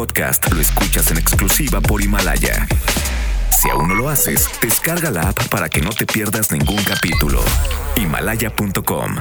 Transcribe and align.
lo 0.00 0.60
escuchas 0.62 1.10
en 1.10 1.18
exclusiva 1.18 1.78
por 1.82 2.00
Himalaya. 2.00 2.66
Si 3.50 3.68
aún 3.68 3.88
no 3.88 3.94
lo 3.94 4.08
haces, 4.08 4.48
descarga 4.62 5.10
la 5.10 5.28
app 5.28 5.48
para 5.48 5.68
que 5.68 5.82
no 5.82 5.90
te 5.90 6.06
pierdas 6.06 6.50
ningún 6.50 6.82
capítulo. 6.84 7.42
Himalaya.com 7.96 9.16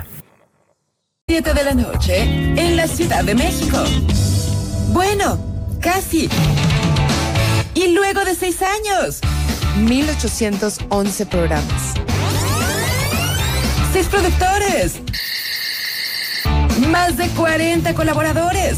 7 1.27 1.53
de 1.53 1.63
la 1.65 1.73
noche 1.73 2.21
en 2.21 2.77
la 2.77 2.87
Ciudad 2.87 3.25
de 3.25 3.35
México. 3.35 3.83
Bueno, 4.93 5.37
casi. 5.81 6.29
Y 7.73 7.89
luego 7.89 8.23
de 8.23 8.33
seis 8.33 8.61
años, 8.61 9.19
1811 9.79 11.25
programas. 11.25 11.93
seis 13.91 14.07
productores, 14.07 14.93
más 16.87 17.17
de 17.17 17.27
40 17.31 17.93
colaboradores, 17.93 18.77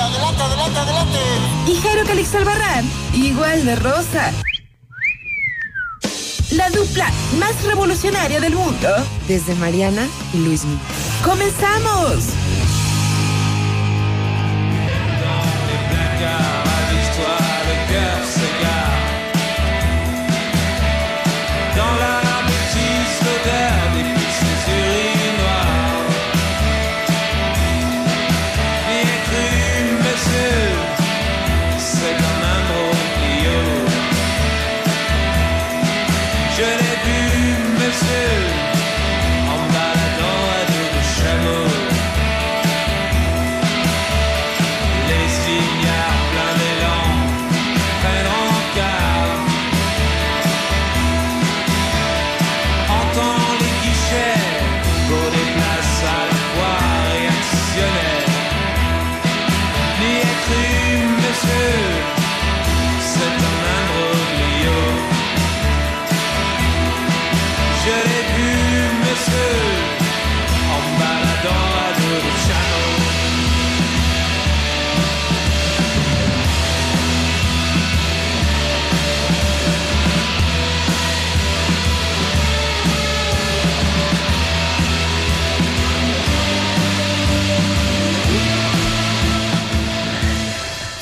Adelante, 0.00 0.42
adelante, 0.42 0.78
adelante. 0.78 1.18
Y 1.66 1.76
Jairo 1.76 2.04
Calix 2.06 2.34
Albarrán, 2.34 2.90
igual 3.14 3.64
de 3.64 3.76
rosa. 3.76 4.32
La 6.52 6.68
dupla 6.70 7.10
más 7.38 7.62
revolucionaria 7.64 8.40
del 8.40 8.54
mundo. 8.54 8.88
Desde 9.28 9.54
Mariana 9.54 10.06
y 10.32 10.38
Luis 10.38 10.64
Miguel. 10.64 10.80
¡Comenzamos! 11.24 12.24
Dans 21.74 21.98
la 21.98 22.31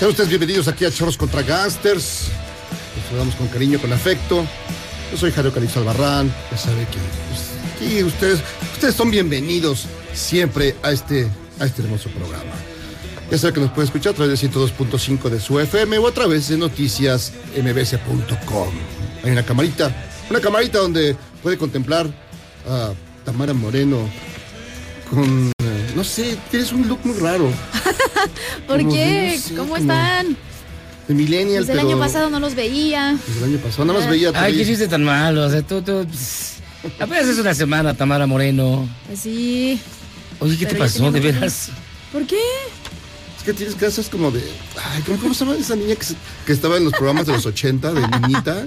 Sean 0.01 0.13
ustedes 0.13 0.31
bienvenidos 0.31 0.67
aquí 0.67 0.87
a 0.87 0.91
Chorros 0.91 1.19
contra 1.19 1.43
Gangsters. 1.43 2.29
Los 2.97 3.05
saludamos 3.05 3.35
con 3.35 3.49
cariño, 3.49 3.79
con 3.79 3.93
afecto. 3.93 4.47
Yo 5.13 5.19
soy 5.19 5.31
Jairo 5.31 5.53
Calix 5.53 5.77
Albarrán. 5.77 6.35
Ya 6.51 6.57
sabe 6.57 6.87
que 6.87 6.97
pues, 7.29 7.51
aquí 7.75 8.03
ustedes, 8.03 8.41
ustedes 8.73 8.95
son 8.95 9.11
bienvenidos 9.11 9.85
siempre 10.15 10.75
a 10.83 10.91
este, 10.93 11.29
a 11.59 11.67
este 11.67 11.83
hermoso 11.83 12.09
programa. 12.09 12.51
Ya 13.31 13.37
sabe 13.37 13.53
que 13.53 13.61
nos 13.61 13.73
puede 13.73 13.89
escuchar 13.89 14.15
a 14.15 14.17
través 14.17 14.41
de 14.41 14.49
102.5 14.49 15.29
de 15.29 15.39
su 15.39 15.61
FM 15.61 15.99
o 15.99 16.09
a 16.09 16.13
través 16.13 16.49
de 16.49 16.57
noticias 16.57 17.35
mbs.com. 17.55 18.73
Hay 19.23 19.33
una 19.33 19.45
camarita, 19.45 19.95
una 20.31 20.41
camarita 20.41 20.79
donde 20.79 21.15
puede 21.43 21.59
contemplar 21.59 22.07
a 22.67 22.95
Tamara 23.27 23.53
Moreno 23.53 24.09
con, 25.11 25.53
no 25.95 26.05
sé, 26.05 26.37
tienes 26.51 26.73
un 26.73 26.87
look 26.89 27.01
muy 27.05 27.19
raro. 27.19 27.51
¿Por 28.67 28.79
Como 28.81 28.93
qué? 28.93 29.35
no 29.37 29.43
sé, 29.43 29.55
¿Cómo 29.55 29.65
como- 29.75 29.77
están? 29.77 30.37
De 31.09 31.15
Millennial, 31.15 31.67
Desde 31.67 31.73
el 31.81 31.87
año 31.87 31.99
pasado 31.99 32.31
no 32.31 32.39
los 32.39 32.55
veía. 32.55 33.19
Desde 33.27 33.39
el 33.45 33.53
año 33.55 33.59
pasado, 33.59 33.85
nada 33.87 33.99
más 33.99 34.09
veía 34.09 34.31
a 34.31 34.43
Ay, 34.45 34.57
qué 34.57 34.65
chiste 34.65 34.87
tan 34.87 35.03
malo. 35.03 35.47
O 35.47 35.51
sea, 35.51 35.61
tú, 35.63 35.83
tú. 35.83 36.07
pss, 36.09 36.59
Apenas 37.01 37.27
es 37.27 37.39
una 37.39 37.53
semana, 37.53 37.95
Tamara 37.95 38.27
Moreno. 38.29 38.89
Pues 39.09 39.19
sí. 39.21 39.81
Oye, 40.39 40.57
¿qué 40.57 40.67
Pero 40.67 40.77
te 40.79 40.85
pasó? 40.85 41.11
De 41.11 41.19
veras. 41.21 41.69
¿Por 42.13 42.25
qué? 42.27 42.39
Es 43.37 43.43
que 43.45 43.53
tienes 43.53 43.75
casas 43.75 44.09
como 44.09 44.31
de. 44.31 44.41
Ay, 44.95 45.03
¿cómo, 45.03 45.19
cómo 45.19 45.35
se 45.35 45.45
llama 45.45 45.57
esa 45.59 45.75
niña 45.75 45.97
que, 45.97 46.05
se- 46.05 46.15
que 46.47 46.53
estaba 46.53 46.77
en 46.77 46.85
los 46.85 46.93
programas 46.93 47.27
de 47.27 47.33
los 47.33 47.45
80, 47.45 47.93
de 47.93 48.07
niñita? 48.21 48.67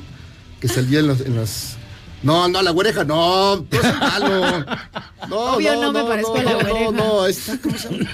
Que 0.59 0.67
salía 0.67 0.99
en 0.99 1.07
las. 1.07 1.21
En 1.21 1.35
las... 1.37 1.77
No, 2.23 2.47
no, 2.47 2.61
la 2.61 2.71
güereja, 2.71 3.03
no, 3.03 3.57
no 3.57 3.65
es 3.71 3.83
malo. 3.99 4.65
No, 5.29 5.35
Obvio 5.55 5.75
no 5.81 5.91
me 5.91 6.03
parezco 6.03 6.35
a 6.35 6.43
la 6.43 6.51
no, 6.53 6.59
güereja. 6.59 6.91
No, 6.91 6.91
no, 6.91 7.25
esta, 7.27 7.57
¿cómo 7.59 7.77
se 7.77 7.89
llama? 7.89 8.09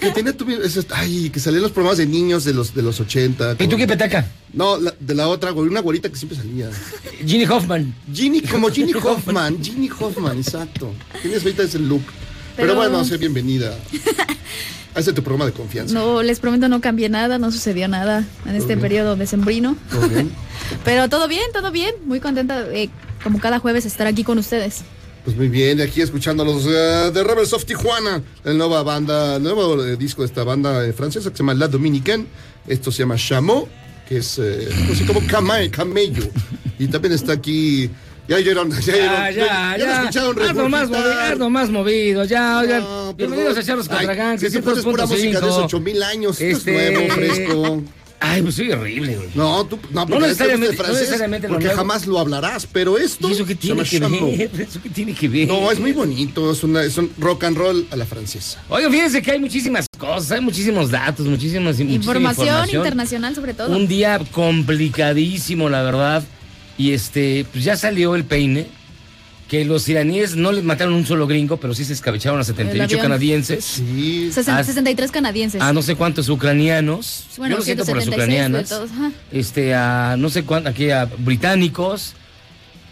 Que 0.00 0.10
tiene 0.10 0.32
tu. 0.32 0.46
Ay, 0.94 1.30
que 1.30 1.40
salía 1.40 1.58
en 1.58 1.62
los 1.62 1.72
programas 1.72 1.98
de 1.98 2.06
niños 2.06 2.44
de 2.44 2.52
los, 2.54 2.74
de 2.74 2.82
los 2.82 3.00
80. 3.00 3.56
¿Y 3.58 3.68
tú 3.68 3.76
qué 3.76 3.86
petaca? 3.86 4.26
No, 4.52 4.76
la- 4.78 4.94
de 4.98 5.14
la 5.14 5.28
otra, 5.28 5.50
güey, 5.50 5.68
una 5.68 5.80
güerita 5.80 6.08
que 6.08 6.16
siempre 6.16 6.36
salía. 6.38 6.70
Ginny 7.24 7.44
Hoffman. 7.46 7.94
Ginny, 8.12 8.42
como 8.42 8.68
Ginny 8.70 8.92
Hoffman, 9.02 9.62
Ginny 9.62 9.88
Hoffman, 9.98 10.38
exacto. 10.38 10.92
Tienes 11.22 11.42
ahorita 11.42 11.62
ese 11.62 11.78
look. 11.78 12.02
Pero, 12.60 12.74
Pero- 12.74 12.90
bueno, 12.90 13.04
sé 13.04 13.16
bienvenida 13.18 13.74
a 14.94 14.98
este 15.00 15.12
tu 15.12 15.22
programa 15.22 15.46
de 15.46 15.52
confianza. 15.52 15.94
No, 15.94 16.22
les 16.22 16.40
prometo 16.40 16.68
no 16.68 16.80
cambié 16.80 17.08
nada, 17.08 17.38
no 17.38 17.50
sucedió 17.52 17.88
nada 17.88 18.24
en 18.46 18.54
este 18.54 18.68
bien. 18.68 18.80
periodo 18.80 19.16
decembrino. 19.16 19.76
¿Todo 19.90 20.08
bien? 20.08 20.30
Pero 20.84 21.08
todo 21.08 21.28
bien, 21.28 21.44
todo 21.52 21.70
bien. 21.70 21.94
Muy 22.06 22.20
contenta 22.20 22.62
de, 22.62 22.90
como 23.22 23.38
cada 23.40 23.58
jueves, 23.58 23.86
estar 23.86 24.06
aquí 24.06 24.24
con 24.24 24.38
ustedes. 24.38 24.82
Pues 25.24 25.36
muy 25.36 25.48
bien, 25.48 25.76
de 25.76 25.84
aquí 25.84 26.00
escuchando 26.00 26.42
a 26.42 26.46
los 26.46 26.64
eh, 26.66 27.10
de 27.12 27.22
Rebels 27.24 27.52
of 27.52 27.64
Tijuana, 27.66 28.22
la 28.42 28.54
nueva 28.54 28.82
banda, 28.82 29.36
el 29.36 29.42
nuevo 29.42 29.84
eh, 29.84 29.96
disco 29.96 30.22
de 30.22 30.26
esta 30.28 30.44
banda 30.44 30.84
eh, 30.86 30.92
francesa 30.94 31.30
que 31.30 31.36
se 31.36 31.42
llama 31.42 31.54
La 31.54 31.68
Dominicaine. 31.68 32.26
Esto 32.66 32.90
se 32.90 33.00
llama 33.00 33.16
Chameau, 33.16 33.68
que 34.08 34.18
es 34.18 34.38
eh, 34.38 34.68
algo 34.74 34.92
así 34.92 35.04
como 35.04 35.20
cama- 35.26 35.70
camello. 35.70 36.24
Y 36.78 36.86
también 36.88 37.12
está 37.12 37.34
aquí. 37.34 37.90
Ya 38.30 38.36
oyeron, 38.36 38.70
ya 38.70 38.80
Ya, 38.80 39.26
oyeron. 39.28 39.34
ya, 39.34 39.76
lo 39.76 39.84
ya. 39.84 40.00
escucharon 40.02 40.40
Hazlo 40.40 40.68
más, 40.68 40.88
movido, 40.88 41.20
hazlo 41.20 41.50
más 41.50 41.68
movido, 41.70 42.24
ya, 42.26 42.58
oigan. 42.60 42.80
No, 42.80 43.12
Bienvenidos 43.14 43.58
a 43.58 43.62
Charlos 43.64 43.88
contra 43.88 44.14
Gangsters, 44.14 44.40
que 44.40 44.50
siempre 44.52 44.74
es 44.74 44.84
pura 44.84 45.04
música 45.04 45.40
de 45.40 45.46
hace 45.48 45.58
102.5. 45.58 45.64
8000 45.64 46.02
años. 46.04 46.40
Esto 46.40 46.58
Este- 46.70 46.86
es 46.86 46.92
nuevo, 46.92 47.12
fresco. 47.14 47.82
Ay, 48.20 48.42
pues 48.42 48.54
soy 48.54 48.70
horrible, 48.70 49.16
güey. 49.16 49.28
No, 49.34 49.64
tú, 49.66 49.80
no, 49.90 50.06
porque 50.06 50.26
necesariamente- 50.28 50.74
este 50.74 50.76
francés, 50.76 50.94
no 50.94 51.00
necesariamente 51.00 51.48
lo 51.48 51.54
porque 51.54 51.64
nuevo. 51.64 51.78
jamás 51.80 52.06
lo 52.06 52.18
hablarás, 52.20 52.68
pero 52.72 52.98
esto 52.98 53.28
¿Y 53.28 53.32
eso 53.32 53.44
qué 53.46 53.54
tiene 53.56 53.82
que 53.82 53.98
ver? 53.98 54.50
¿Eso 54.60 54.80
qué 54.80 54.90
tiene 54.90 55.12
que 55.12 55.28
ver? 55.28 55.48
No, 55.48 55.68
es 55.72 55.80
muy 55.80 55.90
bonito, 55.90 56.52
es, 56.52 56.62
una, 56.62 56.84
es 56.84 56.96
un 56.98 57.10
rock 57.18 57.42
and 57.44 57.56
roll 57.56 57.84
a 57.90 57.96
la 57.96 58.06
francesa. 58.06 58.62
Oigan, 58.68 58.92
fíjense 58.92 59.22
que 59.22 59.32
hay 59.32 59.40
muchísimas 59.40 59.86
cosas, 59.98 60.30
hay 60.30 60.40
muchísimos 60.40 60.88
datos, 60.90 61.26
muchísimas 61.26 61.64
muchísima 61.78 61.94
Información, 61.94 62.46
información. 62.46 62.80
internacional 62.82 63.34
sobre 63.34 63.54
todo. 63.54 63.76
Un 63.76 63.88
día 63.88 64.20
complicadísimo, 64.30 65.68
la 65.68 65.82
verdad. 65.82 66.22
Y 66.80 66.92
este, 66.92 67.44
pues 67.52 67.64
ya 67.64 67.76
salió 67.76 68.14
el 68.14 68.24
peine. 68.24 68.66
Que 69.48 69.64
los 69.64 69.88
iraníes 69.88 70.36
no 70.36 70.52
les 70.52 70.62
mataron 70.62 70.94
un 70.94 71.04
solo 71.04 71.26
gringo, 71.26 71.56
pero 71.56 71.74
sí 71.74 71.84
se 71.84 71.92
escabecharon 71.92 72.38
a 72.38 72.44
78 72.44 72.84
avión. 72.84 73.00
canadienses. 73.02 73.64
Sí, 73.64 74.30
Sesen- 74.32 74.54
Ah, 74.54 74.62
63 74.62 75.10
canadienses. 75.10 75.60
A 75.60 75.72
no 75.72 75.82
sé 75.82 75.96
cuántos 75.96 76.28
ucranianos. 76.28 77.24
Bueno, 77.36 77.54
Yo 77.54 77.58
lo 77.58 77.64
siento 77.64 77.84
por 77.84 77.96
las 77.96 78.04
176 78.04 78.14
ucranianas. 78.14 78.68
todos. 78.68 78.90
Este, 79.32 79.74
a 79.74 80.14
no 80.16 80.30
sé 80.30 80.44
cuántos, 80.44 80.72
aquí 80.72 80.90
a 80.90 81.06
británicos. 81.18 82.12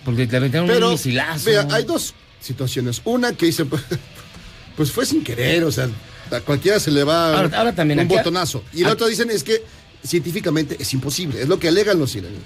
Porque 0.04 0.26
le 0.26 0.36
aventaron 0.36 0.66
pero 0.66 0.86
un 0.88 0.92
misilazo. 0.94 1.44
vea, 1.48 1.64
hay 1.70 1.84
dos 1.84 2.12
situaciones. 2.40 3.02
Una 3.04 3.32
que 3.34 3.46
dice, 3.46 3.64
pues 4.76 4.90
fue 4.90 5.06
sin 5.06 5.22
querer, 5.22 5.62
o 5.62 5.70
sea, 5.70 5.88
a 6.32 6.40
cualquiera 6.40 6.80
se 6.80 6.90
le 6.90 7.04
va 7.04 7.36
Ahora- 7.38 7.56
ahora 7.58 7.72
también 7.72 8.00
un 8.00 8.06
aquí- 8.06 8.16
botonazo. 8.16 8.64
Y 8.72 8.80
la 8.80 8.88
aquí- 8.88 8.94
otra 8.94 9.06
dicen 9.06 9.30
es 9.30 9.44
que 9.44 9.62
científicamente 10.04 10.76
es 10.80 10.92
imposible. 10.92 11.40
Es 11.40 11.46
lo 11.48 11.60
que 11.60 11.68
alegan 11.68 12.00
los 12.00 12.16
iraníes. 12.16 12.42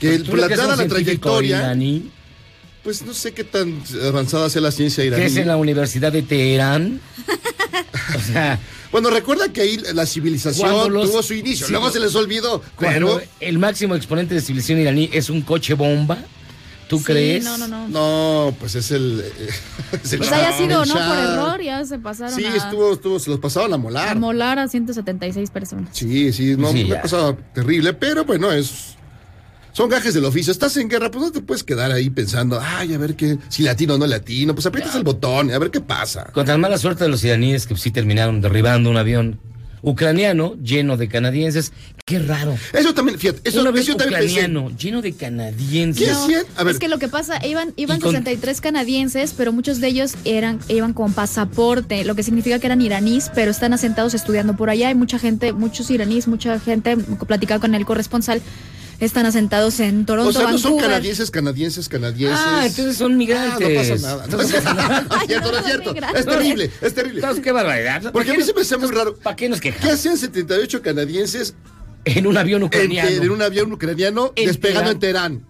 Que 0.00 0.18
Tú 0.20 0.36
lo 0.36 0.46
que 0.46 0.54
es 0.54 0.58
dada 0.58 0.74
un 0.74 0.80
la 0.80 0.86
trayectoria, 0.88 1.58
iraní, 1.58 2.10
pues 2.84 3.02
no 3.02 3.12
sé 3.14 3.32
qué 3.32 3.44
tan 3.44 3.82
avanzada 4.06 4.48
sea 4.50 4.62
la 4.62 4.70
ciencia 4.70 5.02
que 5.02 5.08
iraní. 5.08 5.24
es 5.24 5.36
en 5.36 5.48
la 5.48 5.56
Universidad 5.56 6.12
de 6.12 6.22
Teherán. 6.22 7.00
O 8.16 8.20
sea, 8.20 8.58
Bueno, 8.90 9.10
recuerda 9.10 9.52
que 9.52 9.60
ahí 9.60 9.76
la 9.92 10.06
civilización 10.06 10.92
los- 10.92 11.10
tuvo 11.10 11.22
su 11.22 11.34
inicio, 11.34 11.66
sí, 11.66 11.72
luego 11.72 11.90
se 11.90 12.00
les 12.00 12.14
olvidó. 12.14 12.62
cuando 12.76 13.18
Pero 13.18 13.22
el 13.40 13.58
máximo 13.58 13.94
exponente 13.94 14.34
de 14.34 14.40
civilización 14.40 14.78
iraní 14.80 15.10
es 15.12 15.28
un 15.28 15.42
coche 15.42 15.74
bomba, 15.74 16.16
¿tú 16.88 16.96
Sí, 16.98 17.04
crees? 17.04 17.44
No, 17.44 17.58
no, 17.58 17.68
no. 17.68 17.88
no, 17.88 18.56
pues 18.58 18.74
es 18.76 18.90
el. 18.92 19.20
eh, 19.20 19.48
es 20.02 20.12
el 20.14 20.18
Pues 20.20 20.32
haya 20.32 20.56
sido, 20.56 20.82
el 20.84 20.88
¿no? 20.88 20.94
Por 20.94 21.18
error, 21.18 21.62
ya 21.62 21.84
se 21.84 21.98
pasaron 21.98 22.34
Sí, 22.34 22.46
a, 22.46 22.56
estuvo, 22.56 22.94
estuvo, 22.94 23.18
se 23.18 23.28
los 23.28 23.40
pasaban 23.40 23.72
a 23.72 23.74
a 23.74 23.78
molar. 23.78 24.16
molar 24.18 24.58
a 24.58 24.68
176 24.68 25.50
personas. 25.50 25.90
Sí, 25.92 26.32
sí, 26.32 26.56
no, 26.56 26.72
Sí, 26.72 26.90
ha 26.90 27.02
pasado 27.02 27.36
terrible, 27.54 27.92
pero 27.92 28.24
bueno, 28.24 28.50
es. 28.50 28.96
Son 29.78 29.88
gajes 29.88 30.12
del 30.12 30.24
oficio. 30.24 30.50
Estás 30.50 30.76
en 30.78 30.88
guerra, 30.88 31.08
pues 31.08 31.24
no 31.24 31.30
te 31.30 31.40
puedes 31.40 31.62
quedar 31.62 31.92
ahí 31.92 32.10
pensando, 32.10 32.60
ay, 32.60 32.94
a 32.94 32.98
ver 32.98 33.14
qué, 33.14 33.38
si 33.48 33.62
latino 33.62 33.94
o 33.94 33.98
no 33.98 34.08
latino, 34.08 34.52
pues 34.52 34.66
aprietas 34.66 34.96
el 34.96 35.04
botón, 35.04 35.52
a 35.52 35.58
ver 35.60 35.70
qué 35.70 35.80
pasa. 35.80 36.24
Con 36.32 36.44
tan 36.44 36.60
mala 36.60 36.78
suerte 36.78 37.04
de 37.04 37.10
los 37.10 37.22
iraníes 37.22 37.64
que 37.64 37.76
sí 37.76 37.92
terminaron 37.92 38.40
derribando 38.40 38.90
un 38.90 38.96
avión 38.96 39.38
ucraniano 39.82 40.56
lleno 40.60 40.96
de 40.96 41.06
canadienses. 41.06 41.72
Qué 42.04 42.18
raro. 42.18 42.56
Eso 42.72 42.92
también, 42.92 43.20
fíjate, 43.20 43.48
eso, 43.48 43.60
un 43.60 43.68
avión 43.68 43.84
eso 43.84 43.94
también 43.94 44.20
ucraniano 44.24 44.76
lleno 44.76 45.00
de 45.00 45.12
canadienses. 45.12 46.04
¿Qué 46.08 46.10
hacían? 46.10 46.44
A 46.56 46.64
ver, 46.64 46.72
Es 46.74 46.80
que 46.80 46.88
lo 46.88 46.98
que 46.98 47.06
pasa, 47.06 47.38
iban, 47.46 47.72
iban 47.76 47.98
Y 47.98 48.00
con- 48.00 48.10
63 48.10 48.60
canadienses, 48.60 49.32
pero 49.36 49.52
muchos 49.52 49.80
de 49.80 49.86
ellos 49.86 50.14
eran, 50.24 50.58
iban 50.68 50.92
con 50.92 51.12
pasaporte, 51.12 52.04
lo 52.04 52.16
que 52.16 52.24
significa 52.24 52.58
que 52.58 52.66
eran 52.66 52.82
iraníes, 52.82 53.30
pero 53.32 53.52
están 53.52 53.72
asentados 53.72 54.14
estudiando 54.14 54.56
por 54.56 54.70
allá. 54.70 54.88
Hay 54.88 54.96
mucha 54.96 55.20
gente, 55.20 55.52
muchos 55.52 55.88
iraníes, 55.92 56.26
mucha 56.26 56.58
gente, 56.58 56.96
platicaba 56.96 57.60
con 57.60 57.76
el 57.76 57.86
corresponsal, 57.86 58.42
están 59.00 59.26
asentados 59.26 59.78
en 59.80 60.04
Toronto, 60.06 60.30
o 60.30 60.32
sea, 60.32 60.50
no 60.50 60.58
son 60.58 60.72
Vancouver. 60.72 60.90
canadienses, 60.90 61.30
canadienses, 61.30 61.88
canadienses. 61.88 62.38
Ah, 62.42 62.66
entonces 62.66 62.96
son 62.96 63.16
migrantes. 63.16 63.66
Ah, 63.66 63.70
no 63.70 63.74
pasa 63.76 64.08
nada. 64.16 64.26
No, 64.26 64.40
es 64.40 64.48
cierto, 64.48 64.72
no 64.72 64.78
es 64.78 65.26
cierto, 65.26 65.50
no 65.52 65.58
es 65.58 65.62
No, 65.62 65.66
cierto. 65.66 65.92
migrantes. 65.94 66.20
Es 66.20 66.26
terrible, 66.26 66.70
es 66.80 66.94
terrible. 66.94 67.20
Entonces, 67.20 67.44
qué 67.44 67.52
barbaridad. 67.52 68.12
Porque 68.12 68.30
a 68.30 68.34
mí 68.34 68.42
se 68.42 68.52
me 68.54 68.60
hace 68.62 68.76
muy 68.76 68.90
raro. 68.90 69.16
¿Para 69.16 69.36
qué 69.36 69.48
nos 69.48 69.60
¿Qué 69.60 69.70
quejamos? 69.72 69.94
hacían 69.94 70.16
78 70.16 70.82
canadienses 70.82 71.54
En 72.04 72.26
un 72.26 72.36
avión 72.36 72.62
en, 72.62 72.66
ucraniano. 72.66 73.08
en 73.10 73.30
un 73.30 73.42
avión 73.42 73.72
ucraniano 73.72 74.32
En 74.36 74.46
despegando 74.46 74.90
en 74.90 74.98
Teherán. 74.98 75.46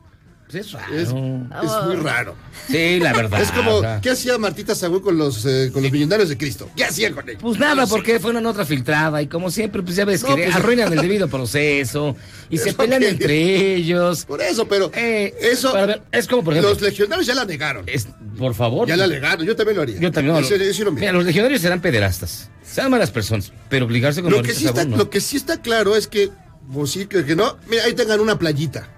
Pues 0.51 0.67
es 0.67 0.73
raro. 0.73 0.95
Es, 0.95 1.09
es 1.09 1.13
muy 1.13 1.97
raro. 1.97 2.35
Sí, 2.69 2.99
la 3.01 3.13
verdad. 3.13 3.43
Es 3.43 3.53
como. 3.53 3.83
¿qué 4.01 4.11
hacía 4.11 4.39
Martita 4.39 4.75
Sagún 4.75 5.01
con 5.01 5.19
los, 5.19 5.45
eh, 5.45 5.71
con 5.73 5.83
los 5.83 5.93
millonarios 5.93 6.31
de 6.31 6.39
Cristo? 6.39 6.71
¿Qué 6.75 6.85
hacían 6.85 7.13
con 7.13 7.29
ellos? 7.29 7.43
Pues 7.43 7.59
nada, 7.59 7.87
porque 7.87 8.19
fue 8.19 8.31
una 8.31 8.41
nota 8.41 8.65
filtrada 8.65 9.21
y 9.21 9.27
como 9.27 9.51
siempre, 9.51 9.83
pues 9.83 9.97
ya 9.97 10.07
ves 10.07 10.23
No, 10.23 10.35
que 10.35 10.45
pues- 10.45 10.57
arruinan 10.57 10.91
el 10.93 11.01
debido 11.03 11.29
proceso 11.29 12.17
y 12.49 12.57
se 12.57 12.73
pelean 12.73 13.03
entre 13.03 13.75
ellos. 13.75 14.25
Por 14.25 14.41
eso, 14.41 14.67
pero 14.67 14.91
Eh, 14.95 15.35
eso, 15.41 15.73
ver, 15.75 16.01
es 16.13 16.27
como 16.27 16.43
por 16.45 16.55
ejemplo, 16.55 16.71
los 16.73 16.81
legionarios 16.81 17.27
ya 17.27 17.35
la 17.35 17.45
negaron. 17.45 17.85
es- 17.87 18.09
por 18.39 18.55
favor. 18.55 18.89
Ya 18.89 18.97
la 18.97 19.07
negaron, 19.07 19.45
yo 19.47 19.55
también 19.55 19.77
lo 19.77 19.83
haría. 19.83 20.01
Yo 20.01 20.11
también. 20.11 20.35
lo 20.35 20.41
mira, 20.41 20.57
mismo. 20.93 21.13
los 21.13 21.25
legionarios 21.27 21.61
serán 21.61 21.81
pederastas, 21.83 22.49
serán 22.65 22.91
malas 22.91 23.11
personas, 23.11 23.53
pero 23.69 23.85
obligarse 23.85 24.23
con 24.23 24.31
Lo 24.33 24.43
que, 24.43 24.55
sí 24.55 24.67
está, 24.67 24.85
lo 24.85 25.11
que 25.11 25.21
sí 25.21 25.37
está 25.37 25.61
claro 25.61 25.95
es 25.95 26.07
que, 26.07 26.31
pues 26.73 26.91
sí, 26.93 27.07
que, 27.07 27.25
que 27.25 27.37
no, 27.37 27.57
mira, 27.69 27.85
ahí 27.85 27.93
tengan 27.95 28.21
una 28.21 28.39
playita. 28.39 28.89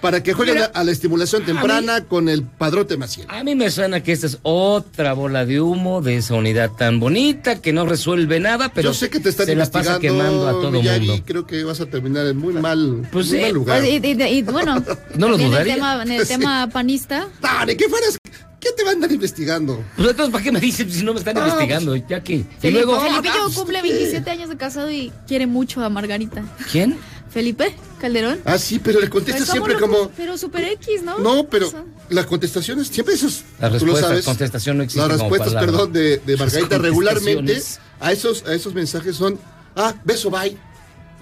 Para 0.00 0.22
que 0.22 0.32
jueguen 0.32 0.54
Mira, 0.56 0.70
a, 0.74 0.84
la 0.84 0.92
estimulación 0.92 1.44
temprana 1.44 2.04
con 2.04 2.28
el 2.28 2.42
padrote 2.42 2.96
Maciel. 2.96 3.26
A 3.30 3.42
mí 3.42 3.54
me 3.54 3.70
suena 3.70 4.02
que 4.02 4.12
esta 4.12 4.26
es 4.26 4.38
otra 4.42 5.12
bola 5.12 5.44
de 5.44 5.60
humo 5.60 6.00
de 6.02 6.16
esa 6.16 6.34
unidad 6.34 6.70
tan 6.70 7.00
bonita 7.00 7.60
que 7.60 7.72
no 7.72 7.84
resuelve 7.84 8.38
nada, 8.38 8.68
pero 8.72 8.90
Yo 8.90 8.94
sé 8.94 9.10
que 9.10 9.18
te 9.20 9.28
están 9.30 9.46
se 9.46 9.56
la 9.56 9.66
pasa 9.66 9.96
investigando, 9.96 10.22
quemando 10.24 10.48
a 10.48 10.52
todo 10.52 10.70
Miyagi, 10.70 11.06
mundo. 11.08 11.22
creo 11.26 11.46
que 11.46 11.64
vas 11.64 11.80
a 11.80 11.86
terminar 11.86 12.26
en 12.26 12.36
muy 12.36 12.54
mal, 12.54 13.08
Pues 13.10 13.26
muy 13.28 13.36
sí, 13.38 13.42
mal 13.42 13.52
lugar. 13.52 13.80
Pues, 13.80 13.90
y, 13.92 14.06
y- 14.06 14.22
y, 14.38 14.42
bueno, 14.42 14.82
No 15.16 15.28
lo 15.28 15.36
dudaría. 15.36 15.74
El 15.74 15.78
tema, 15.80 16.02
en 16.02 16.10
el 16.12 16.22
Sí. 16.26 16.28
tema 16.34 16.68
panista, 16.72 17.26
Dale, 17.40 17.76
¿qué 17.76 17.88
fueras? 17.88 18.16
¿Qué 18.60 18.70
te 18.76 18.82
van 18.82 18.90
a 18.90 18.94
andar 18.94 19.12
investigando? 19.12 19.84
Pues 19.96 20.10
entonces, 20.10 20.32
¿para 20.32 20.42
qué 20.42 20.50
me 20.50 20.58
dicen 20.60 20.90
si 20.90 21.04
no 21.04 21.12
me 21.12 21.20
están 21.20 21.36
Ah, 21.38 21.42
investigando? 21.46 21.94
Ya 21.94 22.20
que. 22.24 22.44
Y 22.62 22.70
luego. 22.70 23.00
Felipillo 23.00 23.32
Ah, 23.36 23.42
pues, 23.44 23.54
cumple 23.56 23.82
27 23.82 24.30
años 24.30 24.48
de 24.48 24.56
casado 24.56 24.90
y 24.90 25.12
quiere 25.28 25.46
mucho 25.46 25.84
a 25.84 25.88
Margarita. 25.88 26.42
¿Quién? 26.72 26.96
Felipe 27.30 27.74
Calderón. 28.00 28.40
Ah, 28.44 28.58
sí, 28.58 28.78
pero 28.78 29.00
le 29.00 29.08
contestas 29.10 29.48
Pues, 29.48 29.50
¿cómo 29.60 29.66
siempre 29.66 29.80
como... 29.80 30.10
Pero 30.16 30.38
super 30.38 30.64
X, 30.64 31.02
¿no? 31.02 31.18
No, 31.18 31.44
pero 31.48 31.68
O 31.68 31.70
sea, 31.70 31.84
las 32.10 32.26
contestaciones, 32.26 32.88
siempre 32.88 33.14
esos... 33.14 33.42
La 33.60 33.68
tú 33.68 33.74
lo 33.74 33.92
respuesta, 33.92 34.08
sabes. 34.08 34.24
contestación 34.24 34.76
no 34.78 34.82
existe 34.84 35.06
Las 35.08 35.18
respuestas, 35.20 35.48
palabra. 35.54 35.72
perdón, 35.72 35.92
de, 35.92 36.18
de 36.18 36.32
Las 36.36 36.40
Margarita 36.40 36.78
regularmente 36.78 37.62
a 38.00 38.12
esos, 38.12 38.44
a 38.46 38.54
esos 38.54 38.72
mensajes 38.74 39.16
son, 39.16 39.38
ah, 39.76 39.94
beso, 40.04 40.30
bye. 40.30 40.56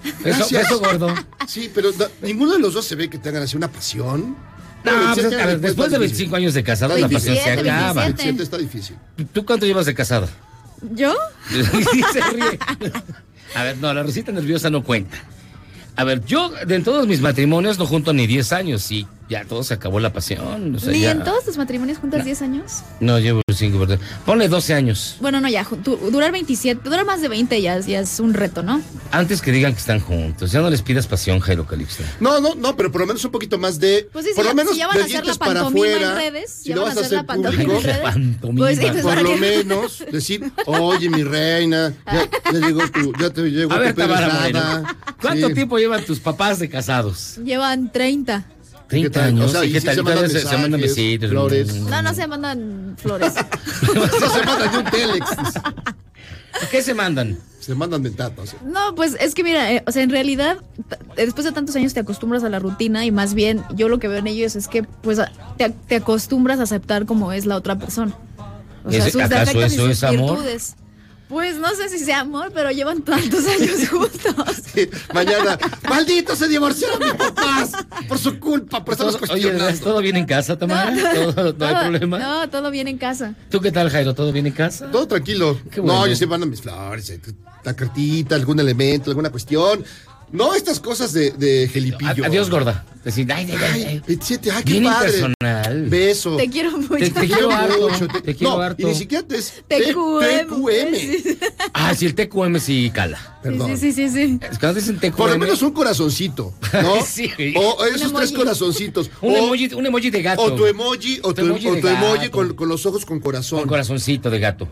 Eso, 0.03 0.15
Gracias. 0.23 0.65
eso 0.67 0.79
gordo. 0.79 1.13
Sí, 1.47 1.71
pero 1.73 1.91
da- 1.91 2.09
ninguno 2.21 2.53
de 2.53 2.59
los 2.59 2.73
dos 2.75 2.85
se 2.85 2.95
ve 2.95 3.09
que 3.09 3.17
tengan 3.17 3.43
así 3.43 3.57
una 3.57 3.67
pasión. 3.71 4.37
No, 4.83 4.91
pues, 4.91 5.15
27 5.15 5.41
a 5.41 5.45
ver, 5.47 5.59
después 5.59 5.89
de 5.89 5.95
está 5.95 5.99
25 5.99 6.35
años 6.35 6.53
de 6.53 6.63
casada, 6.63 6.93
Está 6.95 7.07
la 7.07 7.13
pasión 7.13 7.35
se 7.35 7.41
27, 7.41 7.69
acaba. 7.69 8.03
27. 8.03 8.23
27 8.27 8.43
está 8.43 8.57
difícil. 8.57 8.95
¿Tú 9.33 9.43
cuánto 9.45 9.65
llevas 9.65 9.87
de 9.87 9.95
casada? 9.95 10.29
¿Yo? 10.93 11.15
se 11.49 12.21
ríe. 12.21 12.59
A 13.55 13.63
ver, 13.63 13.77
no, 13.77 13.91
la 13.93 14.03
risita 14.03 14.31
nerviosa 14.31 14.69
no 14.69 14.83
cuenta. 14.83 15.17
A 15.97 16.03
ver, 16.03 16.23
yo 16.25 16.51
de 16.65 16.79
todos 16.81 17.07
mis 17.07 17.21
matrimonios 17.21 17.79
no 17.79 17.87
junto 17.87 18.13
ni 18.13 18.27
10 18.27 18.53
años 18.53 18.91
y 18.91 19.07
ya 19.29 19.43
todo 19.45 19.63
se 19.63 19.73
acabó 19.73 19.99
la 19.99 20.13
pasión. 20.13 20.75
o 20.75 20.79
sea, 20.79 20.91
Ni 20.91 21.01
ya- 21.01 21.11
en 21.11 21.23
todos 21.23 21.43
tus 21.45 21.57
matrimonios 21.57 21.97
juntas 21.97 22.23
10 22.25 22.41
años. 22.41 22.83
No, 22.99 23.19
llevo 23.19 23.41
5, 23.53 23.79
¿verdad? 23.79 23.99
Ponle 24.25 24.47
12 24.47 24.73
años. 24.73 25.17
Bueno, 25.19 25.41
no, 25.41 25.49
ya, 25.49 25.65
durar 26.11 26.31
27, 26.31 26.81
durar 26.83 27.05
más 27.05 27.21
de 27.21 27.27
20 27.27 27.61
ya, 27.61 27.79
ya 27.79 27.99
es 27.99 28.19
un 28.19 28.33
reto, 28.33 28.63
¿no? 28.63 28.81
Antes 29.11 29.41
que 29.41 29.51
digan 29.51 29.73
que 29.73 29.79
están 29.79 29.99
juntos. 29.99 30.51
Ya 30.51 30.61
no 30.61 30.69
les 30.69 30.81
pidas 30.81 31.07
pasión, 31.07 31.39
Jairo 31.39 31.65
Calixto. 31.65 32.03
No, 32.19 32.39
no, 32.39 32.55
no, 32.55 32.75
pero 32.77 32.91
por 32.91 33.01
lo 33.01 33.07
menos 33.07 33.23
un 33.25 33.31
poquito 33.31 33.57
más 33.57 33.79
de. 33.79 34.07
Pues 34.13 34.25
sí, 34.25 34.31
por 34.35 34.43
si 34.43 34.49
lo 34.49 34.51
ya- 34.51 34.55
menos 34.55 34.73
si 34.73 34.79
ya 34.79 34.87
van 34.87 34.99
a 34.99 35.03
hacer 35.05 35.25
la 35.25 35.35
pantomima 35.35 35.67
afuera. 35.87 36.09
en 36.11 36.15
redes, 36.33 36.51
si 36.51 36.69
ya 36.69 36.75
lo 36.75 36.81
van 36.83 36.97
a 36.97 37.01
hacer 37.01 37.11
la 37.13 37.23
pantomima 37.23 37.63
público, 37.63 37.77
en 37.79 37.83
redes. 37.83 38.01
Pantomima. 38.01 38.65
Pues 38.65 38.77
sí, 38.79 38.85
pues 38.91 39.03
por 39.03 39.21
lo 39.21 39.37
menos 39.37 40.03
decir, 40.11 40.51
oye, 40.65 41.09
mi 41.09 41.23
reina, 41.23 41.93
ya, 42.05 42.29
ya 42.53 42.59
llegó 42.67 42.89
tu, 42.89 43.13
ya 43.19 43.29
te 43.29 43.41
llegó 43.49 43.73
A 43.73 43.79
ver, 43.79 43.93
tu 43.95 44.01
Rada. 44.01 44.33
Moreno. 44.39 44.83
¿Cuánto 45.21 45.47
Sí. 45.47 45.53
tiempo 45.53 45.77
llevan 45.77 46.05
tus 46.05 46.19
papás 46.19 46.59
de 46.59 46.69
casados? 46.69 47.37
Llevan 47.43 47.91
30. 47.91 48.45
30 48.87 49.09
tal? 49.11 49.23
años. 49.29 49.45
O 49.45 49.49
sea, 49.49 49.65
¿Y 49.65 49.73
qué 49.73 49.79
sí 49.81 49.85
tal? 49.85 49.95
se 49.95 50.03
mandan 50.03 50.29
se, 50.29 50.77
besitos. 50.77 51.29
flores. 51.29 51.75
No, 51.75 52.01
no 52.01 52.13
se 52.13 52.27
mandan 52.27 52.95
flores. 52.97 53.33
No 53.93 54.07
se 54.29 54.45
mandan 54.45 54.71
ni 54.71 54.77
un 54.77 54.83
telex. 54.85 55.25
¿Qué 56.71 56.81
se 56.81 56.93
mandan? 56.93 57.37
Se 57.59 57.75
mandan 57.75 58.01
ventatas. 58.01 58.55
No, 58.65 58.95
pues 58.95 59.15
es 59.19 59.35
que 59.35 59.43
mira, 59.43 59.71
eh, 59.73 59.83
o 59.85 59.91
sea, 59.91 60.01
en 60.01 60.09
realidad, 60.09 60.57
después 61.15 61.43
de 61.45 61.51
tantos 61.51 61.75
años 61.75 61.93
te 61.93 61.99
acostumbras 61.99 62.43
a 62.43 62.49
la 62.49 62.59
rutina 62.59 63.05
y 63.05 63.11
más 63.11 63.33
bien 63.33 63.61
yo 63.75 63.89
lo 63.89 63.99
que 63.99 64.07
veo 64.07 64.19
en 64.19 64.27
ellos 64.27 64.55
es 64.55 64.67
que 64.67 64.83
pues 64.83 65.19
te, 65.57 65.69
te 65.69 65.95
acostumbras 65.97 66.59
a 66.59 66.63
aceptar 66.63 67.05
como 67.05 67.31
es 67.33 67.45
la 67.45 67.55
otra 67.57 67.77
persona. 67.77 68.13
O 68.85 68.91
sea, 68.91 69.05
¿Es- 69.05 69.11
sus 69.11 69.21
acaso 69.21 69.39
defectos 69.51 69.71
y 69.71 69.75
eso 69.75 69.81
sus 69.83 69.91
es 69.91 70.03
amor? 70.03 70.39
Pues 71.29 71.57
no 71.57 71.69
sé 71.75 71.89
si 71.89 71.99
sea 71.99 72.21
amor, 72.21 72.51
pero 72.53 72.71
llevan 72.71 73.01
tantos 73.01 73.45
años 73.47 73.87
juntos. 73.89 74.55
Sí, 74.73 74.89
Mañana, 75.13 75.57
maldito 75.89 76.35
se 76.35 76.47
divorciaron 76.47 76.99
mis 76.99 77.13
papás 77.13 77.71
por 78.07 78.17
su 78.17 78.39
culpa, 78.39 78.83
por 78.85 78.93
estarlos 78.93 79.17
Todo- 79.19 79.33
Oye, 79.33 79.43
cuestionando. 79.49 79.83
¿todo 79.83 79.99
bien 79.99 80.15
en 80.15 80.25
casa, 80.25 80.57
Tamara? 80.57 80.93
¿Todo, 81.13 81.33
no 81.33 81.65
hay 81.65 81.73
Todo- 81.73 81.81
problema? 81.81 82.19
No, 82.19 82.49
todo 82.49 82.71
bien 82.71 82.87
en 82.87 82.97
casa. 82.97 83.35
¿Tú 83.49 83.59
qué 83.59 83.71
tal, 83.73 83.89
Jairo? 83.89 84.13
¿Todo 84.13 84.31
bien 84.31 84.47
en 84.47 84.53
casa? 84.53 84.89
Todo 84.89 85.05
tranquilo. 85.07 85.59
Qué 85.69 85.81
bueno. 85.81 85.99
No, 85.99 86.07
yo 86.07 86.15
siempre 86.15 86.33
mandan 86.35 86.49
mis 86.49 86.61
flores, 86.61 87.09
eh, 87.09 87.19
la 87.63 87.73
cartita, 87.75 88.35
algún 88.35 88.59
elemento, 88.59 89.09
alguna 89.11 89.29
cuestión. 89.29 89.83
No 90.31 90.53
estas 90.53 90.79
cosas 90.81 91.13
de, 91.13 91.31
de 91.31 91.69
gelipillo. 91.71 92.25
Adiós, 92.25 92.49
gorda. 92.49 92.85
Decir, 93.05 93.31
ay, 93.31 93.47
ay, 93.49 93.57
ay, 93.73 93.83
Ay. 93.85 94.01
27, 94.05 94.51
ay, 94.51 94.63
qué 94.65 94.71
Bien 94.73 94.83
padre. 94.83 95.07
impersonal. 95.19 95.85
Beso. 95.89 96.35
Te 96.35 96.49
quiero 96.49 96.71
mucho. 96.77 96.97
Te- 96.97 97.09
te 97.11 97.27
quiero 97.27 97.49
harto. 97.51 97.89
mucho, 97.89 98.07
Te 98.21 98.35
quiero 98.35 98.55
no, 98.57 98.61
harto. 98.61 98.81
Y 98.81 98.85
ni 98.85 98.95
siquiera 98.95 99.25
te 99.25 99.37
es 99.37 99.63
TQM. 99.69 100.47
TQM. 100.49 101.37
Ah, 101.73 101.95
sí, 101.95 102.05
el 102.07 102.15
TQM 102.15 102.59
sí 102.59 102.91
cala. 102.93 103.39
Perdón. 103.41 103.77
Sí, 103.77 103.93
sí, 103.93 103.93
sí, 103.93 104.09
sí. 104.09 104.39
Es 104.41 104.49
que 104.49 104.57
cuando 104.59 104.79
dicen 104.81 104.97
TQM. 104.99 105.15
Por 105.15 105.29
lo 105.29 105.37
menos 105.39 105.61
un 105.61 105.71
corazoncito, 105.71 106.53
¿no? 106.73 106.95
Sí. 107.05 107.31
O 107.55 107.85
esos 107.85 108.13
tres 108.13 108.31
corazoncitos. 108.33 109.09
Un 109.21 109.33
o, 109.33 109.37
emoji, 109.37 109.73
un 109.75 109.85
emoji 109.85 110.09
de 110.09 110.21
gato. 110.21 110.41
o 110.41 110.51
tu 110.53 110.65
emoji, 110.65 111.19
o 111.23 111.33
Tu 111.33 111.41
tu, 111.43 111.47
emoji 111.47 111.67
o 111.69 111.75
de 111.75 111.81
tu 111.81 111.87
emoji 111.87 112.17
gato. 112.25 112.31
con, 112.31 112.53
con 112.55 112.67
los 112.67 112.85
ojos 112.85 113.05
con 113.05 113.21
corazón. 113.21 113.61
Un 113.61 113.67
corazoncito 113.69 114.29
de 114.29 114.39
gato. 114.39 114.67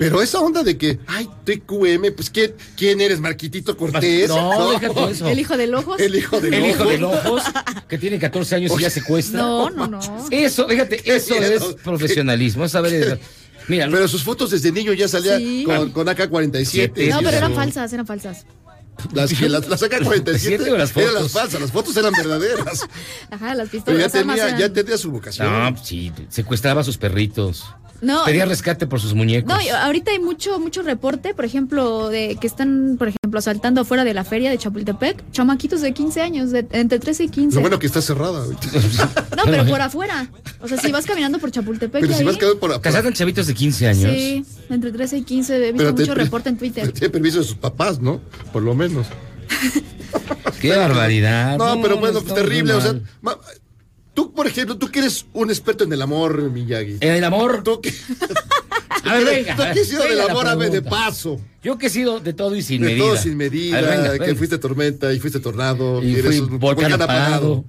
Pero 0.00 0.22
esa 0.22 0.40
onda 0.40 0.62
de 0.62 0.78
que, 0.78 0.98
ay, 1.06 1.28
TQM, 1.44 2.12
pues 2.16 2.30
¿quién, 2.30 2.54
quién 2.74 3.00
eres, 3.02 3.20
Marquitito 3.20 3.76
Cortés? 3.76 4.30
No, 4.30 4.70
déjate 4.72 5.10
eso. 5.10 5.28
El 5.28 5.38
hijo 5.38 5.56
del 5.58 5.74
ojos. 5.74 6.00
El 6.00 6.14
hijo 6.16 6.40
del 6.40 6.54
El 6.54 6.66
hijo 6.70 6.82
ojo. 6.84 6.90
de 6.90 7.04
ojos, 7.04 7.42
que 7.86 7.98
tiene 7.98 8.18
14 8.18 8.54
años 8.56 8.72
y 8.78 8.82
ya 8.82 8.88
se 8.88 9.04
cuesta. 9.04 9.36
No, 9.36 9.68
no, 9.68 9.86
no. 9.86 10.00
Eso, 10.30 10.66
fíjate, 10.66 11.02
eso 11.14 11.34
miedo. 11.38 11.52
es 11.70 11.74
profesionalismo. 11.84 12.64
Es 12.64 12.72
saber. 12.72 13.20
Mira, 13.68 13.88
Pero 13.90 14.08
sus 14.08 14.24
fotos 14.24 14.50
desde 14.50 14.72
niño 14.72 14.94
ya 14.94 15.06
salía 15.06 15.36
Sí. 15.36 15.64
con, 15.66 15.90
con 15.92 16.08
AK-47. 16.08 16.64
Siete. 16.64 17.08
No, 17.10 17.18
pero 17.18 17.36
eran 17.36 17.54
falsas, 17.54 17.92
eran 17.92 18.06
falsas. 18.06 18.46
Las, 19.12 19.32
que 19.34 19.48
las, 19.50 19.68
las 19.68 19.82
AK-47 19.82 20.38
Siete 20.38 20.70
o 20.72 20.76
las 20.78 20.96
eran 20.96 21.08
fotos. 21.08 21.22
las 21.22 21.32
falsas, 21.32 21.60
las 21.60 21.70
fotos 21.72 21.96
eran 21.96 22.12
verdaderas. 22.14 22.86
Ajá, 23.30 23.54
las 23.54 23.68
Pero 23.68 23.84
pistolas. 23.84 23.98
ya 24.00 24.04
las 24.06 24.14
armas 24.14 24.36
tenía, 24.36 24.48
eran- 24.48 24.60
ya 24.60 24.72
tenía 24.72 24.96
su 24.98 25.10
vocación. 25.10 25.46
no, 25.74 25.76
sí, 25.84 26.10
secuestraba 26.30 26.80
a 26.80 26.84
sus 26.84 26.96
perritos. 26.96 27.64
No, 28.02 28.24
Pedía 28.24 28.46
rescate 28.46 28.86
por 28.86 28.98
sus 29.00 29.12
muñecos. 29.14 29.52
No, 29.52 29.60
y 29.60 29.68
ahorita 29.68 30.10
hay 30.10 30.18
mucho, 30.18 30.58
mucho 30.58 30.82
reporte, 30.82 31.34
por 31.34 31.44
ejemplo, 31.44 32.08
de 32.08 32.36
que 32.40 32.46
están, 32.46 32.96
por 32.98 33.08
ejemplo, 33.08 33.38
asaltando 33.38 33.82
afuera 33.82 34.04
de 34.04 34.14
la 34.14 34.24
feria 34.24 34.50
de 34.50 34.56
Chapultepec, 34.58 35.22
chamaquitos 35.32 35.80
de 35.82 35.92
15 35.92 36.20
años, 36.22 36.50
de 36.50 36.66
entre 36.72 36.98
13 36.98 37.24
y 37.24 37.28
15. 37.28 37.54
Lo 37.56 37.60
bueno 37.60 37.78
que 37.78 37.86
está 37.86 38.00
cerrada. 38.00 38.44
No, 39.36 39.44
pero 39.44 39.64
por 39.66 39.80
afuera. 39.80 40.28
O 40.60 40.68
sea, 40.68 40.76
si 40.78 40.92
vas 40.92 41.06
caminando 41.06 41.38
por 41.38 41.50
Chapultepec, 41.50 42.02
Pero 42.02 42.12
si 42.12 42.20
ahí- 42.20 42.26
vas 42.26 42.36
quedando 42.36 42.58
por 42.58 42.78
Que 42.80 42.88
asaltan 42.90 43.12
chavitos 43.14 43.46
de 43.46 43.54
15 43.54 43.86
años. 43.88 44.12
Sí, 44.12 44.44
entre 44.68 44.92
13 44.92 45.18
y 45.18 45.22
15, 45.22 45.56
he 45.56 45.58
visto 45.72 45.76
Pero 45.78 45.94
te- 45.94 46.02
mucho 46.02 46.14
reporte 46.14 46.48
en 46.50 46.58
Twitter. 46.58 46.92
Tiene 46.92 47.08
permiso 47.10 47.38
de 47.38 47.44
sus 47.44 47.54
papás, 47.56 48.00
¿no? 48.00 48.20
Por 48.52 48.62
lo 48.62 48.74
menos. 48.74 49.06
Qué 50.60 50.76
barbaridad. 50.76 51.56
No, 51.56 51.80
pero 51.80 51.96
bueno, 51.98 52.20
pues 52.20 52.34
terrible. 52.34 52.74
O 52.74 52.80
sea, 52.80 52.94
tú, 54.14 54.32
por 54.32 54.46
ejemplo, 54.46 54.76
tú 54.76 54.90
que 54.90 55.00
eres 55.00 55.26
un 55.32 55.50
experto 55.50 55.84
en 55.84 55.92
el 55.92 56.02
amor, 56.02 56.50
Miyagi. 56.50 56.98
En 57.00 57.14
el 57.14 57.24
amor. 57.24 57.62
Tú 57.62 57.80
que, 57.80 57.92
A 59.04 59.14
ver, 59.14 59.24
venga. 59.24 59.56
tú 59.56 59.62
que 59.72 59.80
has 59.80 59.88
sido 59.88 60.02
del 60.02 60.20
amor, 60.20 60.46
a 60.46 60.54
ver, 60.54 60.70
de 60.70 60.82
paso. 60.82 61.40
Yo 61.62 61.78
que 61.78 61.86
he 61.86 61.90
sido 61.90 62.20
de 62.20 62.32
todo 62.32 62.54
y 62.56 62.62
sin 62.62 62.82
de 62.82 62.88
medida. 62.88 63.04
todo 63.04 63.16
sin 63.16 63.36
medida, 63.36 63.80
ver, 63.80 63.90
venga, 63.98 64.12
que 64.12 64.18
venga. 64.18 64.34
fuiste 64.36 64.58
tormenta 64.58 65.12
y 65.12 65.18
fuiste 65.20 65.40
tornado. 65.40 66.02
Y 66.02 66.14
eres 66.16 66.40
un 66.40 66.58
volcán 66.58 66.92
apagado. 66.92 67.64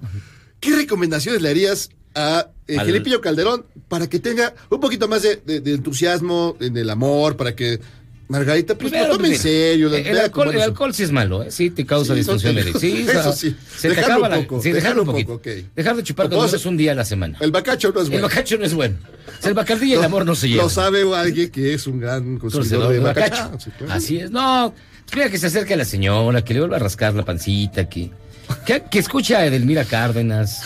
¿Qué 0.60 0.74
recomendaciones 0.76 1.42
le 1.42 1.48
harías 1.48 1.90
a 2.14 2.48
eh, 2.68 2.76
Al- 2.78 3.20
Calderón 3.20 3.64
para 3.88 4.08
que 4.08 4.18
tenga 4.18 4.54
un 4.70 4.80
poquito 4.80 5.08
más 5.08 5.22
de, 5.22 5.36
de- 5.36 5.60
de 5.60 5.74
entusiasmo 5.74 6.56
en 6.60 6.76
el 6.76 6.90
amor, 6.90 7.36
para 7.36 7.56
que 7.56 7.80
Margarita 8.32 8.74
pues 8.76 8.90
Primero, 8.90 9.12
lo 9.12 9.16
tome 9.18 9.28
en 9.28 9.38
serio? 9.38 9.88
la- 9.90 9.98
El, 9.98 10.04
vea 10.14 10.24
alcohol, 10.24 10.54
el 10.54 10.60
alcohol 10.62 10.94
sí 10.94 11.02
es 11.02 11.12
malo, 11.12 11.42
¿eh? 11.42 11.50
Sí 11.50 11.68
te 11.70 11.84
causa 11.84 12.14
Sí, 12.14 12.18
disfunción 12.20 12.54
no 12.56 12.62
te- 12.62 12.78
Sí, 12.80 13.06
eso 13.08 13.32
sí. 13.34 13.54
Se 13.76 13.88
te 13.90 13.94
Dejarlo 13.94 14.24
acaba 14.24 14.28
la. 14.30 14.36
poco, 14.42 14.62
sí, 14.62 14.72
dejarlo 14.72 15.02
dejarlo 15.04 15.18
un 15.18 15.24
poco, 15.26 15.34
ok. 15.34 15.46
Dejar 15.76 15.96
de 15.96 16.02
chupar 16.02 16.28
menos 16.30 16.52
hacer- 16.54 16.66
un 16.68 16.76
día 16.78 16.92
a 16.92 16.94
la 16.94 17.04
semana. 17.04 17.36
El 17.40 17.50
bacacho 17.52 17.92
no 17.92 18.00
es 18.00 18.06
El 18.06 18.10
bueno. 18.12 18.28
bacacho 18.28 18.56
no 18.58 18.64
es 18.64 18.74
bueno. 18.74 18.96
O 19.38 19.42
sea, 19.42 19.48
el 19.50 19.54
bacardí 19.54 19.90
y 19.90 19.92
el 19.94 20.02
amor 20.04 20.24
no 20.26 20.34
se 20.34 20.48
llevan. 20.48 20.64
Lo 20.66 20.70
sabe 20.70 21.02
alguien 21.14 21.50
que 21.50 21.74
es 21.74 21.86
un 21.86 22.00
gran 22.00 22.38
consumidor 22.38 22.92
de 22.92 22.98
bacacho. 23.00 23.50
claro. 23.78 23.92
Así 23.92 24.18
es. 24.18 24.30
No, 24.30 24.74
mira 25.14 25.28
que 25.30 25.36
se 25.38 25.48
acerque 25.48 25.74
a 25.74 25.76
la 25.76 25.84
señora, 25.84 26.42
que 26.42 26.54
le 26.54 26.60
vuelva 26.60 26.76
a 26.76 26.80
rascar 26.80 27.14
la 27.14 27.24
pancita, 27.24 27.88
que, 27.88 28.10
que, 28.58 28.82
que 28.90 28.98
escuche 28.98 29.34
a 29.36 29.46
Edelmira 29.46 29.84
Cárdenas, 29.84 30.62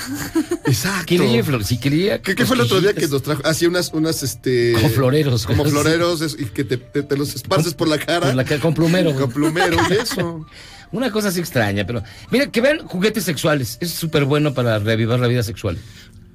Exacto. 0.66 1.06
que 1.06 1.18
le 1.18 1.28
lleve 1.30 1.42
flor, 1.44 1.64
sí, 1.64 1.78
que 1.78 1.90
le 1.90 1.96
lleve 1.96 2.20
¿Qué, 2.20 2.34
qué 2.34 2.46
fue 2.46 2.56
el 2.56 2.62
otro 2.62 2.80
día 2.80 2.92
que 2.94 3.06
nos 3.08 3.22
trajo? 3.22 3.42
Hacía 3.44 3.68
unas, 3.68 3.92
unas, 3.92 4.22
este... 4.22 4.72
Como 4.74 4.88
floreros, 4.90 5.46
Como 5.46 5.64
floreros 5.64 6.20
es- 6.20 6.36
y 6.38 6.46
que 6.46 6.64
te, 6.64 6.76
te- 6.76 7.02
te 7.02 7.16
los 7.16 7.34
esparces 7.34 7.74
por 7.74 7.88
la 7.88 7.98
cara. 7.98 8.20
Por 8.32 8.34
la 8.34 8.44
con 8.60 8.74
plumero. 8.74 9.14
Con 9.14 9.30
plumero 9.30 9.76
y 9.90 9.92
eso. 9.94 10.46
Una 10.92 11.10
cosa 11.10 11.28
así 11.28 11.40
extraña, 11.40 11.84
pero 11.86 12.02
mira, 12.30 12.46
que 12.46 12.60
vean 12.60 12.86
juguetes 12.86 13.24
sexuales. 13.24 13.76
Es 13.80 13.90
súper 13.90 14.24
bueno 14.24 14.54
para 14.54 14.78
reavivar 14.78 15.18
la 15.18 15.26
vida 15.26 15.42
sexual. 15.42 15.76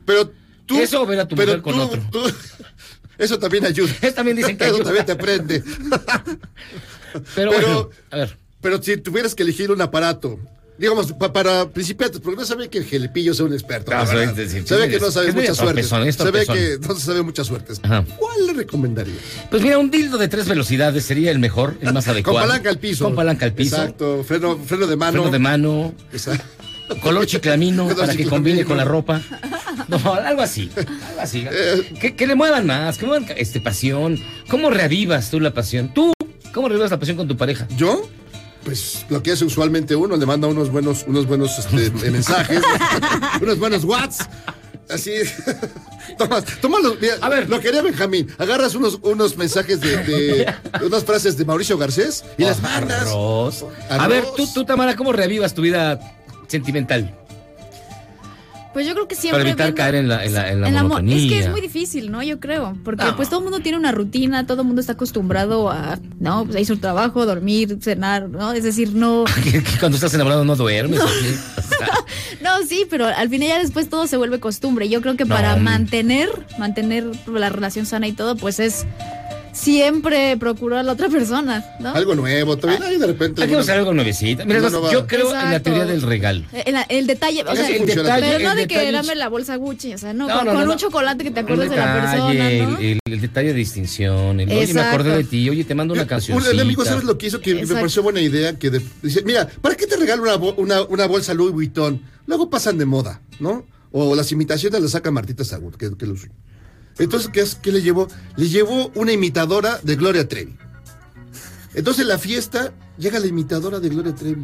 Pero 0.06 0.32
tú... 0.66 0.80
Eso 0.80 1.02
o 1.02 1.06
ver 1.06 1.20
a 1.22 1.28
tu 1.28 1.36
pero 1.36 1.58
mujer 1.58 1.62
con 1.62 1.74
tú- 1.76 1.82
otro. 1.82 2.02
tú- 2.12 2.34
eso 3.18 3.38
también 3.40 3.66
ayuda. 3.66 3.92
Eso 4.02 4.14
también 4.16 4.36
dicen 4.38 4.58
que 4.58 4.64
Eso 4.66 4.76
ayuda. 4.76 4.86
también 4.86 5.06
te 5.06 5.16
prende. 5.16 5.64
Pero, 7.36 7.52
Pero- 7.52 7.52
bueno, 7.52 7.90
a 8.10 8.16
ver. 8.18 8.38
Pero 8.62 8.82
si 8.82 8.98
tuvieras 8.98 9.34
que 9.36 9.44
elegir 9.44 9.72
un 9.72 9.82
aparato, 9.82 10.40
digamos, 10.82 11.14
pa- 11.14 11.32
para 11.32 11.70
principiantes, 11.70 12.20
porque 12.20 12.40
no 12.42 12.46
sabe 12.46 12.68
que 12.68 12.80
el 12.80 12.86
gelipillo 12.86 13.34
sea 13.34 13.46
un 13.46 13.54
experto. 13.54 13.92
No, 13.92 14.06
sí, 14.06 14.14
que 14.14 15.00
no 15.00 15.12
sabe 15.12 15.32
muchas 15.32 15.56
suertes. 15.58 15.88
Se 15.88 16.32
ve 16.32 16.46
que 16.46 16.78
no 16.88 16.96
se 16.96 17.06
sabe 17.06 17.22
muchas 17.22 17.48
suertes. 17.48 17.80
Ajá. 17.84 18.04
¿Cuál 18.18 18.48
le 18.48 18.54
recomendaría? 18.54 19.14
Pues 19.50 19.62
mira, 19.62 19.78
un 19.78 19.92
dildo 19.92 20.18
de 20.18 20.28
tres 20.28 20.48
velocidades 20.48 21.06
sería 21.06 21.32
el 21.32 21.40
mejor, 21.40 21.78
el 21.82 21.94
más 21.94 22.08
adecuado. 22.08 22.40
Con 22.40 22.48
palanca 22.50 22.70
al 22.70 22.80
piso. 22.80 23.06
Con 23.06 23.16
palanca 23.16 23.46
al 23.46 23.54
piso. 23.54 23.76
Exacto. 23.78 24.24
Freno, 24.28 24.58
freno 24.58 24.88
de 24.88 24.96
mano. 24.98 25.12
Freno 25.14 25.32
de 25.32 25.40
mano. 25.40 25.94
Exacto. 26.12 26.44
Color 27.02 27.26
chiclamino 27.26 27.88
para 27.98 28.16
que 28.16 28.26
combine 28.26 28.66
con 28.66 28.76
la 28.76 28.84
ropa. 28.84 29.22
No, 29.88 29.98
algo 30.14 30.42
así. 30.42 30.70
Algo 30.76 31.22
así. 31.22 31.46
Eh. 31.52 31.94
Que, 32.02 32.16
que 32.16 32.28
le 32.28 32.36
muevan 32.36 32.66
más, 32.66 32.98
que 32.98 33.06
muevan 33.06 33.28
este, 33.38 33.62
pasión. 33.62 34.18
¿Cómo 34.50 34.70
reavivas 34.72 35.30
tú 35.30 35.40
la 35.40 35.54
pasión? 35.54 35.94
Tú, 35.94 36.12
¿cómo 36.54 36.68
reavivas 36.68 36.92
la 36.92 37.00
pasión 37.00 37.18
con 37.18 37.28
tu 37.28 37.38
pareja? 37.38 37.68
¿Yo? 37.78 38.10
Pues 38.64 39.06
lo 39.10 39.24
que 39.24 39.32
hace 39.32 39.44
usualmente 39.46 39.96
uno, 39.96 40.16
le 40.18 40.26
manda 40.26 40.48
unos 40.48 40.72
buenos, 40.72 41.04
unos 41.08 41.26
buenos 41.26 41.58
este, 41.58 41.88
eh, 41.88 41.92
mensajes, 42.12 42.62
unos 43.42 43.58
buenos 43.60 43.84
whats. 43.84 44.20
Así. 44.90 45.12
toma 46.62 46.80
los, 46.82 47.00
mira, 47.00 47.16
A 47.22 47.30
ver. 47.30 47.50
lo 47.50 47.60
quería 47.62 47.82
Benjamín. 47.82 48.28
Agarras 48.38 48.76
unos, 48.76 49.00
unos 49.04 49.38
mensajes 49.38 49.80
de, 49.80 49.98
de- 50.04 50.54
unas 50.86 51.04
frases 51.06 51.38
de 51.38 51.46
Mauricio 51.46 51.78
Garcés 51.78 52.24
y 52.38 52.44
las 52.44 52.62
mandas. 52.62 53.04
Arroz. 53.08 53.66
A 53.90 54.08
ver, 54.08 54.26
tú, 54.36 54.48
tú, 54.54 54.66
Tamara, 54.66 54.96
¿cómo 54.96 55.14
reavivas 55.14 55.54
tu 55.54 55.62
vida 55.62 56.00
sentimental? 56.48 57.18
Pues 58.74 58.88
yo 58.88 58.94
creo 58.94 59.08
que 59.08 59.16
siempre. 59.16 59.40
Para 59.40 59.50
evitar 59.50 59.66
viendo- 59.68 59.78
caer 59.78 59.96
en 59.96 60.08
la, 60.08 60.24
en 60.26 60.34
la, 60.34 60.50
en 60.52 60.62
la 60.62 60.68
en 60.70 60.74
la 60.76 60.84
mo- 60.84 60.90
monotonía. 60.90 61.18
Es 61.18 61.32
que 61.32 61.40
es 61.40 61.50
muy 61.50 61.60
difícil, 61.62 62.10
¿no? 62.10 62.24
Yo 62.24 62.40
creo. 62.40 62.78
Porque 62.86 63.04
No. 63.04 63.16
pues 63.18 63.28
todo 63.30 63.40
el 63.40 63.44
mundo 63.44 63.60
tiene 63.60 63.78
una 63.78 63.92
rutina, 63.92 64.46
todo 64.48 64.62
el 64.62 64.68
mundo 64.68 64.80
está 64.80 64.94
acostumbrado 64.94 65.70
a, 65.70 66.00
¿no? 66.20 66.46
Pues 66.46 66.56
a 66.56 66.60
ir 66.62 66.66
su 66.66 66.78
trabajo, 66.78 67.26
dormir, 67.26 67.78
cenar, 67.82 68.30
¿no? 68.30 68.54
Es 68.54 68.64
decir, 68.64 68.94
no. 68.94 69.26
Cuando 69.80 69.96
estás 69.98 70.14
enamorado 70.14 70.46
no 70.46 70.56
duermes. 70.56 71.00
¿o 71.02 71.06
qué? 71.06 71.36
O 71.58 71.62
sea, 71.86 71.88
No, 72.42 72.66
sí, 72.68 72.86
pero 72.90 73.08
al 73.08 73.30
final 73.30 73.48
ya 73.48 73.60
después 73.60 73.90
todo 73.90 74.06
se 74.08 74.16
vuelve 74.18 74.40
costumbre. 74.40 74.88
Yo 74.90 75.02
creo 75.02 75.16
que 75.18 75.26
No, 75.26 75.36
para 75.36 75.56
mantener, 75.58 76.30
mantener 76.60 77.06
la 77.28 77.50
relación 77.50 77.86
sana 77.86 78.08
y 78.08 78.12
todo, 78.14 78.36
pues 78.38 78.60
es 78.60 78.86
siempre 79.54 80.38
procurar 80.38 80.80
a 80.80 80.84
la 80.84 80.94
otra 80.94 81.10
persona, 81.10 81.64
¿no? 81.80 81.90
Algo 81.94 82.16
nuevo, 82.16 82.58
todavía 82.58 82.88
hay 82.88 82.98
de 82.98 83.08
repente. 83.08 83.42
Hay 83.44 83.50
que 83.50 83.56
buscar 83.56 83.78
algo 83.78 83.94
nuevecita. 83.94 84.46
Mira, 84.46 84.60
yo 84.92 85.08
creo 85.08 85.28
en 85.28 85.34
la 85.34 85.42
Exacto. 85.44 85.64
teoría 85.72 85.86
del 85.86 86.02
regalo. 86.02 86.44
El, 86.52 86.76
el 86.90 87.08
detalle, 87.08 87.44
o 87.44 87.56
sea, 87.56 87.66
funciona. 87.78 88.04
detalle- 88.16 88.28
pero 88.38 88.44
no 88.46 88.52
el 88.52 88.58
de 88.58 88.68
que 88.68 88.92
dame 88.92 89.16
la 89.16 89.30
bolsa 89.30 89.56
Gucci, 89.56 89.94
o 89.94 89.98
sea, 89.98 90.14
no, 90.14 90.28
No, 90.28 90.36
con, 90.38 90.46
no, 90.46 90.52
con 90.52 90.60
no, 90.60 90.66
un 90.66 90.70
no. 90.70 90.78
chocolate 90.78 91.24
que 91.24 91.32
te 91.32 91.40
Un 91.42 91.46
acuerdes 91.46 91.70
de 91.70 91.76
la 91.76 91.94
persona, 92.02 92.52
el, 92.52 93.00
el 93.06 93.22
detalle 93.22 93.48
de 93.50 93.54
distinción. 93.54 94.40
El, 94.40 94.48
oye, 94.50 94.56
me 94.58 94.64
Exacto. 94.64 94.90
acordé 94.90 95.18
de 95.18 95.24
ti. 95.24 95.50
Oye, 95.50 95.64
te 95.64 95.76
mando 95.76 95.94
una 95.94 96.04
Un, 96.04 96.08
canción. 96.08 96.42
el 96.50 96.60
amigo, 96.60 96.86
¿sabes 96.86 97.04
lo 97.04 97.18
que 97.18 97.28
hizo? 97.28 97.40
Que 97.42 97.54
me 97.54 97.62
Exacto. 97.62 97.82
pareció 97.82 98.04
buena 98.04 98.22
idea. 98.22 98.58
Que 98.58 98.70
de- 98.70 98.82
dice, 99.02 99.22
mira, 99.24 99.48
¿para 99.62 99.76
qué 99.76 99.88
te 99.88 99.98
regalo 99.98 100.24
una, 100.24 100.36
bo- 100.36 100.54
una, 100.58 100.82
una 100.84 101.06
bolsa 101.08 101.34
Louis 101.34 101.54
Vuitton? 101.54 102.02
Luego 102.28 102.50
pasan 102.50 102.78
de 102.78 102.86
moda, 102.86 103.22
¿no? 103.40 103.66
O 103.92 104.16
las 104.16 104.32
imitaciones 104.32 104.82
las 104.82 104.92
saca 104.92 105.12
Martita 105.12 105.44
Sagún, 105.44 105.74
que, 105.74 105.96
que 105.98 106.06
los- 106.06 106.28
Entonces, 107.00 107.30
¿qué, 107.34 107.42
es- 107.42 107.56
qué 107.56 107.72
le 107.72 107.82
llevó? 107.82 108.08
Le 108.36 108.48
llevó 108.50 108.92
una 108.96 109.12
imitadora 109.12 109.80
de 109.84 109.96
Gloria 109.96 110.28
Trevi. 110.28 110.56
Entonces, 111.74 112.02
en 112.04 112.10
la 112.10 112.18
fiesta 112.18 112.74
llega 112.98 113.20
la 113.20 113.28
imitadora 113.28 113.80
de 113.80 113.90
Gloria 113.90 114.14
Trevi. 114.14 114.44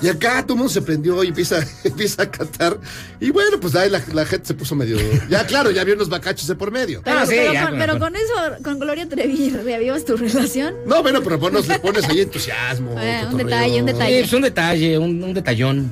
Y 0.00 0.08
acá 0.08 0.42
todo 0.42 0.52
el 0.54 0.58
mundo 0.58 0.72
se 0.72 0.80
prendió 0.82 1.24
y 1.24 1.28
empieza, 1.28 1.58
empieza 1.84 2.22
a 2.22 2.30
cantar. 2.30 2.78
Y 3.18 3.30
bueno, 3.30 3.58
pues 3.58 3.74
ahí 3.74 3.90
la, 3.90 4.00
la 4.12 4.24
gente 4.26 4.46
se 4.46 4.54
puso 4.54 4.76
medio. 4.76 4.96
Ya, 5.28 5.44
claro, 5.46 5.70
ya 5.72 5.80
había 5.80 5.94
unos 5.94 6.08
bacachos 6.08 6.46
de 6.46 6.54
por 6.54 6.70
medio. 6.70 7.02
Pero, 7.04 7.18
Ah, 7.18 7.26
sí, 7.26 7.34
pero 7.36 7.52
ya, 7.52 7.68
con, 7.70 7.78
pero 7.78 7.94
eso, 7.96 8.62
con 8.62 8.78
Gloria 8.78 9.08
Trevi, 9.08 9.50
¿reavivas 9.64 10.04
tu 10.04 10.16
relación? 10.16 10.74
No, 10.86 11.02
bueno, 11.02 11.20
pero 11.22 11.40
pones, 11.40 11.66
le 11.66 11.78
pones 11.80 12.04
ahí 12.04 12.20
entusiasmo. 12.20 12.94
Eh, 13.00 13.24
un 13.30 13.38
detalle, 13.38 13.80
un 13.80 13.86
detalle. 13.86 14.14
Sí, 14.16 14.20
pues 14.22 14.32
un 14.34 14.42
detalle, 14.42 14.98
un, 14.98 15.22
un 15.24 15.34
detallón. 15.34 15.90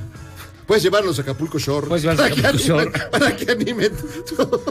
Puedes 0.65 0.83
llevarlos 0.83 1.17
a 1.19 1.21
Acapulco 1.23 1.59
Shore. 1.59 1.87
Puedes 1.87 2.03
llevarlos 2.03 2.25
a 2.25 2.29
Para 2.29 2.35
que 2.35 2.41
Acapulco 2.47 2.63
animen- 2.63 2.91
Shore. 2.93 3.09
Para 3.11 3.35
que 3.35 3.51
animen. 3.51 3.91
tu- 4.25 4.61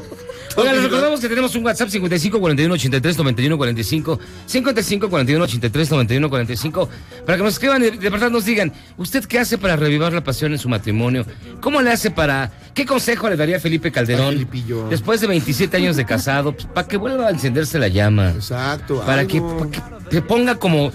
tu 0.56 0.62
Oigan, 0.62 0.74
les 0.74 0.84
recordamos 0.84 1.20
que 1.20 1.28
tenemos 1.28 1.54
un 1.54 1.64
WhatsApp 1.64 1.88
55 1.88 2.40
41 2.40 2.74
83 2.74 3.18
91 3.18 3.56
45 3.56 4.18
55 4.46 5.10
41 5.10 5.44
83 5.44 5.90
91 5.90 6.28
45 6.30 6.88
para 7.24 7.38
que 7.38 7.44
nos 7.44 7.52
escriban 7.52 7.82
y 7.84 7.90
de 7.90 8.10
verdad 8.10 8.30
nos 8.30 8.44
digan, 8.44 8.72
¿usted 8.96 9.24
qué 9.24 9.38
hace 9.38 9.58
para 9.58 9.76
revivar 9.76 10.12
la 10.12 10.24
pasión 10.24 10.52
en 10.52 10.58
su 10.58 10.68
matrimonio? 10.68 11.26
¿Cómo 11.60 11.82
le 11.82 11.90
hace 11.90 12.10
para 12.10 12.50
qué 12.74 12.84
consejo 12.86 13.28
le 13.28 13.36
daría 13.36 13.58
a 13.58 13.60
Felipe 13.60 13.92
Calderón 13.92 14.48
después 14.90 15.20
de 15.20 15.26
27 15.26 15.76
años 15.76 15.96
de 15.96 16.04
casado 16.04 16.52
pues, 16.52 16.66
para 16.66 16.88
que 16.88 16.96
vuelva 16.96 17.28
a 17.28 17.30
encenderse 17.30 17.78
la 17.78 17.88
llama? 17.88 18.30
Exacto. 18.30 19.02
Para 19.04 19.26
que, 19.26 19.40
para 19.40 19.70
que 19.70 19.80
se 20.10 20.22
ponga 20.22 20.56
como 20.56 20.92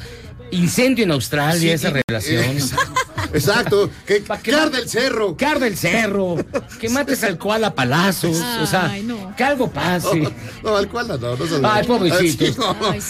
incendio 0.51 1.05
en 1.05 1.11
Australia 1.11 1.59
Sí, 1.59 1.69
esa 1.69 1.89
relación. 1.89 2.43
Exacto. 2.57 3.00
Exacto. 3.33 3.89
Que, 4.05 4.21
Pa' 4.21 4.37
que 4.39 4.53
arde 4.53 4.79
el 4.79 4.89
cerro. 4.89 5.35
Que 5.37 5.45
arde 5.45 5.67
el 5.67 5.77
cerro, 5.77 6.35
que 6.79 6.89
mates 6.89 7.23
al 7.23 7.37
koala 7.37 7.67
a 7.67 7.75
palazos, 7.75 8.37
o 8.61 8.65
sea, 8.65 8.95
no. 9.03 9.35
que 9.35 9.43
algo 9.43 9.69
pase. 9.69 10.19
No, 10.19 10.31
no, 10.63 10.77
al 10.77 10.87
cual 10.89 11.07
no, 11.07 11.17
no 11.17 11.35
Ay, 11.63 11.87
no, 11.87 11.99
Ay, 12.01 12.31
sí. 12.31 12.55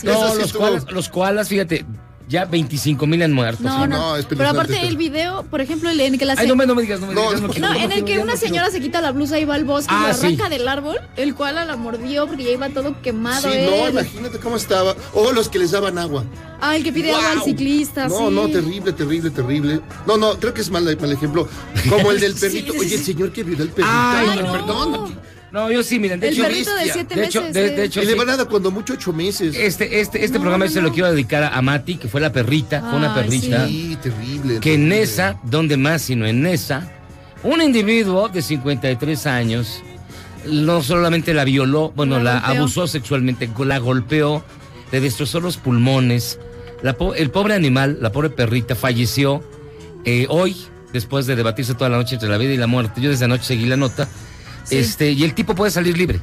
No, 0.03 0.35
los, 0.35 0.53
koalas, 0.53 0.91
los 0.91 1.09
koalas, 1.09 1.47
fíjate, 1.49 1.85
ya 2.31 2.45
25 2.45 3.05
mil 3.05 3.21
han 3.21 3.33
muerto. 3.33 3.61
No, 3.61 3.83
¿sí? 3.83 3.89
no, 3.89 3.97
no, 3.97 4.15
es 4.15 4.25
pero 4.25 4.47
aparte 4.49 4.87
el 4.87 4.97
video, 4.97 5.43
por 5.43 5.61
ejemplo, 5.61 5.89
el 5.89 5.99
en 5.99 6.17
que 6.17 6.25
la 6.25 6.33
Ay, 6.37 6.47
no 6.47 6.55
me, 6.55 6.65
no 6.65 6.73
me 6.73 6.81
digas, 6.81 6.99
no 6.99 7.07
me 7.07 7.13
No, 7.13 7.21
digas. 7.27 7.41
no, 7.41 7.49
quiero, 7.49 7.67
No, 7.67 7.75
en 7.75 7.91
el 7.91 8.03
que 8.05 8.17
una 8.19 8.33
no 8.33 8.37
señora 8.39 8.69
se 8.71 8.79
quita 8.81 9.01
la 9.01 9.11
blusa 9.11 9.37
y 9.39 9.45
va 9.45 9.55
al 9.55 9.65
bosque 9.65 9.93
Ah, 9.93 10.07
y 10.09 10.13
sí. 10.15 10.25
arranca 10.25 10.49
del 10.49 10.67
árbol, 10.67 10.97
el 11.17 11.35
cual 11.35 11.55
la 11.55 11.75
mordió 11.77 12.25
porque 12.27 12.43
ya 12.45 12.51
iba 12.51 12.69
todo 12.69 12.99
quemado. 13.01 13.41
Sí, 13.51 13.57
él. 13.57 13.69
no, 13.69 13.89
imagínate 13.89 14.39
cómo 14.39 14.55
estaba. 14.55 14.95
O 15.13 15.31
los 15.33 15.49
que 15.49 15.59
les 15.59 15.71
daban 15.71 15.97
agua. 15.97 16.23
Ah, 16.61 16.75
el 16.77 16.83
que 16.83 16.93
pide 16.93 17.11
agua 17.11 17.31
al 17.33 17.43
ciclista. 17.43 18.07
No, 18.07 18.29
sí. 18.29 18.35
no, 18.35 18.47
terrible, 18.47 18.93
terrible, 18.93 19.29
terrible. 19.31 19.81
No, 20.07 20.15
no, 20.17 20.39
creo 20.39 20.53
que 20.53 20.61
es 20.61 20.69
mal, 20.71 20.83
mal 20.99 21.11
ejemplo. 21.11 21.47
Como 21.89 22.11
el 22.11 22.19
del 22.19 22.33
perrito. 22.39 22.71
sí, 22.73 22.79
Oye, 22.79 22.95
el 22.95 23.03
señor 23.03 23.31
que 23.33 23.43
violó 23.43 23.63
el 23.63 23.69
perrito. 23.69 23.91
Ay, 23.93 24.27
Ay, 24.31 24.39
no. 24.43 24.51
perdón. 24.51 25.19
No, 25.51 25.69
yo 25.69 25.83
sí, 25.83 25.99
miren, 25.99 26.19
de 26.19 26.29
El 26.29 26.33
hecho, 26.33 26.43
perrito 26.43 26.73
de 26.75 26.91
siete 26.93 27.15
de 27.15 27.25
hecho, 27.25 27.39
meses. 27.41 27.53
de, 27.53 27.65
eh. 27.65 27.69
de 27.71 27.83
hecho, 27.83 28.01
Y 28.01 28.05
le 28.05 28.13
sí, 28.13 28.17
van 28.17 28.29
a 28.29 28.37
dar 28.37 28.47
cuando 28.47 28.71
mucho 28.71 28.93
ocho 28.93 29.11
meses. 29.11 29.55
este, 29.57 29.99
este, 29.99 30.23
este 30.23 30.37
No, 30.37 30.41
programa 30.43 30.65
no, 30.65 30.71
se 30.71 30.81
lo 30.81 30.91
quiero 30.93 31.11
dedicar 31.11 31.43
a 31.43 31.61
Mati, 31.61 31.95
que 31.95 32.07
fue 32.07 32.21
la 32.21 32.31
perrita, 32.31 32.79
fue 32.81 32.97
una 32.97 33.13
perrita, 33.13 33.67
Sí, 33.67 33.97
terrible. 34.01 34.59
que 34.61 34.73
en 34.75 34.81
terrible. 34.83 35.01
esa, 35.01 35.39
donde 35.43 35.75
más 35.75 36.01
sino 36.03 36.25
en 36.25 36.45
esa, 36.45 36.89
un 37.43 37.61
individuo 37.61 38.29
de 38.29 38.41
53 38.41 39.25
años 39.27 39.83
no 40.45 40.81
solamente 40.81 41.33
la 41.33 41.43
violó, 41.43 41.91
bueno, 41.95 42.17
La 42.19 42.35
la, 42.35 42.39
abusó 42.39 42.87
sexualmente, 42.87 43.49
la 43.65 43.77
golpeó, 43.79 44.43
le 44.91 45.01
destrozó 45.01 45.39
los 45.41 45.57
pulmones. 45.57 46.39
La 46.81 46.93
po- 46.93 47.13
el 47.13 47.29
pobre 47.29 47.53
animal, 47.53 47.97
la 48.01 48.11
pobre 48.11 48.29
perrita, 48.31 48.73
falleció 48.73 49.43
eh, 50.05 50.25
hoy, 50.29 50.55
después 50.93 51.27
de 51.27 51.35
debatirse 51.35 51.75
toda 51.75 51.89
la 51.91 51.97
noche 51.97 52.15
entre 52.15 52.29
la 52.29 52.37
vida 52.37 52.53
y 52.53 52.57
la 52.57 52.65
muerte. 52.67 53.01
Yo 53.01 53.09
desde 53.11 53.25
anoche 53.25 53.43
seguí 53.43 53.65
la 53.65 53.77
nota. 53.77 54.07
Sí. 54.71 54.77
Este, 54.77 55.11
y 55.11 55.23
el 55.23 55.33
tipo 55.33 55.53
puede 55.55 55.69
salir 55.71 55.97
libre. 55.97 56.19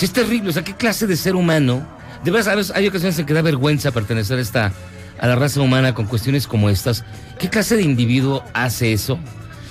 Es 0.00 0.12
terrible, 0.12 0.50
o 0.50 0.52
sea, 0.52 0.62
¿qué 0.64 0.74
clase 0.74 1.06
de 1.06 1.16
ser 1.16 1.34
humano? 1.34 1.86
De 2.24 2.30
verdad, 2.30 2.52
a 2.54 2.56
veces 2.56 2.74
hay 2.76 2.86
ocasiones 2.88 3.18
en 3.18 3.26
que 3.26 3.32
da 3.34 3.42
vergüenza 3.42 3.90
pertenecer 3.90 4.38
a 4.38 4.42
esta, 4.42 4.72
a 5.18 5.26
la 5.26 5.34
raza 5.36 5.60
humana 5.60 5.94
con 5.94 6.06
cuestiones 6.06 6.46
como 6.46 6.68
estas. 6.68 7.04
¿Qué 7.38 7.48
clase 7.48 7.76
de 7.76 7.82
individuo 7.82 8.42
hace 8.52 8.92
eso? 8.92 9.18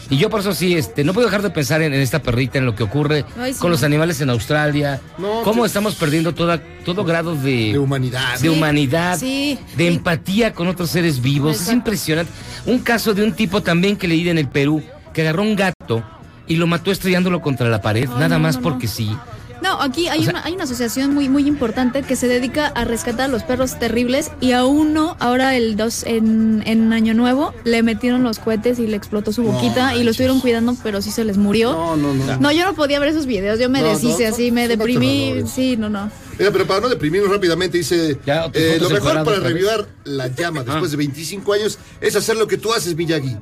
Y 0.10 0.18
yo 0.18 0.30
por 0.30 0.40
eso 0.42 0.54
sí, 0.54 0.76
este, 0.76 1.04
no 1.04 1.14
puedo 1.14 1.28
dejar 1.28 1.42
de 1.44 1.50
pensar 1.50 1.82
en, 1.82 1.94
en 1.94 2.02
esta 2.02 2.22
perrita, 2.22 2.58
en 2.58 2.66
lo 2.66 2.76
que 2.76 2.84
ocurre 2.84 3.26
Ay, 3.40 3.54
sí, 3.54 3.60
con 3.60 3.70
los 3.72 3.84
animales 3.84 4.20
en 4.22 4.30
Australia, 4.30 5.00
No, 5.18 5.42
cómo 5.44 5.62
que- 5.64 5.68
estamos 5.68 5.96
perdiendo 5.96 6.34
toda, 6.34 6.62
todo 6.84 7.04
grado 7.06 7.36
de, 7.36 7.72
De 7.74 7.80
humanidad. 7.80 8.40
de 8.40 8.50
humanidad, 8.50 9.18
Sí. 9.20 9.58
de 9.78 9.88
Sí. 9.88 9.94
empatía 9.96 10.54
con 10.54 10.68
otros 10.68 10.90
seres 10.90 11.22
vivos. 11.22 11.62
Es 11.62 11.72
impresionante. 11.72 12.32
Un 12.66 12.80
caso 12.80 13.14
de 13.14 13.24
un 13.24 13.34
tipo 13.34 13.62
también 13.62 13.96
que 13.98 14.08
leí 14.08 14.28
en 14.30 14.38
el 14.38 14.48
Perú, 14.48 14.84
que 15.14 15.22
agarró 15.22 15.44
un 15.44 15.56
gato 15.56 16.04
y 16.48 16.56
lo 16.58 16.68
mató 16.68 16.92
estrellándolo 16.92 17.42
contra 17.42 17.70
la 17.70 17.82
pared, 17.82 18.08
nada 18.10 18.30
no, 18.38 18.40
más 18.40 18.56
no, 18.56 18.62
no. 18.62 18.70
porque 18.70 18.88
sí. 18.88 19.16
No, 19.62 19.82
aquí 19.82 20.10
hay, 20.10 20.20
O 20.20 20.24
sea- 20.24 20.32
una, 20.32 20.44
hay 20.44 20.54
una 20.56 20.66
asociación 20.66 21.14
muy, 21.14 21.30
muy 21.30 21.48
importante 21.48 22.02
que 22.04 22.18
se 22.18 22.28
dedica 22.28 22.68
a 22.68 22.84
rescatar 22.84 23.22
a 23.22 23.28
los 23.30 23.44
perros 23.44 23.80
terribles 23.80 24.30
y 24.42 24.52
a 24.52 24.66
uno, 24.66 25.16
ahora 25.22 25.56
el 25.56 25.78
2 25.78 26.04
en, 26.04 26.64
en 26.66 26.92
Año 26.92 27.14
Nuevo, 27.14 27.54
le 27.64 27.82
metieron 27.82 28.24
los 28.24 28.40
cohetes 28.40 28.78
y 28.80 28.88
le 28.88 28.98
explotó 28.98 29.32
su 29.32 29.42
No 29.42 29.54
boquita 29.54 29.96
y 29.96 30.04
lo 30.04 30.12
estuvieron 30.12 30.42
cuidando, 30.42 30.76
pero 30.84 31.02
sí 31.02 31.12
se 31.12 31.24
les 31.24 31.38
murió. 31.38 31.72
No, 31.72 31.96
no, 31.96 32.14
no. 32.14 32.38
No, 32.42 32.52
yo 32.52 32.66
no 32.66 32.74
podía 32.74 33.00
ver 33.00 33.08
esos 33.08 33.26
videos, 33.26 33.58
yo 33.58 33.70
me 33.70 33.80
No, 33.80 33.88
deshice 33.88 34.28
así, 34.28 34.52
me 34.52 34.68
deprimí. 34.68 35.44
Sí, 35.48 35.78
no, 35.78 35.90
no. 35.90 36.12
Mira, 36.38 36.52
pero 36.52 36.68
para 36.68 36.82
no 36.82 36.90
deprimirnos 36.90 37.32
rápidamente, 37.32 37.78
dice: 37.78 38.20
Ya, 38.26 38.50
eh, 38.54 38.80
Lo 38.82 38.90
mejor 38.90 39.24
para 39.24 39.38
revivir 39.40 39.70
la 40.04 40.28
llama 40.28 40.60
Ah. 40.68 40.72
después 40.72 40.92
de 40.92 40.98
25 40.98 41.54
años 41.54 41.80
es 42.02 42.14
hacer 42.18 42.36
lo 42.36 42.48
que 42.50 42.58
tú 42.58 42.74
haces, 42.74 42.98
Miyagi: 42.98 43.38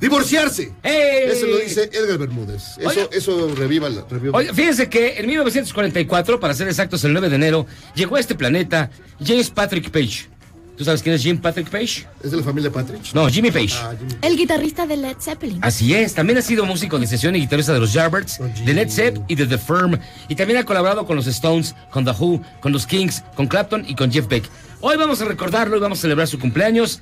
divorciarse. 0.00 0.72
¡Ey! 0.82 1.30
Eso 1.30 1.46
lo 1.46 1.58
dice 1.58 1.90
Edgar 1.92 2.18
Bermúdez. 2.18 2.76
Eso, 2.78 2.88
Oye. 2.88 3.08
eso 3.12 3.54
reviva 3.54 3.88
la. 3.88 4.06
reviva- 4.08 4.36
Oye, 4.36 4.52
fíjense 4.52 4.88
que 4.88 5.18
en 5.18 5.26
1944, 5.26 6.38
para 6.40 6.54
ser 6.54 6.68
exactos, 6.68 7.02
el 7.04 7.12
9 7.12 7.28
de 7.28 7.36
enero, 7.36 7.66
llegó 7.94 8.16
a 8.16 8.20
este 8.20 8.34
planeta 8.34 8.90
James 9.24 9.50
Patrick 9.50 9.90
Page. 9.90 10.28
¿Tú 10.76 10.84
sabes 10.84 11.02
quién 11.02 11.14
es 11.14 11.22
Jim 11.22 11.38
Patrick 11.38 11.70
Page? 11.70 12.06
¿Es 12.22 12.30
de 12.30 12.36
la 12.36 12.42
familia 12.42 12.70
Patrick? 12.70 13.00
No, 13.14 13.26
Jimmy 13.30 13.50
Page. 13.50 13.72
Ah, 13.80 13.94
Jimmy. 13.98 14.12
El 14.20 14.36
guitarrista 14.36 14.86
de 14.86 14.98
Led 14.98 15.16
Zeppelin. 15.18 15.58
Así 15.62 15.94
es, 15.94 16.12
también 16.12 16.36
ha 16.38 16.42
sido 16.42 16.66
músico 16.66 16.98
de 16.98 17.06
sesión 17.06 17.34
y 17.34 17.40
guitarrista 17.40 17.72
de 17.72 17.80
los 17.80 17.94
Yardbirds, 17.94 18.40
Oh, 18.40 18.44
de 18.62 18.74
Led 18.74 18.90
Zepp 18.90 19.16
y 19.26 19.36
de 19.36 19.46
The 19.46 19.56
Firm. 19.56 19.98
Y 20.28 20.34
también 20.34 20.58
ha 20.58 20.64
colaborado 20.64 21.06
con 21.06 21.16
los 21.16 21.26
Stones, 21.28 21.74
con 21.90 22.04
The 22.04 22.10
Who, 22.10 22.42
con 22.60 22.72
los 22.72 22.86
Kings, 22.86 23.24
con 23.34 23.46
Clapton 23.46 23.86
y 23.88 23.94
con 23.94 24.12
Jeff 24.12 24.28
Beck. 24.28 24.44
Hoy 24.82 24.98
vamos 24.98 25.22
a 25.22 25.24
recordarlo 25.24 25.78
y 25.78 25.80
vamos 25.80 25.98
a 26.00 26.02
celebrar 26.02 26.28
su 26.28 26.38
cumpleaños. 26.38 27.00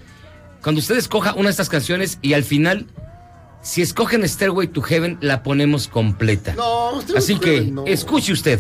Cuando 0.65 0.81
usted 0.81 0.97
escoja 0.97 1.35
una 1.35 1.45
de 1.45 1.51
estas 1.51 1.69
canciones 1.69 2.19
y 2.23 2.33
al 2.33 2.43
final, 2.43 2.87
si 3.61 3.83
escogen 3.83 4.27
Stairway 4.27 4.67
to 4.69 4.81
Heaven, 4.81 5.19
la 5.21 5.43
ponemos 5.43 5.89
completa. 5.89 6.55
No, 6.55 6.93
usted 6.95 7.17
Así 7.17 7.39
que, 7.39 7.61
no. 7.61 7.85
escuche 7.85 8.33
usted. 8.33 8.59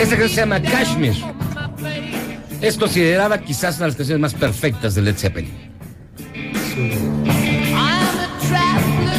Esta 0.00 0.16
canción 0.16 0.28
se 0.28 0.34
llama 0.34 0.60
Kashmir. 0.60 1.14
Es 2.60 2.76
considerada 2.76 3.40
quizás 3.40 3.76
una 3.76 3.84
de 3.86 3.90
las 3.90 3.96
canciones 3.96 4.20
más 4.20 4.34
perfectas 4.34 4.96
de 4.96 5.02
Led 5.02 5.16
Zeppelin. 5.16 5.54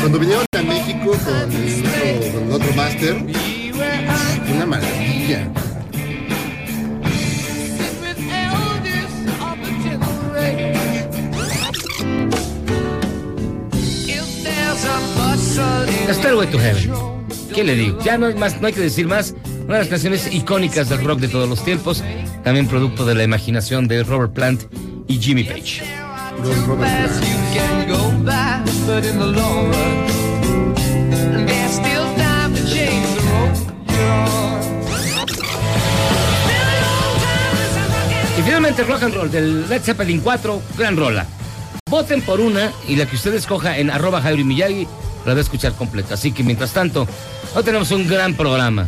Cuando 0.01 0.19
vinieron 0.19 0.45
a 0.51 0.61
México 0.61 1.11
con 1.23 1.51
el 1.53 1.85
otro, 1.85 2.33
con 2.33 2.43
el 2.43 2.51
otro 2.51 2.73
máster, 2.75 3.15
una 4.53 4.65
maravilla. 4.65 5.49
Stairway 16.13 16.47
to 16.47 16.57
Heaven. 16.57 16.91
¿Qué 17.53 17.63
le 17.63 17.75
digo? 17.75 17.99
Ya 18.03 18.17
no 18.17 18.27
hay 18.27 18.35
más, 18.35 18.61
no 18.61 18.67
hay 18.67 18.73
que 18.73 18.81
decir 18.81 19.07
más. 19.07 19.33
Una 19.65 19.75
de 19.75 19.79
las 19.79 19.87
canciones 19.89 20.33
icónicas 20.33 20.89
del 20.89 21.03
rock 21.03 21.19
de 21.19 21.27
todos 21.27 21.49
los 21.49 21.63
tiempos, 21.63 22.03
también 22.43 22.67
producto 22.67 23.05
de 23.05 23.15
la 23.15 23.23
imaginación 23.23 23.87
de 23.87 24.03
Robert 24.03 24.33
Plant 24.33 24.63
y 25.07 25.19
Jimmy 25.19 25.43
Page. 25.43 25.83
Don 26.43 26.65
Robert 26.67 27.11
Plant. 27.11 27.23
Y 38.37 38.41
finalmente 38.41 38.83
rock 38.83 39.03
and 39.03 39.13
roll 39.13 39.31
del 39.31 39.67
Led 39.67 39.81
Zeppelin 39.81 40.21
4, 40.21 40.61
gran 40.77 40.95
rola. 40.95 41.25
Voten 41.89 42.21
por 42.21 42.39
una 42.39 42.71
y 42.87 42.95
la 42.95 43.05
que 43.05 43.15
usted 43.15 43.33
escoja 43.33 43.77
en 43.77 43.89
arroba 43.89 44.21
Jairo 44.21 44.45
Miyagi 44.45 44.87
la 45.27 45.33
va 45.33 45.39
a 45.39 45.43
escuchar 45.43 45.73
completa. 45.73 46.13
Así 46.15 46.31
que 46.31 46.43
mientras 46.43 46.71
tanto, 46.73 47.07
hoy 47.55 47.63
tenemos 47.63 47.91
un 47.91 48.07
gran 48.07 48.33
programa. 48.35 48.87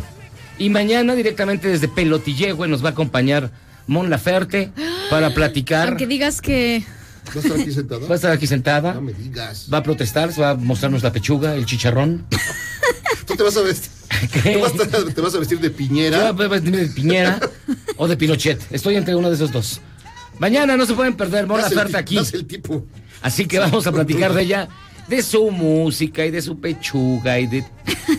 Y 0.58 0.68
mañana 0.70 1.14
directamente 1.14 1.68
desde 1.68 1.88
Pelotillehue 1.88 2.68
nos 2.68 2.82
va 2.84 2.88
a 2.88 2.92
acompañar 2.92 3.50
Mon 3.86 4.10
Laferte 4.10 4.70
para 5.10 5.30
platicar. 5.34 5.88
Aunque 5.88 6.06
digas 6.06 6.40
que. 6.40 6.84
¿Va 7.28 7.32
a 7.34 7.38
estar 7.44 7.60
aquí 7.60 7.72
sentado? 7.72 8.08
Va 8.08 8.12
a 8.12 8.16
estar 8.16 8.32
aquí 8.32 8.46
sentada, 8.46 8.94
No 8.94 9.02
me 9.02 9.12
digas. 9.12 9.68
va 9.72 9.78
a 9.78 9.82
protestar, 9.82 10.32
se 10.32 10.40
va 10.40 10.50
a 10.50 10.54
mostrarnos 10.54 11.02
la 11.02 11.12
pechuga, 11.12 11.54
el 11.54 11.66
chicharrón. 11.66 12.26
Tú 13.26 13.36
te 13.36 13.42
vas 13.42 13.56
a 13.56 13.60
vestir. 13.62 13.90
¿Qué? 14.42 14.52
Tú 14.54 14.60
vas 14.60 14.72
a- 14.74 15.14
te 15.14 15.20
vas 15.20 15.34
a 15.34 15.38
vestir 15.38 15.60
de 15.60 15.68
Yo 15.68 15.76
piñera. 15.76 16.32
voy 16.32 16.46
a 16.46 16.48
vestirme 16.48 16.78
de 16.78 16.86
Piñera 16.88 17.38
o 17.96 18.08
de 18.08 18.16
Pinochet. 18.16 18.60
Estoy 18.72 18.96
entre 18.96 19.14
uno 19.14 19.28
de 19.28 19.36
esos 19.36 19.52
dos. 19.52 19.80
Mañana 20.38 20.76
no 20.76 20.84
se 20.86 20.94
pueden 20.94 21.14
perder 21.16 21.46
Mon 21.46 21.58
el 21.60 21.64
Laferte 21.66 21.92
ti- 21.92 21.98
aquí. 21.98 22.16
das 22.16 22.32
el 22.34 22.46
tipo. 22.46 22.84
Así 23.22 23.46
que 23.46 23.58
vamos 23.58 23.86
a 23.86 23.92
platicar 23.92 24.32
de 24.32 24.42
ella, 24.42 24.68
de 25.10 25.22
su 25.24 25.50
música 25.50 26.24
y 26.24 26.30
de 26.30 26.40
su 26.40 26.60
pechuga 26.60 27.40
y 27.40 27.48
de, 27.48 27.64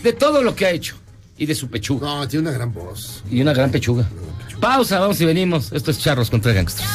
de 0.04 0.13
todo 0.13 0.43
lo 0.43 0.54
que 0.54 0.65
ha 0.65 0.71
hecho. 0.71 0.97
Y 1.38 1.45
de 1.45 1.56
su 1.56 1.69
pechuga. 1.69 2.06
No, 2.06 2.27
tiene 2.27 2.49
una 2.49 2.58
gran 2.58 2.73
voz. 2.73 3.23
Y 3.32 3.41
una 3.41 3.54
gran 3.54 3.71
pechuga. 3.71 4.08
Pausa, 4.60 4.99
vamos 4.99 5.19
y 5.21 5.25
venimos. 5.25 5.71
Esto 5.71 5.89
es 5.89 5.99
Charros 5.99 6.30
contra 6.30 6.51
Gangsters. 6.51 6.88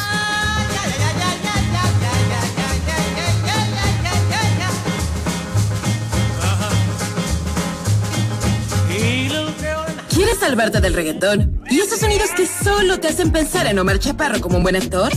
¿Quieres 10.10 10.38
salvarte 10.38 10.80
del 10.80 10.92
reggaetón? 10.92 11.62
¿Y 11.70 11.80
esos 11.80 11.98
sonidos 12.00 12.28
que 12.36 12.46
solo 12.46 13.00
te 13.00 13.08
hacen 13.08 13.32
pensar 13.32 13.66
en 13.66 13.78
Omar 13.78 13.98
Chaparro 13.98 14.40
como 14.40 14.58
un 14.58 14.62
buen 14.62 14.76
actor? 14.76 15.10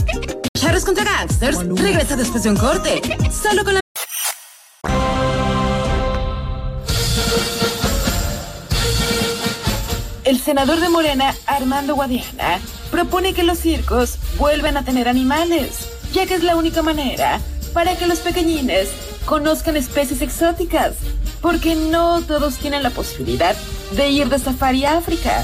Charros 0.58 0.84
contra 0.84 1.04
Gangsters 1.04 1.58
regresa 1.68 2.16
después 2.16 2.42
de 2.42 2.50
un 2.50 2.56
corte. 2.56 3.00
Solo 3.30 3.62
con 3.62 3.74
la. 3.74 3.80
El 10.30 10.38
senador 10.38 10.78
de 10.78 10.88
Morena, 10.88 11.34
Armando 11.44 11.96
Guadiana, 11.96 12.60
propone 12.92 13.34
que 13.34 13.42
los 13.42 13.58
circos 13.58 14.16
vuelvan 14.38 14.76
a 14.76 14.84
tener 14.84 15.08
animales, 15.08 15.88
ya 16.12 16.24
que 16.24 16.34
es 16.34 16.44
la 16.44 16.54
única 16.54 16.82
manera 16.82 17.40
para 17.74 17.96
que 17.96 18.06
los 18.06 18.20
pequeñines 18.20 18.90
conozcan 19.24 19.76
especies 19.76 20.22
exóticas, 20.22 20.94
porque 21.42 21.74
no 21.74 22.22
todos 22.22 22.58
tienen 22.58 22.84
la 22.84 22.90
posibilidad 22.90 23.56
de 23.96 24.08
ir 24.08 24.28
de 24.28 24.38
safari 24.38 24.84
a 24.84 24.98
África. 24.98 25.42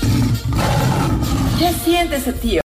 Ya 1.59 1.73
siéntese, 1.73 2.33
tío. 2.33 2.66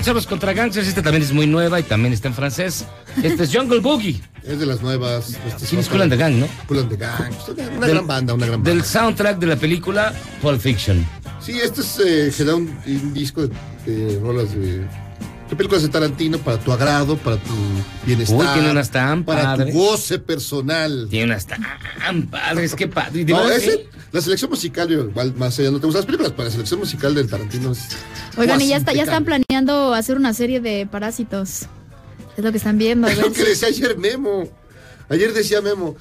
Charlos 0.00 0.26
contra 0.26 0.52
Gangsters. 0.52 0.88
Este 0.88 1.02
también 1.02 1.22
es 1.22 1.32
muy 1.32 1.46
nueva 1.46 1.80
y 1.80 1.82
también 1.82 2.12
está 2.12 2.28
en 2.28 2.34
francés. 2.34 2.84
Este 3.22 3.44
es 3.44 3.54
Jungle 3.54 3.80
Boogie. 3.80 4.20
Es 4.42 4.58
de 4.58 4.66
las 4.66 4.82
nuevas. 4.82 5.36
Este, 5.46 5.66
Sí, 5.66 5.76
es 5.76 5.88
Cool 5.88 6.02
and 6.02 6.12
the 6.12 6.16
Gang, 6.18 6.34
¿no? 6.34 6.46
Cool 6.68 6.80
and 6.80 6.88
the 6.90 6.96
Gang. 6.96 7.32
Una 7.76 7.86
Del- 7.86 7.94
gran 7.94 8.06
banda, 8.06 8.34
una 8.34 8.46
gran 8.46 8.62
banda. 8.62 8.70
Del 8.70 8.84
soundtrack 8.84 9.38
de 9.38 9.46
la 9.46 9.56
película 9.56 10.12
Pulp 10.42 10.60
Fiction. 10.60 11.04
Sí, 11.40 11.52
este 11.62 11.80
es, 11.82 12.00
eh, 12.40 12.44
da 12.44 12.54
un, 12.54 12.74
un 12.86 13.12
disco 13.14 13.46
de, 13.46 13.50
de 13.86 14.18
rolas 14.20 14.54
de, 14.54 14.86
de 15.50 15.56
películas 15.56 15.82
de 15.82 15.88
Tarantino 15.88 16.38
para 16.38 16.58
tu 16.58 16.72
agrado, 16.72 17.16
para 17.16 17.36
tu 17.36 17.52
bienestar. 18.06 18.36
Uy, 18.38 18.46
tiene 18.54 18.70
unas 18.70 18.90
tan 18.90 19.24
Para 19.24 19.42
padres. 19.42 19.72
tu 19.74 19.78
goce 19.78 20.18
personal. 20.18 21.06
Tiene 21.10 21.26
unas 21.26 21.46
tan 21.46 22.22
padres, 22.30 22.74
qué 22.74 22.88
padre. 22.88 23.24
No, 23.24 23.38
verdad, 23.38 23.56
ese- 23.56 23.72
sí. 23.72 23.80
la 24.10 24.20
selección 24.20 24.50
musical, 24.50 24.88
yo, 24.88 25.04
igual, 25.04 25.34
más 25.36 25.58
allá, 25.58 25.70
no 25.70 25.78
te 25.80 25.86
gustan 25.86 26.00
las 26.00 26.06
películas, 26.06 26.32
pero 26.32 26.44
la 26.44 26.50
selección 26.50 26.80
musical 26.80 27.14
del 27.14 27.28
Tarantino 27.28 27.72
es. 27.72 27.88
Oigan, 28.36 28.60
y 28.60 28.68
ya, 28.68 28.76
está, 28.78 28.92
ya 28.92 29.02
están 29.04 29.24
planeando 29.24 29.94
hacer 29.94 30.16
una 30.16 30.32
serie 30.32 30.60
de 30.60 30.86
parásitos. 30.90 31.66
Es 32.36 32.42
lo 32.42 32.50
que 32.50 32.58
están 32.58 32.78
viendo. 32.78 33.06
Es 33.06 33.18
lo 33.18 33.32
que 33.32 33.42
si- 33.42 33.48
decía 33.50 33.68
ayer 33.68 33.96
Memo. 33.98 34.48
Ayer 35.08 35.32
decía 35.32 35.60
Memo. 35.60 35.94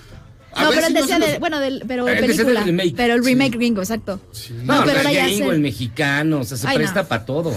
A 0.56 0.64
No, 0.64 0.70
pero 0.70 0.82
si 0.82 0.88
él 0.88 0.94
no 0.94 1.00
se 1.00 1.02
decía 1.06 1.20
nos- 1.20 1.28
de, 1.30 1.40
bueno, 1.40 1.60
del, 1.60 1.84
pero 1.88 2.06
decía 2.06 2.22
del 2.22 2.32
película. 2.36 2.64
remake. 2.64 2.94
Pero 2.96 3.14
el 3.16 3.26
remake 3.26 3.52
gringo, 3.58 3.82
exacto. 3.82 4.20
No, 4.64 4.76
No, 4.80 4.86
pero 4.86 5.00
el 5.10 5.16
gringo, 5.16 5.52
el 5.52 5.60
mexicano, 5.60 6.40
o 6.40 6.44
sea, 6.44 6.58
se 6.58 6.68
Ay, 6.68 6.78
presta 6.78 7.02
no. 7.04 7.08
para 7.08 7.26
todo. 7.26 7.54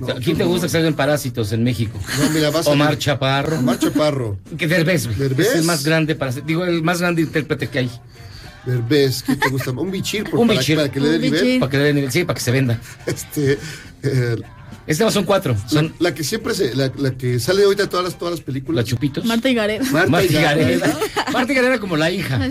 No, 0.00 0.06
O 0.06 0.08
sea, 0.10 0.16
¿A 0.16 0.20
quién 0.20 0.36
te 0.38 0.44
gusta 0.44 0.66
que 0.66 0.72
salgan 0.72 0.94
parásitos 0.94 1.52
en 1.52 1.62
México? 1.62 1.98
No, 2.18 2.30
mira, 2.30 2.50
vas 2.50 2.66
a- 2.66 2.70
Omar 2.70 2.96
Chaparro. 2.98 3.58
Omar 3.58 3.78
Chaparro. 3.78 4.38
Que 4.58 4.66
Derbez, 4.66 5.06
güey. 5.06 5.18
Derbez. 5.18 5.48
Es 5.48 5.54
el 5.56 5.64
más 5.64 5.84
grande 5.84 6.14
para 6.14 6.32
digo, 6.32 6.64
el 6.64 6.82
más 6.82 7.00
grande 7.00 7.22
intérprete 7.22 7.68
que 7.68 7.78
hay. 7.80 7.90
Derbez, 8.66 9.22
¿qué 9.22 9.36
te 9.36 9.48
gusta? 9.48 9.70
Un 9.72 9.90
bichir, 9.90 10.24
por- 10.24 10.40
Un 10.40 10.48
para, 10.48 10.58
bichir. 10.60 10.76
para 10.76 10.90
que 10.90 11.00
le 11.00 11.08
dé 11.08 11.18
nivel. 11.18 11.58
Para 11.60 11.70
que 11.70 11.76
le 11.78 11.84
den 11.84 11.94
nivel, 11.96 12.12
sí, 12.12 12.24
para 12.24 12.34
que 12.38 12.40
se 12.44 12.50
venda. 12.50 12.80
Este, 13.06 13.58
eh, 14.02 14.36
Este 14.86 15.04
no 15.04 15.10
son 15.10 15.24
cuatro, 15.24 15.54
la, 15.54 15.68
son 15.68 15.94
la 15.98 16.14
que 16.14 16.24
siempre 16.24 16.52
se, 16.54 16.74
la, 16.74 16.90
la 16.96 17.12
que 17.12 17.38
sale 17.38 17.62
ahorita 17.64 17.84
en 17.84 17.88
todas 17.90 18.04
las, 18.04 18.18
todas 18.18 18.32
las 18.34 18.40
películas. 18.40 18.82
las 18.84 18.90
chupitos. 18.90 19.24
Marta 19.24 19.48
y 19.48 19.54
Gareda. 19.54 19.84
Marta 19.92 20.10
Marta 20.10 20.32
y 20.32 20.34
Gareda. 20.42 20.98
Marta 21.32 21.52
Gareda 21.52 21.78
como 21.78 21.96
la 21.96 22.10
hija. 22.10 22.40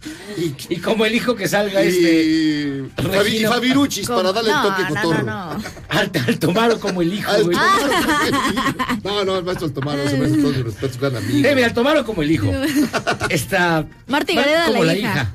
Y, 0.36 0.54
Y 0.74 0.76
como 0.78 1.04
el 1.04 1.14
hijo 1.14 1.34
que 1.34 1.48
salga 1.48 1.80
este. 1.82 2.84
Fabi. 2.96 3.44
Fabiruchis 3.44 4.06
para 4.08 4.32
darle 4.32 4.50
el 4.50 4.62
toque 4.62 4.82
no, 4.82 4.88
cotorro. 4.88 5.22
no, 5.24 5.54
no. 5.54 5.64
Al, 5.88 6.10
al 6.26 6.38
Tomaro 6.38 6.78
como 6.78 7.02
el 7.02 7.12
hijo, 7.14 7.30
Al 7.30 7.44
güey. 7.44 7.56
Tomaro. 7.56 7.92
No, 9.04 9.24
no, 9.24 9.38
el 9.38 9.44
maestro 9.44 9.66
Altomaro, 9.66 10.08
se 10.08 10.16
merece 10.16 10.36
todo 10.40 10.50
mi 10.52 10.62
respeto, 10.62 10.86
es 10.86 11.00
gran 11.00 11.16
amigo. 11.16 11.48
Eh, 11.48 11.54
mira, 11.54 11.66
al 11.66 11.74
Tomaro 11.74 12.04
como 12.04 12.22
el 12.22 12.30
hijo. 12.30 12.46
Está. 13.30 13.86
Marta 14.06 14.32
Gareda, 14.32 14.66
como 14.66 14.84
la 14.84 14.92
la 14.92 14.98
hija. 14.98 15.12
hija. 15.12 15.34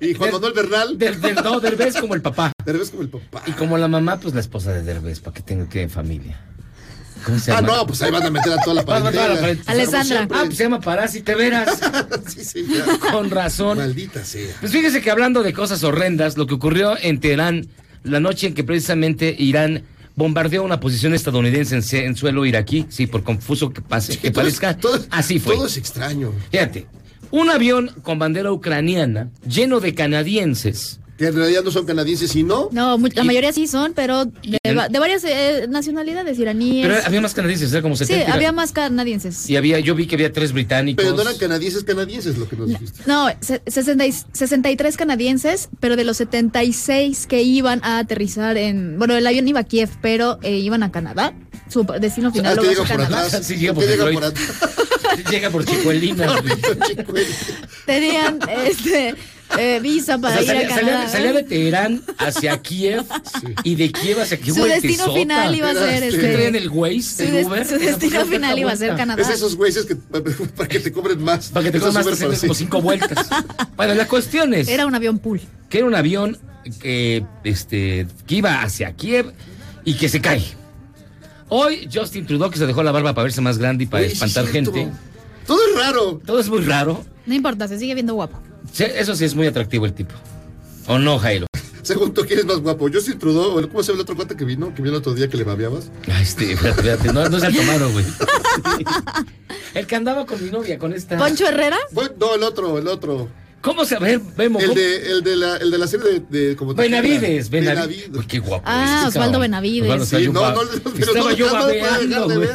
Y 0.00 0.14
Juan 0.14 0.32
Manuel 0.32 0.52
Bernal, 0.54 0.96
Del, 0.98 1.20
del, 1.20 1.34
no, 1.34 1.60
Derbez 1.60 1.96
como 2.00 2.14
el 2.14 2.22
papá. 2.22 2.52
Derbez 2.64 2.90
como 2.90 3.02
el 3.02 3.10
papá. 3.10 3.42
Y 3.46 3.52
como 3.52 3.76
la 3.76 3.86
mamá, 3.88 4.18
pues 4.18 4.32
la 4.34 4.40
esposa 4.40 4.72
de 4.72 4.82
Derbez, 4.82 5.20
para 5.20 5.34
que 5.34 5.42
tenga 5.42 5.68
que 5.68 5.88
familia. 5.90 6.40
¿Cómo 7.24 7.38
se 7.38 7.52
Ah, 7.52 7.60
no, 7.60 7.86
pues 7.86 8.00
ahí 8.02 8.10
van 8.10 8.22
a 8.24 8.30
meter 8.30 8.52
a 8.52 8.56
toda 8.62 8.74
la 8.76 8.84
parentela. 8.86 9.56
Alessandra. 9.66 10.26
Ah, 10.30 10.42
pues 10.46 10.56
se 10.56 10.64
llama 10.64 10.80
Parásite 10.80 11.34
Veras. 11.34 11.78
Sí, 12.28 12.44
sí, 12.44 12.66
ya. 12.68 12.98
Con 13.10 13.30
razón. 13.30 13.78
Maldita 13.78 14.24
sea. 14.24 14.54
Pues 14.60 14.70
fíjese 14.72 15.00
que 15.00 15.10
hablando 15.10 15.42
de 15.42 15.52
cosas 15.52 15.82
horrendas, 15.84 16.36
lo 16.36 16.46
que 16.46 16.54
ocurrió 16.54 16.96
en 17.00 17.18
Teherán 17.20 17.66
la 18.04 18.20
noche 18.20 18.46
en 18.48 18.54
que 18.54 18.64
precisamente 18.64 19.34
Irán 19.38 19.82
bombardeó 20.16 20.62
una 20.62 20.80
posición 20.80 21.12
estadounidense 21.14 22.04
en, 22.04 22.16
suelo 22.16 22.44
iraquí, 22.46 22.86
sí, 22.88 23.06
por 23.06 23.22
confuso 23.24 23.70
que 23.70 23.80
pase, 23.82 24.18
que 24.18 24.30
Todo 24.30 24.46
es- 24.46 24.58
parezca, 24.58 24.76
todo- 24.80 25.04
así 25.10 25.38
fue. 25.38 25.54
Todo 25.54 25.66
es 25.66 25.76
extraño. 25.76 26.32
Fíjate, 26.50 26.86
un 27.30 27.50
avión 27.50 27.90
con 28.02 28.18
bandera 28.18 28.52
ucraniana 28.52 29.28
lleno 29.46 29.80
de 29.80 29.94
canadienses. 29.94 31.00
Que 31.20 31.26
en 31.26 31.34
realidad 31.36 31.62
no 31.62 31.70
son 31.70 31.84
canadienses, 31.84 32.30
sino. 32.30 32.70
No, 32.72 32.96
mu- 32.96 33.08
la 33.14 33.22
Y- 33.22 33.26
mayoría 33.26 33.52
sí 33.52 33.66
son, 33.66 33.92
pero 33.92 34.24
de, 34.24 34.98
varias 34.98 35.22
eh, 35.24 35.66
nacionalidades 35.68 36.38
iraníes. 36.38 36.86
Pero 36.88 36.98
había 37.04 37.20
más 37.20 37.34
canadienses, 37.34 37.70
era 37.72 37.82
como 37.82 37.94
sí, 37.94 38.06
70. 38.06 38.32
había 38.32 38.52
más 38.52 38.72
canadienses. 38.72 39.50
Y 39.50 39.56
había, 39.56 39.78
yo 39.80 39.94
vi 39.94 40.06
que 40.06 40.14
había 40.14 40.32
tres 40.32 40.54
británicos. 40.54 41.04
Pero 41.04 41.14
no 41.14 41.20
eran 41.20 41.36
canadienses, 41.36 41.84
canadienses 41.84 42.38
lo 42.38 42.48
que 42.48 42.56
nos 42.56 42.68
dijiste. 42.68 43.02
No, 43.04 43.28
se- 43.40 43.60
60 43.66 44.06
y- 44.06 44.14
63 44.32 44.96
canadienses, 44.96 45.68
pero 45.78 45.94
de 45.96 46.04
los 46.04 46.16
76 46.16 47.26
que 47.26 47.42
iban 47.42 47.80
a 47.84 47.98
aterrizar 47.98 48.56
en. 48.56 48.98
Bueno, 48.98 49.14
el 49.14 49.26
avión 49.26 49.46
iba 49.46 49.60
a 49.60 49.64
Kiev, 49.64 49.90
pero 50.00 50.38
eh, 50.42 50.56
iban 50.56 50.82
a 50.82 50.90
Canadá. 50.90 51.34
Su 51.68 51.84
destino 52.00 52.32
final 52.32 52.52
Ah, 52.52 52.54
lo 52.56 52.62
llega 52.62 52.76
por 52.78 52.88
Canadá. 52.88 53.26
atrás. 53.26 53.46
Sí, 53.46 53.56
llega 53.56 53.74
por 53.74 53.84
por 53.84 54.24
atrás. 54.24 54.48
Llega 55.30 55.50
por 55.50 55.64
Chicuelinas. 55.66 56.40
güey. 56.42 56.54
Chicuel. 56.88 57.26
Tenían 57.84 58.38
este, 58.64 59.14
eh, 59.58 59.80
visa 59.80 60.16
O 60.16 60.20
para 60.20 60.34
sea, 60.34 60.42
ir 60.42 60.48
salía, 60.48 60.66
a 60.66 60.68
Canadá. 60.78 60.92
salía- 60.98 61.08
salía 61.08 61.32
de 61.32 61.42
Teherán 61.42 62.02
hacia 62.18 62.58
Kiev 62.62 63.04
y 63.64 63.74
de 63.74 63.90
Kiev 63.92 64.20
hacia 64.20 64.38
Kiev. 64.38 64.54
Su 64.54 64.64
destino 64.64 65.12
final 65.12 65.54
iba 65.54 65.70
a 65.70 65.74
ser 65.74 66.02
este. 66.04 66.20
¿Qué 66.20 66.32
traían 66.32 66.54
el 66.56 66.68
Waze 66.68 67.42
su, 67.42 67.46
Uber? 67.46 67.66
destino 67.66 68.24
final 68.26 68.58
iba 68.58 68.72
a 68.72 68.76
ser. 68.76 68.96
Canadá. 68.96 69.20
Es 69.22 69.28
esos 69.28 69.56
güeyes 69.56 69.84
que 69.86 69.96
para 69.96 70.68
que 70.68 70.80
te 70.80 70.92
cobren 70.92 71.22
más. 71.22 71.48
Para 71.48 71.64
que 71.64 71.72
te 71.72 71.80
como 71.80 72.34
sí. 72.34 72.48
cinco 72.54 72.80
vueltas. 72.80 73.28
Bueno, 73.76 73.94
la 73.94 74.06
cuestión 74.06 74.54
es 74.54 74.68
Era 74.68 74.86
un 74.86 74.94
avión 74.94 75.18
pool. 75.18 75.40
que 75.68 75.78
era 75.78 75.86
un 75.86 75.94
avión 75.94 76.38
que, 76.80 77.24
este, 77.44 78.06
que 78.26 78.34
iba 78.36 78.62
hacia 78.62 78.92
Kiev 78.92 79.32
y 79.84 79.94
que 79.94 80.08
se 80.08 80.20
cae. 80.20 80.44
Hoy 81.48 81.88
Justin 81.92 82.26
Trudeau 82.26 82.50
que 82.50 82.58
se 82.58 82.66
dejó 82.66 82.82
la 82.82 82.92
barba 82.92 83.12
para 83.14 83.24
verse 83.24 83.40
más 83.40 83.58
grande 83.58 83.84
y 83.84 83.86
para 83.88 84.04
espantar 84.04 84.46
gente. 84.46 84.88
Todo 85.46 85.58
es 85.68 85.76
raro. 85.84 86.20
Todo 86.24 86.38
es 86.38 86.48
muy 86.48 86.60
raro. 86.60 87.04
No 87.26 87.34
importa, 87.34 87.66
se 87.66 87.78
sigue 87.78 87.94
viendo 87.94 88.14
guapo. 88.14 88.40
Sí, 88.72 88.84
Eso 88.84 89.14
sí 89.16 89.24
es 89.24 89.34
muy 89.34 89.46
atractivo 89.46 89.86
el 89.86 89.92
tipo. 89.92 90.14
¿O 90.86 90.98
no, 90.98 91.18
Jairo? 91.18 91.46
Según 91.82 92.12
tú, 92.12 92.22
¿quién 92.26 92.40
es 92.40 92.44
más 92.44 92.58
guapo? 92.58 92.88
Yo 92.88 93.00
sí 93.00 93.14
Trudeau. 93.14 93.58
o 93.58 93.68
¿Cómo 93.68 93.82
se 93.82 93.88
llama 93.92 93.96
el 93.96 94.02
otro 94.02 94.16
cuate 94.16 94.36
que 94.36 94.44
vino? 94.44 94.74
Que 94.74 94.82
vino 94.82 94.94
el 94.94 95.00
otro 95.00 95.14
día 95.14 95.28
que 95.28 95.36
le 95.36 95.44
babeabas. 95.44 95.90
Ay, 96.12 96.22
este, 96.22 96.52
espérate, 96.52 96.80
espérate, 96.80 97.12
no, 97.12 97.28
no 97.28 97.40
se 97.40 97.46
ha 97.46 97.52
tomado, 97.52 97.90
güey. 97.90 98.04
El 99.74 99.86
que 99.86 99.96
andaba 99.96 100.26
con 100.26 100.42
mi 100.44 100.50
novia, 100.50 100.78
con 100.78 100.92
esta. 100.92 101.16
Poncho 101.16 101.46
Herrera. 101.46 101.78
Bueno, 101.92 102.12
no, 102.18 102.34
el 102.34 102.42
otro, 102.42 102.76
el 102.78 102.88
otro. 102.88 103.28
¿Cómo 103.60 103.84
se 103.84 103.98
ve? 103.98 104.20
Vemos. 104.36 104.62
El 104.62 104.74
de, 104.74 105.10
el 105.12 105.22
de, 105.22 105.36
la, 105.36 105.56
el 105.58 105.70
de 105.70 105.78
la 105.78 105.86
serie 105.86 106.20
de. 106.20 106.20
de 106.48 106.56
como 106.56 106.74
Benavides, 106.74 107.50
Benavides. 107.50 107.50
Benavides. 107.50 108.10
Uy, 108.18 108.26
qué 108.26 108.38
guapo. 108.40 108.64
Ah, 108.66 109.04
ese 109.06 109.08
Osvaldo. 109.18 109.38
Benavides. 109.38 109.90
Osvaldo, 109.90 110.06
Sí, 110.06 110.28
no, 110.28 110.50
no, 110.52 110.60
pero 110.82 110.98
estaba 110.98 111.30
no, 111.30 111.36
yo 111.36 111.46
no 111.46 111.52
babeando, 111.52 112.34
güey. 112.34 112.48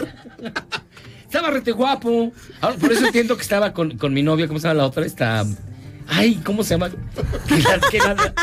Estaba 1.24 1.52
rete 1.52 1.72
guapo. 1.72 2.32
Ahora, 2.62 2.76
por 2.78 2.92
eso 2.92 3.06
entiendo 3.06 3.36
que 3.36 3.44
estaba 3.44 3.74
con, 3.74 3.98
con 3.98 4.14
mi 4.14 4.24
novia, 4.24 4.48
¿cómo 4.48 4.60
se 4.60 4.68
llama 4.68 4.80
la 4.82 4.86
otra? 4.88 5.06
Esta. 5.06 5.46
Ay, 6.08 6.36
¿cómo 6.44 6.64
se 6.64 6.72
llama? 6.76 6.92
Que 7.48 7.58
la, 7.60 7.80
que 7.90 7.98
la- 8.00 8.34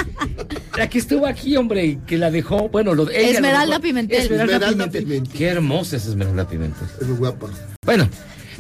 la 0.77 0.89
que 0.91 0.99
estuvo 0.99 1.27
aquí, 1.27 1.57
hombre, 1.57 1.99
que 2.07 2.19
la 2.19 2.31
dejó. 2.31 2.69
Bueno, 2.69 2.95
lo, 2.95 3.09
ella 3.11 3.31
Esmeralda. 3.31 3.79
Pimentel. 3.81 4.21
Esmeralda, 4.23 4.55
Esmeralda 4.55 4.71
Pimentel. 4.77 5.05
Pimentel. 5.05 5.33
Qué 5.39 5.47
hermosa 5.49 5.97
es 5.97 6.07
Esmeralda 6.07 6.49
Pimentel. 6.49 6.89
Es 7.01 7.07
muy 7.07 7.19
guapa. 7.19 7.49
Bueno. 7.85 8.09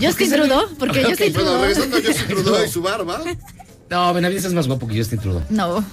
Justin 0.01 0.31
¿por 0.31 0.39
Trudeau, 0.39 0.69
porque 0.79 1.01
Ok, 1.05 1.09
Justin 1.11 1.33
Bueno, 1.35 1.51
Trudeau. 1.51 1.61
regresando 1.63 1.97
a 1.97 2.01
Justin 2.01 2.27
Trudeau 2.29 2.65
y 2.65 2.69
su 2.69 2.83
barba. 2.83 3.21
No, 3.91 4.15
Benavides 4.15 4.45
es 4.47 4.53
más 4.53 4.67
guapo 4.67 4.87
que 4.89 4.97
Justin 4.99 5.19
Trudeau. 5.19 5.43
No, 5.51 5.85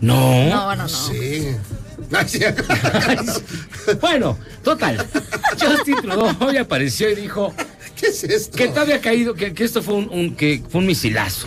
No. 0.00 0.44
no, 0.50 0.74
no, 0.74 0.76
no. 0.76 0.88
Sí. 0.88 1.48
Bueno, 4.00 4.38
total. 4.62 5.06
Justin 5.60 5.96
Trudeau 5.96 6.36
hoy 6.40 6.56
apareció 6.56 7.10
y 7.10 7.14
dijo 7.14 7.54
¿Qué 7.98 8.06
es 8.08 8.24
esto? 8.24 8.56
que 8.56 8.68
todo 8.68 8.80
había 8.80 9.00
caído, 9.00 9.34
que, 9.34 9.54
que 9.54 9.64
esto 9.64 9.82
fue 9.82 9.94
un, 9.94 10.08
un- 10.10 10.34
que 10.36 10.62
fue 10.68 10.80
un 10.80 10.86
misilazo. 10.86 11.46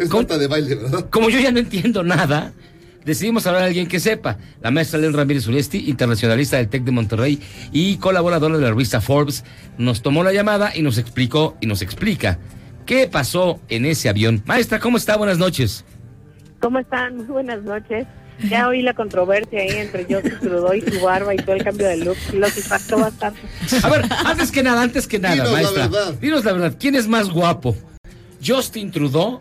Es 0.00 0.08
nota 0.10 0.38
de 0.38 0.46
baile, 0.46 0.74
¿verdad? 0.76 1.06
Como 1.10 1.28
yo 1.30 1.38
ya 1.38 1.52
no 1.52 1.58
entiendo 1.58 2.02
nada, 2.02 2.52
decidimos 3.04 3.46
hablar 3.46 3.64
a 3.64 3.66
alguien 3.66 3.86
que 3.86 4.00
sepa. 4.00 4.38
La 4.62 4.70
maestra 4.70 4.98
Len 4.98 5.12
Ramírez 5.12 5.46
Uresti, 5.46 5.90
internacionalista 5.90 6.56
del 6.56 6.68
TEC 6.68 6.84
de 6.84 6.90
Monterrey 6.90 7.38
y 7.70 7.96
colaboradora 7.98 8.56
de 8.56 8.62
la 8.62 8.70
revista 8.70 9.00
Forbes, 9.00 9.44
nos 9.78 10.00
tomó 10.02 10.24
la 10.24 10.32
llamada 10.32 10.72
y 10.74 10.82
nos 10.82 10.96
explicó 10.98 11.56
y 11.60 11.66
nos 11.66 11.82
explica 11.82 12.38
qué 12.86 13.08
pasó 13.08 13.60
en 13.68 13.84
ese 13.84 14.08
avión. 14.08 14.42
Maestra, 14.46 14.80
¿cómo 14.80 14.96
está? 14.96 15.16
Buenas 15.16 15.36
noches. 15.38 15.84
¿Cómo 16.60 16.78
están? 16.78 17.16
Muy 17.18 17.26
buenas 17.26 17.62
noches. 17.62 18.06
Ya 18.48 18.68
oí 18.68 18.80
la 18.80 18.94
controversia 18.94 19.60
ahí 19.60 19.68
entre 19.70 20.04
Justin 20.04 20.38
Trudeau 20.40 20.72
y 20.72 20.80
su 20.80 20.98
barba 21.04 21.34
y 21.34 21.36
todo 21.36 21.56
el 21.56 21.62
cambio 21.62 21.86
de 21.88 21.98
look. 21.98 22.16
Los 22.32 22.56
impactó 22.56 22.98
bastante. 22.98 23.38
A 23.82 23.88
ver, 23.90 24.06
antes 24.24 24.50
que 24.50 24.62
nada, 24.62 24.80
antes 24.82 25.06
que 25.06 25.18
nada, 25.18 25.34
Dinos 25.34 25.50
la 25.50 25.52
maestra. 25.52 25.88
verdad. 25.88 26.14
Dinos 26.14 26.44
la 26.46 26.52
verdad, 26.54 26.76
¿quién 26.80 26.94
es 26.94 27.06
más 27.06 27.28
guapo? 27.28 27.76
¿Justin 28.42 28.90
Trudeau 28.90 29.40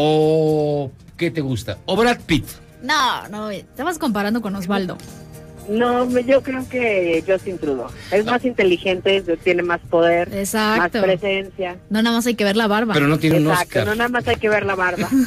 o 0.00 0.92
qué 1.16 1.32
te 1.32 1.40
gusta? 1.40 1.78
¿O 1.86 1.96
Brad 1.96 2.20
Pitt? 2.24 2.44
No, 2.84 3.26
no, 3.28 3.50
estabas 3.50 3.98
comparando 3.98 4.40
con 4.40 4.54
Osvaldo. 4.54 4.96
No, 5.68 6.08
yo 6.20 6.40
creo 6.42 6.66
que 6.68 7.22
Justin 7.26 7.58
Trudeau. 7.58 7.88
Es 8.12 8.24
más 8.24 8.44
inteligente, 8.44 9.20
tiene 9.42 9.64
más 9.64 9.80
poder, 9.90 10.32
Exacto. 10.32 11.00
más 11.00 11.04
presencia. 11.04 11.76
No, 11.90 12.00
nada 12.00 12.16
más 12.16 12.26
hay 12.26 12.36
que 12.36 12.44
ver 12.44 12.56
la 12.56 12.68
barba. 12.68 12.94
Pero 12.94 13.08
no 13.08 13.18
tiene 13.18 13.38
un 13.38 13.48
Exacto, 13.48 13.80
Oscar. 13.80 13.86
no 13.86 13.94
nada 13.96 14.08
más 14.08 14.26
hay 14.28 14.36
que 14.36 14.48
ver 14.48 14.64
la 14.64 14.76
barba. 14.76 15.08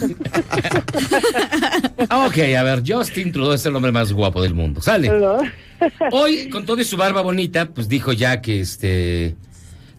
Ok, 2.25 2.37
a 2.57 2.63
ver, 2.63 2.83
Justin 2.85 3.31
Trudeau 3.31 3.53
es 3.53 3.65
el 3.65 3.75
hombre 3.75 3.91
más 3.91 4.11
guapo 4.11 4.41
del 4.41 4.53
mundo. 4.53 4.81
Sale. 4.81 5.09
¿No? 5.09 5.37
Hoy, 6.11 6.49
con 6.49 6.65
toda 6.65 6.83
su 6.83 6.97
barba 6.97 7.21
bonita, 7.21 7.67
pues 7.69 7.87
dijo 7.87 8.11
ya 8.13 8.41
que 8.41 8.59
este 8.61 9.35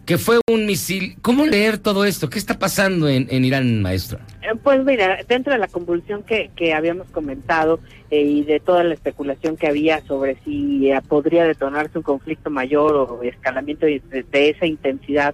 que 0.05 0.17
fue 0.17 0.39
un 0.51 0.65
misil. 0.65 1.15
¿Cómo 1.21 1.45
leer 1.45 1.77
todo 1.77 2.05
esto? 2.05 2.29
¿Qué 2.29 2.37
está 2.37 2.59
pasando 2.59 3.07
en, 3.07 3.45
Irán, 3.45 3.81
maestro? 3.81 4.19
Eh, 4.41 4.55
Pues 4.61 4.83
mira, 4.83 5.19
dentro 5.27 5.53
de 5.53 5.59
la 5.59 5.67
convulsión 5.67 6.23
que, 6.23 6.51
que 6.55 6.73
habíamos 6.73 7.07
comentado 7.07 7.79
eh, 8.13 8.21
y 8.21 8.43
de 8.43 8.59
toda 8.59 8.83
la 8.83 8.93
especulación 8.93 9.57
que 9.57 9.65
había 9.65 10.01
sobre 10.01 10.35
si 10.43 10.91
eh, 10.91 11.01
podría 11.07 11.45
detonarse 11.45 11.97
un 11.97 12.03
conflicto 12.03 12.51
mayor 12.51 12.93
o 12.93 13.23
escalamiento 13.23 13.85
de, 13.87 14.23
esa 14.31 14.67
intensidad, 14.67 15.33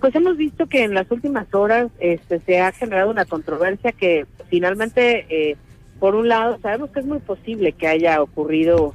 pues 0.00 0.14
hemos 0.14 0.38
visto 0.38 0.66
que 0.66 0.84
en 0.84 0.94
las 0.94 1.10
últimas 1.10 1.52
horas 1.52 1.88
este, 1.98 2.40
se 2.40 2.60
ha 2.60 2.72
generado 2.72 3.10
una 3.10 3.26
controversia 3.26 3.92
que 3.92 4.24
finalmente, 4.48 5.26
eh, 5.28 5.56
por 5.98 6.14
un 6.14 6.28
lado, 6.28 6.58
sabemos 6.62 6.90
que 6.90 7.00
es 7.00 7.06
muy 7.06 7.18
posible 7.18 7.72
que 7.72 7.86
haya 7.86 8.22
ocurrido 8.22 8.94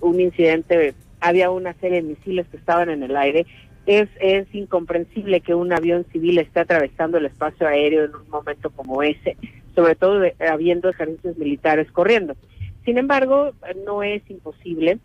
un 0.00 0.20
incidente, 0.20 0.94
había 1.18 1.50
una 1.50 1.72
serie 1.80 2.02
de 2.02 2.08
misiles 2.10 2.46
que 2.46 2.58
estaban 2.58 2.90
en 2.90 3.02
el 3.02 3.16
aire. 3.16 3.44
Es, 3.88 4.08
es 4.20 4.46
incomprensible 4.54 5.40
que 5.40 5.54
un 5.54 5.72
avión 5.72 6.04
civil 6.12 6.36
esté 6.36 6.60
atravesando 6.60 7.16
el 7.16 7.24
espacio 7.24 7.66
aéreo 7.66 8.04
en 8.04 8.14
un 8.14 8.28
momento 8.28 8.68
como 8.68 9.02
ese, 9.02 9.38
sobre 9.74 9.94
todo 9.94 10.20
habiendo 10.46 10.90
ejercicios 10.90 11.38
militares 11.38 11.90
corriendo. 11.90 12.36
Sin 12.84 12.98
embargo, 12.98 13.52
no 13.86 14.02
es 14.02 14.20
imposible. 14.28 14.98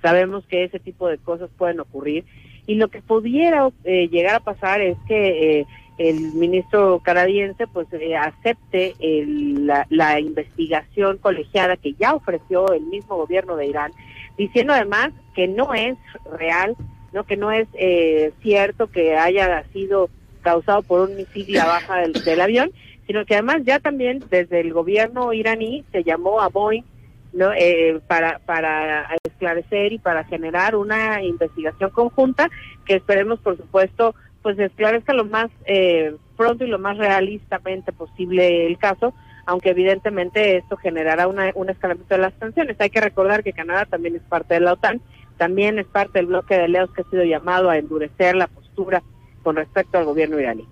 Sabemos 0.00 0.46
que 0.46 0.64
ese 0.64 0.78
tipo 0.80 1.06
de 1.06 1.18
cosas 1.18 1.50
pueden 1.58 1.80
ocurrir 1.80 2.24
y 2.66 2.76
lo 2.76 2.88
que 2.88 3.02
pudiera 3.02 3.68
eh, 3.84 4.08
llegar 4.08 4.36
a 4.36 4.40
pasar 4.40 4.80
es 4.80 4.96
que 5.06 5.60
eh, 5.60 5.66
el 5.98 6.32
ministro 6.32 7.00
canadiense 7.04 7.66
pues 7.66 7.88
eh, 7.92 8.16
acepte 8.16 8.94
el- 9.00 9.66
la, 9.66 9.86
la 9.90 10.18
investigación 10.18 11.18
colegiada 11.18 11.76
que 11.76 11.92
ya 11.92 12.14
ofreció 12.14 12.72
el 12.72 12.84
mismo 12.86 13.16
gobierno 13.16 13.54
de 13.56 13.66
Irán, 13.66 13.92
diciendo 14.38 14.72
además 14.72 15.10
que 15.34 15.46
no 15.46 15.74
es 15.74 15.96
real, 16.38 16.74
no 17.12 17.24
que 17.24 17.36
no 17.36 17.50
es 17.52 17.68
eh, 17.74 18.32
cierto 18.42 18.88
que 18.88 19.16
haya 19.16 19.64
sido 19.72 20.10
causado 20.42 20.82
por 20.82 21.08
un 21.08 21.16
misil 21.16 21.52
la 21.52 21.66
baja 21.66 21.98
del, 21.98 22.40
avión, 22.40 22.70
sino 23.06 23.24
que 23.24 23.34
además 23.34 23.62
ya 23.64 23.80
también 23.80 24.22
desde 24.30 24.60
el 24.60 24.72
gobierno 24.72 25.32
iraní 25.32 25.84
se 25.92 26.04
llamó 26.04 26.40
a 26.40 26.48
Boeing 26.48 26.84
¿no? 27.32 27.52
Eh, 27.52 28.00
para, 28.06 28.38
para 28.40 29.06
esclarecer 29.24 29.92
y 29.92 29.98
para 29.98 30.24
generar 30.24 30.74
una 30.74 31.22
investigación 31.22 31.90
conjunta 31.90 32.50
que 32.84 32.94
esperemos, 32.94 33.38
por 33.40 33.56
supuesto, 33.56 34.14
pues 34.42 34.58
esclarezca 34.58 35.12
lo 35.12 35.24
más 35.24 35.50
eh, 35.66 36.16
pronto 36.36 36.64
y 36.64 36.68
lo 36.68 36.78
más 36.78 36.96
realistamente 36.96 37.92
posible 37.92 38.66
el 38.66 38.78
caso, 38.78 39.12
aunque 39.46 39.70
evidentemente 39.70 40.56
esto 40.56 40.76
generará 40.76 41.26
una, 41.26 41.52
un 41.54 41.70
escalamiento 41.70 42.14
de 42.14 42.20
las 42.20 42.34
tensiones. 42.34 42.80
Hay 42.80 42.90
que 42.90 43.00
recordar 43.00 43.42
que 43.42 43.52
Canadá 43.52 43.84
también 43.84 44.16
es 44.16 44.22
parte 44.22 44.54
de 44.54 44.60
la 44.60 44.72
OTAN, 44.74 45.00
también 45.38 45.78
es 45.78 45.86
parte 45.86 46.18
del 46.18 46.26
bloque 46.26 46.54
de 46.56 46.64
aliados 46.64 46.90
que 46.94 47.02
ha 47.02 47.10
sido 47.10 47.24
llamado 47.24 47.70
a 47.70 47.78
endurecer 47.78 48.34
la 48.36 48.46
postura 48.48 49.02
con 49.42 49.56
respecto 49.56 49.96
al 49.98 50.04
gobierno 50.04 50.38
iraní. 50.38 50.66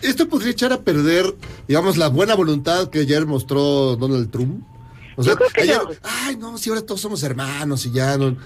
Esto 0.00 0.28
podría 0.28 0.52
echar 0.52 0.72
a 0.72 0.80
perder, 0.80 1.24
digamos, 1.68 1.96
la 1.96 2.08
buena 2.08 2.34
voluntad 2.34 2.88
que 2.88 3.00
ayer 3.00 3.26
mostró 3.26 3.96
Donald 3.96 4.30
Trump. 4.30 4.64
O 5.16 5.22
sea, 5.22 5.32
Yo 5.34 5.38
creo 5.38 5.50
que 5.50 5.60
ayer, 5.62 5.76
no. 5.76 5.90
ay, 6.02 6.36
no, 6.36 6.56
si 6.56 6.70
ahora 6.70 6.82
todos 6.82 7.00
somos 7.00 7.22
hermanos 7.22 7.84
y 7.84 7.92
ya, 7.92 8.16
no, 8.16 8.36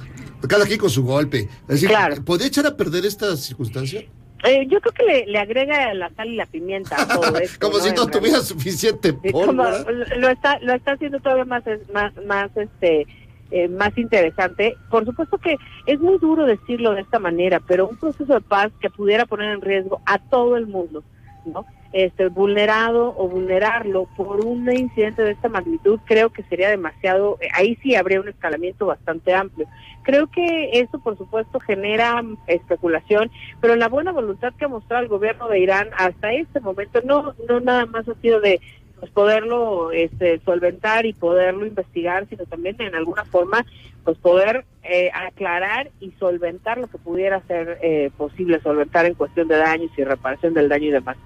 cada 0.49 0.65
quien 0.67 0.79
con 0.81 0.91
su 0.91 1.05
golpe. 1.05 1.41
Es 1.63 1.67
decir, 1.69 1.89
Claro. 1.91 2.25
¿podría 2.25 2.49
echar 2.49 2.67
a 2.67 2.77
perder 2.77 3.07
esta 3.07 3.37
circunstancia? 3.37 4.05
Eh, 4.45 4.67
yo 4.69 4.81
creo 4.81 4.93
que 4.93 5.03
le, 5.05 5.27
le 5.27 5.39
agrega 5.39 5.95
la 5.95 6.11
sal 6.15 6.29
y 6.29 6.37
la 6.37 6.47
pimienta 6.47 7.01
a 7.01 7.07
todo 7.09 7.37
esto. 7.41 7.59
Como 7.71 7.81
si 7.81 7.93
no 7.93 8.07
tuviera 8.07 8.41
suficiente 8.41 9.15
como 9.15 9.47
pólvora. 9.47 9.85
lo 10.17 10.29
está 10.29 10.59
lo 10.61 10.75
está 10.75 10.93
haciendo 10.93 11.19
todavía 11.21 11.45
más 11.47 11.63
más 11.93 12.13
más 12.27 12.51
este 12.57 13.07
eh, 13.51 13.69
más 13.69 13.97
interesante. 13.97 14.77
Por 14.91 15.05
supuesto 15.05 15.39
que 15.39 15.57
es 15.87 16.01
muy 16.01 16.19
duro 16.19 16.47
decirlo 16.47 16.93
de 16.93 17.03
esta 17.03 17.19
manera 17.19 17.61
pero 17.61 17.89
un 17.89 17.97
proceso 17.97 18.35
de 18.35 18.41
paz 18.41 18.73
que 18.81 18.91
pudiera 18.91 19.27
poner 19.27 19.51
en 19.51 19.61
riesgo 19.61 20.01
a 20.07 20.19
todo 20.19 20.57
el 20.57 20.67
mundo 20.67 21.03
no 21.45 21.65
este 21.93 22.29
vulnerado 22.29 23.15
o 23.17 23.29
vulnerarlo 23.29 24.07
por 24.17 24.45
un 24.45 24.71
incidente 24.71 25.23
de 25.23 25.31
esta 25.31 25.49
magnitud 25.49 26.01
creo 26.05 26.31
que 26.31 26.43
sería 26.43 26.69
demasiado 26.69 27.39
eh, 27.41 27.49
ahí 27.55 27.77
sí 27.83 27.95
habría 27.95 28.21
un 28.21 28.29
escalamiento 28.29 28.87
bastante 28.87 29.35
amplio. 29.35 29.67
Creo 30.03 30.27
que 30.29 30.71
eso 30.73 30.99
por 30.99 31.17
supuesto 31.17 31.61
genera 31.61 32.21
mm, 32.23 32.37
especulación 32.49 33.31
pero 33.61 33.77
la 33.77 33.89
buena 33.89 34.13
voluntad 34.13 34.53
que 34.59 34.65
ha 34.65 34.69
mostrado 34.69 35.05
el 35.05 35.09
gobierno 35.09 35.49
de 35.49 35.61
Irán 35.61 35.89
hasta 35.97 36.33
este 36.33 36.61
momento 36.61 37.01
no 37.03 37.35
no 37.49 37.61
nada 37.61 37.87
más 37.87 38.09
ha 38.09 38.15
sido 38.17 38.41
de 38.41 38.61
pues 38.99 39.11
poderlo 39.13 39.93
este, 39.93 40.41
solventar 40.41 41.07
y 41.07 41.13
poderlo 41.13 41.67
investigar, 41.67 42.27
sino 42.29 42.45
también 42.45 42.77
en 42.79 42.95
alguna 42.95 43.25
forma 43.25 43.65
pues 44.05 44.17
poder 44.19 44.65
eh, 44.85 45.11
aclarar 45.13 45.91
y 46.01 46.13
solventar 46.13 46.79
lo 46.79 46.87
que 46.87 46.97
pudiera 46.99 47.41
ser 47.43 47.79
eh, 47.83 48.11
posible 48.17 48.61
solventar 48.61 49.05
en 49.05 49.15
cuestión 49.15 49.49
de 49.49 49.57
daños 49.57 49.91
y 49.97 50.05
reparación 50.05 50.55
del 50.55 50.69
daño 50.69 50.87
y 50.87 50.93
demás. 50.93 51.17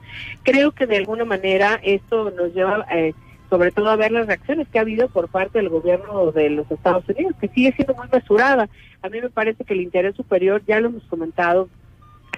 Creo 0.42 0.72
que 0.72 0.86
de 0.86 0.96
alguna 0.96 1.26
manera 1.26 1.78
esto 1.82 2.30
nos 2.30 2.54
lleva 2.54 2.86
eh, 2.90 3.12
sobre 3.50 3.72
todo 3.72 3.90
a 3.90 3.96
ver 3.96 4.12
las 4.12 4.28
reacciones 4.28 4.68
que 4.68 4.78
ha 4.78 4.82
habido 4.82 5.08
por 5.08 5.28
parte 5.28 5.58
del 5.58 5.68
gobierno 5.68 6.30
de 6.32 6.50
los 6.50 6.70
Estados 6.70 7.06
Unidos, 7.08 7.34
que 7.40 7.48
sigue 7.48 7.72
siendo 7.72 7.94
muy 7.94 8.06
mesurada. 8.10 8.68
A 9.02 9.08
mí 9.08 9.20
me 9.20 9.28
parece 9.28 9.64
que 9.64 9.74
el 9.74 9.80
interés 9.80 10.14
superior, 10.14 10.62
ya 10.66 10.80
lo 10.80 10.88
hemos 10.88 11.02
comentado, 11.04 11.68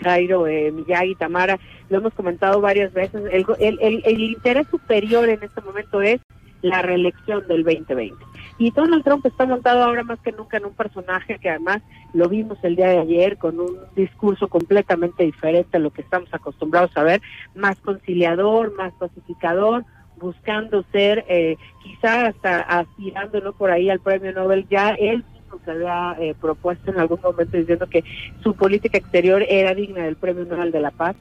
Jairo, 0.03 0.47
eh, 0.47 0.71
Miyagi, 0.73 1.15
Tamara, 1.15 1.59
lo 1.89 1.99
hemos 1.99 2.15
comentado 2.15 2.61
varias 2.61 2.93
veces, 2.93 3.23
el, 3.31 3.45
el, 3.59 3.79
el, 3.81 4.03
el 4.05 4.21
interés 4.21 4.67
superior 4.71 5.29
en 5.29 5.43
este 5.43 5.61
momento 5.61 6.01
es 6.03 6.21
la 6.63 6.81
reelección 6.81 7.47
del 7.49 7.65
2020. 7.65 8.25
Y 8.59 8.71
Donald 8.71 9.03
Trump 9.03 9.27
está 9.27 9.45
montado 9.45 9.83
ahora 9.83 10.05
más 10.05 10.21
que 10.21 10.33
nunca 10.33 10.57
en 10.57 10.67
un 10.67 10.75
personaje 10.75 11.39
que 11.39 11.51
además 11.51 11.83
lo 12.15 12.29
vimos 12.29 12.59
el 12.63 12.77
día 12.77 12.89
de 12.89 13.01
ayer 13.01 13.37
con 13.37 13.59
un 13.59 13.77
discurso 13.97 14.49
completamente 14.49 15.25
diferente 15.25 15.77
a 15.77 15.81
lo 15.81 15.91
que 15.91 16.03
estamos 16.03 16.33
acostumbrados 16.33 16.97
a 16.97 17.03
ver, 17.03 17.21
más 17.55 17.81
conciliador, 17.81 18.75
más 18.77 18.93
pacificador, 18.95 19.85
buscando 20.17 20.85
ser, 20.93 21.25
eh, 21.29 21.57
quizá 21.83 22.27
hasta 22.27 22.61
aspirando 22.61 23.41
¿no? 23.41 23.53
por 23.53 23.71
ahí 23.71 23.91
al 23.91 24.01
premio 24.01 24.33
Nobel, 24.33 24.67
ya 24.71 24.91
él 24.91 25.25
se 25.65 25.71
había 25.71 26.17
eh, 26.21 26.35
propuesto 26.41 26.91
en 26.91 26.99
algún 26.99 27.21
momento 27.23 27.57
diciendo 27.57 27.87
que 27.89 28.05
su 28.43 28.55
política 28.55 28.99
exterior 28.99 29.45
era 29.49 29.75
digna 29.75 30.05
del 30.05 30.17
premio 30.17 30.45
Nobel 30.45 30.73
de 30.73 30.81
la 30.81 30.91
Paz. 30.91 31.17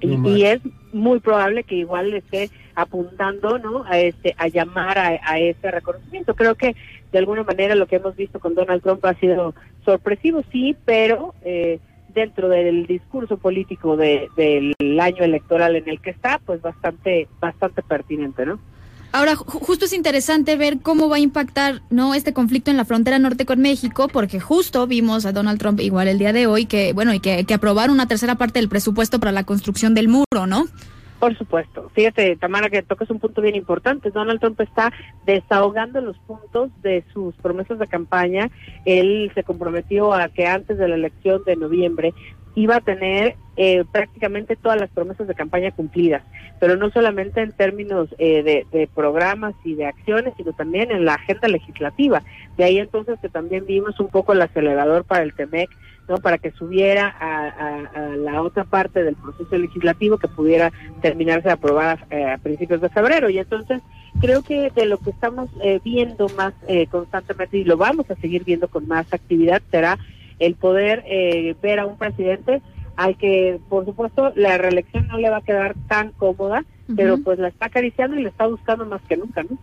Y, 0.00 0.16
y 0.28 0.44
es 0.46 0.60
muy 0.92 1.20
probable 1.20 1.62
que 1.62 1.76
igual 1.76 2.10
le 2.10 2.18
esté 2.18 2.50
apuntando 2.74 3.58
no 3.58 3.84
a 3.84 4.00
este 4.00 4.34
a 4.36 4.48
llamar 4.48 4.98
a, 4.98 5.20
a 5.22 5.38
ese 5.38 5.70
reconocimiento. 5.70 6.34
Creo 6.34 6.56
que 6.56 6.74
de 7.12 7.18
alguna 7.18 7.44
manera 7.44 7.74
lo 7.74 7.86
que 7.86 7.96
hemos 7.96 8.16
visto 8.16 8.40
con 8.40 8.54
Donald 8.54 8.82
Trump 8.82 9.04
ha 9.04 9.14
sido 9.14 9.54
sorpresivo 9.84 10.42
sí 10.50 10.76
pero 10.84 11.34
eh, 11.44 11.78
dentro 12.14 12.48
del 12.48 12.86
discurso 12.86 13.36
político 13.36 13.96
de, 13.96 14.28
del 14.36 14.74
año 15.00 15.22
electoral 15.22 15.76
en 15.76 15.88
el 15.88 16.00
que 16.00 16.10
está 16.10 16.40
pues 16.44 16.60
bastante 16.60 17.28
bastante 17.40 17.82
pertinente 17.82 18.46
no 18.46 18.58
Ahora, 19.12 19.34
ju- 19.36 19.44
justo 19.60 19.84
es 19.84 19.92
interesante 19.92 20.56
ver 20.56 20.78
cómo 20.80 21.08
va 21.08 21.16
a 21.16 21.20
impactar 21.20 21.82
no 21.90 22.14
este 22.14 22.32
conflicto 22.32 22.70
en 22.70 22.76
la 22.78 22.84
frontera 22.86 23.18
norte 23.18 23.44
con 23.44 23.60
México, 23.60 24.08
porque 24.08 24.40
justo 24.40 24.86
vimos 24.86 25.26
a 25.26 25.32
Donald 25.32 25.58
Trump 25.58 25.80
igual 25.80 26.08
el 26.08 26.18
día 26.18 26.32
de 26.32 26.46
hoy 26.46 26.64
que, 26.66 26.92
bueno, 26.94 27.12
y 27.12 27.20
que, 27.20 27.44
que 27.44 27.54
aprobar 27.54 27.90
una 27.90 28.08
tercera 28.08 28.36
parte 28.36 28.58
del 28.58 28.68
presupuesto 28.70 29.20
para 29.20 29.32
la 29.32 29.44
construcción 29.44 29.94
del 29.94 30.08
muro, 30.08 30.46
¿no? 30.46 30.64
Por 31.20 31.38
supuesto. 31.38 31.88
Fíjate, 31.94 32.34
Tamara, 32.34 32.68
que 32.68 32.82
tocas 32.82 33.08
un 33.10 33.20
punto 33.20 33.40
bien 33.42 33.54
importante. 33.54 34.10
Donald 34.10 34.40
Trump 34.40 34.60
está 34.60 34.92
desahogando 35.24 36.00
los 36.00 36.18
puntos 36.18 36.70
de 36.82 37.04
sus 37.12 37.36
promesas 37.36 37.78
de 37.78 37.86
campaña. 37.86 38.50
Él 38.84 39.30
se 39.32 39.44
comprometió 39.44 40.12
a 40.14 40.28
que 40.30 40.48
antes 40.48 40.78
de 40.78 40.88
la 40.88 40.96
elección 40.96 41.42
de 41.46 41.54
noviembre 41.54 42.12
iba 42.54 42.76
a 42.76 42.80
tener 42.80 43.36
eh, 43.56 43.84
prácticamente 43.90 44.56
todas 44.56 44.80
las 44.80 44.90
promesas 44.90 45.26
de 45.26 45.34
campaña 45.34 45.70
cumplidas, 45.70 46.22
pero 46.60 46.76
no 46.76 46.90
solamente 46.90 47.40
en 47.40 47.52
términos 47.52 48.08
eh, 48.18 48.66
de, 48.70 48.88
programas 48.94 49.54
y 49.64 49.74
de 49.74 49.86
acciones, 49.86 50.34
sino 50.36 50.52
también 50.52 50.90
en 50.90 51.04
la 51.04 51.14
agenda 51.14 51.48
legislativa. 51.48 52.22
De 52.56 52.64
ahí 52.64 52.78
entonces 52.78 53.18
que 53.20 53.28
también 53.28 53.66
vimos 53.66 53.98
un 54.00 54.08
poco 54.08 54.32
el 54.32 54.42
acelerador 54.42 55.04
para 55.04 55.22
el 55.22 55.34
TEMEC, 55.34 55.70
¿no? 56.08 56.18
para 56.18 56.38
que 56.38 56.50
subiera 56.52 57.14
a 57.20 58.16
la 58.16 58.42
otra 58.42 58.64
parte 58.64 59.02
del 59.02 59.16
proceso 59.16 59.56
legislativo 59.56 60.18
que 60.18 60.28
pudiera 60.28 60.72
terminarse 61.00 61.48
de 61.48 61.54
aprobar 61.54 62.06
eh, 62.10 62.24
a 62.24 62.38
principios 62.38 62.80
de 62.80 62.88
febrero. 62.88 63.28
Y 63.30 63.38
entonces 63.38 63.80
creo 64.20 64.42
que 64.42 64.70
de 64.70 64.86
lo 64.86 64.98
que 64.98 65.10
estamos 65.10 65.50
eh, 65.62 65.80
viendo 65.84 66.28
más 66.30 66.54
eh, 66.68 66.86
constantemente 66.86 67.58
y 67.58 67.64
lo 67.64 67.76
vamos 67.76 68.10
a 68.10 68.16
seguir 68.16 68.44
viendo 68.44 68.68
con 68.68 68.86
más 68.86 69.12
actividad 69.12 69.62
será 69.70 69.98
el 70.42 70.54
poder 70.56 71.04
eh, 71.06 71.54
ver 71.62 71.78
a 71.78 71.86
un 71.86 71.96
presidente 71.96 72.60
al 72.96 73.16
que, 73.16 73.60
por 73.68 73.84
supuesto, 73.84 74.32
la 74.34 74.58
reelección 74.58 75.06
no 75.06 75.18
le 75.18 75.30
va 75.30 75.38
a 75.38 75.42
quedar 75.42 75.74
tan 75.88 76.12
cómoda, 76.12 76.64
pero 76.94 77.18
pues 77.18 77.38
la 77.38 77.48
está 77.48 77.66
acariciando 77.66 78.18
y 78.18 78.22
la 78.22 78.28
está 78.28 78.46
buscando 78.46 78.84
más 78.84 79.00
que 79.08 79.16
nunca, 79.16 79.42
¿no? 79.44 79.56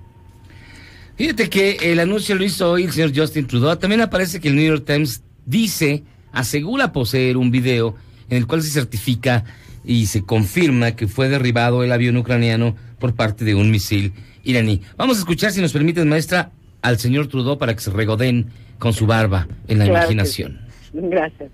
Fíjate 1.16 1.50
que 1.50 1.78
el 1.92 2.00
anuncio 2.00 2.34
lo 2.36 2.44
hizo 2.46 2.72
hoy 2.72 2.86
el 2.86 2.92
señor 2.92 3.12
Justin 3.14 3.46
Trudeau. 3.46 3.76
También 3.76 4.02
aparece 4.02 4.40
que 4.40 4.48
el 4.48 4.56
New 4.56 4.66
York 4.66 4.86
Times 4.86 5.22
dice, 5.46 6.04
asegura 6.32 6.94
poseer 6.94 7.36
un 7.36 7.52
video 7.52 7.96
en 8.30 8.38
el 8.38 8.48
cual 8.48 8.62
se 8.62 8.72
certifica 8.72 9.44
y 9.84 10.06
se 10.06 10.24
confirma 10.24 10.96
que 10.96 11.08
fue 11.08 11.28
derribado 11.28 11.84
el 11.84 11.92
avión 11.92 12.16
ucraniano 12.16 12.76
por 13.00 13.16
parte 13.16 13.44
de 13.44 13.54
un 13.54 13.70
misil 13.70 14.14
iraní. 14.44 14.82
Vamos 14.96 15.18
a 15.18 15.20
escuchar, 15.20 15.52
si 15.52 15.62
nos 15.62 15.74
permites, 15.74 16.06
maestra, 16.06 16.52
al 16.82 16.98
señor 16.98 17.28
Trudeau 17.28 17.58
para 17.58 17.74
que 17.76 17.82
se 17.82 17.92
regodeen 17.92 18.48
con 18.78 18.94
su 18.94 19.06
barba 19.06 19.48
en 19.68 19.80
la 19.80 19.86
Claro 19.86 20.00
imaginación. 20.00 20.69
Gracias. 20.94 21.52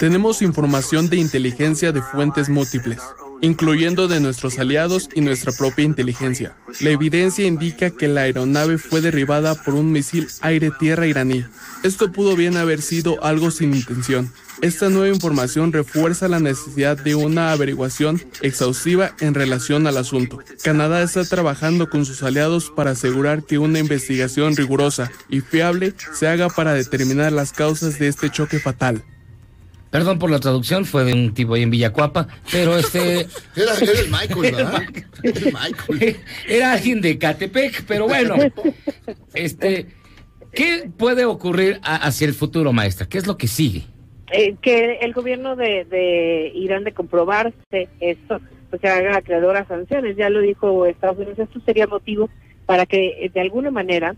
Tenemos 0.00 0.42
información 0.42 1.08
de 1.08 1.16
inteligencia 1.16 1.92
de 1.92 2.02
fuentes 2.02 2.48
múltiples, 2.48 3.00
incluyendo 3.42 4.08
de 4.08 4.20
nuestros 4.20 4.58
aliados 4.58 5.10
y 5.14 5.20
nuestra 5.20 5.52
propia 5.52 5.84
inteligencia. 5.84 6.56
La 6.80 6.90
evidencia 6.90 7.46
indica 7.46 7.90
que 7.90 8.08
la 8.08 8.22
aeronave 8.22 8.78
fue 8.78 9.02
derribada 9.02 9.54
por 9.54 9.74
un 9.74 9.92
misil 9.92 10.28
aire-tierra 10.40 11.06
iraní. 11.06 11.44
Esto 11.82 12.10
pudo 12.12 12.36
bien 12.36 12.56
haber 12.56 12.80
sido 12.80 13.22
algo 13.22 13.50
sin 13.50 13.74
intención. 13.74 14.32
Esta 14.62 14.88
nueva 14.88 15.12
información 15.12 15.72
refuerza 15.72 16.28
la 16.28 16.38
necesidad 16.38 16.96
de 16.96 17.16
una 17.16 17.50
averiguación 17.50 18.22
exhaustiva 18.42 19.16
en 19.18 19.34
relación 19.34 19.88
al 19.88 19.96
asunto. 19.96 20.38
Canadá 20.62 21.02
está 21.02 21.24
trabajando 21.24 21.90
con 21.90 22.06
sus 22.06 22.22
aliados 22.22 22.70
para 22.70 22.92
asegurar 22.92 23.42
que 23.42 23.58
una 23.58 23.80
investigación 23.80 24.54
rigurosa 24.54 25.10
y 25.28 25.40
fiable 25.40 25.94
se 26.14 26.28
haga 26.28 26.48
para 26.48 26.74
determinar 26.74 27.32
las 27.32 27.52
causas 27.52 27.98
de 27.98 28.06
este 28.06 28.30
choque 28.30 28.60
fatal. 28.60 29.02
Perdón 29.92 30.18
por 30.18 30.30
la 30.30 30.40
traducción, 30.40 30.86
fue 30.86 31.04
de 31.04 31.12
un 31.12 31.34
tipo 31.34 31.52
ahí 31.54 31.62
en 31.62 31.70
Villacuapa, 31.70 32.26
pero 32.50 32.76
este... 32.78 33.20
era, 33.56 33.74
era 33.80 34.00
el 34.00 34.10
Michael, 34.10 34.54
¿verdad? 34.56 34.82
Era 35.22 35.38
el 35.38 35.52
Michael. 35.52 36.16
Era 36.48 36.72
alguien 36.72 37.00
de 37.02 37.18
Catepec, 37.18 37.84
pero 37.86 38.08
bueno, 38.08 38.34
este... 39.34 39.86
¿Qué 40.52 40.90
puede 40.96 41.24
ocurrir 41.24 41.78
a- 41.82 41.96
hacia 42.06 42.26
el 42.26 42.34
futuro, 42.34 42.72
maestra? 42.72 43.06
¿Qué 43.06 43.18
es 43.18 43.26
lo 43.26 43.36
que 43.36 43.48
sigue? 43.48 43.84
Eh, 44.32 44.56
que 44.62 44.96
el 45.02 45.12
gobierno 45.12 45.56
de, 45.56 45.84
de 45.84 46.52
Irán 46.54 46.84
de 46.84 46.92
comprobarse 46.92 47.88
esto, 48.00 48.40
pues 48.70 48.80
se 48.80 48.88
haga 48.88 49.16
acreedor 49.18 49.56
a 49.56 49.66
sanciones. 49.66 50.16
Ya 50.16 50.30
lo 50.30 50.40
dijo 50.40 50.86
Estados 50.86 51.18
Unidos, 51.18 51.38
esto 51.38 51.60
sería 51.66 51.86
motivo 51.86 52.30
para 52.64 52.86
que 52.86 53.24
eh, 53.24 53.30
de 53.32 53.40
alguna 53.40 53.70
manera 53.70 54.16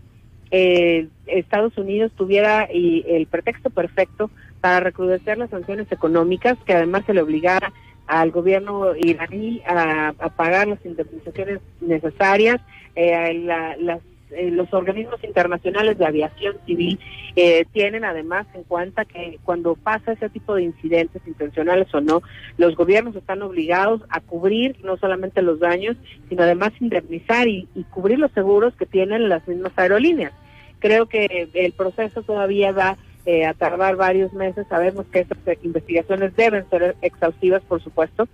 eh, 0.51 1.07
Estados 1.27 1.77
Unidos 1.77 2.11
tuviera 2.15 2.69
y, 2.73 3.03
el 3.07 3.27
pretexto 3.27 3.69
perfecto 3.69 4.29
para 4.65 4.79
recrudecer 4.79 5.37
las 5.37 5.51
sanciones 5.51 5.91
económicas, 5.91 6.57
que 6.65 6.73
además 6.73 7.03
se 7.05 7.13
le 7.13 7.21
obligara 7.21 7.71
al 8.07 8.31
gobierno 8.31 8.95
iraní 8.95 9.61
a, 9.67 10.07
a 10.17 10.29
pagar 10.29 10.67
las 10.67 10.83
indemnizaciones 10.83 11.59
necesarias, 11.81 12.59
eh, 12.95 13.35
la- 13.45 13.77
las 13.77 13.99
eh, 14.31 14.49
los 14.49 14.73
organismos 14.73 15.23
internacionales 15.23 15.99
de 15.99 16.05
aviación 16.07 16.55
civil 16.65 16.99
eh, 17.35 17.63
tienen 17.73 18.03
además 18.05 18.47
en 18.55 18.63
cuenta 18.63 19.05
que 19.05 19.37
cuando 19.43 19.75
pasa 19.75 20.13
ese 20.13 20.29
tipo 20.29 20.55
de 20.55 20.63
incidentes, 20.63 21.21
intencionales 21.27 21.93
o 21.93 22.01
no, 22.01 22.23
los 22.57 22.75
gobiernos 22.75 23.15
están 23.15 23.43
obligados 23.43 24.01
a 24.09 24.19
cubrir 24.19 24.77
no 24.83 24.97
solamente 24.97 25.43
los 25.43 25.59
daños, 25.59 25.95
sino 26.27 26.41
además 26.41 26.71
indemnizar 26.79 27.47
y, 27.47 27.67
y 27.75 27.83
cubrir 27.83 28.17
los 28.17 28.31
seguros 28.31 28.73
que 28.75 28.87
tienen 28.87 29.29
las 29.29 29.47
mismas 29.47 29.73
aerolíneas. 29.77 30.33
Creo 30.79 31.05
que 31.05 31.49
el 31.53 31.73
proceso 31.73 32.23
todavía 32.23 32.71
va 32.71 32.97
eh, 33.25 33.45
a 33.45 33.53
tardar 33.53 33.95
varios 33.95 34.33
meses. 34.33 34.67
Sabemos 34.69 35.05
que 35.07 35.19
estas 35.19 35.37
investigaciones 35.63 36.35
deben 36.35 36.69
ser 36.69 36.95
exhaustivas, 37.01 37.63
por 37.63 37.81
supuesto, 37.81 38.27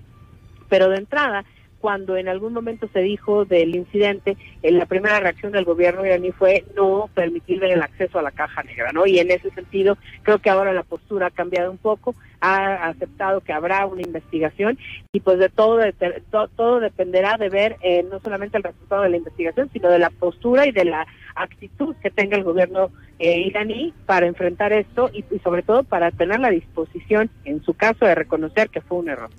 pero 0.70 0.90
de 0.90 0.98
entrada, 0.98 1.44
cuando 1.82 2.16
en 2.16 2.28
algún 2.30 2.54
momento 2.54 2.88
se 2.94 3.00
dijo 3.00 3.44
del 3.44 3.76
incidente, 3.76 4.38
eh, 4.62 4.72
la 4.72 4.86
primera 4.86 5.20
reacción 5.20 5.52
del 5.52 5.66
gobierno 5.66 6.06
iraní 6.06 6.32
fue 6.32 6.64
no 6.76 7.10
permitirle 7.14 7.74
el 7.74 7.82
acceso 7.82 8.20
a 8.20 8.22
la 8.22 8.32
caja 8.32 8.62
negra, 8.64 8.92
¿no? 8.94 9.08
Y 9.08 9.18
en 9.20 9.32
ese 9.32 9.50
sentido, 9.52 9.98
creo 10.22 10.38
que 10.40 10.52
ahora 10.52 10.72
la 10.74 10.84
postura 10.84 11.28
ha 11.28 11.32
cambiado 11.32 11.72
un 11.72 11.80
poco, 11.80 12.16
ha 12.40 12.88
aceptado 12.88 13.42
que 13.42 13.52
habrá 13.52 13.86
una 13.88 14.02
investigación 14.04 14.78
y 15.12 15.20
pues 15.20 15.40
de 15.40 15.50
todo 15.50 15.78
de- 15.78 15.92
to- 15.94 16.48
todo 16.56 16.80
dependerá 16.80 17.38
de 17.38 17.50
ver 17.50 17.78
eh, 17.82 18.04
no 18.10 18.20
solamente 18.20 18.58
el 18.58 18.64
resultado 18.64 19.02
de 19.02 19.10
la 19.10 19.18
investigación, 19.18 19.70
sino 19.74 19.90
de 19.90 20.00
la 20.00 20.10
postura 20.12 20.68
y 20.68 20.72
de 20.72 20.86
la 20.86 21.08
actitud 21.36 21.96
que 22.02 22.12
tenga 22.12 22.38
el 22.38 22.44
gobierno 22.44 22.92
eh, 23.20 23.40
iraní 23.40 23.94
para 24.06 24.28
enfrentar 24.28 24.72
esto 24.74 25.10
y 25.14 25.24
sobre 25.40 25.64
todo 25.64 25.84
para 25.84 26.12
tener 26.12 26.40
la 26.40 26.50
disposición, 26.50 27.30
en 27.46 27.64
su 27.64 27.74
caso, 27.74 28.06
de 28.06 28.16
reconocer 28.16 28.70
que 28.70 28.82
fue 28.82 28.98
un 29.00 29.10
error. 29.10 29.30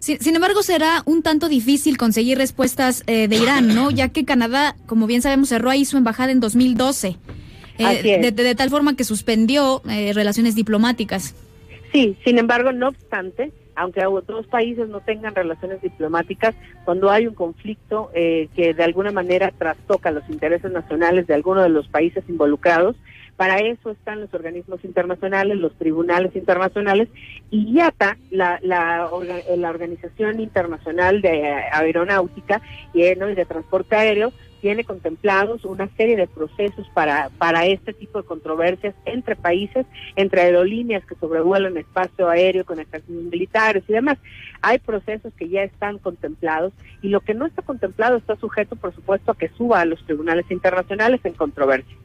Sin, 0.00 0.18
sin 0.18 0.34
embargo, 0.34 0.62
será 0.62 1.02
un 1.04 1.22
tanto 1.22 1.48
difícil 1.48 1.98
conseguir 1.98 2.38
respuestas 2.38 3.04
eh, 3.06 3.28
de 3.28 3.36
Irán, 3.36 3.74
¿no? 3.74 3.90
Ya 3.90 4.08
que 4.08 4.24
Canadá, 4.24 4.74
como 4.86 5.06
bien 5.06 5.20
sabemos, 5.22 5.50
cerró 5.50 5.68
ahí 5.70 5.84
su 5.84 5.96
embajada 5.98 6.32
en 6.32 6.40
2012. 6.40 7.16
eh, 7.78 7.84
de, 8.02 8.32
de- 8.32 8.42
de 8.44 8.54
tal 8.54 8.70
forma 8.70 8.96
que 8.96 9.04
suspendió 9.04 9.82
eh, 9.88 10.12
relaciones 10.14 10.54
diplomáticas. 10.54 11.34
Sí, 11.92 12.16
sin 12.24 12.38
embargo, 12.38 12.72
no 12.72 12.88
obstante, 12.88 13.52
aunque 13.74 14.04
otros 14.06 14.46
países 14.46 14.88
no 14.88 15.00
tengan 15.00 15.34
relaciones 15.34 15.80
diplomáticas, 15.82 16.54
cuando 16.84 17.10
hay 17.10 17.26
un 17.26 17.34
conflicto 17.34 18.10
eh, 18.14 18.48
que 18.54 18.74
de 18.74 18.84
alguna 18.84 19.12
manera 19.12 19.50
trastoca 19.56 20.10
los 20.10 20.28
intereses 20.28 20.70
nacionales 20.72 21.26
de 21.26 21.34
alguno 21.34 21.62
de 21.62 21.68
los 21.70 21.88
países 21.88 22.22
involucrados, 22.28 22.96
para 23.40 23.56
eso 23.56 23.92
están 23.92 24.20
los 24.20 24.34
organismos 24.34 24.84
internacionales, 24.84 25.56
los 25.56 25.74
tribunales 25.78 26.36
internacionales 26.36 27.08
y 27.50 27.72
IATA, 27.72 28.18
la, 28.30 28.58
la, 28.62 29.08
la 29.56 29.70
Organización 29.70 30.40
Internacional 30.40 31.22
de 31.22 31.46
Aeronáutica 31.72 32.60
y 32.92 33.00
de 33.00 33.46
Transporte 33.48 33.96
Aéreo, 33.96 34.30
tiene 34.60 34.84
contemplados 34.84 35.64
una 35.64 35.88
serie 35.96 36.16
de 36.16 36.26
procesos 36.26 36.86
para, 36.92 37.30
para 37.38 37.64
este 37.64 37.94
tipo 37.94 38.20
de 38.20 38.28
controversias 38.28 38.94
entre 39.06 39.36
países, 39.36 39.86
entre 40.16 40.42
aerolíneas 40.42 41.06
que 41.06 41.14
sobrevuelan 41.14 41.78
espacio 41.78 42.28
aéreo 42.28 42.66
con 42.66 42.78
estaciones 42.78 43.24
militares 43.24 43.84
y 43.88 43.94
demás. 43.94 44.18
Hay 44.60 44.80
procesos 44.80 45.32
que 45.32 45.48
ya 45.48 45.62
están 45.62 45.96
contemplados 45.96 46.74
y 47.00 47.08
lo 47.08 47.22
que 47.22 47.32
no 47.32 47.46
está 47.46 47.62
contemplado 47.62 48.18
está 48.18 48.36
sujeto, 48.36 48.76
por 48.76 48.94
supuesto, 48.94 49.32
a 49.32 49.38
que 49.38 49.48
suba 49.48 49.80
a 49.80 49.86
los 49.86 50.04
tribunales 50.04 50.44
internacionales 50.50 51.22
en 51.24 51.32
controversia. 51.32 51.96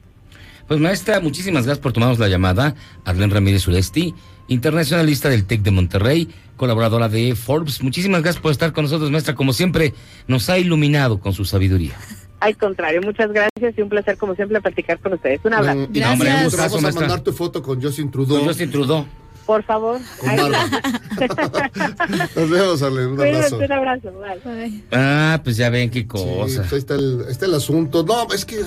Pues 0.68 0.80
maestra, 0.80 1.20
muchísimas 1.20 1.66
gracias 1.66 1.82
por 1.82 1.94
tomarnos 1.94 2.18
la 2.20 2.28
llamada. 2.28 2.76
Arlen 3.06 3.30
Ramírez 3.30 3.68
Uresti, 3.68 4.16
internacionalista 4.48 5.30
del 5.30 5.46
TEC 5.46 5.62
de 5.62 5.72
Monterrey, 5.72 6.28
colaboradora 6.58 7.08
de 7.08 7.36
Forbes. 7.36 7.84
Muchísimas 7.84 8.24
gracias 8.24 8.42
por 8.42 8.52
estar 8.52 8.74
con 8.74 8.86
nosotros, 8.86 9.12
maestra. 9.12 9.36
Como 9.36 9.54
siempre, 9.54 9.94
nos 10.28 10.50
ha 10.50 10.58
iluminado 10.58 11.20
con 11.20 11.34
su 11.34 11.46
sabiduría. 11.46 11.94
Al 12.40 12.58
contrario, 12.58 13.02
muchas 13.04 13.32
gracias 13.32 13.78
y 13.78 13.82
un 13.82 13.90
placer, 13.90 14.18
como 14.18 14.36
siempre, 14.36 14.60
platicar 14.62 15.00
con 15.00 15.14
ustedes. 15.14 15.40
Un 15.44 15.54
abrazo. 15.54 15.80
Mm, 15.88 15.96
y 15.96 16.00
No, 16.00 16.12
hombre, 16.12 16.30
un 16.30 16.34
nosotros 16.44 16.52
gustazo, 16.52 16.70
vamos 16.70 16.80
a 16.80 16.82
maestra. 16.82 17.08
mandar 17.08 17.24
tu 17.24 17.34
foto 17.34 17.62
con 17.64 17.82
Justin 17.82 18.12
Trudeau. 18.12 18.40
Con 18.40 18.48
Justin 18.48 18.72
Trudeau. 18.72 19.06
Por 19.46 19.64
favor. 19.64 20.00
Nos 22.36 22.50
vemos, 22.50 22.82
Arlen. 22.82 23.08
Un 23.10 23.22
abrazo. 23.22 23.58
Un 23.58 23.72
abrazo. 23.72 24.12
Bye. 24.52 24.84
Ah, 24.92 25.40
pues 25.44 25.58
ya 25.58 25.70
ven 25.70 25.90
qué 25.92 26.00
Sí, 26.00 26.06
cosa. 26.06 26.62
pues 26.62 26.74
ahí 26.74 26.80
está 26.80 26.96
el, 26.96 27.22
ahí 27.26 27.32
está 27.32 27.46
el 27.46 27.54
asunto. 27.54 28.04
No, 28.04 28.28
es 28.34 28.44
que 28.46 28.58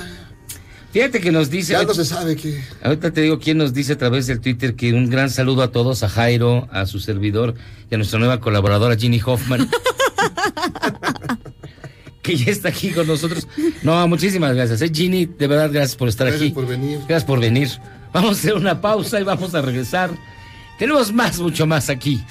Fíjate 0.93 1.21
que 1.21 1.31
nos 1.31 1.51
dice. 1.51 1.75
ya 1.75 1.83
no 1.83 1.95
se 1.95 2.05
sabe 2.05 2.35
que. 2.37 2.63
Ahorita 2.83 3.11
te 3.11 3.21
digo 3.21 3.39
quién 3.39 3.59
nos 3.59 3.75
dice 3.75 3.93
a 3.93 3.99
través 3.99 4.27
del 4.27 4.41
Twitter 4.41 4.75
que 4.75 4.93
un 4.93 5.11
gran 5.11 5.31
saludo 5.31 5.63
a 5.63 5.71
todos, 5.71 6.03
a 6.03 6.09
Jairo, 6.09 6.67
a 6.73 6.87
su 6.87 6.99
servidor 6.99 7.55
y 7.91 7.95
a 7.95 7.99
nuestra 7.99 8.19
nueva 8.19 8.41
colaboradora 8.41 8.97
Ginny 8.97 9.21
Hoffman. 9.25 9.69
que 12.23 12.37
ya 12.37 12.51
está 12.51 12.69
aquí 12.71 12.91
con 12.91 13.07
nosotros. 13.07 13.47
No, 13.83 14.07
muchísimas 14.09 14.55
gracias. 14.55 14.83
¿eh? 14.83 14.91
Ginny, 14.93 15.27
de 15.27 15.47
verdad, 15.47 15.71
gracias 15.73 15.97
por 15.97 16.09
estar 16.09 16.27
Gracias 16.27 16.47
aquí. 16.47 16.55
por 16.55 16.67
venir. 16.67 16.99
Gracias 17.01 17.25
por 17.25 17.41
venir. 17.41 17.69
Vamos 18.13 18.31
a 18.31 18.41
hacer 18.41 18.55
una 18.55 18.81
pausa 18.81 19.21
y 19.21 19.25
vamos 19.25 19.55
a 19.55 19.63
regresar. 19.63 20.11
Tenemos 20.79 21.13
más, 21.13 21.39
mucho 21.39 21.67
más 21.67 21.91
aquí 21.91 22.23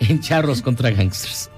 en 0.00 0.20
Charros 0.20 0.62
contra 0.62 0.90
Gangsters. 0.90 1.50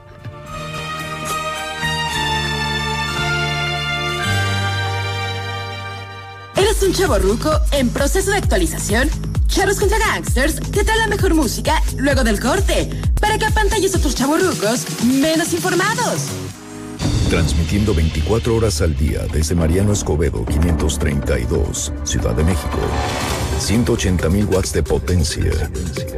¿Eres 6.83 6.97
un 6.97 7.01
chavo 7.01 7.19
ruco 7.19 7.61
en 7.71 7.91
proceso 7.91 8.33
de 8.33 8.39
actualización? 8.39 9.09
Charros 9.47 9.79
contra 9.79 9.99
Gangsters 10.01 10.57
te 10.57 10.83
trae 10.83 10.99
la 10.99 11.07
mejor 11.07 11.33
música 11.33 11.81
luego 11.97 12.25
del 12.25 12.41
corte 12.41 12.91
para 13.21 13.39
que 13.39 13.45
apantalles 13.47 13.95
a 13.95 13.99
otros 13.99 14.17
chavorrucos 14.17 14.85
menos 15.05 15.53
informados. 15.53 16.23
Transmitiendo 17.31 17.95
24 17.95 18.57
horas 18.57 18.81
al 18.81 18.97
día 18.97 19.21
desde 19.33 19.55
Mariano 19.55 19.93
Escobedo 19.93 20.45
532, 20.45 21.93
Ciudad 22.03 22.35
de 22.35 22.43
México. 22.43 22.79
180.000 23.61 24.53
watts 24.53 24.73
de 24.73 24.83
potencia. 24.83 25.53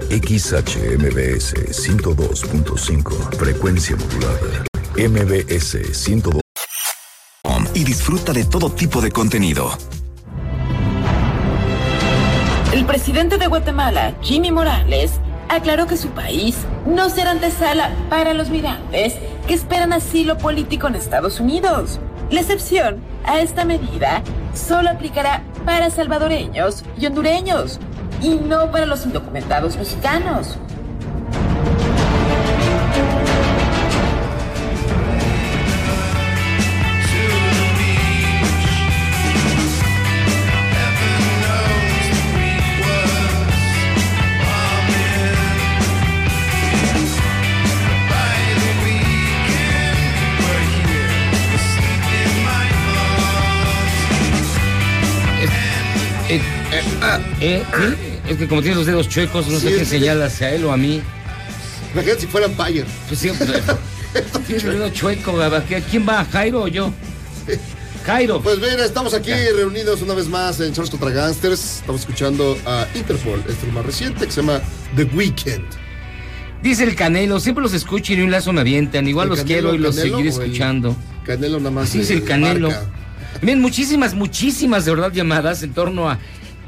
XHMBS 0.08 1.52
102.5, 1.72 3.36
frecuencia 3.36 3.96
modulada. 3.96 4.64
MBS 4.96 5.92
102. 5.92 6.40
Y 7.74 7.84
disfruta 7.84 8.32
de 8.32 8.44
todo 8.44 8.70
tipo 8.70 9.02
de 9.02 9.10
contenido. 9.10 9.70
El 12.84 12.88
presidente 12.88 13.38
de 13.38 13.46
Guatemala, 13.46 14.12
Jimmy 14.20 14.52
Morales, 14.52 15.12
aclaró 15.48 15.86
que 15.86 15.96
su 15.96 16.10
país 16.10 16.66
no 16.84 17.08
será 17.08 17.30
antesala 17.30 17.90
para 18.10 18.34
los 18.34 18.50
migrantes 18.50 19.16
que 19.48 19.54
esperan 19.54 19.94
asilo 19.94 20.36
político 20.36 20.86
en 20.86 20.94
Estados 20.94 21.40
Unidos. 21.40 21.98
La 22.28 22.42
excepción 22.42 23.00
a 23.24 23.40
esta 23.40 23.64
medida 23.64 24.22
solo 24.52 24.90
aplicará 24.90 25.42
para 25.64 25.88
salvadoreños 25.88 26.84
y 26.98 27.06
hondureños 27.06 27.80
y 28.20 28.34
no 28.34 28.70
para 28.70 28.84
los 28.84 29.06
indocumentados 29.06 29.78
mexicanos. 29.78 30.58
Eh, 56.36 56.82
eh, 57.40 57.62
sí, 57.76 58.30
es 58.30 58.36
que 58.38 58.48
como 58.48 58.60
tiene 58.62 58.76
los 58.76 58.86
dedos 58.86 59.08
chuecos, 59.08 59.46
no 59.48 59.58
Sí, 59.58 59.66
sé 59.66 59.72
qué 59.72 59.78
que- 59.80 59.84
señala 59.84 60.26
hacia 60.26 60.52
él 60.54 60.64
o 60.64 60.72
a 60.72 60.76
mí. 60.76 61.00
Imagínate 61.92 62.20
si 62.22 62.26
fuera 62.26 62.48
Bayer. 62.48 62.86
Pues 63.08 63.20
sí, 63.20 63.30
pues, 63.36 63.50
tiene 64.46 64.62
el 64.62 64.72
dedo 64.78 64.88
chueco. 64.90 65.34
¿quién 65.90 66.08
va? 66.08 66.24
¿Jairo 66.24 66.62
o 66.62 66.68
yo? 66.68 66.92
Jairo. 68.06 68.40
Pues 68.42 68.60
bien, 68.60 68.78
estamos 68.80 69.14
aquí 69.14 69.30
reunidos 69.56 70.02
una 70.02 70.14
vez 70.14 70.26
más 70.28 70.60
en 70.60 70.72
Charles 70.74 70.90
contra 70.90 71.10
Gangsters. 71.10 71.76
Estamos 71.76 72.02
escuchando 72.02 72.58
a 72.66 72.86
Interpol, 72.94 73.42
este 73.48 73.66
es 73.66 73.72
más 73.72 73.86
reciente, 73.86 74.26
que 74.26 74.32
se 74.32 74.40
llama 74.42 74.60
The 74.96 75.04
Weeknd. 75.04 75.64
Dice 76.62 76.84
el 76.84 76.94
Canelo, 76.96 77.40
siempre 77.40 77.62
los 77.62 77.72
escucho 77.74 78.12
y 78.12 78.16
ni 78.16 78.22
un 78.22 78.30
lazo 78.30 78.52
me 78.52 78.60
avientan. 78.62 79.06
Igual 79.06 79.26
¿El 79.26 79.30
los 79.30 79.38
Canelo, 79.40 79.70
quiero 79.70 79.74
y 79.74 79.78
los 79.78 79.96
Canelo 79.96 80.16
seguiré 80.16 80.30
escuchando. 80.30 80.96
Canelo 81.24 81.58
nada 81.58 81.70
más. 81.70 81.94
Eh, 81.94 82.06
el 82.10 82.24
Canelo. 82.24 82.68
marca. 82.70 82.86
Bien, 83.42 83.60
muchísimas, 83.60 84.14
muchísimas 84.14 84.84
de 84.84 84.92
verdad 84.92 85.12
llamadas 85.12 85.62
en 85.62 85.72
torno 85.72 86.08
a 86.08 86.18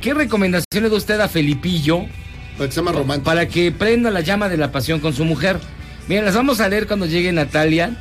qué 0.01 0.15
recomendación 0.15 0.83
le 0.83 0.91
da 0.91 0.97
usted 0.97 1.21
a 1.21 1.29
Felipillo 1.29 2.05
Para 2.59 2.69
que 2.71 2.81
romántico. 2.81 3.25
para 3.25 3.49
que 3.49 3.73
prenda 3.73 4.11
la 4.11 4.21
llama 4.21 4.49
de 4.49 4.57
la 4.57 4.73
pasión 4.73 5.01
con 5.01 5.13
su 5.15 5.25
mujer. 5.25 5.59
Miren, 6.09 6.25
las 6.25 6.35
vamos 6.35 6.61
a 6.61 6.69
leer 6.69 6.87
cuando 6.87 7.07
llegue 7.07 7.33
Natalia, 7.33 7.97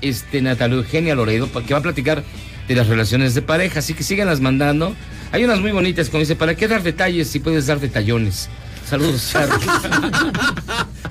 este, 0.00 0.40
Natalia 0.42 0.76
Eugenia 0.78 1.14
Loredo, 1.14 1.48
porque 1.48 1.74
va 1.74 1.80
a 1.80 1.82
platicar 1.82 2.24
de 2.66 2.74
las 2.74 2.88
relaciones 2.88 3.34
de 3.34 3.42
pareja, 3.42 3.80
así 3.80 3.94
que 3.94 4.02
síganlas 4.02 4.40
mandando. 4.40 4.94
Hay 5.30 5.44
unas 5.44 5.60
muy 5.60 5.72
bonitas, 5.72 6.08
como 6.08 6.20
dice, 6.20 6.36
¿para 6.36 6.54
qué 6.54 6.66
dar 6.66 6.82
detalles 6.82 7.28
si 7.28 7.40
puedes 7.40 7.66
dar 7.66 7.78
detallones? 7.80 8.48
Saludos, 8.88 9.30
Charlie. 9.32 9.66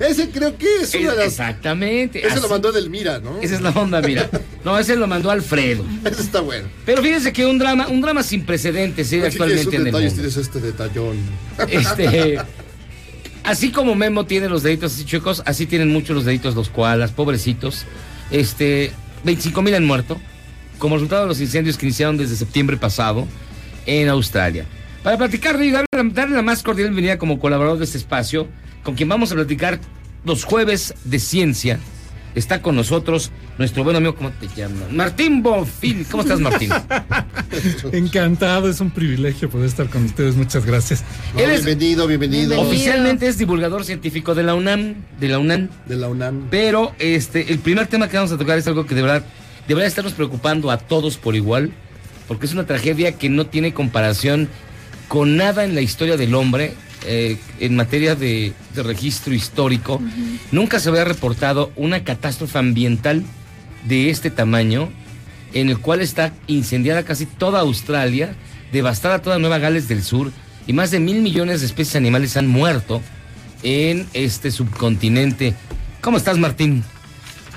Ese 0.00 0.30
creo 0.30 0.56
que 0.56 0.66
es 0.82 0.94
una 0.94 1.10
de 1.12 1.16
las. 1.16 1.26
Exactamente. 1.26 2.26
Ese 2.26 2.40
lo 2.40 2.48
mandó 2.48 2.70
Edelmira, 2.70 3.20
¿no? 3.20 3.40
Esa 3.40 3.54
es 3.56 3.60
la 3.60 3.70
onda, 3.70 4.00
mira. 4.00 4.28
No, 4.64 4.78
ese 4.78 4.96
lo 4.96 5.06
mandó 5.06 5.30
Alfredo. 5.30 5.84
Ese 6.04 6.22
está 6.22 6.40
bueno. 6.40 6.68
Pero 6.84 7.02
fíjense 7.02 7.32
que 7.32 7.46
un 7.46 7.58
drama, 7.58 7.86
un 7.88 8.00
drama 8.00 8.22
sin 8.22 8.44
precedentes. 8.44 9.08
Aquí 9.08 9.20
actualmente 9.22 9.76
en 9.76 9.86
el 9.86 9.92
mundo. 9.92 10.12
tienes 10.12 10.36
este 10.36 10.60
detallón. 10.60 11.16
Este, 11.68 12.38
así 13.44 13.70
como 13.70 13.94
Memo 13.94 14.26
tiene 14.26 14.48
los 14.48 14.62
deditos 14.62 14.94
así 14.94 15.04
chuecos, 15.04 15.42
así 15.46 15.66
tienen 15.66 15.90
muchos 15.90 16.16
los 16.16 16.24
deditos 16.24 16.54
los 16.54 16.70
koalas, 16.70 17.12
pobrecitos. 17.12 17.84
Este, 18.30 18.92
25 19.24 19.62
mil 19.62 19.74
han 19.74 19.84
muerto 19.84 20.20
como 20.78 20.96
resultado 20.96 21.22
de 21.22 21.28
los 21.28 21.40
incendios 21.40 21.78
que 21.78 21.86
iniciaron 21.86 22.16
desde 22.16 22.36
septiembre 22.36 22.76
pasado 22.76 23.26
en 23.86 24.08
Australia. 24.08 24.66
Para 25.02 25.18
platicar 25.18 25.58
de 25.58 25.66
darle 26.12 26.36
la 26.36 26.42
más 26.42 26.62
cordial 26.62 26.88
bienvenida 26.88 27.18
como 27.18 27.38
colaborador 27.38 27.78
de 27.78 27.84
este 27.84 27.98
espacio, 27.98 28.48
con 28.82 28.94
quien 28.94 29.08
vamos 29.08 29.32
a 29.32 29.34
platicar 29.34 29.80
los 30.24 30.44
jueves 30.44 30.94
de 31.04 31.18
ciencia. 31.18 31.78
Está 32.34 32.60
con 32.62 32.74
nosotros 32.74 33.30
nuestro 33.58 33.84
buen 33.84 33.94
amigo, 33.94 34.16
¿cómo 34.16 34.30
te 34.32 34.48
llamas? 34.48 34.90
Martín 34.90 35.40
Bonfil. 35.40 36.04
¿Cómo 36.10 36.24
estás, 36.24 36.40
Martín? 36.40 36.70
Encantado, 37.92 38.68
es 38.68 38.80
un 38.80 38.90
privilegio 38.90 39.48
poder 39.48 39.68
estar 39.68 39.88
con 39.88 40.04
ustedes. 40.04 40.34
Muchas 40.34 40.66
gracias. 40.66 41.04
No, 41.34 41.46
bienvenido, 41.46 42.08
bienvenido. 42.08 42.60
Oficialmente 42.60 43.28
es 43.28 43.38
divulgador 43.38 43.84
científico 43.84 44.34
de 44.34 44.42
la 44.42 44.56
UNAM, 44.56 44.96
de 45.20 45.28
la 45.28 45.38
UNAM. 45.38 45.68
De 45.86 45.94
la 45.94 46.08
UNAM. 46.08 46.48
Pero 46.50 46.92
este, 46.98 47.52
el 47.52 47.60
primer 47.60 47.86
tema 47.86 48.08
que 48.08 48.16
vamos 48.16 48.32
a 48.32 48.38
tocar 48.38 48.58
es 48.58 48.66
algo 48.66 48.84
que 48.84 48.96
de 48.96 49.02
verdad 49.02 49.24
debería 49.68 49.86
estarnos 49.86 50.14
preocupando 50.14 50.72
a 50.72 50.78
todos 50.78 51.16
por 51.16 51.36
igual, 51.36 51.70
porque 52.26 52.46
es 52.46 52.52
una 52.52 52.66
tragedia 52.66 53.12
que 53.12 53.28
no 53.28 53.46
tiene 53.46 53.72
comparación 53.72 54.48
con 55.08 55.36
nada 55.36 55.64
en 55.64 55.74
la 55.74 55.80
historia 55.80 56.16
del 56.16 56.34
hombre 56.34 56.74
eh, 57.06 57.36
en 57.60 57.76
materia 57.76 58.14
de, 58.14 58.52
de 58.74 58.82
registro 58.82 59.34
histórico. 59.34 60.00
Nunca 60.52 60.80
se 60.80 60.88
había 60.88 61.04
reportado 61.04 61.70
una 61.76 62.02
catástrofe 62.04 62.58
ambiental 62.58 63.22
de 63.86 64.10
este 64.10 64.30
tamaño, 64.30 64.90
en 65.52 65.68
el 65.68 65.78
cual 65.78 66.00
está 66.00 66.32
incendiada 66.46 67.02
casi 67.02 67.26
toda 67.26 67.60
Australia, 67.60 68.34
devastada 68.72 69.20
toda 69.20 69.38
Nueva 69.38 69.58
Gales 69.58 69.88
del 69.88 70.02
Sur, 70.02 70.32
y 70.66 70.72
más 70.72 70.90
de 70.90 71.00
mil 71.00 71.20
millones 71.20 71.60
de 71.60 71.66
especies 71.66 71.96
animales 71.96 72.36
han 72.36 72.46
muerto 72.46 73.02
en 73.62 74.06
este 74.14 74.50
subcontinente. 74.50 75.54
¿Cómo 76.00 76.16
estás, 76.16 76.38
Martín? 76.38 76.82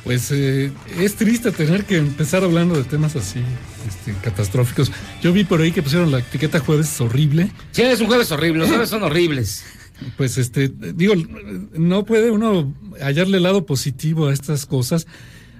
Pues 0.08 0.32
eh, 0.32 0.72
es 1.02 1.16
triste 1.16 1.52
tener 1.52 1.84
que 1.84 1.98
empezar 1.98 2.42
hablando 2.42 2.76
de 2.76 2.86
temas 2.86 3.18
así 3.18 3.42
este, 3.86 4.14
catastróficos. 4.22 4.90
Yo 5.22 5.34
vi 5.34 5.44
por 5.44 5.60
ahí 5.60 5.74
que 5.74 5.84
pusieron 5.84 6.12
la 6.12 6.20
etiqueta 6.20 6.62
jueves 6.62 7.02
horrible. 7.02 7.52
Sí, 7.72 7.82
es 7.82 8.00
un 8.00 8.08
jueves 8.08 8.32
horrible, 8.32 8.60
los 8.60 8.70
jueves 8.70 8.88
son 8.88 9.04
horribles. 9.04 9.66
Pues 10.16 10.38
este, 10.38 10.70
digo, 10.70 11.14
no 11.74 12.06
puede 12.06 12.32
uno 12.32 12.74
hallarle 13.02 13.36
el 13.36 13.44
lado 13.44 13.66
positivo 13.66 14.28
a 14.28 14.34
estas 14.34 14.66
cosas. 14.66 15.08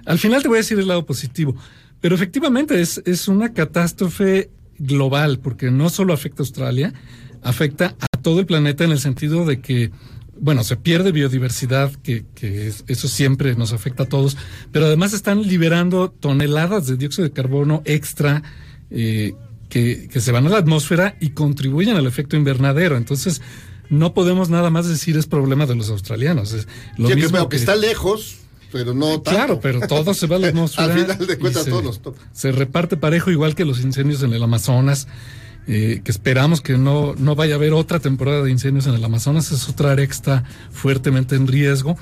Al 0.06 0.18
final 0.18 0.40
te 0.40 0.48
voy 0.48 0.56
a 0.56 0.60
decir 0.60 0.78
el 0.78 0.88
lado 0.88 1.04
positivo, 1.04 1.54
pero 2.00 2.14
efectivamente 2.14 2.80
es, 2.80 3.02
es 3.04 3.28
una 3.28 3.52
catástrofe 3.52 4.48
global, 4.78 5.40
porque 5.40 5.70
no 5.70 5.90
solo 5.90 6.14
afecta 6.14 6.42
a 6.42 6.44
Australia, 6.44 6.94
afecta 7.42 7.96
a 8.00 8.16
todo 8.16 8.40
el 8.40 8.46
planeta 8.46 8.82
en 8.82 8.92
el 8.92 8.98
sentido 8.98 9.44
de 9.44 9.60
que, 9.60 9.90
bueno, 10.40 10.64
se 10.64 10.76
pierde 10.76 11.12
biodiversidad, 11.12 11.92
que, 12.02 12.24
que 12.34 12.68
es- 12.68 12.84
eso 12.88 13.08
siempre 13.08 13.54
nos 13.56 13.72
afecta 13.72 14.04
a 14.04 14.06
todos, 14.06 14.36
pero 14.72 14.86
además 14.86 15.12
están 15.12 15.42
liberando 15.42 16.10
toneladas 16.10 16.86
de 16.86 16.96
dióxido 16.96 17.24
de 17.26 17.32
carbono 17.34 17.82
extra 17.84 18.42
eh, 18.90 19.34
que, 19.68 20.08
que 20.10 20.20
se 20.20 20.32
van 20.32 20.46
a 20.46 20.50
la 20.50 20.58
atmósfera 20.58 21.16
y 21.20 21.30
contribuyen 21.30 21.96
al 21.96 22.06
efecto 22.06 22.36
invernadero. 22.36 22.96
Entonces, 22.96 23.42
no 23.90 24.14
podemos 24.14 24.48
nada 24.50 24.70
más 24.70 24.86
decir 24.88 25.16
es 25.16 25.26
problema 25.26 25.66
de 25.66 25.74
los 25.74 25.90
australianos. 25.90 26.52
Es 26.52 26.68
lo 26.96 27.08
Sí, 27.08 27.14
mismo 27.16 27.30
pero 27.32 27.48
que 27.48 27.56
está 27.56 27.74
lejos, 27.76 28.36
pero 28.72 28.94
no 28.94 29.20
tanto. 29.20 29.30
Claro, 29.30 29.60
pero 29.60 29.80
todo 29.86 30.14
se 30.14 30.26
va 30.26 30.36
a 30.36 30.38
la 30.38 30.48
atmósfera. 30.52 30.92
Al 30.94 31.00
final 31.00 31.26
de 31.26 31.38
cuentas, 31.38 31.64
todos 31.66 32.00
se 32.32 32.52
reparte 32.52 32.96
parejo, 32.96 33.30
igual 33.30 33.54
que 33.54 33.64
los 33.64 33.80
incendios 33.80 34.22
en 34.22 34.32
el 34.34 34.42
Amazonas, 34.42 35.08
eh, 35.68 36.00
que 36.02 36.10
esperamos 36.10 36.62
que 36.62 36.78
no, 36.78 37.14
no 37.16 37.34
vaya 37.36 37.54
a 37.54 37.56
haber 37.56 37.74
otra 37.74 38.00
temporada 38.00 38.42
de 38.42 38.50
incendios 38.50 38.86
en 38.86 38.94
el 38.94 39.04
Amazonas. 39.04 39.52
Es 39.52 39.68
otra 39.68 39.92
área 39.92 40.06
que 40.06 40.12
está 40.12 40.42
fuertemente 40.72 41.36
en 41.36 41.46
riesgo, 41.46 41.96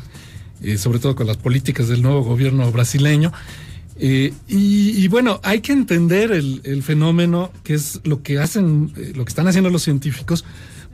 eh, 0.62 0.78
sobre 0.78 1.00
todo 1.00 1.16
con 1.16 1.26
las 1.26 1.36
políticas 1.36 1.88
del 1.88 2.00
nuevo 2.00 2.22
gobierno 2.22 2.70
brasileño. 2.70 3.32
Eh, 3.98 4.32
y, 4.46 5.02
y 5.02 5.08
bueno, 5.08 5.40
hay 5.42 5.60
que 5.60 5.72
entender 5.72 6.30
el, 6.30 6.60
el 6.64 6.82
fenómeno, 6.84 7.50
que 7.64 7.74
es 7.74 8.00
lo 8.04 8.22
que 8.22 8.38
hacen, 8.38 8.92
lo 9.14 9.24
que 9.24 9.30
están 9.30 9.48
haciendo 9.48 9.68
los 9.68 9.82
científicos, 9.82 10.44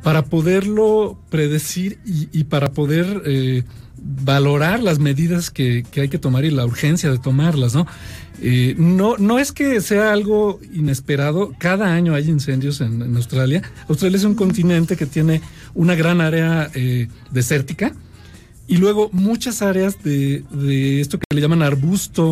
para 0.03 0.25
poderlo 0.25 1.19
predecir 1.31 1.99
y, 2.05 2.45
para 2.45 2.73
poder 2.73 3.23
eh, 3.25 3.63
valorar 3.97 4.83
las 4.83 4.99
medidas 4.99 5.51
que, 5.51 5.85
que 5.91 6.01
hay 6.01 6.09
que 6.09 6.19
tomar 6.19 6.45
y 6.45 6.51
la 6.51 6.67
urgencia 6.67 7.11
de 7.11 7.19
tomarlas, 7.19 7.75
¿no? 7.75 7.87
Eh, 8.41 8.75
no, 8.77 9.17
no 9.19 9.39
es 9.39 9.53
que 9.53 9.81
sea 9.81 10.13
algo 10.13 10.59
inesperado. 10.73 11.55
Cada 11.59 11.95
año 11.95 12.15
hay 12.15 12.29
incendios 12.29 12.81
en, 12.81 13.15
Australia. 13.15 13.63
Australia 13.89 14.17
es 14.17 14.25
un 14.25 14.35
continente 14.35 14.97
que 14.97 15.07
tiene 15.07 15.41
una 15.75 15.95
gran 15.95 16.21
área 16.21 16.69
eh, 16.75 17.07
desértica 17.31 17.95
y 18.67 18.79
luego 18.79 19.09
muchas 19.13 19.63
áreas 19.63 20.03
de, 20.03 20.43
de 20.51 21.01
esto 21.01 21.19
que 21.19 21.25
le 21.33 21.41
llaman 21.41 21.63
arbusto 21.63 22.31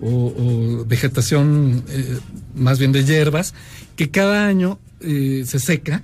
o, 0.00 0.08
o 0.08 0.84
vegetación 0.86 1.84
más 2.54 2.78
bien 2.78 2.92
de 2.92 3.04
hierbas, 3.04 3.54
que 3.96 4.10
cada 4.10 4.46
año 4.46 4.78
se 5.00 5.58
seca 5.58 6.02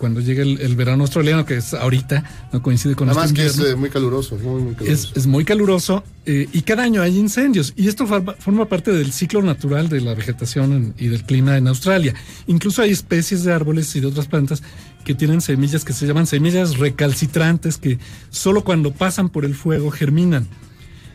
cuando 0.00 0.20
llega 0.20 0.42
el, 0.42 0.60
el 0.60 0.74
verano 0.76 1.04
australiano, 1.04 1.44
que 1.44 1.58
es 1.58 1.74
ahorita, 1.74 2.24
no 2.52 2.62
coincide 2.62 2.94
con 2.96 3.06
Nada 3.08 3.20
más 3.20 3.30
este 3.30 3.40
que 3.42 3.46
es 3.46 3.58
eh, 3.58 3.76
muy 3.76 3.90
caluroso, 3.90 4.36
muy, 4.36 4.62
muy 4.62 4.74
caluroso. 4.74 5.08
Es, 5.10 5.16
es 5.16 5.26
muy 5.26 5.44
caluroso 5.44 6.02
eh, 6.24 6.48
y 6.52 6.62
cada 6.62 6.82
año 6.84 7.02
hay 7.02 7.18
incendios. 7.18 7.74
Y 7.76 7.86
esto 7.86 8.06
forma, 8.06 8.32
forma 8.38 8.64
parte 8.64 8.92
del 8.92 9.12
ciclo 9.12 9.42
natural 9.42 9.88
de 9.90 10.00
la 10.00 10.14
vegetación 10.14 10.72
en- 10.72 10.94
y 10.98 11.08
del 11.08 11.22
clima 11.24 11.56
en 11.58 11.68
Australia. 11.68 12.14
Incluso 12.46 12.80
hay 12.82 12.90
especies 12.92 13.44
de 13.44 13.52
árboles 13.52 13.94
y 13.94 14.00
de 14.00 14.06
otras 14.06 14.26
plantas 14.26 14.62
que 15.04 15.14
tienen 15.14 15.40
semillas 15.42 15.84
que 15.84 15.92
se 15.92 16.06
llaman 16.06 16.26
semillas 16.26 16.78
recalcitrantes 16.78 17.76
que 17.76 17.98
solo 18.30 18.64
cuando 18.64 18.92
pasan 18.92 19.28
por 19.28 19.44
el 19.44 19.54
fuego 19.54 19.90
germinan. 19.90 20.48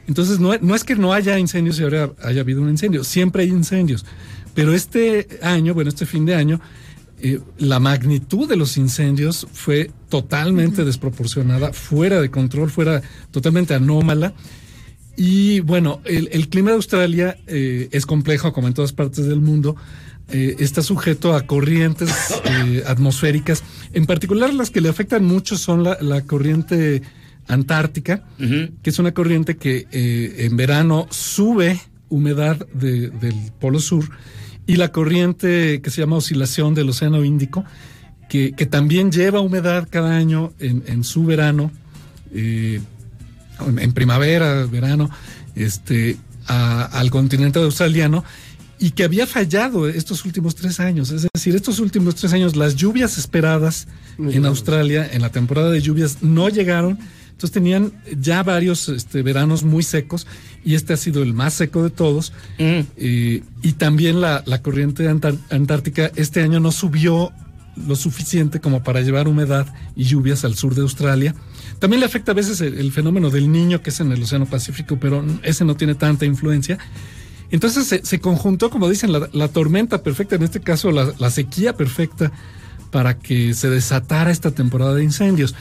Entonces 0.08 0.40
no, 0.40 0.52
no 0.62 0.76
es 0.76 0.84
que 0.84 0.96
no 0.96 1.12
haya 1.14 1.40
incendios 1.40 1.80
y 1.80 1.84
ahora 1.84 2.12
haya 2.24 2.42
habido 2.42 2.62
un 2.62 2.70
incendio, 2.70 3.04
siempre 3.04 3.42
hay 3.44 3.50
incendios. 3.50 4.06
Pero 4.54 4.74
este 4.74 5.28
año, 5.42 5.74
bueno, 5.74 5.90
este 5.90 6.06
fin 6.06 6.26
de 6.26 6.36
año, 6.36 6.62
eh, 7.22 7.40
la 7.58 7.80
magnitud 7.80 8.48
de 8.48 8.56
los 8.56 8.78
incendios 8.78 9.48
fue 9.54 9.92
totalmente 10.10 10.84
desproporcionada, 10.86 11.72
fuera 11.74 12.22
de 12.22 12.30
control, 12.30 12.70
fuera 12.70 13.02
totalmente 13.32 13.74
anómala. 13.74 14.34
Y 15.18 15.62
bueno, 15.62 16.02
el, 16.06 16.28
el 16.34 16.50
clima 16.50 16.72
de 16.72 16.76
Australia 16.76 17.38
eh, 17.48 17.88
es 17.92 18.06
complejo, 18.06 18.52
como 18.52 18.68
en 18.68 18.74
todas 18.74 18.92
partes 18.92 19.26
del 19.26 19.40
mundo. 19.40 19.76
Eh, 20.30 20.56
está 20.60 20.82
sujeto 20.82 21.36
a 21.36 21.46
corrientes 21.46 22.10
atmosféricas. 22.88 23.64
En 23.94 24.06
particular, 24.06 24.54
las 24.54 24.70
que 24.72 24.82
le 24.82 24.90
afectan 24.90 25.24
mucho 25.24 25.58
son 25.58 25.84
la, 25.84 25.98
la 26.02 26.22
corriente 26.22 27.02
antártica, 27.48 28.24
que 28.38 28.90
es 28.90 29.00
una 29.00 29.14
corriente 29.14 29.56
que 29.56 29.86
en 29.92 30.58
verano 30.58 31.08
sube 31.12 31.80
humedad 32.10 32.66
de- 32.74 33.10
del 33.12 33.36
polo 33.60 33.80
sur, 33.80 34.10
y 34.68 34.76
la 34.78 34.92
corriente 34.92 35.82
que 35.82 35.90
se 35.92 36.02
llama 36.02 36.16
oscilación 36.18 36.74
del 36.74 36.90
Océano 36.90 37.24
Índico, 37.24 37.64
que, 38.30 38.54
que 38.54 38.66
también 38.66 39.12
lleva 39.12 39.40
humedad 39.40 39.88
cada 39.90 40.16
año 40.18 40.52
en, 40.60 40.84
en 40.88 41.04
su 41.04 41.26
verano, 41.26 41.72
eh, 42.34 42.82
en- 43.78 43.94
primavera, 43.94 44.66
verano, 44.66 45.10
este, 45.56 46.18
a- 46.48 46.86
al 46.86 47.12
continente 47.12 47.60
australiano. 47.60 48.24
y 48.78 48.92
que 48.92 49.06
había 49.06 49.26
fallado 49.26 49.88
estos 49.88 50.26
últimos 50.26 50.54
tres 50.54 50.82
años. 50.82 51.10
Es 51.10 51.26
decir, 51.34 51.56
estos 51.56 51.80
últimos 51.80 52.16
tres 52.16 52.34
años 52.34 52.58
las 52.58 52.76
lluvias 52.76 53.18
esperadas 53.18 53.88
en 54.20 54.46
Australia 54.46 55.10
en 55.14 55.22
la 55.22 55.30
temporada 55.30 55.72
de 55.72 55.80
lluvias 55.80 56.18
no 56.22 56.50
llegaron. 56.50 57.00
Entonces 57.36 57.52
tenían 57.52 57.92
ya 58.18 58.44
varios 58.44 58.88
este, 58.88 59.22
veranos 59.22 59.64
muy 59.64 59.84
secos 59.84 60.26
y 60.64 60.76
este 60.76 60.94
ha 60.94 60.98
sido 60.98 61.22
el 61.22 61.34
más 61.34 61.54
seco 61.54 61.84
de 61.84 61.90
todos. 61.90 62.32
Eh, 62.58 63.44
y 63.62 63.72
también 63.74 64.22
la, 64.22 64.42
la 64.46 64.62
corriente 64.62 65.10
antar- 65.10 65.38
antártica 65.50 66.12
este 66.16 66.42
año 66.42 66.62
no 66.62 66.72
subió 66.72 67.34
lo 67.76 67.98
suficiente 67.98 68.62
como 68.62 68.84
para 68.84 69.02
llevar 69.02 69.28
humedad 69.28 69.68
y 69.98 70.06
lluvias 70.06 70.46
al 70.46 70.56
sur 70.56 70.76
de 70.76 70.82
Australia. 70.82 71.36
También 71.80 72.00
le 72.00 72.06
afecta 72.06 72.32
a 72.32 72.36
veces 72.36 72.62
el, 72.62 72.78
el 72.78 72.94
fenómeno 72.94 73.30
del 73.30 73.52
niño 73.52 73.82
que 73.82 73.90
es 73.90 74.00
en 74.00 74.14
el 74.14 74.24
Océano 74.24 74.46
Pacífico, 74.46 74.98
pero 74.98 75.26
ese 75.44 75.66
no 75.66 75.76
tiene 75.76 75.94
tanta 75.96 76.24
influencia. 76.26 76.78
Entonces 77.52 77.86
se, 77.86 78.06
se 78.06 78.20
conjuntó, 78.22 78.70
como 78.70 78.90
dicen, 78.90 79.12
la, 79.12 79.30
la 79.34 79.50
tormenta 79.50 80.04
perfecta, 80.04 80.36
en 80.38 80.44
este 80.44 80.62
caso 80.62 80.90
la, 80.92 81.14
la 81.20 81.30
sequía 81.30 81.76
perfecta, 81.76 82.32
para 82.92 83.20
que 83.20 83.54
se 83.54 83.70
desatara 83.70 84.32
esta 84.32 84.52
temporada 84.52 84.94
de 84.96 85.04
incendios. 85.04 85.54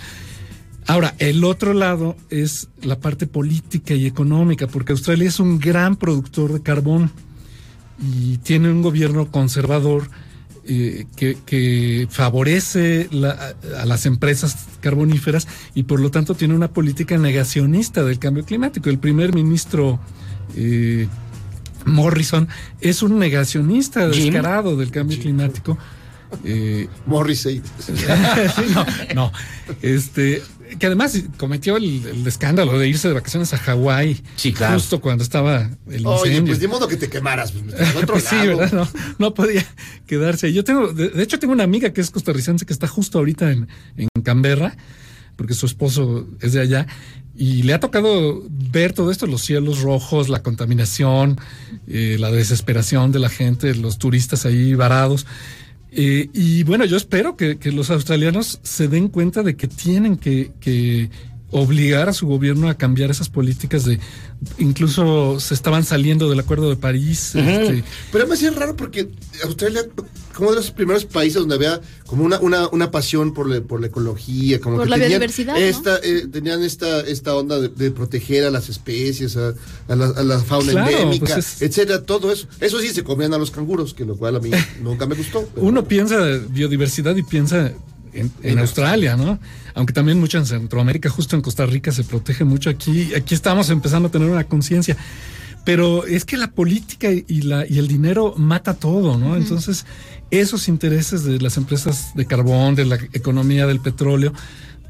Ahora, 0.87 1.14
el 1.18 1.45
otro 1.45 1.72
lado 1.72 2.14
es 2.30 2.68
la 2.82 2.99
parte 3.01 3.26
política 3.26 3.95
y 3.95 4.07
económica, 4.07 4.66
porque 4.66 4.93
Australia 4.93 5.28
es 5.28 5.41
un 5.41 5.59
gran 5.59 5.97
productor 5.97 6.53
de 6.53 6.62
carbón 6.62 7.11
y 8.03 8.37
tiene 8.39 8.70
un 8.70 8.82
gobierno 8.82 9.30
conservador 9.30 10.09
eh, 10.66 11.07
que, 11.16 11.37
que 11.47 12.07
favorece 12.11 13.09
la- 13.12 13.55
a 13.80 13.85
las 13.87 14.05
empresas 14.07 14.57
carboníferas 14.80 15.47
y 15.74 15.85
por 15.85 16.01
lo 16.01 16.11
tanto 16.11 16.35
tiene 16.35 16.55
una 16.55 16.68
política 16.72 17.16
negacionista 17.18 18.03
del 18.05 18.18
cambio 18.18 18.45
climático. 18.45 18.91
El 18.91 18.99
primer 18.99 19.35
ministro 19.35 20.01
eh, 20.57 21.07
Morrison 21.87 22.49
es 22.80 23.03
un 23.03 23.18
negacionista 23.18 24.11
Jim. 24.11 24.32
descarado 24.32 24.76
del 24.76 24.91
cambio 24.91 25.18
climático. 25.18 25.78
Eh, 26.45 26.89
Morrissey. 27.07 27.62
no, 28.74 28.87
no. 29.14 29.32
Este, 29.82 30.43
que 30.78 30.86
además 30.86 31.20
cometió 31.36 31.76
el, 31.76 32.04
el 32.06 32.26
escándalo 32.26 32.78
de 32.78 32.88
irse 32.88 33.08
de 33.08 33.14
vacaciones 33.14 33.52
a 33.52 33.58
Hawái. 33.58 34.22
claro. 34.54 34.74
Justo 34.74 35.00
cuando 35.00 35.22
estaba 35.24 35.70
el 35.90 36.06
Oye, 36.06 36.28
incendio. 36.30 36.52
pues 36.52 36.60
de 36.60 36.68
modo 36.68 36.88
que 36.88 36.96
te 36.96 37.08
quemaras. 37.08 37.52
pues, 37.52 37.64
otro 37.96 38.14
Pues 38.14 38.24
sí, 38.24 38.36
lado. 38.36 38.56
¿verdad? 38.58 38.72
No, 38.72 38.88
no 39.18 39.34
podía 39.34 39.64
quedarse. 40.06 40.52
Yo 40.52 40.64
tengo, 40.64 40.92
de, 40.92 41.08
de 41.10 41.22
hecho, 41.22 41.38
tengo 41.38 41.52
una 41.52 41.64
amiga 41.64 41.92
que 41.92 42.00
es 42.00 42.10
costarricense 42.10 42.64
que 42.66 42.72
está 42.72 42.86
justo 42.88 43.18
ahorita 43.18 43.50
en, 43.52 43.68
en 43.96 44.08
Canberra, 44.22 44.76
porque 45.36 45.54
su 45.54 45.66
esposo 45.66 46.26
es 46.40 46.52
de 46.52 46.60
allá, 46.60 46.86
y 47.36 47.62
le 47.64 47.74
ha 47.74 47.80
tocado 47.80 48.44
ver 48.48 48.92
todo 48.92 49.10
esto, 49.10 49.26
los 49.26 49.42
cielos 49.42 49.80
rojos, 49.80 50.28
la 50.28 50.42
contaminación, 50.44 51.36
eh, 51.88 52.16
la 52.20 52.30
desesperación 52.30 53.10
de 53.10 53.18
la 53.18 53.28
gente, 53.28 53.74
los 53.74 53.98
turistas 53.98 54.46
ahí 54.46 54.74
varados. 54.74 55.26
Eh, 55.97 56.28
y 56.32 56.64
bueno, 56.64 56.84
yo 56.84 56.97
espero 56.97 57.36
que, 57.36 57.57
que 57.57 57.70
los 57.70 57.90
australianos 57.90 58.59
se 58.62 58.88
den 58.88 59.09
cuenta 59.09 59.45
de 59.45 59.57
que 59.57 59.68
tienen 59.68 60.16
que, 60.16 60.51
que 60.61 61.09
obligar 61.51 62.09
a 62.09 62.12
su 62.12 62.26
gobierno 62.26 62.68
a 62.68 62.74
cambiar 62.74 63.11
esas 63.11 63.28
políticas 63.28 63.84
de 63.84 64.01
incluso 64.59 65.38
se 65.40 65.55
estaban 65.55 65.84
saliendo 65.84 66.28
del 66.28 66.40
acuerdo 66.40 66.68
de 66.68 66.76
París. 66.76 67.34
este, 67.34 67.84
Pero 68.12 68.26
me 68.26 68.34
hacía 68.34 68.51
raro 68.51 68.74
porque 68.76 69.09
Australia, 69.45 69.82
como 70.34 70.51
de 70.51 70.57
los 70.57 70.70
primeros 70.72 71.05
países 71.05 71.34
donde 71.40 71.55
había 71.55 71.80
como 72.07 72.24
una, 72.24 72.40
una, 72.40 72.68
una 72.68 72.90
pasión 72.90 73.32
por 73.34 73.49
la, 73.49 73.61
por 73.61 73.80
la 73.80 73.86
ecología, 73.86 74.61
como 74.61 74.76
Por 74.76 74.84
que 74.86 74.90
la 74.90 74.97
tenían 74.97 75.11
biodiversidad, 75.20 75.55
¿no? 75.55 75.61
Esta, 75.61 75.99
eh, 76.03 76.26
tenían 76.30 76.62
esta, 76.62 77.01
esta 77.03 77.34
onda 77.36 77.61
de, 77.61 77.68
de 77.68 77.90
proteger 77.92 78.45
a 78.45 78.51
las 78.51 78.68
especies, 78.68 79.36
a, 79.36 79.55
a 79.88 79.95
la, 79.97 80.07
a 80.07 80.22
la 80.24 80.40
fauna 80.40 80.72
Claro, 80.72 80.90
endémica, 80.90 81.34
pues 81.34 81.38
es- 81.38 81.62
etcétera, 81.62 82.03
todo 82.03 82.32
eso. 82.32 82.49
Eso 82.61 82.80
sí, 82.80 82.88
se 82.88 83.05
comían 83.05 83.32
a 83.32 83.38
los 83.38 83.51
canguros, 83.53 83.95
que 83.95 84.05
lo 84.05 84.16
cual 84.16 84.36
a 84.36 84.40
mí 84.40 84.51
nunca 84.82 85.07
me 85.07 85.14
gustó. 85.14 85.49
pero- 85.55 85.66
uno 85.66 85.84
piensa 85.84 86.16
biodiversidad 86.51 87.14
y 87.16 87.22
piensa 87.22 87.72
en, 88.12 88.30
en 88.42 88.59
Australia, 88.59 89.16
¿no? 89.16 89.38
Aunque 89.74 89.92
también 89.92 90.20
mucho 90.20 90.38
en 90.38 90.46
Centroamérica, 90.46 91.08
justo 91.10 91.34
en 91.36 91.42
Costa 91.42 91.66
Rica 91.66 91.90
se 91.92 92.04
protege 92.04 92.44
mucho. 92.44 92.70
Aquí, 92.70 93.12
aquí 93.14 93.34
estamos 93.34 93.70
empezando 93.70 94.08
a 94.08 94.10
tener 94.10 94.28
una 94.30 94.44
conciencia. 94.44 94.96
Pero 95.64 96.04
es 96.06 96.24
que 96.26 96.36
la 96.36 96.50
política 96.50 97.08
y, 97.10 97.40
la, 97.42 97.66
y 97.66 97.78
el 97.78 97.88
dinero 97.88 98.34
mata 98.36 98.74
todo, 98.74 99.16
¿no? 99.16 99.34
Entonces, 99.36 99.86
esos 100.30 100.68
intereses 100.68 101.24
de 101.24 101.40
las 101.40 101.56
empresas 101.56 102.12
de 102.14 102.26
carbón, 102.26 102.74
de 102.74 102.84
la 102.84 102.96
economía 103.14 103.66
del 103.66 103.80
petróleo, 103.80 104.32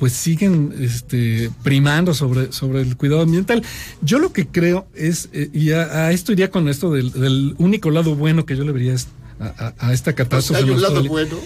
pues 0.01 0.13
siguen 0.13 0.75
este, 0.81 1.49
primando 1.63 2.13
sobre, 2.13 2.51
sobre 2.53 2.81
el 2.83 2.97
cuidado 2.97 3.23
ambiental. 3.23 3.63
Yo 4.03 4.19
lo 4.19 4.33
que 4.33 4.49
creo 4.49 4.89
es, 4.97 5.29
eh, 5.33 5.49
y 5.53 5.71
a, 5.71 6.07
a 6.07 6.13
esto 6.13 6.33
iría 6.33 6.51
con 6.51 6.69
esto 6.69 6.91
del, 6.93 7.13
del 7.13 7.55
único 7.59 7.91
lado 7.93 8.17
bueno 8.17 8.45
que 8.45 8.57
yo 8.57 8.65
le 8.65 8.73
vería 8.73 8.97
a, 9.39 9.45
a- 9.47 9.75
a 9.79 9.93
esta 9.93 10.13
catástrofe. 10.13 10.65
Hay 10.65 10.71
un 10.71 10.83
lado 10.83 11.05
bueno. 11.05 11.37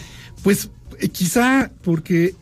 Pues 0.43 0.71
eh, 1.01 1.11
quizá 1.11 1.71
porque 1.83 2.35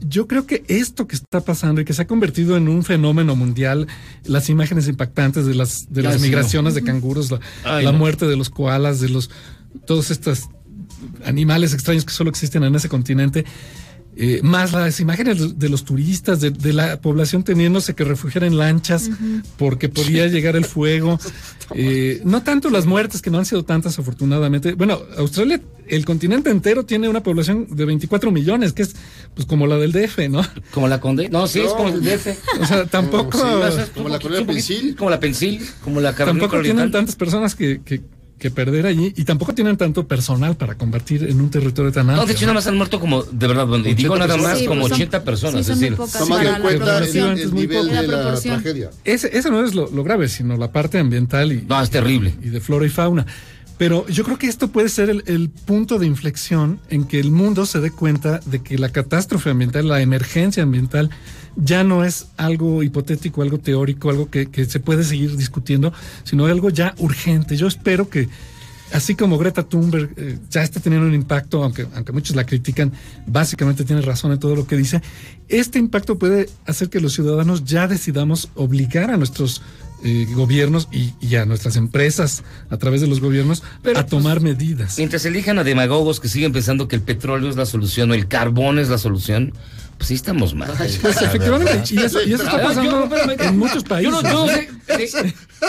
yo 0.00 0.26
creo 0.26 0.46
que 0.46 0.64
esto 0.68 1.06
que 1.06 1.16
está 1.16 1.40
pasando 1.40 1.80
y 1.80 1.84
que 1.84 1.92
se 1.92 2.02
ha 2.02 2.06
convertido 2.06 2.56
en 2.56 2.68
un 2.68 2.82
fenómeno 2.82 3.36
mundial, 3.36 3.86
las 4.24 4.48
imágenes 4.50 4.88
impactantes 4.88 5.46
de 5.46 5.54
las 5.54 5.92
de 5.92 6.02
las 6.02 6.20
migraciones 6.20 6.74
no. 6.74 6.80
de 6.80 6.86
canguros, 6.86 7.30
la, 7.30 7.40
Ay, 7.64 7.84
la 7.84 7.92
no. 7.92 7.98
muerte 7.98 8.26
de 8.26 8.36
los 8.36 8.50
koalas, 8.50 9.00
de 9.00 9.08
los 9.08 9.30
todos 9.86 10.10
estos 10.10 10.48
animales 11.24 11.74
extraños 11.74 12.04
que 12.04 12.12
solo 12.12 12.30
existen 12.30 12.64
en 12.64 12.74
ese 12.74 12.88
continente. 12.88 13.44
Eh, 14.16 14.40
más 14.42 14.72
las 14.72 15.00
imágenes 15.00 15.58
de- 15.58 15.68
los 15.68 15.84
turistas, 15.84 16.40
de, 16.40 16.50
de 16.50 16.72
la 16.72 17.00
población 17.00 17.42
teniéndose 17.42 17.94
que 17.94 18.04
refugiar 18.04 18.44
en 18.44 18.56
lanchas 18.58 19.10
porque 19.58 19.88
podía 19.88 20.26
llegar 20.28 20.56
el 20.56 20.64
fuego. 20.64 21.18
Eh, 21.74 22.20
no 22.24 22.42
tanto 22.42 22.68
las 22.68 22.84
muertes, 22.84 23.22
que 23.22 23.30
no 23.30 23.38
han 23.38 23.46
sido 23.46 23.64
tantas 23.64 23.98
afortunadamente. 23.98 24.74
Bueno, 24.74 25.00
Australia, 25.16 25.58
el 25.88 26.04
continente 26.04 26.50
entero 26.50 26.84
tiene 26.84 27.08
una 27.08 27.22
población 27.22 27.66
de 27.70 27.86
24 27.86 28.30
millones, 28.30 28.74
que 28.74 28.82
es 28.82 28.94
pues 29.34 29.46
como 29.46 29.66
la 29.66 29.78
del 29.78 29.90
DF, 29.90 30.28
¿no? 30.28 30.42
Como 30.72 30.88
la 30.88 31.00
Conde. 31.00 31.30
No, 31.30 31.46
sí, 31.46 31.60
es 31.60 31.72
como 31.72 31.88
el 31.88 32.02
DF. 32.04 32.36
O 32.60 32.66
sea, 32.66 32.84
tampoco... 32.84 33.38
Sí, 33.38 33.44
o 33.44 33.72
sea, 33.72 33.84
es 33.84 33.90
como 33.90 34.06
un 34.06 34.12
la 34.12 34.18
Pensil. 34.46 34.94
Como 34.94 35.08
la 35.08 35.18
Pensil, 35.18 35.66
como 35.82 36.00
la 36.02 36.14
Tampoco 36.14 36.60
tienen 36.60 36.90
tantas 36.90 37.16
personas 37.16 37.54
que, 37.54 37.80
que, 37.82 38.02
que 38.38 38.50
perder 38.50 38.84
allí 38.86 39.12
y 39.16 39.24
tampoco 39.24 39.54
tienen 39.54 39.76
tanto 39.76 40.06
personal 40.06 40.56
para 40.56 40.74
combatir 40.76 41.22
en 41.24 41.40
un 41.40 41.50
territorio 41.50 41.90
tan 41.92 42.02
amplio. 42.10 42.16
No, 42.22 42.26
de 42.26 42.32
hecho, 42.32 42.42
nada 42.42 42.54
más 42.54 42.66
han 42.66 42.76
muerto 42.76 43.00
como, 43.00 43.22
de 43.22 43.46
verdad, 43.46 43.66
bueno, 43.66 43.88
y 43.88 43.94
digo 43.94 44.14
80 44.14 44.26
nada 44.26 44.36
más 44.42 44.58
personas. 44.58 44.68
como 44.68 44.82
Sí, 44.82 44.88
son- 44.88 44.96
80 44.96 45.24
personas. 45.24 45.66
sí, 45.66 45.72
es 45.72 45.78
decir, 45.80 45.96
Tomando 45.96 46.38
en 46.46 46.52
la 46.52 46.60
cuenta 46.60 46.98
el- 46.98 47.16
el 47.16 47.38
el 47.38 47.54
nivel 47.54 47.86
La 47.86 48.02
de 48.02 48.08
la 48.08 48.20
proporción. 48.22 48.54
tragedia. 48.62 48.90
Ese, 49.04 49.36
ese 49.36 49.50
no 49.50 49.64
es 49.64 49.74
lo, 49.74 49.90
lo 49.90 50.04
grave, 50.04 50.28
sino 50.28 50.56
la 50.56 50.70
parte 50.72 50.98
ambiental 50.98 51.52
y, 51.52 51.62
no, 51.68 51.80
es 51.80 51.90
terrible. 51.90 52.34
y 52.42 52.48
de 52.50 52.60
flora 52.60 52.84
y 52.86 52.90
fauna. 52.90 53.24
Pero 53.76 54.06
yo 54.06 54.22
creo 54.24 54.38
que 54.38 54.46
esto 54.46 54.68
puede 54.68 54.88
ser 54.88 55.10
el, 55.10 55.50
punto 55.50 55.98
de 55.98 56.06
inflexión 56.06 56.80
en 56.90 57.04
que 57.04 57.18
el 57.18 57.30
mundo 57.30 57.66
se 57.66 57.80
dé 57.80 57.90
cuenta 57.90 58.40
de 58.46 58.62
que 58.62 58.78
la 58.78 58.90
catástrofe 58.90 59.50
ambiental, 59.50 59.88
la 59.88 60.00
emergencia 60.00 60.62
ambiental, 60.62 61.10
ya 61.56 61.82
no 61.82 62.04
es 62.04 62.28
algo 62.36 62.82
hipotético, 62.82 63.42
algo 63.42 63.58
teórico, 63.58 64.10
algo 64.10 64.30
que 64.30 64.64
se 64.66 64.80
puede 64.80 65.02
seguir 65.02 65.36
discutiendo, 65.36 65.92
sino 66.22 66.46
algo 66.46 66.70
ya 66.70 66.94
urgente. 66.98 67.56
Yo 67.56 67.66
espero 67.66 68.08
que, 68.08 68.28
así 68.94 69.16
como 69.16 69.38
Greta 69.38 69.64
Thunberg 69.64 70.10
eh, 70.16 70.38
ya 70.48 70.62
está 70.62 70.78
teniendo 70.78 71.08
un 71.08 71.14
impacto, 71.14 71.64
aunque, 71.64 71.86
aunque 71.94 72.12
muchos 72.12 72.36
la 72.36 72.46
critican, 72.46 72.92
básicamente 73.26 73.84
tiene 73.84 74.00
razón 74.02 74.30
en 74.30 74.38
todo 74.38 74.54
lo 74.54 74.68
que 74.68 74.76
dice, 74.76 75.02
este 75.48 75.80
impacto 75.80 76.16
puede 76.16 76.48
hacer 76.64 76.88
que 76.90 77.00
los 77.00 77.12
ciudadanos 77.12 77.64
ya 77.64 77.88
decidamos 77.88 78.50
obligar 78.54 79.10
a 79.10 79.16
nuestros 79.16 79.62
eh, 80.04 80.28
gobiernos 80.34 80.88
y, 80.92 81.12
y 81.20 81.34
a 81.34 81.44
nuestras 81.44 81.74
empresas 81.74 82.44
a 82.70 82.76
través 82.76 83.00
de 83.00 83.08
los 83.08 83.20
gobiernos 83.20 83.64
a 83.96 84.06
tomar 84.06 84.40
medidas. 84.40 84.96
Mientras 84.96 85.24
elijan 85.24 85.58
a 85.58 85.64
demagogos 85.64 86.20
que 86.20 86.28
siguen 86.28 86.52
pensando 86.52 86.86
que 86.86 86.94
el 86.94 87.02
petróleo 87.02 87.50
es 87.50 87.56
la 87.56 87.66
solución 87.66 88.12
o 88.12 88.14
el 88.14 88.28
carbón 88.28 88.78
es 88.78 88.90
la 88.90 88.98
solución, 88.98 89.54
pues 89.96 90.08
sí 90.08 90.14
estamos 90.14 90.54
mal. 90.54 90.72
Pues 90.76 91.22
efectivamente, 91.22 91.82
y 91.94 91.98
eso, 91.98 92.22
y 92.22 92.32
eso 92.32 92.44
está 92.44 92.62
pasando 92.62 93.08
yo, 93.08 93.44
en 93.44 93.58
muchos 93.58 93.82
países. 93.82 94.12
Yo 94.12 94.22
no, 94.22 94.46
yo 94.46 94.52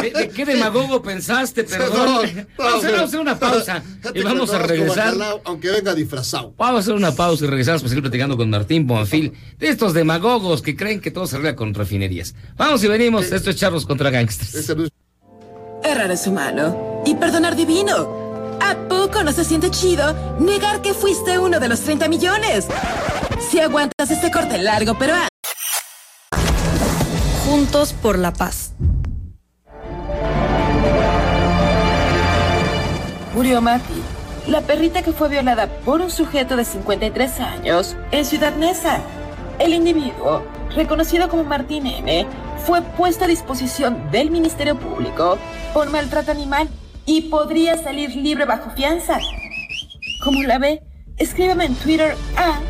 de- 0.02 0.12
de 0.12 0.30
qué 0.30 0.46
demagogo 0.46 1.02
pensaste, 1.02 1.64
perdón. 1.64 2.06
No, 2.06 2.46
vamos, 2.58 2.74
a 2.74 2.78
hacer, 2.78 2.91
vamos 2.91 3.02
a 3.02 3.04
hacer 3.06 3.20
una 3.20 3.39
pausa 3.39 3.84
y 4.14 4.22
vamos 4.22 4.54
a 4.54 4.60
regresar. 4.60 5.06
bacalao, 5.14 5.41
Aunque 5.46 5.72
venga 5.72 5.93
disfrazado. 5.93 6.54
Vamos 6.58 6.78
a 6.78 6.80
hacer 6.82 6.93
una 6.93 7.12
pausa 7.14 7.46
y 7.46 7.48
regresamos 7.48 7.82
para 7.82 7.89
seguir 7.89 8.04
platicando 8.04 8.38
con 8.38 8.50
Martín 8.50 8.88
Bonfil 8.88 9.34
de 9.58 9.68
estos 9.70 9.93
demagogos 9.93 10.62
que 10.62 10.76
creen 10.76 11.02
que 11.02 11.12
todo 11.12 11.28
se 11.28 11.36
arregla 11.36 11.56
con 11.56 11.74
refinerías. 11.74 12.36
Vamos 12.58 12.84
y 12.84 12.88
venimos. 12.88 13.32
Esto 13.32 13.50
es 13.50 13.56
Charlos 13.56 13.86
contra 13.86 14.10
Gangsters. 14.10 14.70
Errar 15.84 16.10
es 16.12 16.26
humano 16.28 17.04
y 17.06 17.16
perdonar 17.16 17.56
divino. 17.56 18.24
¿A 18.62 18.76
poco 18.88 19.22
no 19.24 19.32
se 19.32 19.43
siente 19.43 19.70
chido 19.70 20.38
negar 20.39 20.82
que 20.82 20.93
fuiste 20.93 21.38
uno 21.38 21.60
de 21.60 21.68
los 21.68 21.82
30 21.82 22.08
millones? 22.08 22.66
Si 23.52 23.60
aguantas 23.60 24.10
este 24.10 24.32
corte 24.32 24.58
largo 24.58 24.98
pero. 24.98 25.14
Juntos 27.46 27.93
por 27.93 28.18
la 28.18 28.34
paz. 28.34 28.64
Murió 33.36 33.61
Mati, 33.61 34.01
la 34.47 34.61
perrita 34.61 35.01
que 35.01 35.11
fue 35.11 35.27
violada 35.27 35.67
por 35.67 35.99
un 35.99 36.09
sujeto 36.09 36.55
de 36.55 36.63
53 36.63 37.41
años 37.41 37.97
en 38.11 38.23
Ciudad 38.23 38.55
Neza. 38.55 39.01
El 39.59 39.73
individuo, 39.73 40.41
reconocido 40.73 41.27
como 41.27 41.43
Martín 41.43 41.86
M., 41.86 42.25
fue 42.65 42.81
puesto 42.81 43.25
a 43.25 43.27
disposición 43.27 44.09
del 44.09 44.31
Ministerio 44.31 44.79
Público 44.79 45.38
por 45.73 45.89
maltrato 45.89 46.31
animal 46.31 46.69
y 47.05 47.23
podría 47.23 47.75
salir 47.77 48.15
libre 48.15 48.45
bajo 48.45 48.69
fianza. 48.69 49.19
¿Cómo 50.23 50.41
la 50.43 50.57
ve? 50.57 50.81
Escríbeme 51.17 51.65
en 51.65 51.75
Twitter 51.75 52.15
a 52.38 52.61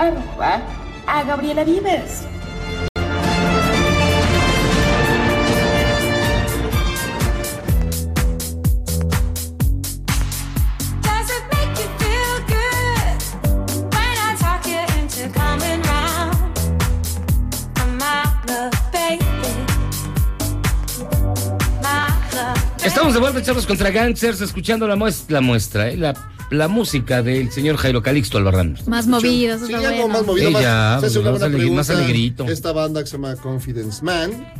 arroba 0.00 0.62
a 1.06 1.22
Gabriela 1.24 1.64
Vives. 1.64 2.26
Estamos 23.14 23.28
de 23.28 23.32
vuelta, 23.34 23.46
Charlos 23.46 23.66
contra 23.68 23.90
Gangsters, 23.92 24.40
escuchando 24.40 24.88
la 24.88 24.96
muestra, 24.96 25.34
la, 25.34 25.40
muestra 25.40 25.88
¿eh? 25.88 25.96
la, 25.96 26.14
la 26.50 26.66
música 26.66 27.22
del 27.22 27.52
señor 27.52 27.76
Jairo 27.76 28.02
Calixto 28.02 28.38
Albarrán. 28.38 28.76
Más 28.88 29.06
movidas, 29.06 29.60
Sí, 29.60 29.72
está 29.72 29.88
algo 29.88 30.02
bueno. 30.02 30.08
más 30.08 30.26
movido, 30.26 30.48
Sí, 30.48 30.52
más, 30.52 30.62
ya, 30.62 30.96
se 30.98 31.06
hace 31.06 31.18
una 31.20 31.30
más 31.30 31.38
buena 31.38 31.80
alegrito. 31.80 32.44
Esta 32.46 32.72
banda 32.72 33.02
que 33.04 33.06
se 33.06 33.12
llama 33.12 33.36
Confidence 33.36 34.04
Man. 34.04 34.52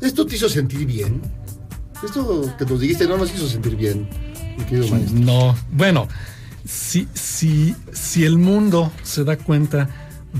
¿Esto 0.00 0.24
te 0.24 0.36
hizo 0.36 0.48
sentir 0.48 0.86
bien? 0.86 1.20
Esto 2.04 2.54
que 2.56 2.64
nos 2.64 2.78
dijiste 2.78 3.08
no 3.08 3.16
nos 3.16 3.34
hizo 3.34 3.48
sentir 3.48 3.74
bien, 3.74 4.08
mi 4.56 4.64
querido 4.66 4.86
maestro. 4.86 5.18
No, 5.18 5.58
bueno, 5.72 6.06
si, 6.64 7.08
si, 7.12 7.74
si 7.92 8.24
el 8.24 8.38
mundo 8.38 8.92
se 9.02 9.24
da 9.24 9.36
cuenta 9.36 9.88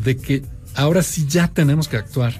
de 0.05 0.17
que 0.17 0.45
ahora 0.77 1.03
sí 1.03 1.27
ya 1.29 1.49
tenemos 1.49 1.89
que 1.89 1.97
actuar 1.97 2.33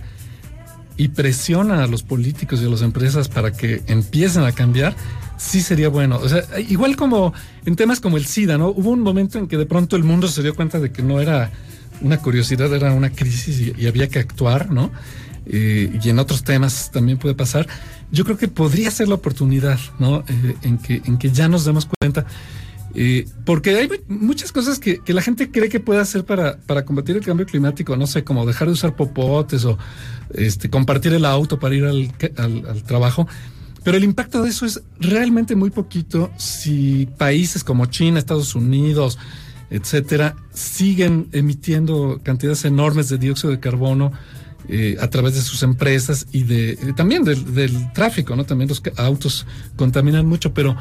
y 1.01 1.09
presiona 1.09 1.83
a 1.83 1.87
los 1.87 2.03
políticos 2.03 2.61
y 2.61 2.67
a 2.67 2.69
las 2.69 2.83
empresas 2.83 3.31
para 3.31 3.53
que 3.53 3.83
empiecen 3.87 4.43
a 4.43 4.53
cambiar, 4.53 4.95
sí 5.39 5.63
sería 5.63 5.89
bueno. 5.89 6.19
O 6.23 6.29
sea, 6.29 6.43
igual 6.69 6.95
como 6.95 7.33
en 7.65 7.75
temas 7.75 8.01
como 8.01 8.19
el 8.19 8.27
SIDA, 8.27 8.59
¿no? 8.59 8.69
Hubo 8.69 8.91
un 8.91 9.01
momento 9.01 9.39
en 9.39 9.49
que 9.49 9.57
de 9.57 9.65
pronto 9.65 9.97
el 9.97 10.05
mundo 10.05 10.29
se 10.29 10.43
dio 10.43 10.55
cuenta 10.55 10.79
de 10.79 10.93
que 10.93 11.03
no 11.03 11.19
era 11.19 11.53
una 12.03 12.19
curiosidad, 12.19 12.75
era 12.75 12.93
una 12.93 13.09
crisis 13.09 13.61
y, 13.63 13.83
y 13.83 13.87
había 13.87 14.09
que 14.09 14.19
actuar, 14.19 14.71
¿no? 14.71 14.93
Eh, 15.47 15.99
y 16.03 16.11
en 16.11 16.19
otros 16.19 16.45
temas 16.45 16.91
también 16.93 17.17
puede 17.17 17.35
pasar. 17.35 17.67
Yo 18.13 18.27
creo 18.27 18.37
que 18.37 18.49
podría 18.49 18.91
ser 18.91 19.09
la 19.09 19.15
oportunidad, 19.15 19.79
¿no? 19.99 20.19
Eh, 20.29 20.57
en, 20.61 20.77
que, 20.77 21.01
en 21.07 21.17
que 21.17 21.31
ya 21.31 21.49
nos 21.49 21.65
demos 21.65 21.89
cuenta. 21.99 22.27
Porque 23.45 23.71
hay 23.71 23.89
mu- 23.89 24.27
muchas 24.27 24.53
cosas 24.53 24.79
que, 24.79 25.01
la 25.07 25.23
gente 25.23 25.51
cree 25.51 25.69
que 25.69 25.81
puede 25.81 26.01
hacer 26.01 26.25
para, 26.25 26.59
para 26.59 26.85
combatir 26.85 27.17
el 27.17 27.25
cambio 27.25 27.47
climático, 27.47 27.97
no 27.97 28.07
sé, 28.07 28.25
como 28.25 28.47
dejar 28.47 28.69
de 28.69 28.75
usar 28.75 28.97
popotes 28.97 29.65
o 29.65 29.79
este, 30.35 30.71
compartir 30.71 31.13
el 31.13 31.25
auto 31.25 31.59
para 31.59 31.75
ir 31.75 31.85
al, 31.85 32.13
trabajo. 32.87 33.29
Pero 33.83 33.97
el 33.97 34.05
impacto 34.05 34.43
de 34.43 34.51
eso 34.51 34.67
es 34.67 34.83
realmente 34.99 35.57
muy 35.57 35.71
poquito 35.71 36.31
si 36.37 37.09
países 37.17 37.65
como 37.65 37.87
China, 37.87 38.19
Estados 38.19 38.55
Unidos, 38.55 39.19
etcétera, 39.71 40.37
siguen 40.53 41.29
emitiendo 41.33 42.21
cantidades 42.23 42.65
enormes 42.65 43.09
de 43.09 43.19
dióxido 43.19 43.53
de 43.53 43.61
carbono 43.61 44.13
eh, 44.69 44.97
a 45.01 45.09
través 45.09 45.35
de 45.35 45.41
sus 45.41 45.63
empresas 45.63 46.27
y 46.33 46.43
de 46.43 46.77
también 46.95 47.25
del, 47.25 47.55
del 47.55 47.93
tráfico, 47.93 48.37
¿no? 48.37 48.45
También 48.45 48.69
los 48.69 48.83
autos 48.97 49.47
contaminan 49.77 50.27
mucho, 50.27 50.53
pero 50.53 50.77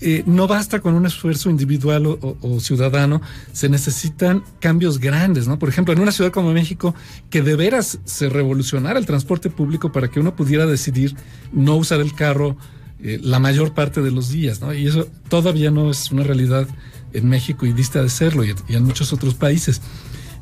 eh, 0.00 0.22
no 0.26 0.46
basta 0.46 0.80
con 0.80 0.94
un 0.94 1.06
esfuerzo 1.06 1.50
individual 1.50 2.06
o, 2.06 2.60
ciudadano, 2.60 3.20
se 3.52 3.68
necesitan 3.68 4.44
cambios 4.60 4.98
grandes, 4.98 5.48
¿no? 5.48 5.58
Por 5.58 5.68
ejemplo, 5.68 5.92
en 5.92 6.00
una 6.00 6.12
ciudad 6.12 6.30
como 6.30 6.52
México, 6.52 6.94
que 7.30 7.42
de 7.42 7.56
veras 7.56 7.98
se 8.04 8.28
revolucionara 8.28 8.98
el 8.98 9.06
transporte 9.06 9.50
público 9.50 9.90
para 9.90 10.08
que 10.08 10.20
uno 10.20 10.36
pudiera 10.36 10.66
decidir 10.66 11.16
no 11.52 11.76
usar 11.76 12.00
el 12.00 12.14
carro 12.14 12.56
eh, 13.02 13.18
la 13.22 13.38
mayor 13.38 13.74
parte 13.74 14.00
de 14.00 14.10
los 14.10 14.28
días, 14.28 14.60
¿no? 14.60 14.72
Y 14.72 14.86
eso 14.86 15.08
todavía 15.28 15.70
no 15.70 15.90
es 15.90 16.10
una 16.12 16.22
realidad 16.22 16.68
en 17.12 17.28
México 17.28 17.66
y 17.66 17.72
dista 17.72 18.02
de 18.02 18.08
serlo 18.08 18.44
y, 18.44 18.54
en 18.68 18.84
muchos 18.84 19.12
otros 19.12 19.34
países. 19.34 19.80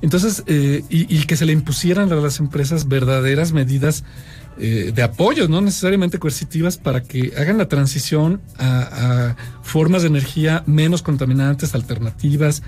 Entonces, 0.03 0.43
eh, 0.47 0.85
y 0.91 1.23
que 1.25 1.37
se 1.37 1.47
le 1.47 1.55
impusieran 1.55 2.13
a 2.13 2.17
las 2.17 2.39
empresas 2.41 2.87
verdaderas 2.89 3.53
medidas 3.53 4.05
eh, 4.59 4.91
de 4.95 5.03
apoyo, 5.03 5.49
no 5.49 5.61
necesariamente 5.61 6.19
coercitivas, 6.19 6.79
para 6.79 7.03
que 7.03 7.35
hagan 7.37 7.59
la 7.59 7.69
transición 7.69 8.41
a, 8.59 9.37
formas 9.63 10.03
de 10.03 10.09
energía 10.09 10.63
menos 10.67 11.03
contaminantes, 11.03 11.75
alternativas, 11.75 12.63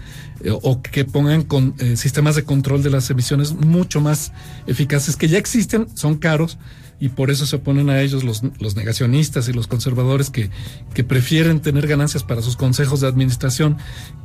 eh, 0.44 0.50
o 0.50 0.82
que 0.82 1.06
pongan 1.06 1.44
con, 1.44 1.74
eh, 1.78 1.96
sistemas 1.96 2.36
de 2.36 2.44
control 2.44 2.82
de 2.82 2.90
las 2.90 3.08
emisiones 3.08 3.54
mucho 3.54 4.02
más 4.02 4.32
eficaces, 4.66 5.16
que 5.16 5.28
ya 5.28 5.38
existen, 5.38 5.86
son 5.96 6.16
caros, 6.16 6.58
y 7.00 7.08
por 7.08 7.30
eso 7.30 7.46
se 7.46 7.56
oponen 7.56 7.88
a 7.88 8.02
ellos 8.02 8.22
los, 8.22 8.42
los 8.58 8.76
negacionistas 8.76 9.48
y 9.48 9.54
los 9.54 9.66
conservadores 9.66 10.28
que, 10.28 10.50
que 10.92 11.04
prefieren 11.04 11.60
tener 11.60 11.86
ganancias 11.86 12.22
para 12.22 12.42
sus 12.42 12.56
consejos 12.56 13.00
de 13.00 13.06
administración 13.06 13.78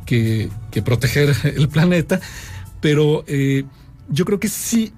que, 0.05 0.49
que 0.71 0.81
proteger 0.81 1.33
el 1.55 1.69
planeta. 1.69 2.19
Pero 2.81 3.23
yo 4.09 4.25
creo 4.25 4.39
que 4.39 4.49
sí 4.49 4.91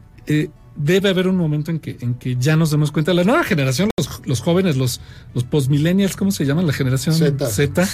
debe 0.76 1.10
haber 1.10 1.28
un 1.28 1.38
momento 1.38 1.72
en 1.72 1.80
que, 1.80 1.98
en 2.02 2.16
que 2.16 2.36
ya 2.38 2.56
nos 2.56 2.72
demos 2.72 2.92
cuenta. 2.92 3.14
La 3.14 3.24
nueva 3.24 3.44
generación, 3.44 3.90
los, 3.98 4.22
los 4.26 4.42
jóvenes, 4.42 4.78
los, 4.78 5.02
los 5.34 5.44
postmillennials, 5.44 6.16
¿cómo 6.16 6.32
se 6.32 6.46
llaman? 6.46 6.68
La 6.68 6.74
generación 6.74 7.16
Z. 7.16 7.48
Z, 7.48 7.88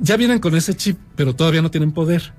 ya 0.00 0.16
vienen 0.16 0.38
con 0.38 0.56
ese 0.56 0.74
chip, 0.74 0.98
pero 1.16 1.34
todavía 1.34 1.62
no 1.62 1.70
tienen 1.70 1.92
poder. 1.92 2.32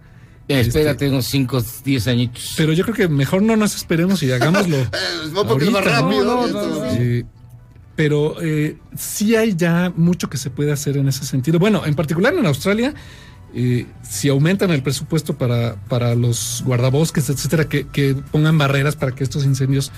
Eh, 0.48 0.60
espérate 0.60 1.10
unos 1.10 1.26
5, 1.26 1.64
10 1.86 2.08
añitos. 2.08 2.54
Pero 2.58 2.74
yo 2.74 2.84
creo 2.84 2.96
que 2.96 3.08
mejor 3.08 3.42
no 3.42 3.56
nos 3.56 3.76
esperemos 3.76 4.22
y 4.24 4.32
hagámoslo. 4.32 4.78
más 5.34 5.72
¿no? 5.72 5.82
rápido, 5.82 6.24
No, 6.24 6.48
no, 6.48 6.68
no. 6.68 6.86
Eh, 6.96 7.26
pero 7.96 8.42
eh, 8.42 8.78
sí 8.98 9.36
hay 9.36 9.56
ya 9.56 9.94
mucho 9.96 10.30
que 10.30 10.38
se 10.38 10.50
puede 10.50 10.72
hacer 10.72 10.98
en 10.98 11.08
ese 11.08 11.26
sentido. 11.26 11.60
Bueno, 11.60 11.86
en 11.86 11.96
particular 11.96 12.34
en 12.34 12.46
Australia, 12.46 12.94
eh, 13.56 13.86
si 14.08 14.30
aumentan 14.30 14.72
el 14.72 14.82
presupuesto 14.84 15.38
para, 15.38 15.76
para 15.88 16.16
los 16.16 16.64
guardabosques, 16.66 17.30
etcétera, 17.30 17.68
que, 17.70 17.88
que 17.88 18.16
pongan 18.32 18.58
barreras 18.58 18.96
para 18.96 19.14
que 19.14 19.24
estos 19.24 19.46
incendios 19.46 19.92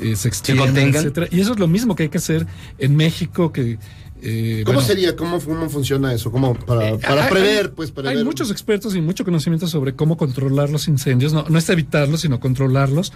eh, 0.00 0.16
se 0.16 0.28
extiendan, 0.28 0.76
etcétera. 0.76 1.26
Y 1.30 1.40
eso 1.40 1.52
es 1.52 1.58
lo 1.58 1.66
mismo 1.68 1.94
que 1.96 2.04
hay 2.04 2.08
que 2.08 2.18
hacer 2.18 2.46
en 2.78 2.96
México, 2.96 3.52
que 3.52 3.78
eh, 4.22 4.62
¿Cómo 4.66 4.74
bueno, 4.76 4.86
sería? 4.86 5.16
¿Cómo, 5.16 5.40
¿Cómo 5.40 5.68
funciona 5.70 6.12
eso? 6.12 6.30
¿Cómo 6.30 6.54
para, 6.54 6.98
para 6.98 7.24
hay- 7.24 7.30
prever, 7.30 7.66
hay- 7.66 7.72
pues, 7.74 7.88
Hay 7.88 7.94
prever? 7.94 8.24
muchos 8.24 8.50
expertos 8.50 8.94
y 8.94 9.00
mucho 9.00 9.24
conocimiento 9.24 9.66
sobre 9.66 9.94
cómo 9.94 10.16
controlar 10.18 10.68
los 10.68 10.88
incendios. 10.88 11.32
No, 11.32 11.46
no 11.48 11.58
es 11.58 11.68
evitarlos, 11.70 12.20
sino 12.20 12.38
controlarlos 12.38 13.14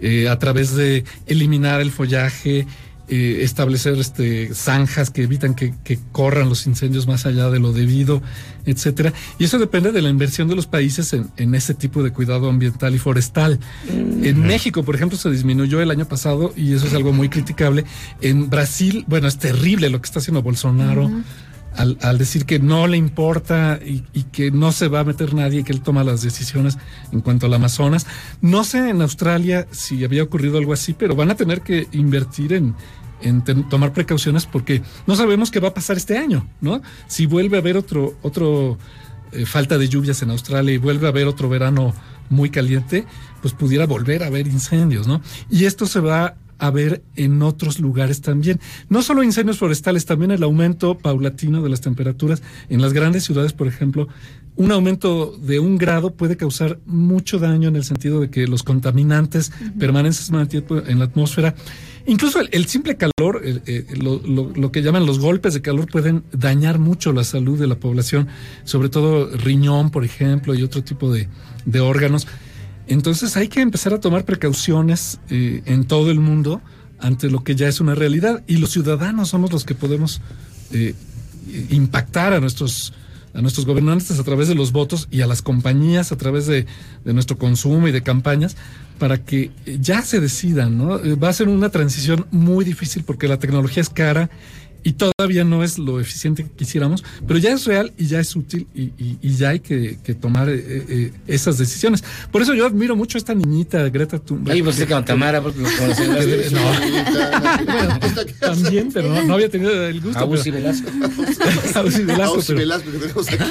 eh, 0.00 0.28
a 0.28 0.38
través 0.40 0.74
de 0.74 1.04
eliminar 1.26 1.80
el 1.80 1.92
follaje, 1.92 2.66
eh, 3.10 3.42
establecer 3.42 3.98
este, 3.98 4.54
zanjas 4.54 5.10
que 5.10 5.22
evitan 5.22 5.54
que, 5.54 5.74
que 5.82 5.98
corran 6.12 6.48
los 6.48 6.66
incendios 6.66 7.08
más 7.08 7.26
allá 7.26 7.50
de 7.50 7.58
lo 7.58 7.72
debido, 7.72 8.22
etcétera. 8.66 9.12
Y 9.38 9.44
eso 9.44 9.58
depende 9.58 9.90
de 9.90 10.00
la 10.00 10.10
inversión 10.10 10.46
de 10.46 10.54
los 10.54 10.66
países 10.66 11.12
en, 11.12 11.28
en 11.36 11.54
ese 11.56 11.74
tipo 11.74 12.02
de 12.02 12.12
cuidado 12.12 12.48
ambiental 12.48 12.94
y 12.94 12.98
forestal. 12.98 13.58
En 13.88 14.40
México, 14.42 14.84
por 14.84 14.94
ejemplo, 14.94 15.18
se 15.18 15.28
disminuyó 15.30 15.80
el 15.80 15.90
año 15.90 16.06
pasado 16.06 16.52
y 16.56 16.72
eso 16.72 16.86
es 16.86 16.94
algo 16.94 17.12
muy 17.12 17.28
criticable. 17.28 17.84
En 18.20 18.48
Brasil, 18.48 19.04
bueno, 19.08 19.26
es 19.26 19.38
terrible 19.38 19.90
lo 19.90 20.00
que 20.00 20.06
está 20.06 20.20
haciendo 20.20 20.42
Bolsonaro 20.42 21.10
al, 21.76 22.18
decir 22.18 22.46
que 22.46 22.58
no 22.58 22.86
le 22.86 22.96
importa 22.96 23.78
y, 23.84 24.00
que 24.32 24.50
no 24.50 24.72
se 24.72 24.88
va 24.88 25.00
a 25.00 25.04
meter 25.04 25.34
nadie 25.34 25.64
que 25.64 25.72
él 25.72 25.80
toma 25.80 26.04
las 26.04 26.22
decisiones 26.22 26.78
en 27.12 27.20
cuanto 27.20 27.46
al 27.46 27.54
Amazonas. 27.54 28.06
No 28.40 28.64
sé 28.64 28.90
en 28.90 29.02
Australia 29.02 29.66
si 29.70 30.04
había 30.04 30.22
ocurrido 30.22 30.58
algo 30.58 30.72
así, 30.72 30.94
pero 30.94 31.14
van 31.14 31.30
a 31.30 31.36
tener 31.36 31.62
que 31.62 31.88
invertir 31.92 32.52
en, 32.52 32.74
tomar 33.68 33.92
precauciones 33.92 34.46
porque 34.46 34.82
no 35.06 35.14
sabemos 35.14 35.50
qué 35.50 35.60
va 35.60 35.68
a 35.68 35.74
pasar 35.74 35.96
este 35.96 36.16
año, 36.16 36.46
¿no? 36.60 36.80
Si 37.06 37.26
vuelve 37.26 37.56
a 37.56 37.60
haber 37.60 37.76
otro, 37.76 38.14
otro 38.22 38.78
eh, 39.32 39.44
falta 39.44 39.76
de 39.76 39.88
lluvias 39.88 40.22
en 40.22 40.30
Australia 40.30 40.72
y 40.72 40.78
vuelve 40.78 41.06
a 41.06 41.10
haber 41.10 41.26
otro 41.26 41.48
verano 41.48 41.94
muy 42.30 42.50
caliente, 42.50 43.04
pues 43.42 43.52
pudiera 43.52 43.86
volver 43.86 44.22
a 44.22 44.26
haber 44.26 44.46
incendios, 44.46 45.06
¿no? 45.06 45.20
Y 45.50 45.66
esto 45.66 45.86
se 45.86 46.00
va 46.00 46.36
a 46.60 46.70
ver 46.70 47.02
en 47.16 47.42
otros 47.42 47.80
lugares 47.80 48.20
también. 48.20 48.60
No 48.88 49.02
solo 49.02 49.22
incendios 49.22 49.58
forestales, 49.58 50.04
también 50.04 50.30
el 50.30 50.42
aumento 50.42 50.96
paulatino 50.98 51.62
de 51.62 51.68
las 51.70 51.80
temperaturas 51.80 52.42
en 52.68 52.80
las 52.82 52.92
grandes 52.92 53.24
ciudades, 53.24 53.52
por 53.52 53.66
ejemplo. 53.66 54.08
Un 54.56 54.72
aumento 54.72 55.34
de 55.40 55.58
un 55.58 55.78
grado 55.78 56.12
puede 56.12 56.36
causar 56.36 56.78
mucho 56.84 57.38
daño 57.38 57.68
en 57.68 57.76
el 57.76 57.84
sentido 57.84 58.20
de 58.20 58.28
que 58.30 58.46
los 58.46 58.62
contaminantes 58.62 59.52
permanecen 59.78 60.36
más 60.36 60.48
tiempo 60.48 60.78
en 60.86 60.98
la 60.98 61.06
atmósfera. 61.06 61.54
Incluso 62.06 62.40
el, 62.40 62.48
el 62.52 62.66
simple 62.66 62.96
calor, 62.96 63.40
el- 63.44 63.62
el- 63.66 63.98
lo, 64.00 64.20
lo- 64.26 64.50
lo 64.54 64.72
que 64.72 64.82
llaman 64.82 65.06
los 65.06 65.18
golpes 65.18 65.54
de 65.54 65.62
calor, 65.62 65.86
pueden 65.90 66.24
dañar 66.32 66.78
mucho 66.78 67.12
la 67.12 67.24
salud 67.24 67.58
de 67.58 67.68
la 67.68 67.76
población, 67.76 68.28
sobre 68.64 68.88
todo 68.88 69.30
riñón, 69.36 69.90
por 69.90 70.04
ejemplo, 70.04 70.54
y 70.54 70.62
otro 70.62 70.82
tipo 70.82 71.10
de, 71.12 71.28
de 71.64 71.80
órganos. 71.80 72.26
Entonces 72.90 73.36
hay 73.36 73.46
que 73.46 73.60
empezar 73.60 73.94
a 73.94 74.00
tomar 74.00 74.24
precauciones 74.24 75.20
eh, 75.30 75.62
en 75.64 75.84
todo 75.84 76.10
el 76.10 76.18
mundo 76.18 76.60
ante 76.98 77.30
lo 77.30 77.44
que 77.44 77.54
ya 77.54 77.68
es 77.68 77.80
una 77.80 77.94
realidad 77.94 78.42
y 78.48 78.56
los 78.56 78.72
ciudadanos 78.72 79.28
somos 79.28 79.52
los 79.52 79.64
que 79.64 79.76
podemos 79.76 80.20
eh, 80.72 80.94
impactar 81.70 82.32
a 82.32 82.40
nuestros 82.40 82.92
a 83.32 83.40
nuestros 83.42 83.64
gobernantes 83.64 84.18
a 84.18 84.24
través 84.24 84.48
de 84.48 84.56
los 84.56 84.72
votos 84.72 85.06
y 85.08 85.20
a 85.20 85.28
las 85.28 85.40
compañías 85.40 86.10
a 86.10 86.16
través 86.16 86.46
de, 86.46 86.66
de 87.04 87.12
nuestro 87.14 87.38
consumo 87.38 87.86
y 87.86 87.92
de 87.92 88.02
campañas 88.02 88.56
para 88.98 89.18
que 89.24 89.52
ya 89.80 90.02
se 90.02 90.18
decidan, 90.18 90.76
¿no? 90.76 90.96
Eh, 90.98 91.14
Va 91.14 91.28
a 91.28 91.32
ser 91.32 91.48
una 91.48 91.68
transición 91.68 92.26
muy 92.32 92.64
difícil 92.64 93.04
porque 93.04 93.28
la 93.28 93.38
tecnología 93.38 93.82
es 93.82 93.88
cara 93.88 94.30
y 94.82 94.92
todavía 94.92 95.44
no 95.44 95.62
es 95.64 95.78
lo 95.78 96.00
eficiente 96.00 96.44
que 96.44 96.50
quisiéramos, 96.50 97.04
pero 97.26 97.38
ya 97.38 97.52
es 97.52 97.64
real 97.66 97.92
y 97.98 98.06
ya 98.06 98.20
es 98.20 98.34
útil 98.36 98.66
y, 98.74 98.82
y- 98.98 99.18
y 99.22 99.34
ya 99.34 99.50
hay 99.50 99.60
que, 99.60 99.98
que 100.02 100.14
tomar 100.14 100.48
eh, 100.48 100.62
eh, 100.88 101.12
esas 101.26 101.58
decisiones. 101.58 102.02
Por 102.32 102.42
eso 102.42 102.54
yo 102.54 102.66
admiro 102.66 102.96
mucho 102.96 103.16
a 103.16 103.20
esta 103.20 103.34
niñita 103.34 103.88
Greta 103.90 104.18
Thunberg. 104.18 104.54
Ahí 104.54 104.62
pues 104.62 104.76
que- 104.76 104.86
con 104.86 105.04
Tamara, 105.04 105.40
porque 105.42 105.60
las- 105.60 105.72
que- 105.98 106.50
no. 106.52 106.60
Bueno, 107.64 107.98
también, 108.40 108.90
pero 108.92 109.08
no, 109.14 109.22
no 109.24 109.34
había 109.34 109.48
tenido 109.48 109.86
el 109.86 110.00
gusto. 110.00 110.18
A 110.18 110.24
Uzi 110.24 110.50
pero- 110.50 110.56
Velasco. 110.64 110.90
A 111.74 111.82
Uzi 111.82 112.02
Velasco, 112.04 112.34
A 112.34 112.38
Uzi 112.38 112.46
pero- 112.48 112.58
Velasco 112.58 112.90
que 112.90 112.98
tenemos 112.98 113.28
aquí. 113.28 113.44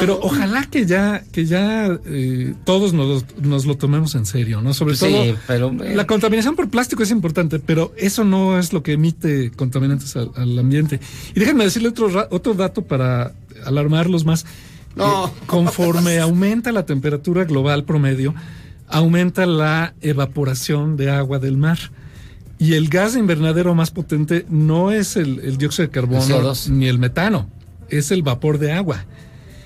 pero 0.00 0.20
ojalá 0.22 0.64
que 0.70 0.86
ya, 0.86 1.22
que 1.32 1.46
ya 1.46 1.98
eh, 2.06 2.54
todos 2.64 2.92
nos, 2.92 3.24
nos 3.40 3.66
lo 3.66 3.76
tomemos 3.76 4.14
en 4.14 4.26
serio, 4.26 4.60
¿no? 4.62 4.74
Sobre 4.74 4.96
Sí, 4.96 5.06
todo, 5.06 5.36
pero, 5.46 5.72
eh. 5.84 5.94
la 5.94 6.06
contaminación 6.06 6.56
por 6.56 6.68
plástico 6.70 7.02
es 7.02 7.10
importante, 7.10 7.58
pero 7.58 7.92
eso 7.96 8.24
no 8.24 8.58
es 8.58 8.72
lo 8.72 8.82
que 8.82 8.92
emite 8.92 9.50
contaminantes 9.52 10.16
al, 10.16 10.30
al 10.36 10.58
ambiente. 10.58 10.71
Y 11.34 11.40
déjenme 11.40 11.64
decirle 11.64 11.88
otro, 11.88 12.28
otro 12.30 12.54
dato 12.54 12.82
para 12.82 13.32
alarmarlos 13.64 14.24
más. 14.24 14.46
No. 14.96 15.26
Eh, 15.26 15.30
conforme 15.46 16.18
aumenta 16.20 16.72
la 16.72 16.86
temperatura 16.86 17.44
global 17.44 17.84
promedio, 17.84 18.34
aumenta 18.88 19.46
la 19.46 19.94
evaporación 20.00 20.96
de 20.96 21.10
agua 21.10 21.38
del 21.38 21.56
mar. 21.56 21.78
Y 22.58 22.74
el 22.74 22.88
gas 22.88 23.14
de 23.14 23.20
invernadero 23.20 23.74
más 23.74 23.90
potente 23.90 24.46
no 24.48 24.92
es 24.92 25.16
el, 25.16 25.40
el 25.40 25.56
dióxido 25.58 25.88
de 25.88 25.92
carbono 25.92 26.22
El 26.22 26.44
CO2. 26.44 26.68
ni 26.68 26.86
el 26.86 26.98
metano, 26.98 27.50
es 27.88 28.10
el 28.12 28.22
vapor 28.22 28.58
de 28.58 28.72
agua. 28.72 29.04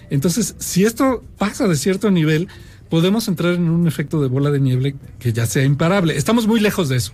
Entonces, 0.09 0.55
si 0.59 0.85
esto 0.85 1.23
pasa 1.37 1.69
de 1.69 1.77
cierto 1.77 2.11
nivel, 2.11 2.49
podemos 2.89 3.29
entrar 3.29 3.55
en 3.55 3.69
un 3.69 3.87
efecto 3.87 4.23
de 4.23 4.29
bola 4.29 4.51
de 4.51 4.61
nieve 4.61 4.95
que 5.19 5.33
ya 5.33 5.47
sea 5.47 5.65
imparable. 5.65 6.17
Estamos 6.17 6.47
muy 6.47 6.61
lejos 6.61 6.89
de 6.89 6.97
eso, 6.97 7.13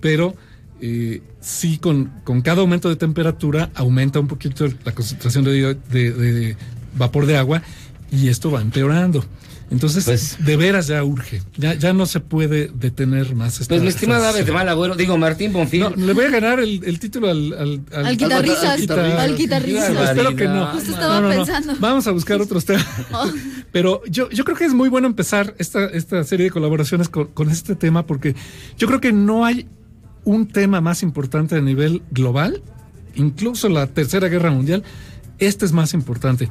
pero 0.00 0.34
eh, 0.82 1.22
sí 1.40 1.78
con, 1.78 2.10
con 2.24 2.40
cada 2.42 2.60
aumento 2.60 2.88
de 2.88 2.96
temperatura 2.96 3.70
aumenta 3.74 4.20
un 4.20 4.28
poquito 4.28 4.66
la 4.84 4.92
concentración 4.92 5.44
de, 5.44 5.74
de- 5.90 6.12
de 6.12 6.56
vapor 6.96 7.26
de 7.26 7.36
agua 7.36 7.62
y 8.10 8.28
esto 8.28 8.50
va 8.50 8.60
empeorando. 8.60 9.24
Entonces, 9.72 10.02
Pues 10.04 10.36
de 10.44 10.56
veras 10.56 10.88
ya 10.88 11.04
urge. 11.04 11.42
Ya, 11.56 11.74
ya 11.74 11.92
no 11.92 12.04
se 12.04 12.18
puede 12.18 12.72
detener 12.74 13.36
más 13.36 13.60
esta 13.60 13.68
Pues 13.68 13.82
mi 13.82 13.86
estimada 13.86 14.30
Ave 14.30 14.42
de 14.42 14.50
Mal 14.50 14.68
Agüero, 14.68 14.96
digo 14.96 15.16
Martín 15.16 15.52
Bonfil. 15.52 15.82
No, 15.82 15.90
le 15.90 16.12
voy 16.12 16.24
a 16.24 16.30
ganar 16.30 16.58
el, 16.58 16.82
el 16.84 16.98
título 16.98 17.30
al, 17.30 17.52
al, 17.52 17.80
Al 18.04 18.16
guitarrista, 18.16 18.76
guitarrista. 18.76 19.22
al 19.22 19.36
guitarrista. 19.36 20.04
Espero 20.10 20.34
que 20.34 20.48
no. 20.48 20.66
Justo 20.72 20.90
estaba 20.90 21.20
No, 21.20 21.28
no, 21.28 21.34
no. 21.36 21.44
pensando. 21.44 21.76
Vamos 21.78 22.04
a 22.08 22.10
buscar 22.10 22.40
otros 22.40 22.64
temas. 22.64 22.84
Oh. 23.12 23.30
Pero 23.70 24.02
yo, 24.06 24.28
yo 24.30 24.42
creo 24.44 24.56
que 24.56 24.64
es 24.64 24.74
muy 24.74 24.88
bueno 24.88 25.06
empezar 25.06 25.54
esta, 25.58 25.84
esta 25.86 26.24
serie 26.24 26.46
de 26.46 26.50
colaboraciones 26.50 27.08
con, 27.08 27.28
con 27.28 27.48
este 27.48 27.76
tema 27.76 28.04
porque 28.04 28.34
yo 28.76 28.88
creo 28.88 29.00
que 29.00 29.12
no 29.12 29.44
hay 29.44 29.68
un 30.24 30.46
tema 30.48 30.80
más 30.80 31.02
importante 31.02 31.56
a 31.56 31.60
nivel 31.60 32.02
global, 32.10 32.62
incluso 33.14 33.68
la 33.68 33.86
Tercera 33.86 34.28
Guerra 34.28 34.50
Mundial, 34.50 34.82
este 35.38 35.64
es 35.64 35.72
más 35.72 35.94
importante. 35.94 36.48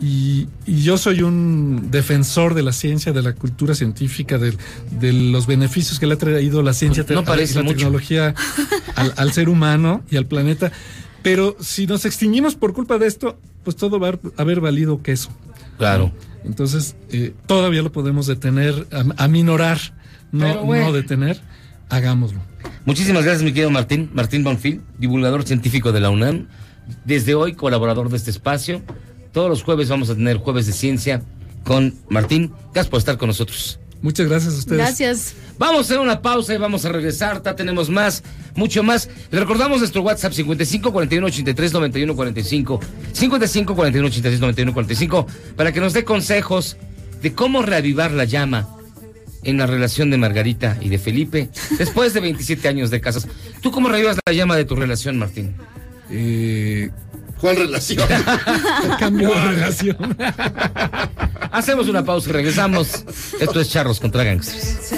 Y, 0.00 0.48
y 0.66 0.82
yo 0.82 0.98
soy 0.98 1.22
un 1.22 1.88
defensor 1.90 2.54
de 2.54 2.62
la 2.64 2.72
ciencia, 2.72 3.12
de 3.12 3.22
la 3.22 3.32
cultura 3.32 3.74
científica, 3.74 4.38
de, 4.38 4.56
de 4.98 5.12
los 5.12 5.46
beneficios 5.46 5.98
que 6.00 6.06
le 6.06 6.14
ha 6.14 6.18
traído 6.18 6.62
la 6.62 6.72
ciencia, 6.74 7.04
No 7.08 7.20
te- 7.22 7.26
parece 7.26 7.54
la 7.54 7.62
mucho. 7.62 7.76
tecnología 7.76 8.34
al, 8.96 9.14
al 9.16 9.32
ser 9.32 9.48
humano 9.48 10.02
y 10.10 10.16
al 10.16 10.26
planeta. 10.26 10.72
Pero 11.22 11.56
si 11.60 11.86
nos 11.86 12.04
extinguimos 12.04 12.54
por 12.56 12.74
culpa 12.74 12.98
de 12.98 13.06
esto, 13.06 13.38
pues 13.62 13.76
todo 13.76 13.98
va 14.00 14.08
a 14.10 14.18
haber 14.42 14.60
valido 14.60 15.00
queso. 15.00 15.30
Claro. 15.78 16.12
Entonces, 16.44 16.96
eh, 17.10 17.32
todavía 17.46 17.80
lo 17.80 17.92
podemos 17.92 18.26
detener, 18.26 18.86
am- 18.92 19.14
aminorar, 19.16 19.78
no, 20.32 20.66
no 20.66 20.92
detener. 20.92 21.40
Hagámoslo. 21.88 22.40
Muchísimas 22.84 23.24
gracias, 23.24 23.42
mi 23.42 23.52
querido 23.52 23.70
Martín. 23.70 24.10
Martín 24.12 24.44
Bonfil, 24.44 24.82
divulgador 24.98 25.44
científico 25.44 25.92
de 25.92 26.00
la 26.00 26.10
UNAM. 26.10 26.48
Desde 27.04 27.34
hoy, 27.34 27.54
colaborador 27.54 28.10
de 28.10 28.16
este 28.16 28.30
espacio. 28.30 28.82
Todos 29.32 29.48
los 29.48 29.62
jueves 29.62 29.88
vamos 29.88 30.10
a 30.10 30.14
tener 30.14 30.36
jueves 30.36 30.66
de 30.66 30.72
ciencia 30.72 31.22
con 31.64 31.94
Martín. 32.08 32.52
Gracias 32.72 32.88
por 32.88 32.98
estar 32.98 33.16
con 33.16 33.28
nosotros. 33.28 33.80
Muchas 34.02 34.28
gracias 34.28 34.54
a 34.54 34.58
ustedes. 34.58 34.78
Gracias. 34.78 35.34
Vamos 35.58 35.78
a 35.78 35.80
hacer 35.80 35.98
una 35.98 36.20
pausa 36.20 36.54
y 36.54 36.58
vamos 36.58 36.84
a 36.84 36.90
regresar. 36.90 37.42
Ya 37.42 37.56
tenemos 37.56 37.88
más, 37.88 38.22
mucho 38.54 38.82
más. 38.82 39.08
Le 39.30 39.40
recordamos 39.40 39.78
nuestro 39.78 40.02
WhatsApp 40.02 40.34
55 40.34 40.92
41 40.92 41.26
83 41.26 41.72
91 41.72 42.14
45. 42.14 42.80
55 43.12 43.74
41 43.74 44.08
83 44.08 44.40
91 44.40 44.74
45 44.74 45.26
para 45.56 45.72
que 45.72 45.80
nos 45.80 45.94
dé 45.94 46.04
consejos 46.04 46.76
de 47.22 47.32
cómo 47.32 47.62
reavivar 47.62 48.10
la 48.10 48.24
llama 48.24 48.68
en 49.44 49.58
la 49.58 49.66
relación 49.66 50.10
de 50.10 50.18
Margarita 50.18 50.76
y 50.80 50.88
de 50.88 50.98
Felipe 50.98 51.48
después 51.78 52.14
de 52.14 52.20
27 52.20 52.66
años 52.68 52.90
de 52.90 53.00
casas. 53.00 53.26
¿Tú 53.60 53.70
cómo 53.70 53.88
reavivas 53.88 54.18
la 54.26 54.32
llama 54.32 54.56
de 54.56 54.64
tu 54.64 54.76
relación, 54.76 55.18
Martín? 55.18 55.54
Eh, 56.10 56.90
¿Cuál 57.40 57.56
relación? 57.56 58.08
cambio 58.98 59.28
de 59.28 59.40
relación. 59.40 60.16
Hacemos 61.50 61.88
una 61.88 62.04
pausa 62.04 62.30
y 62.30 62.32
regresamos. 62.32 63.04
Esto 63.38 63.60
es 63.60 63.70
Charros 63.70 64.00
contra 64.00 64.24
Gangsters. 64.24 64.92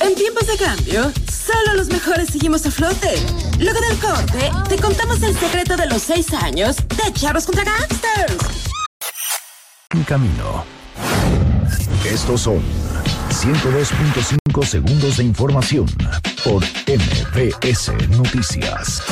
En 0.00 0.14
tiempos 0.16 0.46
de 0.46 0.56
cambio, 0.58 1.12
solo 1.30 1.74
los 1.76 1.88
mejores 1.88 2.28
seguimos 2.30 2.66
a 2.66 2.70
flote. 2.70 3.14
Luego 3.58 3.80
del 3.80 3.98
corte, 3.98 4.50
te 4.68 4.76
contamos 4.76 5.22
el 5.22 5.36
secreto 5.36 5.76
de 5.76 5.86
los 5.86 6.02
seis 6.02 6.32
años 6.32 6.76
de 6.76 7.12
Charros 7.12 7.46
contra 7.46 7.64
Gangsters. 7.64 8.36
En 9.90 10.02
camino. 10.02 10.64
Estos 12.04 12.42
son 12.42 12.60
102.5 13.30 14.64
segundos 14.64 15.16
de 15.18 15.24
información 15.24 15.86
por 16.44 16.62
MBS 16.64 17.92
Noticias. 18.10 19.02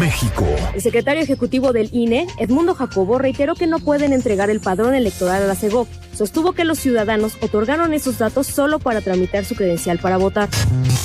México. 0.00 0.46
El 0.74 0.80
secretario 0.80 1.22
ejecutivo 1.22 1.72
del 1.72 1.90
INE, 1.92 2.26
Edmundo 2.38 2.74
Jacobo, 2.74 3.18
reiteró 3.18 3.54
que 3.54 3.66
no 3.66 3.78
pueden 3.78 4.12
entregar 4.12 4.50
el 4.50 4.60
padrón 4.60 4.94
electoral 4.94 5.42
a 5.42 5.46
la 5.46 5.54
CEGOP. 5.54 5.88
Sostuvo 6.14 6.52
que 6.52 6.64
los 6.64 6.78
ciudadanos 6.78 7.36
otorgaron 7.40 7.92
esos 7.92 8.18
datos 8.18 8.46
solo 8.46 8.78
para 8.78 9.00
tramitar 9.00 9.44
su 9.44 9.54
credencial 9.54 9.98
para 9.98 10.16
votar. 10.16 10.48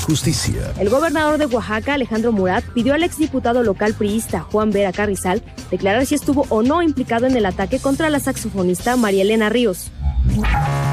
Justicia. 0.06 0.74
El 0.80 0.90
gobernador 0.90 1.38
de 1.38 1.48
Oaxaca, 1.48 1.96
Alejandro 1.96 2.32
Murat, 2.32 2.64
pidió 2.74 2.94
al 2.94 3.04
exdiputado 3.04 3.64
local 3.64 3.94
priista 3.94 4.42
Juan 4.42 4.72
Vera 4.72 4.92
Carrizal 4.92 5.42
declarar 5.72 6.06
si 6.06 6.16
estuvo 6.16 6.46
o 6.50 6.62
no 6.64 6.82
implicado 6.82 7.26
en 7.26 7.36
el 7.36 7.46
ataque 7.46 7.80
contra 7.80 8.10
la 8.10 8.20
saxofonista 8.20 8.96
María 8.98 9.24
Elena 9.24 9.50
Ríos. 9.50 9.92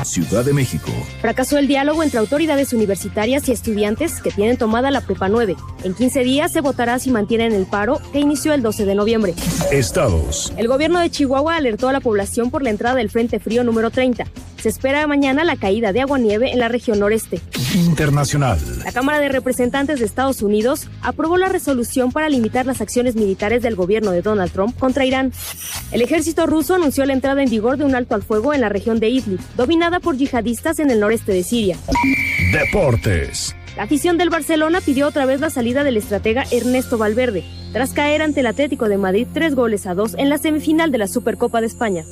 Ciudad 0.04 0.44
de 0.44 0.52
México. 0.52 0.90
Fracasó 1.20 1.58
el 1.58 1.66
diálogo 1.66 2.02
entre 2.02 2.18
autoridades 2.18 2.72
universitarias 2.72 3.48
y 3.48 3.52
estudiantes 3.52 4.20
que 4.20 4.30
tienen 4.30 4.56
tomada 4.56 4.90
la 4.90 5.00
Prepa 5.00 5.28
9. 5.28 5.56
En 5.84 5.94
15 5.94 6.24
días 6.24 6.52
se 6.52 6.60
votará 6.60 6.98
si 6.98 7.10
mantienen 7.10 7.52
el 7.52 7.66
paro 7.66 8.00
que 8.12 8.20
inició 8.20 8.52
el 8.52 8.62
12 8.62 8.84
de 8.84 8.94
noviembre. 8.94 9.34
Estados. 9.72 10.52
El 10.56 10.68
gobierno 10.68 11.00
de 11.00 11.10
Chihuahua 11.10 11.56
alertó 11.56 11.88
a 11.88 11.92
la 11.92 12.00
población 12.00 12.50
por 12.50 12.62
la 12.62 12.70
entrada 12.70 12.96
del 12.96 13.10
Frente 13.10 13.40
Frío 13.40 13.64
número 13.64 13.90
30. 13.90 14.24
Se 14.60 14.70
espera 14.70 15.06
mañana 15.06 15.44
la 15.44 15.56
caída 15.56 15.92
de 15.92 16.00
agua-nieve 16.00 16.52
en 16.52 16.58
la 16.58 16.68
región 16.68 16.98
noreste. 16.98 17.40
Internacional. 17.74 18.58
La 18.84 18.92
Cámara 18.92 19.20
de 19.20 19.28
Representantes 19.28 20.00
de 20.00 20.06
Estados 20.06 20.42
Unidos 20.42 20.88
aprobó 21.02 21.36
la 21.36 21.48
resolución 21.48 22.10
para 22.10 22.28
limitar 22.28 22.66
las 22.66 22.80
acciones 22.80 23.16
militares 23.16 23.62
del 23.62 23.76
gobierno 23.76 24.10
de 24.12 24.22
Donald 24.22 24.50
Trump 24.50 24.76
contra 24.78 25.04
Irán. 25.04 25.32
El 25.92 26.02
ejército 26.02 26.46
ruso 26.46 26.74
anunció 26.74 27.04
la 27.04 27.12
entrada 27.12 27.42
en 27.42 27.50
vigor 27.50 27.76
de 27.76 27.84
un 27.84 27.94
alto 27.94 28.14
al 28.14 28.22
fuego 28.22 28.54
en 28.54 28.60
la 28.60 28.68
región 28.68 28.98
de 28.98 29.08
Idlib, 29.08 29.25
dominada 29.56 30.00
por 30.00 30.16
yihadistas 30.16 30.78
en 30.78 30.90
el 30.90 31.00
noreste 31.00 31.32
de 31.32 31.42
Siria. 31.42 31.76
Deportes. 32.52 33.54
La 33.76 33.82
afición 33.82 34.16
del 34.16 34.30
Barcelona 34.30 34.80
pidió 34.80 35.06
otra 35.06 35.26
vez 35.26 35.40
la 35.40 35.50
salida 35.50 35.84
del 35.84 35.98
estratega 35.98 36.44
Ernesto 36.50 36.96
Valverde, 36.96 37.44
tras 37.72 37.92
caer 37.92 38.22
ante 38.22 38.40
el 38.40 38.46
Atlético 38.46 38.88
de 38.88 38.96
Madrid 38.96 39.26
tres 39.32 39.54
goles 39.54 39.86
a 39.86 39.94
dos 39.94 40.14
en 40.16 40.30
la 40.30 40.38
semifinal 40.38 40.90
de 40.90 40.98
la 40.98 41.08
Supercopa 41.08 41.60
de 41.60 41.66
España. 41.66 42.04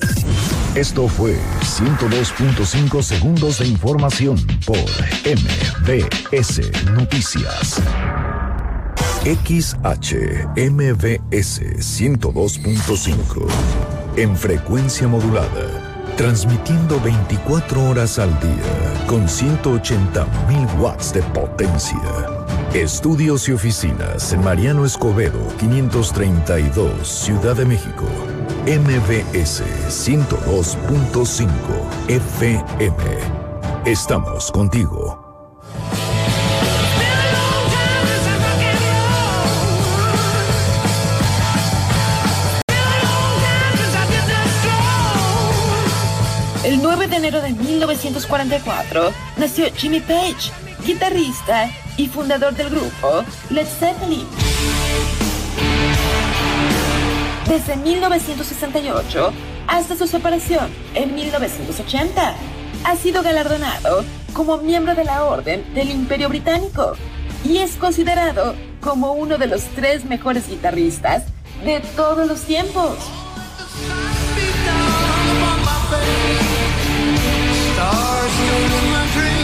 Esto 0.75 1.09
fue 1.09 1.37
102.5 1.61 3.03
segundos 3.03 3.61
de 3.61 3.69
información 3.69 4.37
por 4.67 4.77
MBS 5.25 6.61
Noticias. 6.93 7.81
XHMBS 9.25 10.51
102.5 11.79 13.47
en 14.17 14.37
frecuencia 14.37 15.09
modulada. 15.09 15.84
Transmitiendo 16.17 17.01
24 17.01 17.89
horas 17.89 18.21
al 18.21 18.31
día 18.39 19.07
con 19.09 19.27
180.000 19.27 20.79
watts 20.79 21.13
de 21.13 21.23
potencia. 21.23 21.99
Estudios 22.73 23.49
y 23.49 23.53
oficinas 23.53 24.33
en 24.33 24.45
Mariano 24.45 24.85
Escobedo 24.85 25.41
532, 25.59 27.07
Ciudad 27.07 27.57
de 27.57 27.65
México. 27.65 28.07
MBS 28.65 29.65
102.5 29.89 31.49
FM. 32.09 33.05
Estamos 33.85 34.53
contigo. 34.53 35.24
Enero 47.25 47.41
de 47.41 47.53
1944 47.53 49.11
nació 49.39 49.73
Jimmy 49.75 50.01
Page, 50.01 50.53
guitarrista 50.85 51.71
y 51.97 52.07
fundador 52.07 52.55
del 52.55 52.69
grupo 52.69 53.25
Led 53.49 53.67
Zeppelin. 53.67 54.27
Desde 57.49 57.77
1968 57.77 59.33
hasta 59.69 59.97
su 59.97 60.07
separación 60.07 60.69
en 60.95 61.15
1980, 61.15 62.35
ha 62.85 62.97
sido 62.97 63.23
galardonado 63.23 64.05
como 64.35 64.59
miembro 64.59 64.95
de 64.95 65.05
la 65.05 65.25
Orden 65.25 65.73
del 65.73 65.89
Imperio 65.91 66.29
Británico 66.29 66.93
y 67.43 67.57
es 67.57 67.77
considerado 67.77 68.55
como 68.83 69.13
uno 69.13 69.39
de 69.39 69.47
los 69.47 69.63
tres 69.75 70.05
mejores 70.05 70.47
guitarristas 70.47 71.23
de 71.65 71.81
todos 71.97 72.29
los 72.29 72.43
tiempos. 72.43 72.99
still 78.35 78.91
my 78.91 79.07
dreams. 79.15 79.44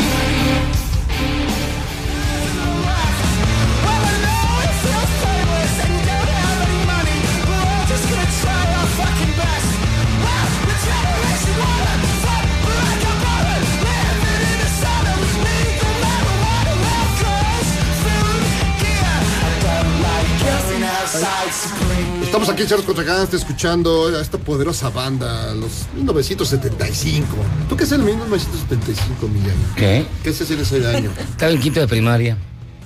Estamos 22.22 22.48
aquí 22.48 22.62
en 22.62 22.68
Charlos 22.68 22.86
contra 22.86 23.02
Gangsters 23.02 23.42
escuchando 23.42 24.06
a 24.16 24.20
esta 24.20 24.38
poderosa 24.38 24.90
banda, 24.90 25.52
los 25.54 25.86
1975. 25.96 27.26
¿Tú 27.68 27.76
qué 27.76 27.82
haces 27.82 27.98
en 27.98 28.04
1975, 28.04 29.26
Millán? 29.28 29.56
¿Qué? 29.74 30.06
¿Qué 30.22 30.30
haces 30.30 30.48
en 30.52 30.60
ese 30.60 30.86
año? 30.86 31.10
Estaba 31.18 31.50
en 31.50 31.60
quinto 31.60 31.80
de 31.80 31.88
primaria. 31.88 32.38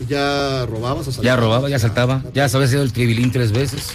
¿Ya 0.09 0.65
robabas 0.65 1.07
o 1.19 1.23
Ya 1.23 1.37
robaba, 1.37 1.69
ya 1.69 1.79
saltaba. 1.79 2.23
Ya 2.33 2.49
sabía 2.49 2.67
sido 2.69 2.83
el 2.83 2.93
tribilín 2.95 3.31
tres 3.31 3.53
veces. 3.53 3.89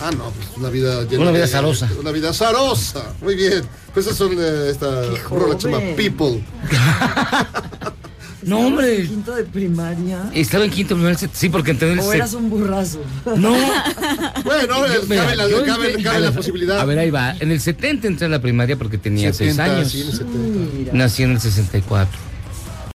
Ah, 0.00 0.10
no, 0.10 0.30
pues 0.30 0.48
una 0.56 0.70
vida 0.70 1.04
llena 1.04 1.22
Una 1.22 1.30
vida 1.30 1.42
de- 1.42 1.48
zarosa. 1.48 1.88
Una 2.00 2.10
vida 2.10 2.32
zarosa. 2.34 3.04
Muy 3.20 3.36
bien. 3.36 3.62
Pues 3.94 4.06
esas 4.06 4.18
son 4.18 4.32
eh, 4.38 4.70
esta 4.70 5.02
rola 5.30 5.54
que 5.54 5.60
se 5.62 5.70
llama. 5.70 5.96
People. 5.96 6.44
No, 8.42 8.58
hombre. 8.60 9.04
Quinto 9.06 9.34
de 9.34 9.44
primaria. 9.44 10.30
Estaba 10.34 10.64
en 10.64 10.70
quinto 10.70 10.94
de 10.94 11.00
primaria. 11.02 11.30
Sí, 11.32 11.48
porque 11.48 11.72
entendí 11.72 11.94
el 11.94 12.00
O 12.00 12.12
eras 12.12 12.34
un 12.34 12.48
burrazo. 12.50 13.00
No. 13.36 13.54
Bueno, 14.44 14.86
Yo- 14.86 15.02
mira, 15.08 15.24
cabe, 15.24 15.36
la, 15.36 15.48
yo 15.48 15.64
cabe- 15.64 16.02
cabe 16.02 16.16
a 16.16 16.20
la 16.20 16.26
ver, 16.28 16.36
posibilidad. 16.36 16.78
A 16.80 16.84
ver, 16.84 16.98
ahí 16.98 17.10
va. 17.10 17.34
En 17.40 17.50
el 17.50 17.60
70 17.60 18.06
entré 18.06 18.26
a 18.26 18.28
la 18.28 18.40
primaria 18.40 18.76
porque 18.76 18.96
tenía 18.98 19.32
6 19.32 19.54
70, 19.56 19.64
años. 19.76 19.90
sí, 19.92 20.00
en 20.02 20.06
el 20.08 20.12
70. 20.12 20.92
Nací 20.92 21.22
en 21.24 21.30
el 21.32 21.40
64. 21.40 22.18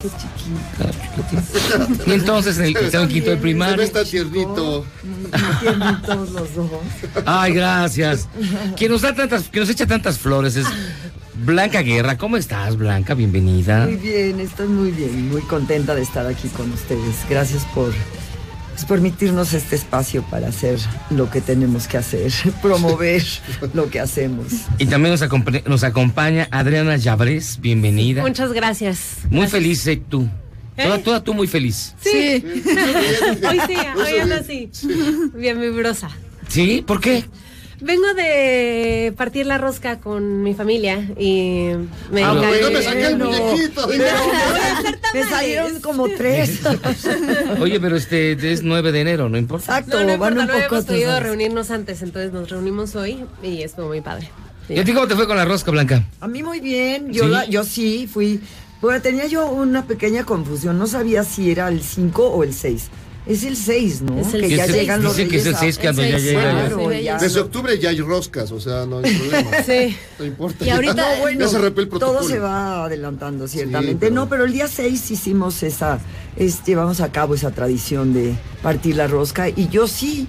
Qué 0.01 0.09
chiquito. 0.09 2.07
Y 2.07 2.13
entonces 2.13 2.57
en 2.59 2.65
el, 2.65 2.77
en 2.77 3.09
quinto 3.09 3.11
de 3.11 3.21
Se 3.21 3.31
ve 3.31 3.37
primaria. 3.37 3.85
está 3.85 4.03
tiernito. 4.05 4.87
Tiernitos 5.61 6.31
los 6.31 6.55
dos. 6.55 6.71
Ay, 7.27 7.53
gracias. 7.53 8.27
Quien 8.77 8.93
nos 8.93 9.03
da 9.03 9.15
tantas, 9.15 9.49
que 9.51 9.61
nos 9.61 9.69
echa 9.69 9.87
tantas 9.87 10.19
flores 10.19 10.57
es 10.57 10.67
Blanca 11.45 11.83
Guerra. 11.83 12.17
¿Cómo 12.17 12.39
estás, 12.39 12.77
Blanca? 12.77 13.13
Bienvenida. 13.15 13.85
Muy 13.85 13.97
bien, 13.97 14.41
estoy 14.41 14.69
muy 14.69 14.91
bien, 14.91 15.29
muy 15.31 15.43
contenta 15.43 15.95
de 15.95 16.03
estar 16.03 16.27
aquí 16.27 16.49
con 16.49 16.73
ustedes. 16.73 17.17
Gracias 17.29 17.65
por 17.75 17.93
permitirnos 18.85 19.53
este 19.55 19.77
espacio 19.77 20.23
para 20.25 20.49
hacer 20.49 20.79
lo 21.11 21.31
que 21.31 21.41
tenemos 21.41 21.87
que 21.89 21.97
hacer, 21.99 22.31
promover 22.63 23.23
lo 23.75 23.89
que 23.91 24.01
hacemos. 24.01 24.47
Y 24.79 24.87
también 24.87 25.13
nos, 25.13 25.23
acompa- 25.23 25.65
nos 25.67 25.85
acompaña 25.85 26.49
Adriana 26.51 26.97
Llabrés. 26.97 27.61
Bienvenida. 27.61 28.23
Muchas 28.23 28.53
gracias. 28.53 29.19
Muy 29.31 29.47
feliz, 29.49 29.87
eh, 29.87 30.03
tú. 30.09 30.29
¿Eh? 30.77 30.85
Toda, 30.85 30.99
toda 30.99 31.25
tú 31.25 31.35
muy 31.35 31.47
feliz. 31.47 31.95
Sí. 32.01 32.11
hoy 32.45 33.61
sí, 33.67 33.75
hoy 33.97 34.19
ando 34.21 34.35
así. 34.37 34.71
Bien 35.35 35.61
vibrosa. 35.61 36.11
¿Sí? 36.49 36.83
¿Por 36.87 37.01
qué? 37.01 37.25
Vengo 37.83 38.13
de 38.15 39.13
partir 39.17 39.47
la 39.47 39.57
rosca 39.57 40.01
con 40.01 40.43
mi 40.43 40.55
familia 40.55 41.09
y 41.19 41.71
me 42.11 42.23
Ah, 42.25 42.35
encargué- 42.35 42.61
no 42.63 42.71
me 42.71 42.83
saqué 42.83 43.07
el 43.07 43.19
muñequito. 43.19 43.95
Y 43.95 43.99
me, 43.99 44.05
me 45.15 45.25
salieron 45.31 45.81
como 45.81 46.07
tres. 46.09 46.61
Oye, 47.61 47.81
pero 47.81 47.97
este 47.97 48.33
es 48.53 48.63
9 48.63 48.93
de 48.93 49.01
enero, 49.01 49.29
no 49.31 49.39
importa. 49.39 49.79
Exacto, 49.79 49.99
No, 50.01 50.07
no 50.07 50.19
van 50.19 50.33
importa, 50.33 50.33
un 50.33 50.37
no 50.37 50.47
poco 50.47 50.55
habíamos 50.77 50.85
podido 50.85 51.21
reunirnos 51.21 51.71
antes, 51.71 52.03
entonces 52.03 52.33
nos 52.33 52.51
reunimos 52.51 52.95
hoy 52.97 53.25
y 53.43 53.63
estuvo 53.63 53.89
muy 53.89 54.01
padre. 54.03 54.31
Sí. 54.69 54.75
¿Y 54.75 54.79
a 54.79 54.85
ti 54.85 54.93
cómo 54.93 55.09
te 55.09 55.15
fue 55.17 55.27
con 55.27 55.37
la 55.39 55.45
rosca, 55.47 55.71
Blanca? 55.71 56.05
A 56.21 56.29
mí 56.29 56.43
muy 56.43 56.61
bien, 56.61 57.13
yo, 57.13 57.25
¿Sí? 57.25 57.31
la- 57.31 57.47
yo 57.47 57.65
sí 57.65 58.09
fui. 58.13 58.41
Bueno, 58.83 59.01
tenía 59.03 59.27
yo 59.27 59.47
una 59.51 59.87
pequeña 59.87 60.25
confusión, 60.25 60.79
no 60.79 60.87
sabía 60.87 61.23
si 61.25 61.51
era 61.51 61.69
el 61.69 61.83
5 61.83 62.29
o 62.29 62.45
el 62.45 62.55
6. 62.55 62.89
Es 63.27 63.45
el 63.45 63.55
6, 63.57 64.03
¿no? 64.03 64.19
Es 64.19 64.33
el 64.35 64.41
que 64.43 64.57
ya 64.57 64.65
seis. 64.65 64.77
llegan 64.77 65.03
los 65.03 65.15
Dicen 65.15 65.31
que 65.31 65.37
es 65.37 65.47
el 65.47 65.53
Reyes 65.53 65.57
a- 65.57 65.61
seis 65.61 65.79
cuando 65.79 66.03
ya 66.03 66.11
seis, 66.13 66.23
llega. 66.25 66.41
Claro, 66.41 66.91
Sí, 66.91 67.03
ya. 67.03 67.19
Desde 67.19 67.41
octubre 67.41 67.79
ya 67.79 67.91
hay 67.91 68.01
roscas, 68.01 68.51
o 68.51 68.61
sea, 68.61 68.87
no 68.87 68.99
hay 69.01 69.15
problema. 69.15 69.51
Sí. 69.67 69.97
No 70.19 70.25
importa. 70.25 70.65
Y 70.65 70.71
ahorita- 70.71 70.95
No, 71.17 71.21
bueno, 71.21 71.41
ya 71.41 71.49
se 71.49 71.57
el 71.67 71.73
protocolo. 71.73 71.99
todo 72.19 72.23
se 72.29 72.39
va 72.39 72.85
adelantando, 72.87 73.47
ciertamente. 73.47 73.97
pero- 74.01 74.15
No, 74.15 74.29
pero 74.29 74.45
el 74.47 74.53
día 74.53 74.69
6 74.69 75.11
hicimos 75.11 75.63
esa, 75.63 76.01
es, 76.37 76.65
llevamos 76.65 77.01
a 77.01 77.13
cabo 77.13 77.35
esa 77.35 77.51
tradición 77.51 78.13
de 78.15 78.35
partir 78.63 78.97
la 78.97 79.07
rosca 79.07 79.49
y 79.49 79.69
yo 79.69 79.87
sí. 79.87 80.27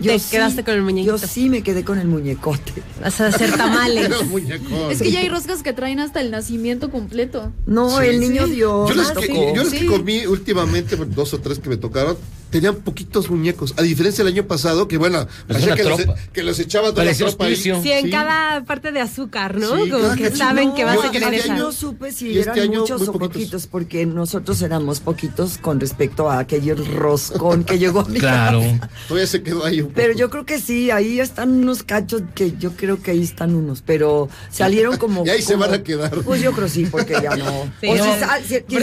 Yo 0.00 0.12
Te 0.12 0.18
sí, 0.18 0.30
quedaste 0.30 0.62
con 0.64 0.74
el 0.74 0.82
muñequito. 0.82 1.16
Yo 1.16 1.26
sí 1.26 1.48
me 1.48 1.62
quedé 1.62 1.84
con 1.84 1.98
el 1.98 2.06
muñecote. 2.06 2.72
Vas 3.02 3.20
a 3.20 3.26
hacer 3.28 3.56
tamales. 3.56 4.10
Es 4.90 5.02
que 5.02 5.10
ya 5.10 5.20
hay 5.20 5.28
roscas 5.28 5.62
que 5.62 5.72
traen 5.72 5.98
hasta 6.00 6.20
el 6.20 6.30
nacimiento 6.30 6.90
completo. 6.90 7.52
No, 7.66 7.98
Sí, 7.98 8.06
el 8.06 8.20
niño 8.20 8.46
sí. 8.46 8.52
Dios. 8.52 8.88
Yo 8.90 8.94
los, 8.94 9.14
nos 9.14 9.18
que, 9.18 9.28
tocó. 9.28 9.54
yo 9.54 9.70
que 9.70 9.86
comí 9.86 10.26
últimamente, 10.26 10.96
dos 10.96 11.34
o 11.34 11.40
tres 11.40 11.58
que 11.58 11.68
me 11.68 11.76
tocaron, 11.76 12.16
tenían 12.50 12.76
poquitos 12.76 13.30
muñecos. 13.30 13.74
A 13.76 13.82
diferencia 13.82 14.24
del 14.24 14.32
año 14.34 14.44
pasado, 14.46 14.88
que 14.88 14.96
bueno, 14.98 15.26
parecía 15.46 15.74
que 15.74 15.84
los, 15.84 16.00
que 16.32 16.42
los 16.42 16.58
echaba 16.58 16.90
toda 16.90 17.04
Parecía 17.04 17.26
la 17.26 17.30
tropa 17.32 17.44
ahí. 17.46 17.52
hospicio. 17.52 17.82
Sí, 17.82 17.92
en 17.92 18.04
Sí. 18.06 18.10
cada 18.10 18.64
parte 18.64 18.92
de 18.92 19.00
azúcar, 19.00 19.56
¿no? 19.56 19.76
Sí, 19.84 19.90
Como 19.90 20.14
que 20.14 20.30
saben 20.30 20.74
que 20.74 20.84
vas 20.84 20.98
a 21.02 21.06
este 21.10 21.36
esa. 21.36 21.54
No 21.56 21.72
supe 21.72 22.12
si 22.12 22.38
este 22.38 22.50
eran 22.52 22.58
año 22.60 22.80
muchos 22.80 23.02
o 23.02 23.12
poquitos. 23.12 23.28
poquitos, 23.28 23.66
porque 23.66 24.06
nosotros 24.06 24.62
éramos 24.62 25.00
poquitos 25.00 25.58
con 25.58 25.80
respecto 25.80 26.30
a 26.30 26.38
aquel 26.40 26.58
roscón 26.86 27.64
que 27.64 27.78
llegó 27.78 28.00
a 28.00 28.04
mi 28.06 28.18
Claro. 28.18 28.60
casa. 28.60 28.90
Todavía 29.08 29.26
se 29.26 29.42
quedó 29.42 29.64
ahí 29.64 29.80
un 29.80 29.88
poco. 29.88 29.96
Pero 29.96 30.14
yo 30.14 30.30
creo 30.30 30.44
que 30.46 30.60
sí, 30.60 30.90
ahí 30.90 31.20
están 31.20 31.50
unos 31.50 31.82
cachos 31.82 32.22
que 32.34 32.52
yo 32.58 32.72
creo 32.72 33.00
que 33.02 33.12
ahí 33.12 33.22
están 33.22 33.54
unos, 33.54 33.82
pero 33.82 34.28
salieron 34.50 34.96
como. 34.96 35.24
Y 35.26 35.30
ahí 35.30 35.42
se 35.42 35.56
van 35.56 35.74
a 35.74 35.82
quedar. 35.82 36.10
Pues 36.22 36.40
yo 36.42 36.52
creo 36.52 36.68
sí, 36.68 36.86
porque 36.90 37.14
ya 37.22 37.36
no. 37.36 37.70
Sí, 37.80 37.88
o 37.88 37.96
no. 37.96 38.04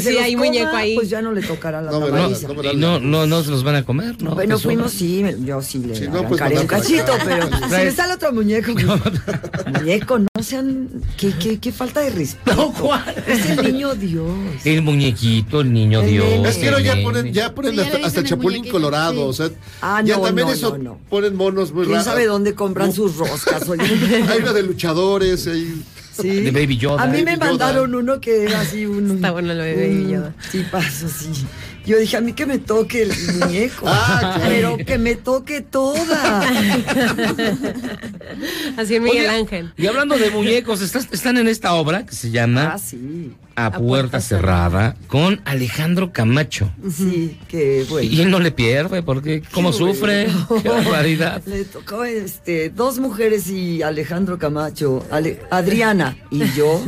si, 0.01 0.17
hay 0.17 0.33
coma, 0.35 0.45
muñeco 0.45 0.75
ahí. 0.75 0.95
Pues 0.95 1.09
ya 1.09 1.21
no 1.21 1.31
le 1.31 1.41
tocará 1.41 1.81
la 1.81 1.91
No. 1.91 1.99
No, 1.99 2.73
no, 2.73 2.99
no, 2.99 3.25
no 3.27 3.43
se 3.43 3.54
los 3.55 3.63
van 3.63 3.75
a 3.75 3.83
comer, 3.83 4.21
¿no? 4.21 4.35
Bueno, 4.35 4.57
fuimos 4.59 4.91
sí, 4.91 5.23
yo 5.43 5.61
sí 5.61 5.79
le 5.79 5.95
Sí, 5.95 6.05
no, 6.07 6.27
pues, 6.27 6.39
un 6.41 6.67
cachito, 6.67 7.13
acá. 7.13 7.23
pero 7.25 7.49
si 7.69 7.85
me 7.85 7.91
sale 7.91 8.13
otro 8.13 8.31
muñeco, 8.33 8.71
muñeco, 9.79 10.19
no 10.19 10.43
sean, 10.43 10.89
qué, 11.17 11.31
qué, 11.33 11.59
qué 11.59 11.71
falta 11.71 12.01
de 12.01 12.09
respeto. 12.11 12.55
No, 12.55 12.71
Juan. 12.71 13.03
Es 13.27 13.49
el 13.49 13.63
niño 13.73 13.95
Dios. 13.95 14.29
El 14.63 14.81
muñequito, 14.81 15.61
el 15.61 15.73
niño 15.73 16.01
El 16.01 16.09
Dios. 16.09 16.25
nene. 16.27 16.49
Es 16.49 16.57
que 16.57 16.69
ahora 16.69 16.81
ya 16.81 16.95
ponen, 17.03 17.33
ya 17.33 17.53
ponen 17.53 17.71
Sí, 17.71 17.77
ya 17.77 17.83
hasta, 17.83 17.97
le 17.97 18.05
hasta 18.05 18.19
el 18.21 18.25
Chapulín 18.27 18.59
muñequito, 18.59 18.73
Colorado, 18.73 19.33
sí. 19.33 19.43
o 19.43 19.47
sea, 19.47 19.49
Ah, 19.81 20.01
ya 20.03 20.17
no, 20.17 20.23
también 20.23 20.47
no, 20.47 20.53
eso 20.53 20.77
no, 20.77 20.83
no. 20.83 20.99
ponen 21.09 21.35
monos 21.35 21.71
muy 21.71 21.83
¿Quién 21.85 21.95
raros. 21.97 22.05
sabe 22.05 22.25
dónde 22.25 22.53
compran 22.53 22.93
sus 22.93 23.17
roscas? 23.17 23.67
Oye? 23.67 23.83
Hay 24.29 24.39
una 24.39 24.53
de 24.53 24.63
luchadores, 24.63 25.47
hay... 25.47 25.83
Sí. 26.17 26.29
De 26.29 26.51
Baby 26.51 26.77
Yoda. 26.77 27.03
A 27.03 27.07
mí 27.07 27.17
me 27.23 27.35
Baby 27.35 27.39
Yoda. 27.39 27.45
mandaron 27.49 27.93
uno 27.93 28.21
que 28.21 28.43
era 28.45 28.61
así 28.61 28.85
un. 28.85 29.11
Está 29.15 29.31
bueno 29.31 29.53
lo 29.53 29.61
de 29.63 29.75
Baby 29.75 30.11
Yoda. 30.13 30.33
Tipazo, 30.49 31.09
sí. 31.09 31.27
Yo 31.85 31.97
dije, 31.97 32.17
a 32.17 32.21
mí 32.21 32.33
que 32.33 32.45
me 32.45 32.57
toque 32.59 33.03
el 33.03 33.11
muñeco. 33.39 33.85
Ah, 33.87 34.33
claro. 34.37 34.45
Pero 34.47 34.77
que 34.77 34.97
me 34.97 35.15
toque 35.15 35.61
toda. 35.61 36.41
Así 38.77 38.95
en 38.95 39.03
Miguel 39.03 39.27
Oye, 39.27 39.29
Ángel. 39.39 39.73
Y 39.77 39.87
hablando 39.87 40.17
de 40.17 40.29
muñecos, 40.31 40.81
estás- 40.81 41.07
están 41.11 41.37
en 41.37 41.47
esta 41.47 41.73
obra 41.73 42.05
que 42.05 42.15
se 42.15 42.31
llama 42.31 42.71
Ah, 42.73 42.77
sí. 42.77 43.33
A 43.57 43.71
Puerta 43.71 44.19
Cerrada 44.19 44.97
con 45.07 45.39
Alejandro 45.45 46.11
Camacho. 46.11 46.69
Sí, 46.93 47.39
que 47.47 47.85
bueno. 47.89 48.09
Y 48.11 48.19
él 48.21 48.29
no 48.29 48.39
le 48.39 48.51
pierde, 48.51 49.01
porque 49.01 49.41
cómo 49.53 49.71
Qué 49.71 49.77
sufre, 49.77 50.27
bueno. 50.49 50.61
qué 50.61 50.69
barbaridad. 50.69 51.41
Le 51.45 51.63
tocó 51.63 52.03
este, 52.03 52.69
dos 52.69 52.99
mujeres 52.99 53.47
y 53.49 53.81
Alejandro 53.81 54.37
Camacho, 54.37 55.05
Ale- 55.09 55.39
Adriana 55.51 56.17
y 56.31 56.39
yo, 56.51 56.83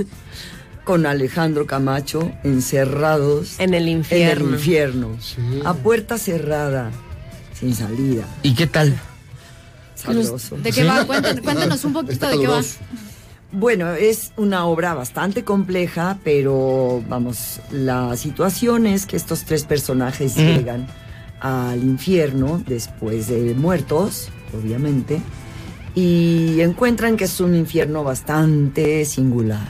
con 0.88 1.06
Alejandro 1.06 1.68
Camacho, 1.68 2.32
encerrados 2.46 3.60
En 3.60 3.74
el 3.74 3.90
en 3.90 3.98
infierno. 3.98 4.46
el 4.48 4.54
infierno, 4.54 5.18
a 5.66 5.74
puerta 5.74 6.18
cerrada, 6.18 6.92
sin 7.54 7.76
salida. 7.76 8.24
¿Y 8.42 8.56
qué 8.56 8.68
tal? 8.68 8.98
Sabroso. 9.96 10.56
¿De 10.56 10.72
qué 10.72 10.86
va? 10.86 11.04
Cuéntanos, 11.06 11.42
cuéntanos 11.44 11.84
un 11.84 11.92
poquito 11.92 12.14
Está 12.14 12.30
de 12.30 12.40
qué 12.40 12.48
va. 12.48 12.62
Bueno, 13.52 13.92
es 13.96 14.32
una 14.38 14.66
obra 14.66 14.94
bastante 14.94 15.44
compleja, 15.44 16.20
pero 16.24 17.04
vamos, 17.10 17.60
la 17.70 18.16
situación 18.16 18.88
es 18.88 19.06
que 19.06 19.18
estos 19.18 19.44
tres 19.44 19.66
personajes 19.66 20.38
Mm. 20.38 20.40
llegan 20.40 20.88
al 21.42 21.84
infierno 21.84 22.64
después 22.66 23.28
de 23.28 23.54
muertos, 23.56 24.30
obviamente, 24.58 25.20
y 25.96 26.62
encuentran 26.62 27.18
que 27.18 27.26
es 27.26 27.42
un 27.42 27.56
infierno 27.56 28.06
bastante 28.06 29.04
singular. 29.04 29.68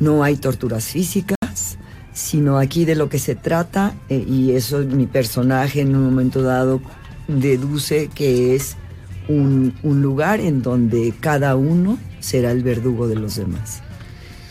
No 0.00 0.22
hay 0.22 0.36
torturas 0.36 0.86
físicas, 0.86 1.78
sino 2.12 2.58
aquí 2.58 2.84
de 2.84 2.94
lo 2.94 3.08
que 3.08 3.18
se 3.18 3.34
trata, 3.34 3.94
eh, 4.08 4.24
y 4.26 4.52
eso 4.52 4.78
mi 4.80 5.06
personaje 5.06 5.80
en 5.80 5.94
un 5.94 6.04
momento 6.04 6.42
dado 6.42 6.80
deduce 7.28 8.08
que 8.08 8.54
es 8.54 8.76
un, 9.28 9.74
un 9.82 10.02
lugar 10.02 10.40
en 10.40 10.62
donde 10.62 11.14
cada 11.20 11.56
uno 11.56 11.98
será 12.20 12.50
el 12.52 12.62
verdugo 12.62 13.08
de 13.08 13.16
los 13.16 13.36
demás. 13.36 13.82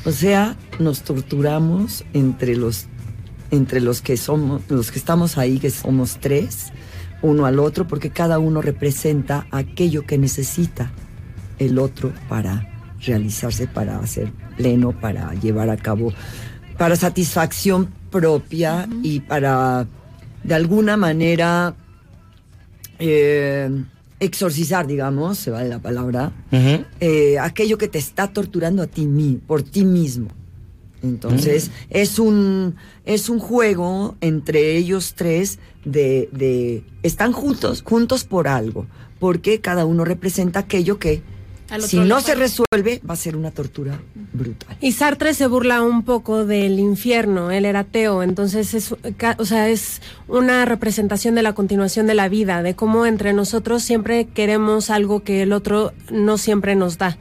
O 0.05 0.11
sea, 0.11 0.55
nos 0.79 1.01
torturamos 1.01 2.05
entre 2.13 2.55
los 2.55 2.87
entre 3.51 3.81
los 3.81 4.01
que 4.01 4.17
somos, 4.17 4.61
los 4.69 4.91
que 4.91 4.99
estamos 4.99 5.37
ahí, 5.37 5.59
que 5.59 5.69
somos 5.69 6.17
tres, 6.19 6.67
uno 7.21 7.45
al 7.45 7.59
otro, 7.59 7.87
porque 7.87 8.09
cada 8.09 8.39
uno 8.39 8.61
representa 8.61 9.47
aquello 9.51 10.05
que 10.05 10.17
necesita 10.17 10.91
el 11.59 11.79
otro 11.79 12.11
para 12.29 12.76
realizarse, 13.01 13.67
para 13.67 13.99
hacer 13.99 14.31
pleno, 14.55 14.91
para 14.91 15.33
llevar 15.35 15.69
a 15.69 15.77
cabo, 15.77 16.13
para 16.77 16.95
satisfacción 16.95 17.89
propia 18.09 18.87
y 19.03 19.19
para, 19.21 19.87
de 20.43 20.55
alguna 20.55 20.97
manera, 20.97 21.75
eh, 22.99 23.69
exorcizar, 24.19 24.87
digamos, 24.87 25.37
se 25.37 25.51
vale 25.51 25.69
la 25.69 25.79
palabra, 25.79 26.31
eh, 26.99 27.37
aquello 27.39 27.77
que 27.77 27.87
te 27.87 27.99
está 27.99 28.27
torturando 28.27 28.81
a 28.81 28.87
ti 28.87 29.07
por 29.45 29.63
ti 29.63 29.85
mismo. 29.85 30.29
Entonces, 31.03 31.69
es 31.91 32.17
un 32.17 32.75
es 33.05 33.29
un 33.29 33.37
juego 33.39 34.15
entre 34.19 34.75
ellos 34.75 35.13
tres 35.15 35.59
de, 35.85 36.27
de 36.31 36.83
están 37.03 37.33
juntos, 37.33 37.83
juntos 37.83 38.23
por 38.23 38.47
algo, 38.47 38.87
porque 39.19 39.61
cada 39.61 39.85
uno 39.85 40.05
representa 40.05 40.61
aquello 40.61 40.97
que 40.97 41.21
si 41.81 41.97
no 41.99 42.21
se 42.21 42.35
resuelve 42.35 43.01
va 43.09 43.13
a 43.13 43.17
ser 43.17 43.35
una 43.35 43.51
tortura 43.51 43.99
brutal. 44.33 44.77
Y 44.81 44.91
Sartre 44.93 45.33
se 45.33 45.47
burla 45.47 45.81
un 45.81 46.03
poco 46.03 46.45
del 46.45 46.79
infierno, 46.79 47.51
él 47.51 47.65
era 47.65 47.79
ateo, 47.81 48.23
entonces 48.23 48.73
es, 48.73 48.95
o 49.37 49.45
sea, 49.45 49.69
es 49.69 50.01
una 50.27 50.65
representación 50.65 51.35
de 51.35 51.43
la 51.43 51.53
continuación 51.53 52.07
de 52.07 52.13
la 52.15 52.29
vida, 52.29 52.63
de 52.63 52.75
cómo 52.75 53.05
entre 53.05 53.33
nosotros 53.33 53.83
siempre 53.83 54.25
queremos 54.27 54.89
algo 54.89 55.23
que 55.23 55.41
el 55.43 55.53
otro 55.53 55.93
no 56.11 56.37
siempre 56.37 56.75
nos 56.75 56.97
da. 56.97 57.17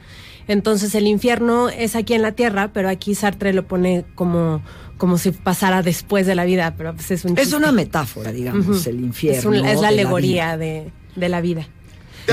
Entonces 0.47 0.95
el 0.95 1.07
infierno 1.07 1.67
es 1.69 1.95
aquí 1.97 2.13
en 2.13 2.21
la 2.21 2.31
tierra, 2.31 2.71
pero 2.73 2.87
aquí 2.87 3.15
Sartre 3.15 3.51
lo 3.51 3.67
pone 3.67 4.05
como, 4.15 4.61
como 4.97 5.17
si 5.17 5.31
pasara 5.31 5.81
después 5.83 6.25
de 6.25 6.35
la 6.35 6.45
vida, 6.45 6.73
pero 6.77 6.93
pues 6.95 7.11
es 7.11 7.25
un 7.25 7.31
Es 7.37 7.43
chiste. 7.43 7.57
una 7.57 7.73
metáfora, 7.73 8.31
digamos, 8.31 8.87
el 8.87 9.01
infierno. 9.01 9.39
Es, 9.39 9.45
un- 9.45 9.55
es 9.55 9.61
de 9.63 9.75
la 9.75 9.81
la 9.81 9.87
alegoría 9.89 10.55
de, 10.55 10.91
de 11.17 11.29
la 11.29 11.41
vida. 11.41 11.67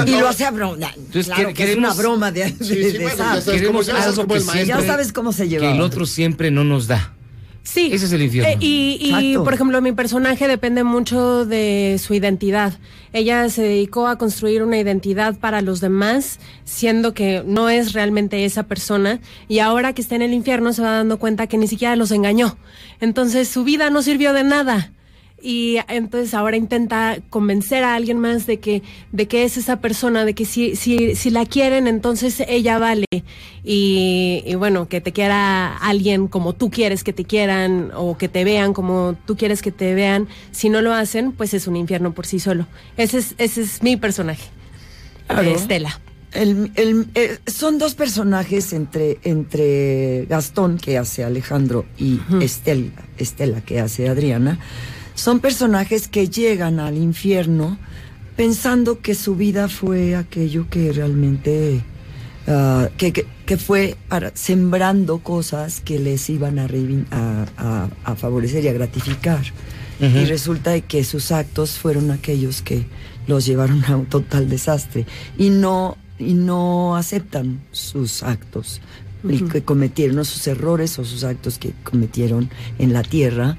Y 0.06 0.10
lo 0.10 0.28
hace 0.28 0.44
a 0.44 0.50
broma. 0.50 0.90
Entonces, 0.96 1.26
claro 1.26 1.48
que- 1.48 1.54
que 1.54 1.62
es 1.64 1.68
queremos- 1.70 1.94
una 1.94 2.02
broma 2.02 2.32
de, 2.32 2.44
de, 2.44 2.50
Sí, 2.50 2.74
sí, 2.74 2.74
de 2.74 2.98
bueno, 3.00 3.16
ya 3.16 3.24
sabes 3.24 3.44
Queremos 3.44 3.66
cómo- 3.68 3.82
ya 3.82 3.92
sabes 3.92 4.06
algo 4.06 4.16
cómo 4.22 4.28
que 4.34 4.38
el 4.40 4.44
maestro- 4.44 4.66
Ya 4.66 4.74
siempre- 4.74 4.86
sabes 4.86 5.12
cómo 5.12 5.32
se 5.32 5.48
lleva. 5.48 5.66
Que 5.66 5.72
el 5.72 5.80
otro 5.80 6.06
siempre 6.06 6.50
no 6.50 6.64
nos 6.64 6.86
da. 6.86 7.12
Sí. 7.66 7.88
Ese 7.94 8.04
es 8.04 8.12
el 8.12 8.20
infierno. 8.20 8.50
Eh, 8.52 8.58
y, 8.60 9.36
por 9.38 9.54
ejemplo, 9.54 9.80
mi 9.80 9.92
personaje 9.92 10.46
depende 10.48 10.84
mucho 10.84 11.46
de 11.46 11.98
su 12.04 12.12
identidad. 12.12 12.74
Ella 13.14 13.48
se 13.48 13.62
dedicó 13.62 14.06
a 14.06 14.18
construir 14.18 14.62
una 14.62 14.76
identidad 14.78 15.38
para 15.38 15.62
los 15.62 15.80
demás, 15.80 16.40
siendo 16.64 17.14
que 17.14 17.42
no 17.46 17.70
es 17.70 17.94
realmente 17.94 18.44
esa 18.44 18.64
persona. 18.64 19.18
Y 19.48 19.60
ahora 19.60 19.94
que 19.94 20.02
está 20.02 20.14
en 20.14 20.20
el 20.20 20.34
infierno 20.34 20.74
se 20.74 20.82
va 20.82 20.90
dando 20.90 21.18
cuenta 21.18 21.46
que 21.46 21.56
ni 21.56 21.66
siquiera 21.66 21.96
los 21.96 22.10
engañó. 22.10 22.58
Entonces 23.00 23.48
su 23.48 23.64
vida 23.64 23.88
no 23.88 24.02
sirvió 24.02 24.34
de 24.34 24.44
nada. 24.44 24.92
Y 25.46 25.76
entonces 25.88 26.32
ahora 26.32 26.56
intenta 26.56 27.18
convencer 27.28 27.84
a 27.84 27.94
alguien 27.96 28.18
más 28.18 28.46
de 28.46 28.60
que, 28.60 28.82
de 29.12 29.28
que 29.28 29.44
es 29.44 29.58
esa 29.58 29.76
persona, 29.80 30.24
de 30.24 30.32
que 30.34 30.46
si, 30.46 30.74
si, 30.74 31.14
si 31.16 31.28
la 31.28 31.44
quieren, 31.44 31.86
entonces 31.86 32.42
ella 32.48 32.78
vale. 32.78 33.04
Y, 33.62 34.42
y 34.46 34.54
bueno, 34.54 34.88
que 34.88 35.02
te 35.02 35.12
quiera 35.12 35.76
alguien 35.76 36.28
como 36.28 36.54
tú 36.54 36.70
quieres 36.70 37.04
que 37.04 37.12
te 37.12 37.24
quieran 37.24 37.90
o 37.94 38.16
que 38.16 38.28
te 38.28 38.42
vean 38.44 38.72
como 38.72 39.16
tú 39.26 39.36
quieres 39.36 39.60
que 39.60 39.70
te 39.70 39.94
vean. 39.94 40.28
Si 40.50 40.70
no 40.70 40.80
lo 40.80 40.94
hacen, 40.94 41.32
pues 41.32 41.52
es 41.52 41.66
un 41.66 41.76
infierno 41.76 42.14
por 42.14 42.24
sí 42.24 42.38
solo. 42.40 42.66
Ese 42.96 43.18
es, 43.18 43.34
ese 43.36 43.60
es 43.62 43.82
mi 43.82 43.96
personaje. 43.98 44.44
Claro. 45.26 45.50
Estela. 45.50 46.00
El- 46.32 46.72
el- 46.74 47.06
eh, 47.14 47.38
son 47.46 47.78
dos 47.78 47.94
personajes 47.94 48.72
entre, 48.72 49.18
entre 49.24 50.26
Gastón, 50.26 50.78
que 50.78 50.98
hace 50.98 51.22
Alejandro, 51.22 51.84
y 51.96 52.18
Estel- 52.40 52.92
Estela, 53.18 53.60
que 53.60 53.78
hace 53.78 54.08
Adriana. 54.08 54.58
Son 55.14 55.40
personajes 55.40 56.08
que 56.08 56.28
llegan 56.28 56.80
al 56.80 56.96
infierno 56.96 57.78
pensando 58.36 59.00
que 59.00 59.14
su 59.14 59.36
vida 59.36 59.68
fue 59.68 60.16
aquello 60.16 60.66
que 60.68 60.92
realmente. 60.92 61.82
ah, 62.46 62.88
que, 62.98 63.12
que- 63.12 63.26
que 63.46 63.56
fue 63.56 63.96
para- 64.08 64.32
sembrando 64.34 65.18
cosas 65.18 65.80
que 65.80 65.98
les 65.98 66.28
iban 66.30 66.58
a, 66.58 66.66
a, 67.10 67.46
a- 67.56 67.88
a 68.04 68.14
favorecer 68.16 68.64
y 68.64 68.68
a 68.68 68.72
gratificar. 68.72 69.42
Y 70.00 70.24
resulta 70.26 70.72
de 70.72 70.82
que 70.82 71.04
sus 71.04 71.30
actos 71.30 71.78
fueron 71.78 72.10
aquellos 72.10 72.60
que 72.62 72.84
los 73.28 73.46
llevaron 73.46 73.84
a 73.84 73.96
un 73.96 74.06
total 74.06 74.48
desastre 74.50 75.06
y 75.38 75.48
no 75.50 75.96
y 76.18 76.34
no 76.34 76.96
aceptan 76.96 77.60
sus 77.70 78.22
actos 78.22 78.80
y 79.26 79.36
Ujú. 79.36 79.48
que 79.48 79.62
cometieron 79.62 80.22
sus 80.24 80.46
errores 80.48 80.98
o 80.98 81.04
sus 81.04 81.22
actos 81.24 81.58
que 81.58 81.72
cometieron 81.84 82.50
en 82.78 82.92
la 82.92 83.02
tierra 83.02 83.56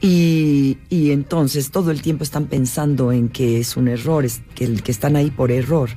y, 0.00 0.78
y 0.90 1.10
entonces 1.10 1.70
todo 1.70 1.90
el 1.90 2.02
tiempo 2.02 2.24
están 2.24 2.46
pensando 2.46 3.10
en 3.12 3.28
que 3.28 3.58
es 3.60 3.76
un 3.76 3.88
error, 3.88 4.24
es 4.24 4.40
que, 4.54 4.64
el- 4.64 4.82
que 4.82 4.92
están 4.92 5.16
ahí 5.16 5.30
por 5.30 5.50
error. 5.50 5.90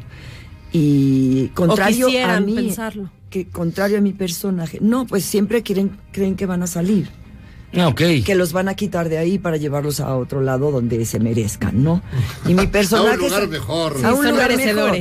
Y 0.73 1.47
contrario 1.49 2.07
a 2.25 2.39
mí, 2.39 2.55
pensarlo. 2.55 3.11
que 3.29 3.47
contrario 3.47 3.97
a 3.97 4.01
mi 4.01 4.13
personaje, 4.13 4.79
no, 4.81 5.05
pues 5.05 5.25
siempre 5.25 5.61
quieren, 5.63 5.97
creen 6.11 6.35
que 6.35 6.45
van 6.45 6.63
a 6.63 6.67
salir. 6.67 7.09
Ah, 7.75 7.87
ok. 7.87 8.01
Que 8.25 8.35
los 8.35 8.51
van 8.51 8.67
a 8.67 8.73
quitar 8.75 9.07
de 9.07 9.17
ahí 9.17 9.37
para 9.39 9.55
llevarlos 9.57 9.99
a 10.01 10.15
otro 10.17 10.41
lado 10.41 10.71
donde 10.71 11.05
se 11.05 11.19
merezcan, 11.19 11.83
¿no? 11.83 12.01
Y 12.45 12.53
mi 12.53 12.67
personaje. 12.67 13.09
A 13.11 13.13
un 13.15 13.21
lugar 13.29 13.47
mejor. 13.47 14.05
A 14.05 14.13
un 14.13 14.29
lugar 14.29 14.55
mejor. 14.57 14.97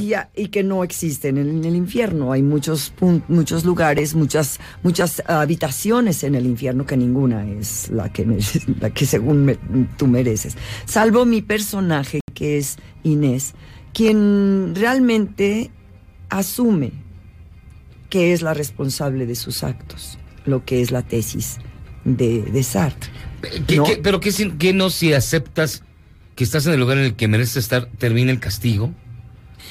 Y, 0.00 0.14
a- 0.14 0.30
y 0.34 0.48
que 0.48 0.62
no 0.62 0.82
existen 0.84 1.38
en, 1.38 1.48
en 1.48 1.64
el 1.64 1.76
infierno. 1.76 2.32
Hay 2.32 2.42
muchos, 2.42 2.92
muchos 3.28 3.64
lugares, 3.64 4.14
muchas, 4.14 4.58
muchas 4.82 5.22
habitaciones 5.26 6.24
en 6.24 6.34
el 6.34 6.46
infierno 6.46 6.86
que 6.86 6.96
ninguna 6.96 7.48
es 7.48 7.88
la 7.90 8.12
que, 8.12 8.26
la 8.80 8.90
que 8.90 9.06
según 9.06 9.44
me- 9.44 9.58
tú 9.96 10.06
mereces. 10.06 10.56
Salvo 10.86 11.24
mi 11.24 11.42
personaje, 11.42 12.20
que 12.34 12.58
es 12.58 12.76
Inés, 13.02 13.54
quien 13.92 14.74
realmente 14.74 15.70
asume 16.28 16.92
que 18.10 18.32
es 18.32 18.42
la 18.42 18.54
responsable 18.54 19.26
de 19.26 19.34
sus 19.34 19.62
actos, 19.64 20.18
lo 20.46 20.64
que 20.64 20.80
es 20.82 20.90
la 20.90 21.02
tesis 21.02 21.58
de, 22.04 22.42
de 22.42 22.62
Sartre. 22.62 23.10
¿Qué- 23.66 23.76
¿no? 23.76 23.84
qué- 23.84 23.96
¿Pero 23.96 24.20
qué, 24.20 24.30
qué 24.58 24.72
no 24.72 24.90
si 24.90 25.12
aceptas 25.12 25.82
que 26.36 26.44
estás 26.44 26.66
en 26.66 26.72
el 26.74 26.80
lugar 26.80 26.98
en 26.98 27.04
el 27.04 27.14
que 27.14 27.28
mereces 27.28 27.56
estar, 27.58 27.88
termina 27.98 28.30
el 28.30 28.40
castigo? 28.40 28.92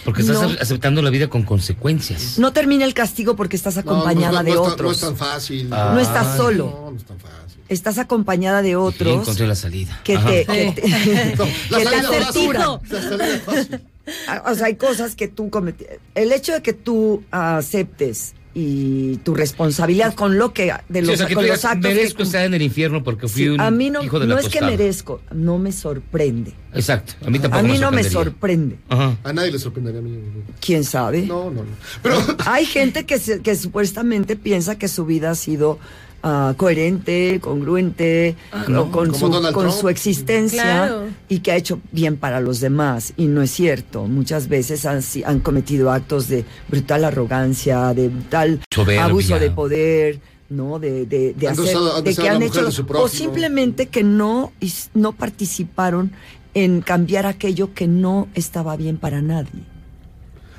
Porque 0.05 0.21
estás 0.21 0.41
No. 0.41 0.49
aceptando 0.59 1.01
la 1.01 1.09
vida 1.09 1.29
con 1.29 1.43
consecuencias. 1.43 2.37
No 2.39 2.51
termina 2.53 2.85
el 2.85 2.93
castigo 2.93 3.35
porque 3.35 3.55
estás 3.55 3.77
acompañada 3.77 4.43
no, 4.43 4.49
no 4.49 4.51
de 4.51 4.57
otros. 4.57 4.81
no 4.81 4.91
es 4.91 4.99
tan 4.99 5.15
fácil. 5.17 5.69
No 5.69 5.99
estás 5.99 6.37
solo. 6.37 6.65
No, 6.85 6.91
no 6.91 6.97
es 6.97 7.03
tan 7.05 7.19
fácil. 7.19 7.33
Estás 7.69 7.97
acompañada 7.97 8.61
de 8.61 8.75
otros 8.75 9.21
encontré 9.21 9.47
la 9.47 9.55
salida. 9.55 9.99
que 10.03 10.15
Ajá. 10.17 10.27
te, 10.29 10.45
que 10.45 10.71
te- 10.75 11.35
No, 11.37 11.45
la 11.69 11.77
que 11.79 11.83
te 11.85 11.89
salida 11.89 12.01
fácil. 12.03 12.23
torturan. 12.53 12.79
La 12.89 13.01
salida 13.01 13.39
fácil. 13.45 13.81
Ah, 14.27 14.43
O 14.51 14.55
sea, 14.55 14.65
hay 14.67 14.75
cosas 14.75 15.15
que 15.15 15.27
tú 15.29 15.49
cometes. 15.49 15.87
El 16.13 16.31
hecho 16.33 16.51
de 16.51 16.61
que 16.61 16.73
tú 16.73 17.23
aceptes 17.31 18.33
y 18.55 19.17
tu 19.23 19.33
responsabilidad 19.33 20.13
con 20.13 20.37
lo 20.37 20.53
que 20.53 20.71
de 20.87 20.99
Sí, 21.01 21.05
los, 21.07 21.15
o 21.15 21.17
sea, 21.17 21.27
que 21.27 21.33
con 21.33 21.43
tú 21.43 21.49
los 21.49 21.65
actos 21.65 21.91
merezco 21.91 22.21
estar 22.23 22.45
en 22.45 22.53
el 22.53 22.61
infierno 22.61 23.03
porque 23.03 23.27
fui 23.27 23.43
Sí, 23.43 23.49
un 23.49 23.59
a 23.59 23.71
mí 23.71 23.89
no, 23.89 24.03
hijo 24.03 24.19
de 24.19 24.27
la 24.27 24.35
no 24.35 24.39
es 24.39 24.47
que 24.49 24.61
merezco, 24.61 25.21
no 25.31 25.57
me 25.57 25.71
sorprende. 25.71 26.53
Exacto, 26.73 27.13
a 27.25 27.29
mí 27.29 27.39
tampoco 27.39 27.59
A 27.59 27.67
mí 27.67 27.77
no 27.79 27.91
me 27.91 28.03
sorprende. 28.03 28.77
Ajá. 28.89 29.17
A 29.23 29.33
nadie 29.33 29.51
le 29.51 29.59
sorprendería 29.59 29.99
a 29.99 30.03
mí. 30.03 30.17
¿Quién 30.59 30.83
sabe? 30.83 31.23
No, 31.23 31.49
no, 31.49 31.63
no. 31.63 32.35
Hay 32.45 32.65
gente 32.65 33.05
que, 33.05 33.17
se- 33.19 33.41
que 33.41 33.55
supuestamente 33.55 34.35
piensa 34.35 34.77
que 34.77 34.87
su 34.87 35.05
vida 35.05 35.31
ha 35.31 35.35
sido 35.35 35.79
ah, 36.23 36.53
coherente, 36.57 37.39
congruente, 37.41 38.35
Ah, 38.51 38.63
con, 38.65 38.73
no, 38.73 38.91
con 38.91 39.11
como 39.11 39.41
su, 39.43 39.53
con 39.53 39.71
su 39.71 39.89
existencia 39.89 40.63
Claro. 40.63 41.03
y 41.29 41.39
que 41.39 41.51
ha 41.51 41.55
hecho 41.55 41.79
bien 41.91 42.17
para 42.17 42.39
los 42.39 42.59
demás. 42.59 43.13
Y 43.17 43.27
no 43.27 43.41
es 43.41 43.51
cierto. 43.51 44.05
Muchas 44.05 44.47
veces 44.47 44.85
han, 44.85 45.01
han 45.25 45.39
cometido 45.41 45.91
actos 45.91 46.27
de 46.29 46.45
brutal 46.69 47.03
arrogancia, 47.05 47.93
de 47.93 48.07
brutal 48.09 48.61
Soberbia. 48.73 49.05
abuso 49.05 49.37
de 49.39 49.51
poder. 49.51 50.19
¿no? 50.49 50.77
De, 50.77 51.05
de, 51.07 51.33
de 51.33 51.47
Han 51.47 51.53
hacer, 51.59 51.77
de 52.03 52.15
que 52.15 52.29
han 52.29 52.41
hecho, 52.43 52.67
o 52.95 53.07
simplemente 53.07 53.87
que 53.87 54.03
no, 54.03 54.51
no 54.93 55.11
participaron 55.13 56.11
en 56.53 56.81
cambiar 56.81 57.25
aquello 57.25 57.73
que 57.73 57.87
no 57.87 58.27
estaba 58.35 58.75
bien 58.75 58.97
para 58.97 59.21
nadie. 59.23 59.63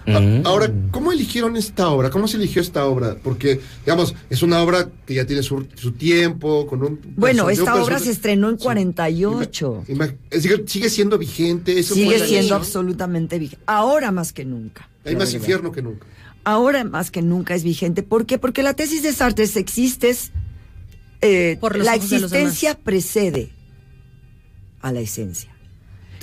A- 0.07 0.21
Mm. 0.21 0.43
Ahora, 0.47 0.71
¿cómo 0.91 1.13
eligieron 1.13 1.57
esta 1.57 1.89
obra? 1.89 2.11
¿Cómo 2.11 2.29
se 2.29 2.37
eligió 2.37 2.61
esta 2.61 2.85
obra? 2.87 3.17
Porque, 3.23 3.61
digamos, 3.87 4.15
es 4.29 4.43
una 4.43 4.63
obra 4.63 4.91
que 5.07 5.15
ya 5.15 5.25
tiene 5.25 5.43
su, 5.43 5.67
su 5.75 5.93
tiempo, 5.93 6.67
con 6.67 6.83
un... 6.83 7.01
Bueno, 7.17 7.49
esta 7.49 7.75
un 7.75 7.81
obra 7.81 7.99
se 7.99 8.11
estrenó 8.11 8.51
en 8.51 8.57
48. 8.59 9.85
Ima- 9.89 10.15
es 10.31 10.43
decir, 10.43 10.65
sigue 10.67 10.91
siendo 10.91 11.17
vigente. 11.17 11.79
Eso 11.79 11.95
Sigue 11.95 12.19
siendo 12.27 12.55
absolutamente 12.55 13.39
vigente. 13.39 13.65
Ahora 13.67 14.11
más 14.13 14.33
que 14.35 14.45
nunca. 14.45 14.89
Hay 15.07 15.17
más 15.17 15.33
infierno 15.33 15.73
que 15.73 15.81
nunca. 15.83 16.07
ahora 16.45 16.85
más 16.85 17.11
que 17.11 17.23
nunca 17.23 17.55
es 17.55 17.65
vigente. 17.65 18.03
¿Por 18.03 18.27
qué? 18.27 18.39
Porque 18.39 18.63
la 18.63 18.75
tesis 18.75 19.03
de 19.03 19.13
Sartre 19.15 19.45
es 19.45 19.57
existes, 19.57 20.33
eh, 21.23 21.57
Por 21.61 21.79
la 21.79 21.95
existencia 21.95 22.79
precede 22.79 23.51
a 24.83 24.93
la 24.93 25.01
esencia. 25.01 25.54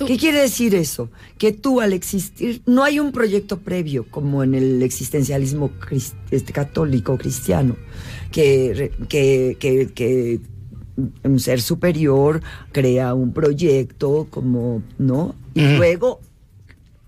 ¿Qué 0.06 0.16
quiere 0.16 0.40
decir 0.40 0.74
eso? 0.74 1.10
Que 1.38 1.52
tú 1.52 1.80
al 1.80 1.92
existir, 1.92 2.62
no 2.66 2.84
hay 2.84 2.98
un 3.00 3.12
proyecto 3.12 3.58
previo 3.60 4.06
como 4.10 4.42
en 4.42 4.54
el 4.54 4.82
existencialismo 4.82 5.70
este, 6.30 6.52
católico 6.52 7.16
cristiano, 7.18 7.76
que, 8.30 8.92
que, 9.08 9.56
que, 9.58 9.92
que 9.94 10.40
un 11.24 11.40
ser 11.40 11.60
superior 11.60 12.42
crea 12.72 13.14
un 13.14 13.32
proyecto 13.32 14.26
como, 14.30 14.82
¿no? 14.98 15.34
Y 15.54 15.76
luego 15.76 16.20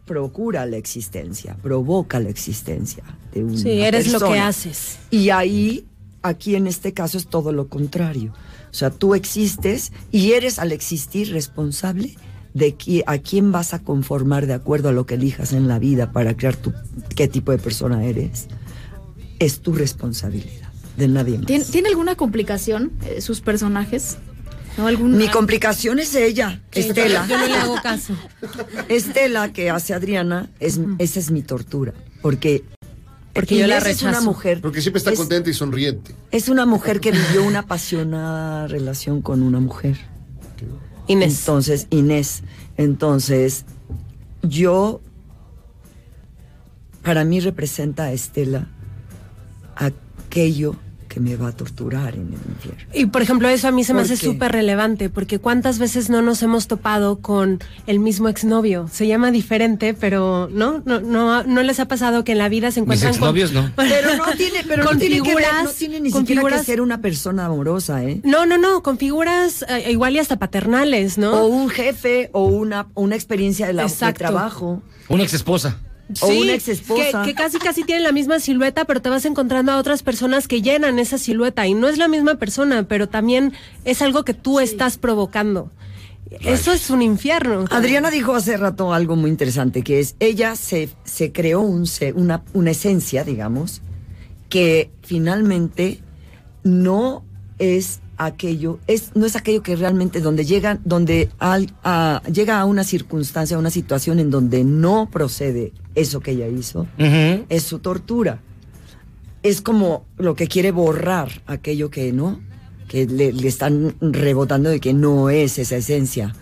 procura 0.05 0.66
la 0.66 0.76
existencia, 0.76 1.57
provoca 1.62 2.20
la 2.20 2.28
existencia 2.28 3.05
de 3.32 3.45
una 3.45 3.57
Sí, 3.57 3.80
eres 3.80 4.12
lo 4.12 4.20
que 4.20 4.38
haces. 4.38 4.99
Y 5.11 5.30
ahí, 5.30 5.86
aquí 6.22 6.57
en 6.57 6.66
este 6.66 6.92
caso 6.92 7.18
es 7.18 7.26
todo 7.26 7.53
lo 7.53 7.68
contrario. 7.68 8.32
O 8.70 8.74
sea, 8.74 8.90
tú 8.90 9.14
existes 9.14 9.92
y 10.11 10.32
eres 10.32 10.59
al 10.59 10.72
existir 10.72 11.32
responsable 11.32 12.16
de 12.55 12.76
qui- 12.78 13.02
a 13.07 13.18
quién 13.18 13.52
vas 13.52 13.74
a 13.74 13.80
conformar 13.80 14.46
de 14.46 14.55
acuerdo 14.55 14.88
a 14.88 14.92
lo 14.92 15.05
que 15.07 15.14
elijas 15.14 15.52
en 15.52 15.68
la 15.68 15.78
vida 15.78 16.12
para 16.12 16.36
crear 16.36 16.57
tu, 16.57 16.72
qué 17.14 17.28
tipo 17.28 17.52
de 17.52 17.59
persona 17.59 18.05
eres. 18.05 18.46
Es 19.40 19.61
tu 19.61 19.72
responsabilidad, 19.74 20.68
de 20.96 21.09
nadie 21.09 21.36
más. 21.38 21.46
¿Tiene, 21.46 21.64
tiene 21.64 21.88
alguna 21.88 22.14
complicación 22.14 22.92
eh, 23.05 23.20
sus 23.20 23.40
personajes? 23.40 24.16
¿No? 24.78 24.86
¿Algún, 24.88 25.16
Mi 25.16 25.28
complicación 25.28 25.98
es 26.00 26.14
ella, 26.14 26.62
Estela. 26.72 27.26
Yo 27.28 27.38
no 27.38 27.46
le 27.46 27.57
hago 27.57 27.76
caso. 27.82 28.14
Estela, 28.88 29.52
que 29.52 29.70
hace 29.70 29.94
Adriana, 29.94 30.50
es, 30.61 30.80
esa 30.98 31.20
es 31.20 31.30
mi 31.30 31.42
tortura. 31.42 31.92
Porque, 32.22 32.64
Porque 33.32 33.57
yo 33.59 33.66
la 33.66 33.78
Inés 33.78 33.88
es 33.96 34.02
una 34.02 34.11
rechazo. 34.12 34.26
mujer. 34.30 34.61
Porque 34.61 34.80
siempre 34.80 34.98
está 34.98 35.11
es- 35.12 35.18
contenta 35.18 35.50
y 35.50 35.55
sonriente. 35.55 36.14
Es 36.32 36.48
una 36.48 36.66
mujer 36.66 37.00
que 37.00 37.12
vivió 37.12 37.44
una 37.44 37.61
apasionada 37.61 38.66
relación 38.68 39.22
con 39.22 39.42
una 39.42 39.61
mujer. 39.61 39.96
Inés. 41.07 41.38
Entonces, 41.40 41.86
Inés. 41.90 42.42
Entonces, 42.76 43.64
yo, 44.42 45.00
para 47.02 47.24
mí 47.24 47.40
representa 47.40 48.05
a 48.05 48.12
Estela 48.12 48.68
aquello 49.76 50.76
que 51.14 51.20
me 51.20 51.36
va 51.36 51.46
a 51.48 51.52
torturar 51.52 52.14
en 52.16 52.22
el 52.26 52.40
infierno. 52.54 52.82
Y 52.92 53.06
por 53.06 53.22
ejemplo, 53.22 53.48
eso 53.48 53.68
a 53.68 53.70
mí 53.70 53.84
se 53.84 53.94
me 53.94 54.00
¿Por 54.02 54.12
hace 54.12 54.16
súper 54.16 54.50
relevante, 54.50 55.10
porque 55.10 55.38
cuántas 55.38 55.78
veces 55.78 56.10
no 56.10 56.22
nos 56.22 56.42
hemos 56.42 56.66
topado 56.66 57.20
con 57.20 57.60
el 57.86 58.00
mismo 58.00 58.28
exnovio. 58.28 58.88
Se 58.92 59.06
llama 59.06 59.30
diferente, 59.30 59.94
pero 59.94 60.48
¿no? 60.50 60.82
No, 60.84 61.00
no, 61.00 61.44
no 61.44 61.62
les 61.62 61.78
ha 61.78 61.86
pasado 61.86 62.24
que 62.24 62.32
en 62.32 62.38
la 62.38 62.48
vida 62.48 62.72
se 62.72 62.80
Mis 62.80 62.86
encuentran 63.00 63.12
con- 63.12 63.36
exnovios 63.38 63.52
no. 63.52 63.70
Pero 63.76 64.16
no 64.16 64.24
tiene, 64.36 64.64
pero 64.66 64.82
no 64.82 64.88
Con 64.90 64.98
tiene 64.98 65.20
que 65.22 65.34
ver, 65.36 65.44
no 65.44 65.50
figuras- 65.60 65.74
tiene 65.76 66.00
ni 66.00 66.10
con 66.10 66.22
siquiera 66.22 66.40
que 66.42 66.46
figuras- 66.48 66.66
ser 66.66 66.80
una 66.80 67.00
persona 67.00 67.46
amorosa, 67.46 68.02
¿eh? 68.02 68.20
No, 68.24 68.44
no, 68.44 68.58
no, 68.58 68.82
con 68.82 68.98
figuras 68.98 69.64
eh, 69.68 69.92
igual 69.92 70.16
y 70.16 70.18
hasta 70.18 70.36
paternales, 70.40 71.16
¿no? 71.16 71.32
O 71.42 71.46
un 71.46 71.68
jefe 71.68 72.30
o 72.32 72.44
una, 72.46 72.88
una 72.94 73.14
experiencia 73.14 73.68
de, 73.68 73.72
la, 73.74 73.86
de 73.86 74.12
trabajo. 74.14 74.82
Una 75.08 75.22
ex 75.22 75.34
esposa. 75.34 75.78
O 76.20 76.26
Sí, 76.28 76.40
una 76.42 76.52
exesposa. 76.52 77.22
Que, 77.22 77.30
que 77.30 77.34
casi 77.34 77.59
casi 77.59 77.82
tienen 77.84 78.05
la 78.05 78.12
misma 78.12 78.38
silueta, 78.38 78.84
pero 78.84 79.00
te 79.00 79.09
vas 79.09 79.24
encontrando 79.24 79.72
a 79.72 79.78
otras 79.78 80.02
personas 80.02 80.46
que 80.48 80.61
llenan 80.62 80.98
esa 80.98 81.16
silueta. 81.18 81.66
Y 81.66 81.74
no 81.74 81.88
es 81.88 81.96
la 81.98 82.09
misma 82.09 82.34
persona, 82.34 82.86
pero 82.86 83.09
también 83.09 83.52
es 83.84 84.02
algo 84.02 84.24
que 84.24 84.34
tú 84.34 84.61
estás 84.61 84.98
provocando. 84.98 85.70
Eso 86.40 86.72
es 86.72 86.90
un 86.90 87.00
infierno. 87.00 87.64
Adriana 87.70 88.11
dijo 88.11 88.34
hace 88.34 88.57
rato 88.57 88.92
algo 88.92 89.14
muy 89.16 89.30
interesante, 89.30 89.82
que 89.82 90.00
es, 90.00 90.16
ella 90.20 90.57
se, 90.57 90.88
se 91.05 91.32
creó 91.32 91.61
un, 91.61 91.86
se- 91.86 92.12
una, 92.12 92.42
una 92.55 92.72
esencia, 92.72 93.24
digamos, 93.24 93.80
que 94.48 94.90
finalmente 95.02 96.00
no 96.64 97.24
es 97.59 98.00
aquello, 98.26 98.78
es, 98.86 99.10
no 99.14 99.26
es 99.26 99.36
aquello 99.36 99.62
que 99.62 99.76
realmente 99.76 100.20
donde 100.20 100.44
llega, 100.44 100.78
donde 100.84 101.28
al- 101.38 101.72
a- 101.82 102.22
llega 102.32 102.60
a 102.60 102.64
una 102.64 102.84
circunstancia, 102.84 103.56
a 103.56 103.60
una 103.60 103.70
situación 103.70 104.18
en 104.18 104.30
donde 104.30 104.64
no 104.64 105.08
procede 105.10 105.72
eso 105.94 106.20
que 106.20 106.32
ella 106.32 106.46
hizo, 106.48 106.86
es 106.98 107.62
su 107.62 107.78
tortura. 107.80 108.40
Es 109.42 109.60
como 109.60 110.06
lo 110.16 110.34
que 110.36 110.46
quiere 110.48 110.70
borrar 110.72 111.42
aquello 111.46 111.90
que 111.90 112.12
no, 112.12 112.40
que 112.88 113.06
le, 113.06 113.32
le 113.32 113.48
están 113.48 113.94
rebotando 114.00 114.70
de 114.70 114.80
que 114.80 114.94
no 114.94 115.28
es 115.30 115.58
esa 115.58 115.76
esencia. 115.76 116.34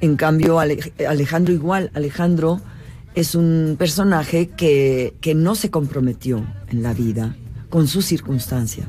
En 0.00 0.16
cambio, 0.16 0.58
Ale- 0.60 0.92
Alejandro 1.08 1.54
igual, 1.54 1.90
Alejandro 1.94 2.60
es 3.14 3.34
un 3.34 3.76
personaje 3.78 4.48
que, 4.48 5.14
que 5.20 5.34
no 5.34 5.54
se 5.54 5.70
comprometió 5.70 6.44
en 6.68 6.82
la 6.82 6.92
vida 6.92 7.36
con 7.70 7.86
sus 7.88 8.04
circunstancias. 8.04 8.88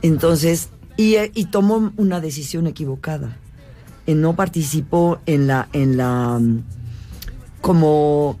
Entonces, 0.00 0.68
y, 0.98 1.16
y 1.34 1.46
tomó 1.46 1.92
una 1.96 2.20
decisión 2.20 2.66
equivocada. 2.66 3.38
Eh, 4.06 4.14
No 4.14 4.36
participó 4.36 5.20
en 5.24 5.46
la, 5.46 5.68
en 5.72 5.96
la, 5.96 6.38
mm, 6.38 6.62
como, 7.62 8.38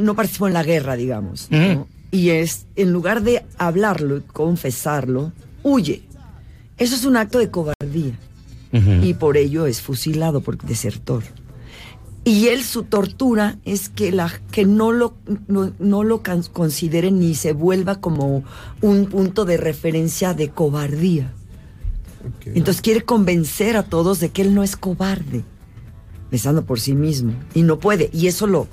no 0.00 0.14
participó 0.14 0.48
en 0.48 0.54
la 0.54 0.62
guerra, 0.64 0.96
digamos. 0.96 1.48
¿no? 1.50 1.88
Y 2.10 2.28
es, 2.30 2.66
en 2.76 2.92
lugar 2.92 3.22
de 3.22 3.44
hablarlo 3.56 4.18
y 4.18 4.20
confesarlo, 4.20 5.32
huye. 5.62 6.02
Eso 6.76 6.94
es 6.94 7.04
un 7.04 7.16
acto 7.16 7.38
de 7.38 7.50
cobardía. 7.50 8.18
Y 9.02 9.14
por 9.14 9.36
ello 9.36 9.66
es 9.66 9.82
fusilado 9.82 10.40
por 10.40 10.56
desertor. 10.56 11.22
Y 12.24 12.48
él, 12.48 12.62
su 12.64 12.84
tortura 12.84 13.58
es 13.66 13.90
que, 13.90 14.12
la, 14.12 14.32
que 14.50 14.64
no 14.64 14.92
lo, 14.92 15.14
no, 15.46 15.72
no 15.78 16.04
lo 16.04 16.22
consideren 16.52 17.18
ni 17.18 17.34
se 17.34 17.52
vuelva 17.52 18.00
como 18.00 18.44
un 18.80 19.06
punto 19.06 19.44
de 19.44 19.58
referencia 19.58 20.32
de 20.32 20.48
cobardía. 20.48 21.32
Entonces 22.46 22.80
quiere 22.82 23.02
convencer 23.02 23.76
a 23.76 23.82
todos 23.82 24.20
de 24.20 24.30
que 24.30 24.42
él 24.42 24.54
no 24.54 24.62
es 24.62 24.76
cobarde, 24.76 25.42
pensando 26.30 26.64
por 26.64 26.80
sí 26.80 26.94
mismo. 26.94 27.34
Y 27.54 27.62
no 27.62 27.78
puede. 27.78 28.10
Y 28.12 28.26
eso 28.26 28.46
lo... 28.46 28.66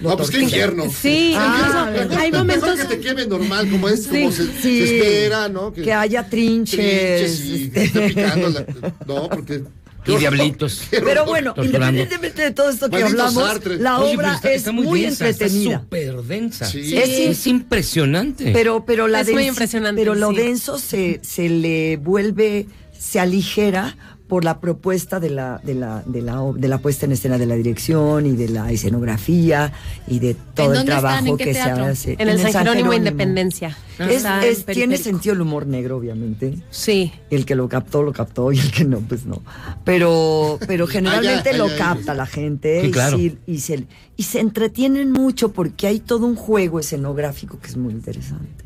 lo 0.00 0.10
No, 0.10 0.16
pues 0.16 0.30
qué 0.30 0.40
infierno. 0.42 0.84
Sí, 0.90 1.34
Ah, 1.36 1.56
incluso 1.58 1.86
Mejor- 2.08 2.18
hay 2.20 2.30
mejor 2.32 2.46
momentos 2.46 2.78
que 2.80 2.84
te 2.96 3.00
queme 3.00 3.26
normal, 3.26 3.70
como 3.70 3.88
es, 3.88 4.04
Sí, 4.04 4.08
como 4.20 4.32
se, 4.32 4.44
sí. 4.46 4.86
se 4.86 4.96
espera, 4.98 5.48
¿no? 5.48 5.72
Que 5.72 5.92
haya 5.92 6.28
trinches, 6.28 6.76
trinches 6.78 7.40
y 7.44 7.54
este. 7.64 7.70
que 7.72 7.84
esté 7.84 8.08
picando 8.08 8.48
la- 8.50 8.66
No, 9.06 9.28
porque... 9.28 9.62
Y 10.06 10.16
diablitos. 10.16 10.82
Pero 10.90 11.24
bueno, 11.26 11.54
independientemente 11.56 12.42
de 12.42 12.50
todo 12.50 12.70
esto 12.70 12.90
que 12.90 12.98
Maldito 13.00 13.22
hablamos, 13.22 13.48
Sartre. 13.50 13.76
la 13.78 14.00
Oye, 14.00 14.16
obra 14.16 14.34
está- 14.34 14.50
es 14.50 14.56
está 14.58 14.72
muy, 14.72 15.02
densa, 15.02 15.28
entretenida. 15.28 15.70
Está 15.74 15.80
súper 15.84 16.14
densa. 16.22 16.64
Sí. 16.66 16.96
Es 16.96 17.08
Es, 17.10 17.46
impresionante. 17.46 18.50
Pero, 18.52 18.84
pero 18.84 19.06
la 19.08 19.20
Es 19.20 19.30
muy 19.30 19.46
impresionante, 19.46 20.00
Pero 20.00 20.14
lo 20.14 20.30
sí. 20.30 20.36
denso 20.36 20.78
se, 20.78 21.20
se 21.22 21.48
le 21.48 21.96
vuelve, 21.98 22.66
se 22.98 23.20
aligera 23.20 23.96
por 24.32 24.44
la 24.46 24.60
propuesta 24.60 25.20
de 25.20 25.28
la, 25.28 25.60
de 25.62 25.74
la, 25.74 26.02
de 26.06 26.22
la, 26.22 26.40
de 26.56 26.66
la 26.66 26.78
puesta 26.78 27.04
en 27.04 27.12
escena 27.12 27.36
de 27.36 27.44
la 27.44 27.54
dirección 27.54 28.24
y 28.24 28.32
de 28.34 28.48
la 28.48 28.72
escenografía 28.72 29.74
y 30.08 30.20
de 30.20 30.32
todo 30.54 30.72
el 30.72 30.86
trabajo 30.86 31.26
¿En 31.26 31.36
que 31.36 31.52
se 31.52 31.60
hace. 31.60 32.16
En 32.18 32.30
el 32.30 32.38
San 32.38 32.50
Jerónimo 32.50 32.94
Independencia. 32.94 33.76
Es- 33.98 34.24
en 34.24 34.64
tiene 34.74 34.96
sentido 34.96 35.34
el 35.34 35.42
humor 35.42 35.66
negro, 35.66 35.98
obviamente. 35.98 36.54
Sí. 36.70 37.12
El 37.28 37.44
que 37.44 37.54
lo 37.54 37.68
captó, 37.68 38.02
lo 38.02 38.14
captó, 38.14 38.50
y 38.52 38.58
el 38.58 38.70
que 38.72 38.86
no, 38.86 39.00
pues 39.00 39.26
no. 39.26 39.42
Pero, 39.84 40.58
pero 40.66 40.86
generalmente 40.86 41.50
Allá, 41.50 41.58
lo 41.58 41.68
capta 41.76 42.14
la 42.14 42.24
gente 42.24 42.80
Sí, 42.80 42.86
y, 42.86 42.90
claro. 42.90 43.18
sí- 43.18 43.36
y 43.46 43.58
se, 43.58 43.84
y 44.16 44.22
se 44.22 44.40
entretienen 44.40 45.12
mucho 45.12 45.52
porque 45.52 45.88
hay 45.88 46.00
todo 46.00 46.24
un 46.24 46.36
juego 46.36 46.80
escenográfico 46.80 47.58
que 47.60 47.66
es 47.68 47.76
muy 47.76 47.92
interesante. 47.92 48.64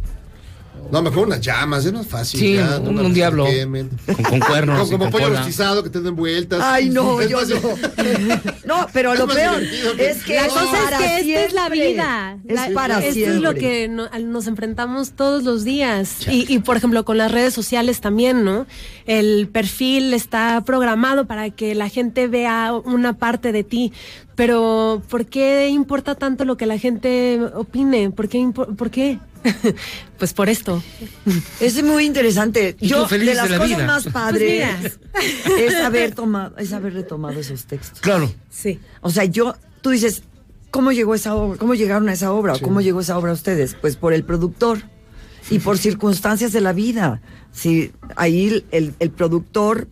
No, 0.91 1.03
mejor 1.03 1.27
unas 1.27 1.41
llamas, 1.41 1.85
es 1.85 1.93
más 1.93 2.07
fácil. 2.07 2.39
Sí, 2.41 2.55
ya, 2.55 2.79
un- 2.79 3.13
diablo. 3.13 3.45
Con- 3.45 4.23
con 4.25 4.41
cuernos 4.41 4.79
No, 4.79 4.85
como 4.91 5.05
con 5.05 5.13
pollo 5.13 5.31
rostizado 5.31 5.83
que 5.83 5.91
te 5.91 6.01
den 6.01 6.15
vueltas. 6.17 6.61
Ay, 6.63 6.89
no, 6.91 7.21
Es 7.21 7.29
yo 7.29 7.41
no. 7.45 7.61
No, 8.65 8.87
pero 8.93 9.13
Es 9.13 9.19
lo 9.19 9.27
peor 9.29 9.63
es 9.99 10.23
que 10.25 10.35
La 10.35 10.47
es 10.47 10.53
cosa 10.53 10.79
es 10.91 10.99
que 11.25 11.35
esta 11.35 11.47
es 11.47 11.53
la 11.53 11.69
vida. 11.69 12.39
Es 12.47 12.55
La- 12.55 12.69
para 12.75 12.99
esto 13.01 13.13
siempre. 13.15 13.35
es 13.37 13.41
lo 13.41 13.55
que 13.55 13.89
no- 13.89 14.09
nos 14.21 14.47
enfrentamos 14.47 15.13
todos 15.13 15.43
los 15.45 15.65
días. 15.65 16.27
Y, 16.29 16.53
y, 16.53 16.59
por 16.61 16.77
ejemplo, 16.77 17.05
con 17.05 17.19
las 17.19 17.31
redes 17.33 17.55
sociales 17.55 18.01
también, 18.01 18.45
¿no? 18.45 18.67
El 19.07 19.49
perfil 19.49 20.15
está 20.15 20.63
programado 20.65 21.27
para 21.27 21.51
que 21.51 21.75
la 21.75 21.89
gente 21.89 22.27
vea 22.29 22.73
una 22.85 23.15
parte 23.15 23.53
de 23.53 23.65
ti. 23.65 23.93
Pero, 24.35 25.03
¿por 25.09 25.25
qué 25.27 25.69
importa 25.69 26.15
tanto 26.15 26.45
lo 26.45 26.57
que 26.57 26.67
la 26.67 26.79
gente 26.79 27.41
opine? 27.55 28.11
¿Por 28.11 28.29
qué? 28.29 28.47
¿Por 28.55 28.91
qué? 28.91 29.19
pues 30.19 30.33
por 30.33 30.49
esto. 30.49 30.83
Es 31.61 31.83
muy 31.83 32.05
interesante. 32.05 32.77
Y 32.81 32.89
Yo, 32.89 33.07
feliz 33.09 33.27
de 33.27 33.35
las 33.35 33.45
de 33.45 33.51
la 33.51 33.59
cosas 33.59 33.77
vida. 33.77 33.87
más 33.87 34.03
Pues 34.03 34.15
padres 34.15 34.99
es 35.59 35.75
haber 35.77 36.15
tomado, 36.15 36.57
es 36.59 36.73
haber 36.73 36.95
retomado 36.95 37.39
esos 37.39 37.67
textos. 37.67 38.01
Claro. 38.01 38.33
Sí. 38.51 38.81
O 39.01 39.11
sea, 39.11 39.25
yo, 39.25 39.57
tú 39.83 39.91
dices, 39.91 40.23
¿cómo 40.71 40.93
llegó 40.93 41.15
esa 41.15 41.35
obra? 41.35 41.59
¿Cómo 41.59 41.75
llegaron 41.75 42.09
a 42.09 42.13
esa 42.13 42.33
obra? 42.33 42.55
¿O 42.55 42.61
¿Cómo 42.61 42.81
llegó 42.81 43.01
esa 43.01 43.19
obra 43.19 43.31
a 43.31 43.35
ustedes? 43.35 43.75
Pues 43.75 43.97
por 43.97 44.13
el 44.13 44.25
productor 44.25 44.83
y 45.51 45.59
por 45.59 45.79
circunstancias 45.79 46.53
de 46.53 46.61
la 46.61 46.73
vida. 46.73 47.21
Sí, 47.53 47.93
ahí 48.17 48.65
el, 48.71 48.95
el 48.99 49.11
productor 49.11 49.89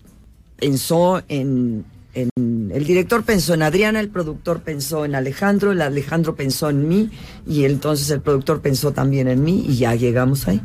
pensó 0.56 1.22
en, 1.28 1.84
en- 2.14 2.70
el 2.74 2.84
director 2.84 3.22
pensó 3.24 3.54
en 3.54 3.62
Adriana, 3.62 4.00
el 4.00 4.08
productor 4.08 4.60
pensó 4.62 5.04
en 5.04 5.14
Alejandro, 5.14 5.72
el 5.72 5.80
Alejandro 5.82 6.34
pensó 6.34 6.70
en 6.70 6.88
mí 6.88 7.10
y 7.46 7.64
entonces 7.64 8.10
el 8.10 8.20
productor 8.20 8.60
pensó 8.60 8.92
también 8.92 9.28
en 9.28 9.42
mí 9.44 9.64
y 9.68 9.76
ya 9.76 9.94
llegamos 9.94 10.48
ahí. 10.48 10.60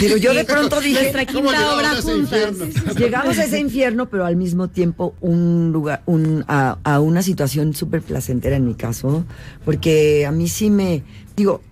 Pero 0.00 0.16
yo 0.16 0.34
de 0.34 0.44
pronto 0.44 0.80
dije, 0.80 1.00
Nuestra 1.00 1.24
¿Cómo 1.26 1.48
quinta 1.50 1.52
llegamos 1.58 1.74
obra 1.78 1.90
a 1.92 1.98
ese 1.98 2.12
juntas. 2.12 2.42
infierno? 2.42 2.94
llegamos 2.98 3.38
a 3.38 3.44
ese 3.44 3.58
infierno, 3.60 4.08
pero 4.10 4.26
al 4.26 4.36
mismo 4.36 4.68
tiempo 4.68 5.14
un 5.20 5.70
lugar, 5.72 6.02
un, 6.06 6.44
a, 6.48 6.78
a 6.82 7.00
una 7.00 7.22
situación 7.22 7.72
súper 7.74 8.02
placentera 8.02 8.56
en 8.56 8.66
mi 8.66 8.74
caso, 8.74 9.24
porque 9.64 10.26
a 10.26 10.32
mí 10.32 10.48
sí 10.48 10.70
me, 10.70 11.02
digo, 11.36 11.62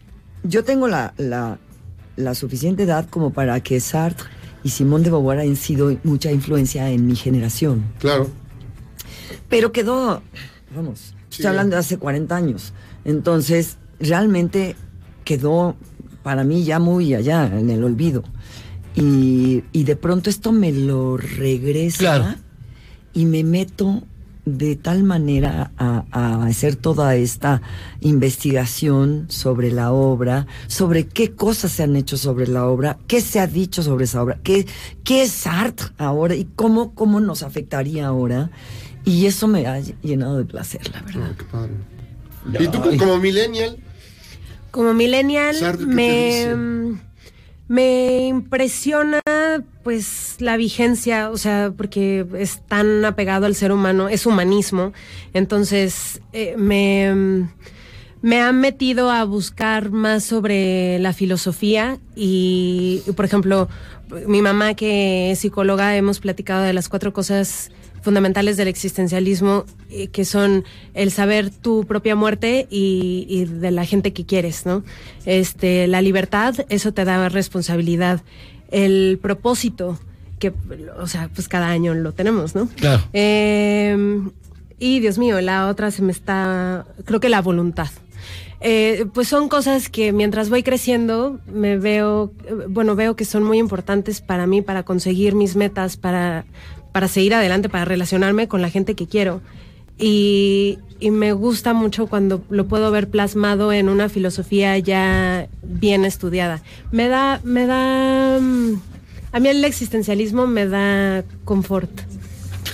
yo 0.44 0.62
tengo 0.64 0.86
la, 0.86 1.12
la, 1.18 1.58
la 2.16 2.34
suficiente 2.34 2.84
edad 2.84 3.06
como 3.10 3.32
para 3.32 3.60
que 3.60 3.80
Sartre 3.80 4.26
y 4.62 4.70
Simón 4.70 5.02
de 5.02 5.10
Beauvoir 5.10 5.40
han 5.40 5.56
sido 5.56 5.94
mucha 6.04 6.30
influencia 6.30 6.88
en 6.90 7.06
mi 7.06 7.16
generación. 7.16 7.82
Claro. 7.98 8.30
Pero 9.48 9.72
quedó, 9.72 10.22
vamos, 10.74 11.14
estoy 11.30 11.46
hablando 11.46 11.76
de 11.76 11.80
hace 11.80 11.98
40 11.98 12.34
años. 12.36 12.72
Entonces, 13.04 13.76
realmente 14.00 14.76
quedó 15.24 15.76
para 16.22 16.44
mí 16.44 16.64
ya 16.64 16.78
muy 16.78 17.14
allá, 17.14 17.46
en 17.46 17.70
el 17.70 17.84
olvido. 17.84 18.22
Y, 18.94 19.64
y 19.72 19.84
de 19.84 19.96
pronto 19.96 20.30
esto 20.30 20.52
me 20.52 20.70
lo 20.72 21.16
regresa 21.16 21.98
Claro. 21.98 22.24
y 23.12 23.26
me 23.26 23.42
meto 23.44 24.04
de 24.46 24.76
tal 24.76 25.02
manera 25.04 25.72
a, 25.78 26.04
a 26.10 26.44
hacer 26.44 26.76
toda 26.76 27.16
esta 27.16 27.62
investigación 28.00 29.26
sobre 29.28 29.70
la 29.72 29.90
obra, 29.92 30.46
sobre 30.66 31.06
qué 31.06 31.32
cosas 31.32 31.72
se 31.72 31.82
han 31.82 31.96
hecho 31.96 32.16
sobre 32.16 32.46
la 32.46 32.66
obra, 32.66 32.98
qué 33.06 33.20
se 33.20 33.40
ha 33.40 33.46
dicho 33.46 33.82
sobre 33.82 34.04
esa 34.04 34.22
obra, 34.22 34.38
qué, 34.42 34.66
qué 35.02 35.22
es 35.22 35.32
Sartre 35.32 35.88
ahora 35.98 36.34
y 36.34 36.44
cómo, 36.44 36.94
cómo 36.94 37.20
nos 37.20 37.42
afectaría 37.42 38.06
ahora. 38.06 38.50
Y 39.04 39.26
eso 39.26 39.46
me 39.48 39.66
ha 39.66 39.80
llenado 39.80 40.38
de 40.38 40.44
placer, 40.44 40.80
la 40.92 41.02
verdad. 41.02 41.32
qué 41.36 41.44
padre. 41.44 41.72
¿Y 42.58 42.68
tú 42.68 42.80
co- 42.80 42.96
como 42.98 43.18
millennial? 43.18 43.76
Como 44.70 44.92
millennial 44.94 45.54
Sartre, 45.54 45.84
¿qué 45.86 45.90
te 45.90 45.94
me, 45.96 46.54
mm, 46.56 47.00
me 47.68 48.26
impresiona 48.26 49.20
pues 49.82 50.36
la 50.40 50.56
vigencia, 50.56 51.30
o 51.30 51.36
sea, 51.38 51.72
porque 51.76 52.26
es 52.38 52.60
tan 52.66 53.04
apegado 53.04 53.46
al 53.46 53.54
ser 53.54 53.72
humano, 53.72 54.08
es 54.08 54.26
humanismo, 54.26 54.92
entonces 55.32 56.20
eh, 56.32 56.54
me, 56.58 57.14
mm, 57.14 57.48
me 58.22 58.40
ha 58.40 58.52
metido 58.52 59.10
a 59.10 59.24
buscar 59.24 59.90
más 59.90 60.24
sobre 60.24 60.98
la 60.98 61.12
filosofía 61.12 61.98
y, 62.16 63.02
y, 63.06 63.12
por 63.12 63.24
ejemplo, 63.26 63.68
mi 64.26 64.42
mamá 64.42 64.74
que 64.74 65.30
es 65.30 65.38
psicóloga, 65.38 65.96
hemos 65.96 66.20
platicado 66.20 66.62
de 66.62 66.72
las 66.72 66.88
cuatro 66.88 67.12
cosas 67.12 67.70
fundamentales 68.04 68.56
del 68.56 68.68
existencialismo, 68.68 69.64
eh, 69.90 70.08
que 70.08 70.24
son 70.24 70.64
el 70.92 71.10
saber 71.10 71.50
tu 71.50 71.84
propia 71.86 72.14
muerte 72.14 72.68
y, 72.70 73.26
y 73.28 73.46
de 73.46 73.70
la 73.70 73.86
gente 73.86 74.12
que 74.12 74.26
quieres, 74.26 74.66
¿no? 74.66 74.84
Este, 75.24 75.86
la 75.88 76.02
libertad, 76.02 76.54
eso 76.68 76.92
te 76.92 77.04
da 77.04 77.28
responsabilidad. 77.28 78.22
El 78.70 79.18
propósito, 79.20 79.98
que, 80.38 80.52
o 80.98 81.06
sea, 81.06 81.30
pues 81.34 81.48
cada 81.48 81.68
año 81.68 81.94
lo 81.94 82.12
tenemos, 82.12 82.54
¿no? 82.54 82.68
Claro. 82.76 83.02
Eh, 83.14 83.96
y 84.78 85.00
Dios 85.00 85.18
mío, 85.18 85.40
la 85.40 85.68
otra 85.68 85.90
se 85.90 86.02
me 86.02 86.12
está, 86.12 86.86
creo 87.04 87.20
que 87.20 87.30
la 87.30 87.40
voluntad. 87.40 87.88
Eh, 88.60 89.04
pues 89.12 89.28
son 89.28 89.48
cosas 89.50 89.90
que 89.90 90.12
mientras 90.12 90.48
voy 90.48 90.62
creciendo 90.62 91.38
me 91.46 91.76
veo, 91.76 92.32
eh, 92.46 92.66
bueno, 92.68 92.96
veo 92.96 93.14
que 93.14 93.26
son 93.26 93.44
muy 93.44 93.58
importantes 93.58 94.22
para 94.22 94.46
mí, 94.46 94.62
para 94.62 94.84
conseguir 94.84 95.34
mis 95.34 95.54
metas, 95.54 95.98
para, 95.98 96.46
para 96.94 97.08
seguir 97.08 97.34
adelante, 97.34 97.68
para 97.68 97.84
relacionarme 97.84 98.46
con 98.46 98.62
la 98.62 98.70
gente 98.70 98.94
que 98.94 99.08
quiero. 99.08 99.40
Y, 99.98 100.78
y 101.00 101.10
me 101.10 101.32
gusta 101.32 101.74
mucho 101.74 102.06
cuando 102.06 102.44
lo 102.50 102.68
puedo 102.68 102.92
ver 102.92 103.10
plasmado 103.10 103.72
en 103.72 103.88
una 103.88 104.08
filosofía 104.08 104.78
ya 104.78 105.48
bien 105.64 106.04
estudiada. 106.04 106.62
Me 106.92 107.08
da, 107.08 107.40
me 107.42 107.66
da, 107.66 108.38
mm, 108.40 108.74
a 109.32 109.40
mí 109.40 109.48
el 109.48 109.64
existencialismo 109.64 110.46
me 110.46 110.66
da 110.68 111.24
confort. 111.44 111.90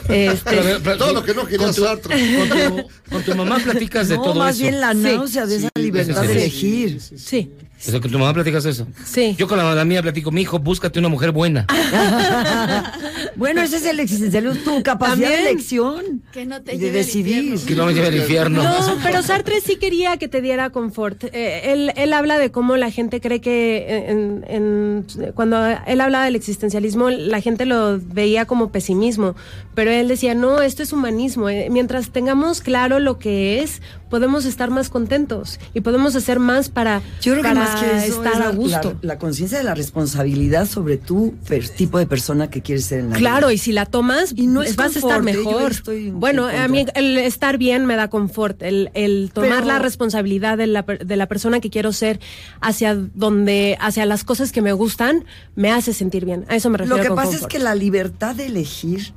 Este, 0.08 0.50
Pero, 0.50 0.80
pero- 0.82 0.96
Todo 0.98 1.12
lo 1.14 1.22
que 1.24 1.34
no 1.34 1.46
quería 1.46 1.66
con 1.66 1.74
tu-. 1.74 1.82
Con 1.84 2.48
tu, 2.48 2.88
con 3.10 3.22
tu 3.22 3.34
mamá 3.36 3.58
platicas 3.58 4.08
de 4.08 4.16
no, 4.16 4.22
todo 4.24 4.34
más 4.34 4.56
eso. 4.56 4.62
bien 4.64 4.80
la 4.80 4.92
Sí. 4.92 4.98
náusea 4.98 5.46
de 5.46 5.56
esa 5.56 5.68
Sí, 5.74 5.82
libertad 5.82 6.22
sí, 6.22 6.26
de 6.26 6.34
sí. 6.34 6.38
elegir. 6.40 7.00
sí, 7.00 7.50
O 7.86 7.90
sea, 7.90 8.00
con 8.00 8.10
tu 8.10 8.18
mamá 8.18 8.34
platicas 8.34 8.64
eso. 8.66 8.86
sí. 9.06 9.34
Yo 9.38 9.48
con 9.48 9.56
la, 9.58 9.74
la 9.74 9.84
mía 9.86 10.02
platico, 10.02 10.30
mi 10.30 10.42
hijo, 10.42 10.58
búscate 10.58 10.98
una 10.98 11.08
mujer 11.08 11.32
buena. 11.32 11.66
bueno, 13.36 13.62
ese 13.62 13.76
es 13.76 13.86
el 13.86 14.00
existencialismo, 14.00 14.56
tu 14.64 14.82
capacidad 14.82 15.16
de 15.28 15.34
También. 15.34 15.46
elección 15.48 16.22
Que 16.32 16.44
no 16.46 16.60
te 16.62 16.74
y 16.74 16.78
de 16.78 16.86
lleve 16.86 16.98
decidir. 16.98 17.58
Que 17.66 17.74
no 17.74 17.86
me 17.86 17.94
lleve 17.94 18.08
al 18.08 18.16
infierno. 18.16 18.62
No, 18.62 18.96
pero 19.02 19.22
Sartre 19.22 19.60
sí 19.60 19.76
quería 19.76 20.16
que 20.16 20.28
te 20.28 20.42
diera 20.42 20.70
confort. 20.70 21.24
Eh, 21.32 21.72
él, 21.72 21.92
él 21.96 22.12
habla 22.12 22.38
de 22.38 22.50
cómo 22.50 22.76
la 22.76 22.90
gente 22.90 23.20
cree 23.20 23.40
que 23.40 24.06
en, 24.08 24.44
en- 24.48 25.06
cuando 25.34 25.58
él 25.86 26.00
habla 26.00 26.24
del 26.24 26.36
existencialismo, 26.36 27.10
la 27.10 27.40
gente 27.40 27.66
lo 27.66 27.98
veía 27.98 28.44
como 28.44 28.70
pesimismo, 28.72 29.34
pero 29.74 29.90
él 29.90 30.08
decía, 30.08 30.34
no, 30.34 30.60
esto 30.60 30.82
es 30.82 30.92
humanismo. 30.92 31.48
Eh, 31.48 31.68
Mientras 31.70 32.10
tengamos 32.10 32.60
claro 32.60 32.98
lo 32.98 33.18
que 33.18 33.62
es, 33.62 33.80
podemos 34.10 34.44
estar 34.44 34.70
más 34.70 34.90
contentos 34.90 35.58
y 35.72 35.80
podemos 35.80 36.14
hacer 36.16 36.38
más 36.40 36.68
para, 36.68 37.00
Yo 37.22 37.32
creo 37.32 37.36
que 37.44 37.48
para 37.48 37.60
más 37.60 37.80
que 37.80 37.86
eso 38.06 38.16
estar 38.16 38.32
es 38.34 38.38
la, 38.40 38.48
a 38.48 38.52
gusto. 38.52 38.96
la- 39.02 39.08
la 39.14 39.18
conciencia 39.18 39.58
de 39.58 39.64
la 39.64 39.74
responsabilidad 39.74 40.66
sobre 40.68 40.96
tu 40.98 41.34
tipo 41.76 41.98
de 41.98 42.06
persona 42.06 42.50
que 42.50 42.60
quieres 42.62 42.84
ser 42.86 43.00
en 43.00 43.10
la 43.10 43.16
Claro, 43.16 43.46
vida. 43.48 43.54
y 43.54 43.58
si 43.58 43.72
la 43.72 43.86
tomas, 43.86 44.32
Y 44.36 44.46
no 44.46 44.62
es 44.62 44.76
vas 44.76 44.96
a 44.96 44.98
estar 44.98 45.20
¿eh? 45.20 45.22
Mejor. 45.22 45.70
estoy 45.70 46.10
Bueno, 46.10 46.50
en 46.50 46.56
a 46.60 46.68
mí 46.68 46.84
el 46.94 47.16
estar 47.18 47.56
bien 47.58 47.86
me 47.86 47.96
da 47.96 48.08
confort, 48.08 48.62
el, 48.62 48.90
el 48.94 49.30
tomar 49.32 49.50
Pero- 49.50 49.66
la 49.66 49.78
responsabilidad 49.78 50.58
de 50.58 50.66
la, 50.66 50.82
de 50.82 51.16
la 51.16 51.26
persona 51.28 51.60
que 51.60 51.70
quiero 51.70 51.92
ser 51.92 52.20
hacia 52.60 52.94
donde, 52.94 53.76
hacia 53.80 54.06
las 54.06 54.24
cosas 54.24 54.50
que 54.52 54.60
me 54.62 54.72
gustan, 54.72 55.24
me 55.54 55.70
hace 55.70 55.92
sentir 55.92 56.24
bien. 56.24 56.44
A 56.48 56.56
eso 56.56 56.68
me 56.70 56.78
refiero 56.78 56.96
Lo 56.96 57.02
que 57.02 57.08
con 57.08 57.16
pasa 57.16 57.30
confort. 57.30 57.52
es 57.52 57.58
que 57.58 57.62
la 57.62 57.74
libertad 57.74 58.34
de 58.34 58.46
elegir, 58.46 59.12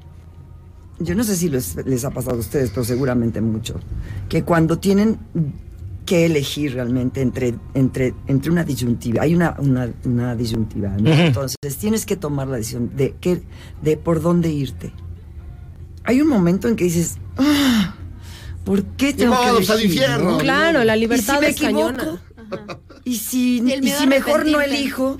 yo 1.04 1.16
no 1.16 1.24
sé 1.24 1.36
si 1.36 1.50
les, 1.50 1.76
les 1.86 2.04
ha 2.06 2.12
pasado 2.12 2.36
a 2.38 2.40
ustedes, 2.40 2.70
pero 2.72 2.84
seguramente 2.84 3.42
mucho, 3.42 3.80
que 4.30 4.44
cuando 4.44 4.78
tienen 4.80 5.20
que 6.06 6.26
elegir 6.26 6.74
realmente 6.74 7.22
entre, 7.22 7.56
entre, 7.74 8.14
entre 8.28 8.52
una 8.52 8.64
disyuntiva, 8.64 9.24
hay 9.24 9.36
una, 9.36 9.56
una, 9.60 9.90
una 10.04 10.36
disyuntiva, 10.36 10.90
¿no? 10.90 11.10
Entonces 11.10 11.78
tienes 11.80 12.06
que 12.06 12.16
tomar 12.18 12.48
la 12.48 12.58
decisión 12.58 12.92
de, 12.96 13.16
qué, 13.22 13.42
de 13.82 13.96
por 13.98 14.22
dónde 14.22 14.50
irte. 14.52 14.92
Hay 16.04 16.20
un 16.20 16.28
momento 16.28 16.68
en 16.68 16.76
que 16.76 16.84
dices, 16.84 17.16
"Ah, 17.38 17.96
¿por 18.66 18.84
qué 18.84 19.14
tengo 19.14 19.34
que 19.42 19.72
al 19.72 19.84
infierno. 19.86 20.32
no?" 20.32 20.38
Claro, 20.40 20.84
la 20.84 20.96
libertad 20.98 21.36
¿Y 21.36 21.38
si 21.38 21.42
me 21.42 21.48
es 21.48 21.62
cañona. 21.62 21.98
equivoco? 22.04 22.20
Y 23.06 23.16
si, 23.18 23.58
Y 23.60 24.08
mejor 24.08 24.46
no 24.46 24.60
elijo, 24.62 25.18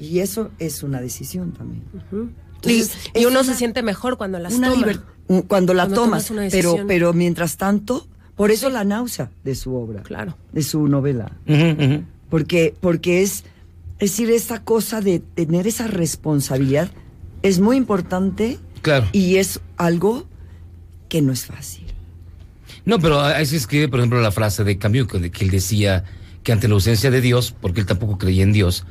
y 0.00 0.18
eso 0.18 0.50
es 0.58 0.82
una 0.82 1.00
decisión 1.00 1.52
también. 1.52 1.84
Y, 1.92 2.80
Entonces, 2.80 2.96
y 3.14 3.18
es 3.20 3.26
uno 3.26 3.40
una- 3.40 3.44
se 3.44 3.54
siente 3.54 3.82
mejor 3.82 4.16
cuando 4.16 4.38
las 4.40 4.54
una 4.54 4.70
toma. 4.70 4.86
Un- 5.28 5.42
cuando 5.42 5.74
la 5.74 5.84
Cuando 5.84 6.02
tomas, 6.02 6.32
pero, 6.50 6.76
pero 6.86 7.12
mientras 7.12 7.56
tanto, 7.56 8.06
por 8.36 8.50
eso 8.50 8.68
la 8.70 8.84
náusea 8.84 9.30
de 9.44 9.54
su 9.54 9.74
obra, 9.74 10.02
Claro. 10.02 10.36
de 10.52 10.62
su 10.62 10.86
novela, 10.88 11.32
porque, 12.30 12.74
porque 12.80 13.22
es, 13.22 13.44
es 13.98 14.10
decir, 14.10 14.30
esta 14.30 14.62
cosa 14.64 15.00
de 15.00 15.20
tener 15.20 15.66
esa 15.66 15.86
responsabilidad 15.86 16.90
es 17.42 17.60
muy 17.60 17.76
importante 17.76 18.58
Claro. 18.82 19.06
y 19.12 19.36
es 19.36 19.60
algo 19.76 20.26
que 21.08 21.22
no 21.22 21.32
es 21.32 21.46
fácil. 21.46 21.84
No, 22.84 22.98
pero 22.98 23.20
ahí 23.22 23.46
se 23.46 23.56
escribe, 23.56 23.88
por 23.88 24.00
ejemplo, 24.00 24.20
la 24.20 24.30
frase 24.32 24.64
de 24.64 24.76
Camus, 24.78 25.06
que 25.06 25.30
que 25.30 25.44
él 25.44 25.50
decía 25.50 26.04
que 26.42 26.52
ante 26.52 26.68
la 26.68 26.74
ausencia 26.74 27.10
de 27.10 27.20
Dios, 27.22 27.54
porque 27.60 27.80
él 27.80 27.86
tampoco 27.86 28.18
creía 28.18 28.42
en 28.42 28.52
Dios, 28.52 28.84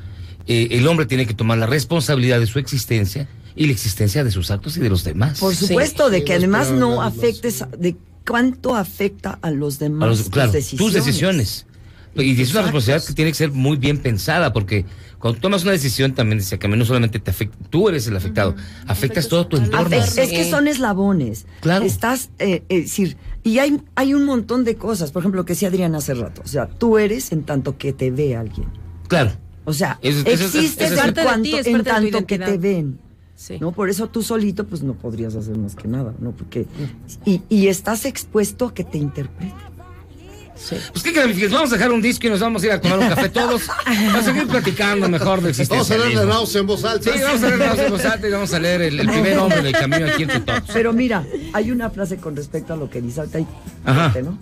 eh, 0.48 0.68
el 0.72 0.86
hombre 0.88 1.06
tiene 1.06 1.26
que 1.26 1.34
tomar 1.34 1.58
la 1.58 1.66
responsabilidad 1.66 2.40
de 2.40 2.46
su 2.46 2.58
existencia 2.58 3.28
y 3.56 3.66
la 3.66 3.72
existencia 3.72 4.24
de 4.24 4.30
sus 4.30 4.50
actos 4.50 4.76
y 4.76 4.80
de 4.80 4.88
los 4.90 5.04
demás. 5.04 5.38
Por 5.40 5.54
supuesto, 5.54 6.10
de 6.10 6.24
que 6.24 6.34
además 6.34 6.70
no 6.70 7.02
afectes, 7.02 7.64
de 7.78 7.96
cuánto 8.26 8.74
afecta 8.74 9.38
a 9.42 9.50
los 9.50 9.76
A 9.76 9.84
demás. 9.84 10.28
tus 10.30 10.52
decisiones. 10.52 10.78
tus 10.78 10.92
decisiones. 10.92 11.66
Y 12.16 12.40
es 12.40 12.52
una 12.52 12.62
responsabilidad 12.62 13.04
que 13.06 13.12
tiene 13.12 13.32
que 13.32 13.36
ser 13.36 13.50
muy 13.50 13.76
bien 13.76 13.98
pensada, 13.98 14.52
porque 14.52 14.84
cuando 15.18 15.40
tomas 15.40 15.64
una 15.64 15.72
decisión 15.72 16.14
también 16.14 16.38
decía 16.38 16.58
que 16.58 16.68
no 16.68 16.84
solamente 16.84 17.18
te 17.18 17.32
afecta, 17.32 17.56
tú 17.70 17.88
eres 17.88 18.06
el 18.06 18.16
afectado, 18.16 18.54
afectas 18.86 19.26
todo 19.26 19.48
tu 19.48 19.56
entorno. 19.56 19.88
Afe- 19.96 20.22
Es 20.22 20.30
que 20.30 20.48
son 20.48 20.68
eslabones. 20.68 21.46
Claro. 21.60 21.84
Estás, 21.84 22.30
eh, 22.38 22.62
es 22.68 22.82
decir, 22.84 23.16
y 23.42 23.58
hay, 23.58 23.80
hay 23.96 24.14
un 24.14 24.24
montón 24.26 24.62
de 24.64 24.76
cosas. 24.76 25.10
Por 25.10 25.22
ejemplo, 25.22 25.40
lo 25.40 25.44
que 25.44 25.54
decía 25.54 25.68
Adriana 25.68 25.98
hace 25.98 26.14
rato. 26.14 26.40
O 26.44 26.48
sea, 26.48 26.68
tú 26.68 26.98
eres 26.98 27.32
en 27.32 27.42
tanto 27.42 27.76
que 27.78 27.92
te 27.92 28.12
ve 28.12 28.36
alguien. 28.36 28.68
Claro. 29.08 29.32
O 29.64 29.72
sea, 29.72 29.98
Eso- 30.00 30.20
eso 30.20 30.28
es- 30.30 30.40
existes 30.54 30.92
eso 30.92 30.94
es- 30.94 31.00
en, 31.00 31.04
Parte 31.06 31.20
de 31.20 31.26
cuanto- 31.26 31.42
ti, 31.42 31.56
es 31.56 31.66
en 31.66 31.72
parte 31.82 31.90
de 31.90 32.06
tu 32.06 32.12
tanto 32.12 32.26
que 32.28 32.38
te 32.38 32.58
ven. 32.58 32.98
Sí. 33.36 33.58
¿no? 33.60 33.72
Por 33.72 33.90
eso 33.90 34.08
tú 34.08 34.22
solito, 34.22 34.64
pues 34.66 34.82
no 34.82 34.94
podrías 34.94 35.34
hacer 35.34 35.58
más 35.58 35.74
que 35.74 35.88
nada, 35.88 36.14
¿no? 36.20 36.32
Porque. 36.32 36.66
Y, 37.24 37.42
y 37.48 37.66
estás 37.68 38.04
expuesto 38.04 38.66
a 38.66 38.74
que 38.74 38.84
te 38.84 38.98
interpreten. 38.98 39.74
Pues 40.54 41.02
qué 41.02 41.10
fíjense, 41.10 41.48
vamos 41.48 41.72
a 41.72 41.74
dejar 41.76 41.90
un 41.90 42.00
disco 42.00 42.26
y 42.26 42.30
nos 42.30 42.40
vamos 42.40 42.62
a 42.62 42.66
ir 42.66 42.72
a 42.72 42.80
tomar 42.80 42.98
un 43.00 43.08
café 43.08 43.28
todos. 43.28 43.68
A 43.68 44.22
seguir 44.22 44.46
platicando 44.46 45.08
mejor 45.08 45.40
del 45.42 45.52
Vamos 45.68 45.90
a 45.90 45.98
leer 45.98 46.26
náusea 46.26 46.60
en 46.60 46.66
voz 46.66 46.84
alta. 46.84 47.12
Sí, 47.12 47.18
vamos 47.22 47.42
a 47.42 47.46
leer 47.46 47.58
la 47.58 47.66
náusea 47.66 47.86
en 47.86 47.90
voz 47.90 48.04
alta 48.04 48.28
y 48.28 48.30
vamos 48.30 48.54
a 48.54 48.58
leer 48.60 48.82
el, 48.82 49.00
el 49.00 49.08
primer 49.08 49.38
hombre 49.38 49.62
del 49.62 49.72
camino 49.72 50.06
aquí 50.06 50.22
entre 50.22 50.40
todos. 50.40 50.62
Pero 50.72 50.92
mira, 50.92 51.26
hay 51.52 51.70
una 51.70 51.90
frase 51.90 52.18
con 52.18 52.36
respecto 52.36 52.72
a 52.72 52.76
lo 52.76 52.88
que 52.88 53.00
dice. 53.00 53.20
Ahorita 53.20 53.40
¿no? 54.22 54.38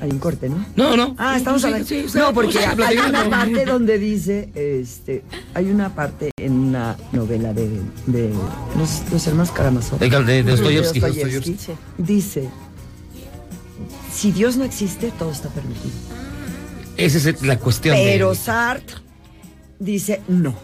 Hay 0.00 0.10
un 0.10 0.18
corte, 0.18 0.48
¿no? 0.48 0.64
No, 0.76 0.96
no. 0.96 1.14
Ah, 1.18 1.36
estamos 1.36 1.60
Sí, 1.60 1.66
hablando. 1.66 1.86
sí, 1.86 2.04
sí, 2.08 2.16
no, 2.18 2.32
porque 2.32 2.52
sí, 2.54 2.58
hay 2.58 2.96
una 2.98 3.28
parte 3.28 3.66
donde 3.66 3.98
dice, 3.98 4.48
este, 4.54 5.22
hay 5.52 5.66
una 5.70 5.94
parte 5.94 6.30
en 6.38 6.52
una 6.52 6.96
novela 7.12 7.52
de, 7.52 7.68
de 8.06 8.30
los, 8.78 9.02
los 9.12 9.26
hermanos 9.26 9.50
Karamazov. 9.50 9.98
De- 9.98 10.08
de-. 10.08 10.42
Dostoyevsky. 10.42 11.00
Dice, 11.98 12.48
si 14.12 14.32
Dios 14.32 14.56
no 14.56 14.64
existe, 14.64 15.12
todo 15.18 15.30
está 15.30 15.48
permitido. 15.50 15.92
Esa 16.96 17.18
es 17.30 17.42
la 17.42 17.58
cuestión 17.58 17.94
Pero 17.96 18.30
de... 18.30 18.36
Sartre 18.36 18.96
dice, 19.78 20.22
no. 20.28 20.54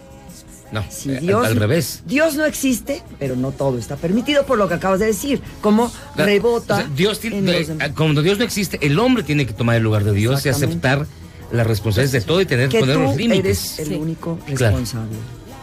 No, 0.73 0.85
Si 0.91 1.11
eh, 1.11 1.21
Dios, 1.21 1.47
al 1.47 1.57
revés. 1.57 2.03
Dios 2.07 2.35
no 2.35 2.45
existe, 2.45 3.03
pero 3.19 3.37
no 3.37 3.53
todo 3.53 3.79
está 3.79 3.97
permitido 3.97 4.45
por 4.47 4.59
lo 4.59 4.69
que 4.69 4.75
acabas 4.75 4.99
de 5.01 5.07
decir. 5.07 5.41
Como 5.61 5.93
La- 6.17 6.25
rebota. 6.25 6.75
o 6.75 6.79
sea, 6.79 6.91
Dios 6.95 7.21
demás. 7.23 7.91
cuando 7.97 8.23
Dios 8.23 8.39
no 8.39 8.45
existe, 8.45 8.79
el 8.85 8.99
hombre 8.99 9.23
tiene 9.23 9.47
que 9.47 9.53
tomar 9.53 9.77
el 9.77 9.83
lugar 9.83 10.03
de 10.05 10.13
Dios 10.13 10.45
y 10.45 10.49
aceptar 10.49 11.07
las 11.53 11.67
responsabilidades 11.67 12.25
de 12.25 12.27
todo 12.27 12.41
y 12.41 12.47
tener 12.47 12.69
que 12.69 12.81
poner 12.81 12.97
tú 12.97 13.03
los 13.03 13.17
límites. 13.17 13.79
eres 13.79 13.91
el 13.91 13.99
único 13.99 14.39
responsable. 14.49 15.17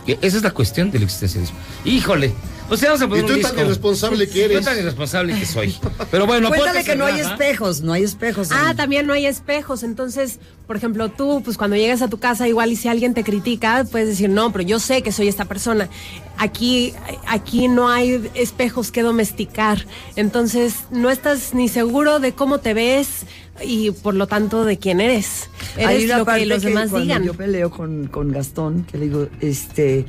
Esa 0.08 0.38
es 0.38 0.44
la 0.44 0.52
cuestión 0.52 0.92
del 0.92 1.04
existencialismo. 1.04 1.58
Híjole, 1.86 2.34
pues 2.68 2.82
ya 2.82 2.88
vamos 2.88 3.02
a 3.02 3.08
poner 3.08 3.24
Y 3.24 3.28
tú 3.28 3.34
un 3.34 3.42
tan 3.42 3.52
disco. 3.52 3.66
irresponsable 3.66 4.30
que 4.30 4.46
eres. 4.46 4.60
Yo 4.60 4.64
tan 4.64 4.78
irresponsable 4.80 5.38
que 5.38 5.46
soy. 5.46 5.76
Pero 6.10 6.26
bueno, 6.26 6.48
Cuéntale 6.48 6.84
que 6.84 6.96
no 6.96 7.06
hay 7.06 7.20
espejos, 7.20 7.82
no 7.82 7.94
hay 7.94 8.04
espejos. 8.04 8.50
Ah, 8.52 8.74
también 8.76 9.06
no 9.08 9.14
hay 9.14 9.26
espejos. 9.26 9.84
Entonces, 9.84 10.40
por 10.68 10.76
ejemplo, 10.76 11.10
tú, 11.10 11.42
pues 11.44 11.58
cuando 11.58 11.76
llegas 11.76 12.02
a 12.02 12.08
tu 12.08 12.20
casa, 12.20 12.48
igual 12.48 12.72
y 12.72 12.76
si 12.76 12.88
alguien 12.88 13.14
te 13.14 13.24
critica, 13.24 13.86
puedes 13.92 14.08
decir, 14.08 14.30
no, 14.30 14.52
pero 14.52 14.64
yo 14.64 14.80
sé 14.80 15.02
que 15.02 15.12
soy 15.12 15.28
esta 15.28 15.46
persona. 15.46 15.90
Aquí, 16.38 16.94
aquí 17.28 17.68
no 17.68 17.90
hay 17.90 18.30
espejos 18.34 18.92
que 18.92 19.04
domesticar. 19.04 19.86
Entonces, 20.16 20.76
no 20.90 21.10
estás 21.10 21.54
ni 21.54 21.68
seguro 21.68 22.20
de 22.20 22.34
cómo 22.34 22.60
te 22.60 22.74
ves 22.74 23.26
y 23.64 23.92
por 23.92 24.16
lo 24.16 24.28
tanto 24.28 24.66
de 24.66 24.78
quién 24.78 25.00
eres. 25.00 25.50
Eres 25.78 26.08
lo 26.08 26.26
que 26.26 26.46
los 26.46 26.64
demás 26.64 26.90
cuando 26.90 27.06
digan. 27.06 27.24
Yo 27.24 27.34
peleo 27.34 27.70
con, 27.70 28.08
con 28.08 28.32
Gastón, 28.32 28.86
que 28.86 28.98
le 28.98 29.06
digo, 29.06 29.28
este, 29.42 30.06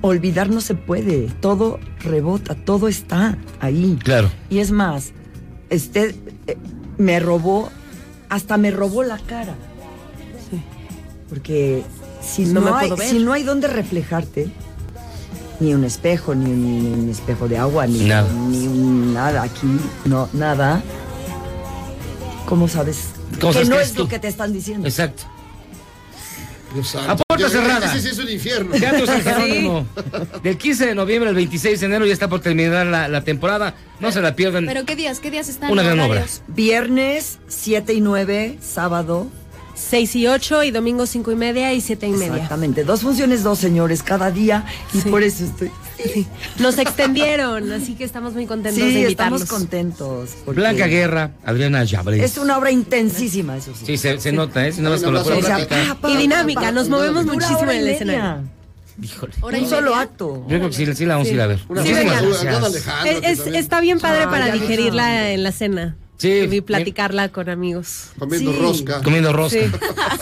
olvidar 0.00 0.48
no 0.50 0.60
se 0.60 0.74
puede, 0.74 1.28
todo 1.40 1.78
rebota, 2.00 2.54
todo 2.54 2.88
está 2.88 3.36
ahí. 3.60 3.98
Claro. 4.02 4.30
Y 4.50 4.58
es 4.58 4.70
más, 4.70 5.12
este 5.70 6.14
eh, 6.46 6.56
me 6.98 7.20
robó, 7.20 7.70
hasta 8.28 8.56
me 8.56 8.70
robó 8.70 9.02
la 9.02 9.18
cara. 9.18 9.54
Porque 11.28 11.82
si 12.22 12.44
No 12.46 12.60
no, 12.60 12.70
me 12.70 12.70
hay, 12.78 12.88
puedo 12.88 12.96
ver. 12.96 13.08
si 13.08 13.18
no 13.18 13.32
hay 13.32 13.42
donde 13.42 13.66
reflejarte, 13.68 14.48
ni 15.60 15.74
un 15.74 15.84
espejo, 15.84 16.34
ni 16.34 16.44
un, 16.50 16.82
ni 16.82 17.02
un 17.04 17.10
espejo 17.10 17.48
de 17.48 17.58
agua, 17.58 17.86
ni, 17.86 18.00
Nada. 18.06 18.28
ni 18.48 18.66
un 18.66 19.14
nada 19.14 19.42
aquí, 19.42 19.66
no, 20.04 20.28
nada. 20.32 20.82
¿Cómo 22.46 22.68
sabes? 22.68 23.08
¿Cómo 23.40 23.52
que 23.52 23.64
sabes 23.64 23.68
no 23.68 23.76
que 23.76 23.82
es 23.82 23.96
lo 23.98 24.08
que 24.08 24.18
te 24.18 24.28
están 24.28 24.52
diciendo. 24.52 24.86
Exacto. 24.86 25.24
A 27.08 27.16
puerta 27.16 27.48
cerrada. 27.48 27.86
Ese 27.86 28.00
sí 28.00 28.08
es 28.08 28.18
un 28.18 28.30
infierno. 28.30 28.72
Teatro 28.76 29.06
San 29.06 29.22
Jerónimo. 29.24 29.86
Del 30.42 30.58
15 30.58 30.86
de 30.86 30.94
noviembre 30.94 31.28
al 31.30 31.34
26 31.36 31.80
de 31.80 31.86
enero 31.86 32.06
ya 32.06 32.12
está 32.12 32.28
por 32.28 32.40
terminar 32.40 32.86
la, 32.86 33.08
la 33.08 33.22
temporada. 33.22 33.74
No 34.00 34.10
se 34.12 34.20
la 34.20 34.34
pierdan. 34.34 34.66
¿Pero 34.66 34.84
qué 34.84 34.96
días? 34.96 35.20
¿Qué 35.20 35.30
días 35.30 35.48
están? 35.48 35.70
Una 35.70 35.82
gran 35.82 36.00
obra. 36.00 36.24
Viernes 36.48 37.38
7 37.48 37.94
y 37.94 38.00
9, 38.00 38.58
sábado. 38.60 39.28
6 39.74 40.16
y 40.16 40.26
8 40.28 40.62
y 40.64 40.70
domingo 40.70 41.06
5 41.06 41.32
y 41.32 41.36
media 41.36 41.72
y 41.72 41.80
7 41.80 42.06
y 42.06 42.10
media. 42.12 42.34
Exactamente. 42.34 42.84
Dos 42.84 43.00
funciones, 43.02 43.42
dos 43.42 43.58
señores 43.58 44.02
cada 44.02 44.30
día. 44.30 44.64
Y 44.92 45.00
Sí. 45.00 45.08
por 45.10 45.22
eso 45.22 45.44
estoy. 45.44 45.70
Nos 46.58 46.76
extendieron, 46.78 47.70
así 47.72 47.94
que 47.94 48.04
estamos 48.04 48.34
muy 48.34 48.46
contentos 48.46 48.82
de 48.82 48.90
Sí, 48.90 49.00
invitarlos. 49.02 49.42
estamos 49.42 49.60
contentos. 49.60 50.30
porque 50.44 50.60
Blanca 50.60 50.86
Guerra, 50.86 51.30
Adriana 51.44 51.84
Llabre. 51.84 52.22
Es 52.22 52.36
una 52.36 52.58
obra 52.58 52.70
intensísima, 52.70 53.56
eso 53.56 53.72
sí. 53.78 53.86
Sí, 53.86 53.96
se, 53.96 54.20
se 54.20 54.32
nota, 54.32 54.66
¿eh? 54.66 54.72
Si 54.72 54.80
no 54.80 54.90
vas 54.90 55.02
con 55.02 55.14
la 55.14 55.22
Y 56.08 56.16
dinámica, 56.16 56.70
nos 56.72 56.88
movemos 56.88 57.24
muchísimo 57.24 57.62
en 57.62 57.70
el 57.78 57.88
escenario. 57.88 58.48
Híjole. 59.02 59.32
¿Hora 59.40 59.58
y 59.58 59.62
Un 59.64 59.68
solo 59.70 59.94
acto. 59.96 60.44
Yo 60.48 60.56
creo 60.58 60.68
que 60.70 60.76
sí, 60.76 60.94
sí 60.94 61.04
la 61.04 61.14
vamos 61.14 61.28
a 61.28 61.32
ir 61.32 61.40
a 61.40 61.46
ver. 61.48 61.58
Sí, 61.58 61.64
Muchísimas 61.68 62.44
gracias. 62.44 62.84
Es- 63.24 63.40
es- 63.40 63.54
está 63.54 63.80
bien 63.80 63.98
padre 63.98 64.24
Ah, 64.26 64.30
para 64.30 64.52
digerirla 64.52 65.32
en 65.32 65.42
la 65.42 65.50
cena. 65.50 65.96
Sí, 66.24 66.56
Y 66.56 66.60
platicarla 66.62 67.28
con 67.30 67.48
amigos. 67.48 68.10
Comiendo 68.18 68.52
Sí. 68.52 68.58
rosca. 68.60 69.02
Comiendo 69.02 69.32
rosca. 69.32 69.58
Sí. 69.60 69.66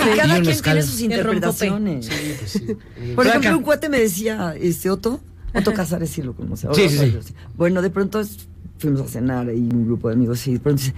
Y 0.05 0.13
Y 0.15 0.17
cada 0.17 0.33
quien 0.35 0.47
mezcal. 0.47 0.75
tiene 0.75 0.83
sus 0.89 1.01
Y 1.01 1.05
interpretaciones. 1.05 2.09
Blanca. 2.09 3.15
Por 3.15 3.27
ejemplo, 3.27 3.57
un 3.59 3.63
cuate 3.63 3.89
me 3.89 3.99
decía, 4.01 4.55
este 4.61 4.91
Otto, 4.91 5.21
Otto 5.55 5.73
Casares, 5.75 6.11
sí 6.11 6.23
lo 6.23 6.35
conoce. 6.35 6.67
Sí, 6.75 6.89
sí, 6.89 7.17
sí. 7.23 7.35
Bueno, 7.57 7.83
de 7.83 7.91
pronto 7.91 8.21
es- 8.21 8.49
fuimos 8.79 9.03
a 9.03 9.09
cenar 9.09 9.49
ahí 9.49 9.61
un 9.73 9.87
grupo 9.87 10.09
de 10.09 10.15
amigos 10.15 10.47
y 10.49 10.55
de 10.55 10.61
pronto 10.61 10.81
dice, 10.83 10.95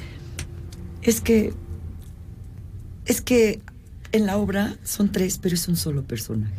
es 1.03 1.21
que, 1.21 1.53
es 3.07 3.21
que 3.21 3.61
en 4.13 4.27
la 4.27 4.37
obra 4.39 4.77
son 4.85 5.13
tres, 5.13 5.39
pero 5.39 5.55
es 5.55 5.69
un 5.69 5.77
solo 5.77 6.03
personaje. 6.03 6.55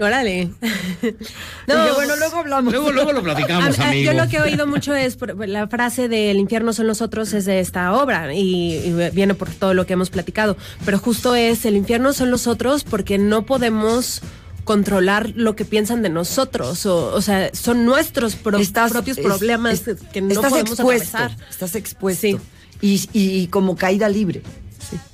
Órale. 0.00 0.50
Dije, 1.02 1.92
bueno, 1.94 2.16
luego 2.16 2.36
hablamos. 2.36 2.72
Luego, 2.72 2.92
luego 2.92 3.12
lo 3.12 3.22
platicamos, 3.22 3.78
A- 3.78 3.82
a- 3.84 3.88
amigo. 3.88 4.12
yo 4.12 4.18
lo 4.18 4.28
que 4.28 4.36
he 4.36 4.40
oído 4.42 4.66
mucho 4.66 4.94
es 4.94 5.16
por- 5.16 5.48
la 5.48 5.66
frase 5.68 6.08
de 6.08 6.30
el 6.30 6.38
infierno 6.38 6.72
son 6.72 6.86
nosotros 6.86 7.32
es 7.32 7.44
de 7.44 7.60
esta 7.60 7.92
obra 7.94 8.34
y, 8.34 8.74
y 8.76 9.10
viene 9.12 9.34
por 9.34 9.48
todo 9.50 9.74
lo 9.74 9.86
que 9.86 9.94
hemos 9.94 10.10
platicado. 10.10 10.56
Pero 10.84 10.98
justo 10.98 11.34
es 11.34 11.64
el 11.64 11.76
infierno 11.76 12.12
son 12.12 12.30
los 12.30 12.46
otros 12.46 12.84
porque 12.84 13.18
no 13.18 13.46
podemos 13.46 14.20
controlar 14.64 15.32
lo 15.36 15.54
que 15.54 15.64
piensan 15.64 16.02
de 16.02 16.08
nosotros 16.08 16.86
o, 16.86 17.14
o 17.14 17.20
sea 17.22 17.50
son 17.54 17.84
nuestros 17.84 18.34
pro- 18.34 18.58
Estás- 18.58 18.90
propios 18.90 19.16
problemas 19.18 19.86
es- 19.86 19.98
que 20.12 20.20
no 20.20 20.32
estás 20.32 20.50
podemos 20.50 20.72
expuesto, 20.72 21.16
atravesar. 21.16 21.46
Estás 21.50 21.74
expuesto. 21.76 22.26
Y, 22.82 23.08
y 23.14 23.46
como 23.46 23.74
caída 23.76 24.08
libre. 24.08 24.42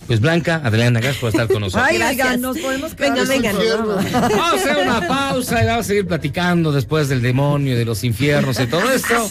Pues 0.06 0.20
Blanca, 0.20 0.60
Adriana, 0.64 1.00
gracias 1.00 1.20
por 1.20 1.30
estar 1.30 1.48
con 1.48 1.60
nosotros. 1.60 1.88
Ay, 1.88 2.02
oigan, 2.02 2.40
nos 2.40 2.58
podemos 2.58 2.94
quedar 2.94 3.26
Venga, 3.26 3.52
venga. 3.52 3.82
Vamos 4.12 4.38
a 4.40 4.54
hacer 4.54 4.76
una 4.76 5.06
pausa 5.06 5.62
y 5.62 5.66
vamos 5.66 5.86
a 5.86 5.88
seguir 5.88 6.06
platicando 6.06 6.72
después 6.72 7.08
del 7.08 7.22
demonio, 7.22 7.76
de 7.76 7.84
los 7.84 8.04
infiernos 8.04 8.58
y 8.60 8.66
todo 8.66 8.90
esto. 8.92 9.28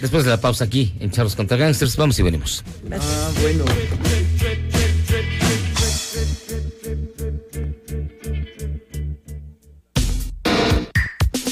Después 0.00 0.24
de 0.24 0.30
la 0.30 0.40
pausa 0.40 0.64
aquí 0.64 0.94
en 1.00 1.10
Charlos 1.10 1.36
contra 1.36 1.56
Gangsters, 1.56 1.96
vamos 1.96 2.18
y 2.18 2.22
venimos. 2.22 2.64
Ah, 2.92 3.30
bueno. 3.40 3.64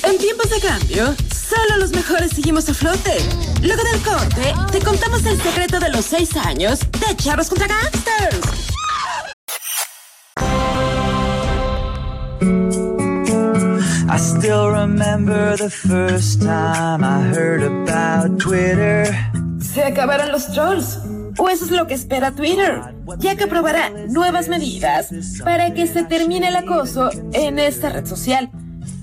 En 0.05 0.19
tiempos 0.19 0.51
de 0.51 0.61
cambio, 0.61 1.15
solo 1.55 1.77
los 1.79 1.91
mejores 1.91 2.31
seguimos 2.31 2.69
a 2.69 2.75
flote. 2.75 3.19
Luego 3.63 3.83
del 3.85 4.01
corte, 4.03 4.55
te 4.71 4.81
contamos 4.81 5.25
el 5.27 5.41
secreto 5.41 5.79
de 5.81 5.91
los 5.91 6.05
seis 6.05 6.35
años 6.37 6.81
de 6.81 7.17
Charros 7.17 7.49
contra 7.49 7.67
Gangsters. 7.69 8.41
I 14.09 14.19
still 14.19 14.71
remember 14.71 15.57
the 15.57 15.71
first 15.71 16.43
time 16.43 17.05
I 17.05 17.21
heard 17.35 17.63
about 17.63 18.39
Twitter. 18.39 19.07
Se 19.61 19.85
acabaron 19.85 20.33
los 20.33 20.51
trolls. 20.53 20.99
O 21.39 21.49
eso 21.49 21.65
es 21.65 21.71
lo 21.71 21.87
que 21.87 21.95
espera 21.95 22.33
Twitter, 22.33 22.95
ya 23.19 23.37
que 23.37 23.45
aprobará 23.45 23.89
nuevas 24.09 24.49
medidas 24.49 25.09
para 25.43 25.73
que 25.73 25.87
se 25.87 26.03
termine 26.05 26.49
el 26.49 26.57
acoso 26.57 27.09
en 27.33 27.59
esta 27.59 27.89
red 27.89 28.05
social. 28.05 28.51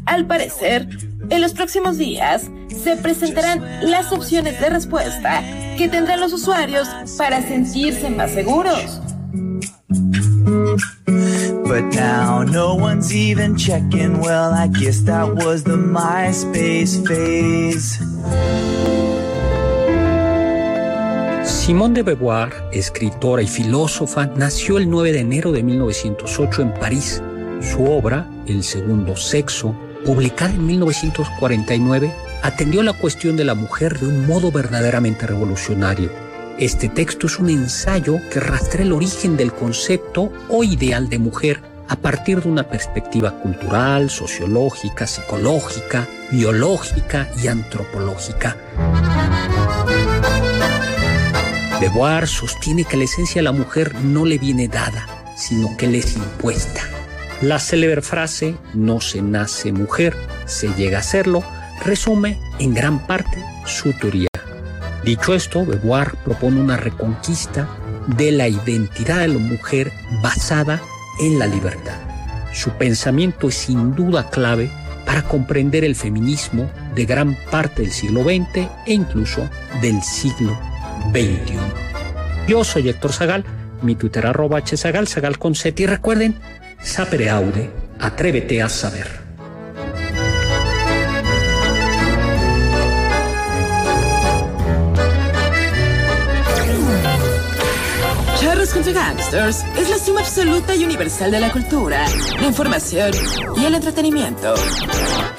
Al 0.06 0.26
parecer, 0.26 0.88
en 1.30 1.42
los 1.42 1.54
próximos 1.54 1.98
días 1.98 2.50
se 2.84 2.96
presentarán 2.98 3.64
las 3.90 4.12
opciones 4.12 4.60
de 4.60 4.70
respuesta 4.70 5.44
que 5.78 5.88
tendrán 5.90 6.20
los 6.20 6.34
usuarios 6.34 6.88
para 7.18 7.42
sentirse 7.42 8.10
más 8.10 8.32
seguros. 8.32 9.02
But 11.06 11.94
now 11.94 12.44
no 12.44 12.74
one's 12.74 13.14
even 13.14 13.56
checking. 13.56 14.20
Well, 14.20 14.54
I 14.54 14.68
guess 14.68 15.04
that 15.06 15.36
was 15.36 15.64
the 15.64 15.78
MySpace 15.78 17.06
phase. 17.06 18.00
Simone 21.44 21.94
de 21.94 22.02
Beauvoir, 22.02 22.52
escritora 22.72 23.44
y 23.44 23.48
filósofa, 23.48 24.26
nació 24.36 24.80
el 24.80 24.90
9 24.90 25.12
de 25.12 25.20
enero 25.20 25.52
de 25.52 25.62
1908 25.62 26.62
en 26.64 26.74
París. 26.74 27.22
Su 27.62 27.86
obra, 27.86 28.28
El 28.48 28.64
segundo 28.64 29.16
sexo, 29.16 29.76
publicada 30.06 30.54
en 30.54 30.66
1949, 30.66 32.14
atendió 32.42 32.84
la 32.84 32.94
cuestión 32.94 33.36
de 33.36 33.44
la 33.44 33.56
mujer 33.56 34.00
de 34.00 34.08
un 34.08 34.28
modo 34.28 34.52
verdaderamente 34.52 35.28
revolucionario. 35.28 36.12
Este 36.58 36.90
texto 36.90 37.28
es 37.28 37.40
un 37.40 37.50
ensayo 37.50 38.18
que 38.32 38.40
rastrea 38.40 38.86
el 38.86 38.92
origen 38.92 39.38
del 39.38 39.54
concepto 39.54 40.32
o 40.50 40.64
ideal 40.64 41.10
de 41.10 41.20
mujer 41.20 41.62
a 41.88 41.96
partir 41.96 42.42
de 42.44 42.50
una 42.50 42.64
perspectiva 42.64 43.32
cultural, 43.40 44.10
sociológica, 44.10 45.08
psicológica, 45.08 46.08
biológica 46.32 47.28
y 47.42 47.48
antropológica. 47.48 48.56
Beauvoir 51.80 52.28
sostiene 52.28 52.84
que 52.84 52.98
la 52.98 53.06
esencia 53.06 53.40
de 53.40 53.44
la 53.44 53.54
mujer 53.54 53.96
no 54.04 54.26
le 54.26 54.38
viene 54.38 54.68
dada, 54.68 55.08
sino 55.38 55.78
que 55.78 55.88
le 55.88 56.00
es 56.00 56.16
impuesta. 56.18 56.99
La 57.42 57.58
célebre 57.58 58.02
frase 58.02 58.56
no 58.74 59.00
se 59.00 59.22
nace 59.22 59.72
mujer, 59.72 60.14
se 60.46 60.74
llega 60.74 61.00
a 61.00 61.04
serlo, 61.04 61.42
resume 61.86 62.38
en 62.60 62.74
gran 62.74 63.08
parte 63.08 63.42
su 63.66 63.94
teoría. 63.94 64.28
Dicho 65.06 65.34
esto, 65.34 65.66
Beauvoir 65.66 66.16
propone 66.26 66.60
una 66.60 66.76
reconquista 66.76 67.70
de 68.08 68.34
la 68.34 68.50
identidad 68.50 69.20
de 69.20 69.30
la 69.30 69.40
mujer 69.40 69.90
basada 70.22 70.82
en 71.22 71.40
la 71.40 71.48
libertad. 71.48 71.96
Su 72.54 72.72
pensamiento 72.72 73.48
es 73.48 73.56
sin 73.56 73.96
duda 73.96 74.30
clave 74.30 74.70
para 75.06 75.24
comprender 75.24 75.86
el 75.86 75.96
feminismo 75.96 76.70
de 76.94 77.06
gran 77.06 77.38
parte 77.50 77.84
del 77.84 77.92
siglo 77.92 78.24
XX 78.24 78.68
e 78.86 78.94
incluso 78.94 79.50
del 79.82 80.02
siglo 80.02 80.60
XXI. 81.14 81.58
Yo 82.50 82.66
soy 82.66 82.90
Héctor 82.90 83.14
Zagal, 83.14 83.46
mi 83.82 83.96
Twitter 83.96 84.28
arroba 84.28 84.60
hzagal, 84.60 85.08
zagal 85.08 85.40
con 85.40 85.54
y 85.54 85.86
recuerden, 85.86 86.36
sapere 86.82 87.30
aude, 87.30 87.70
atrévete 88.00 88.62
a 88.62 88.70
saber. 88.70 89.20
Charros 98.40 98.70
contra 98.70 98.94
Gangsters 98.94 99.66
es 99.78 99.90
la 99.90 99.98
suma 99.98 100.22
absoluta 100.22 100.74
y 100.74 100.86
universal 100.86 101.30
de 101.30 101.40
la 101.40 101.52
cultura, 101.52 102.06
la 102.40 102.48
información 102.48 103.12
y 103.58 103.66
el 103.66 103.76
entretenimiento. 103.76 104.56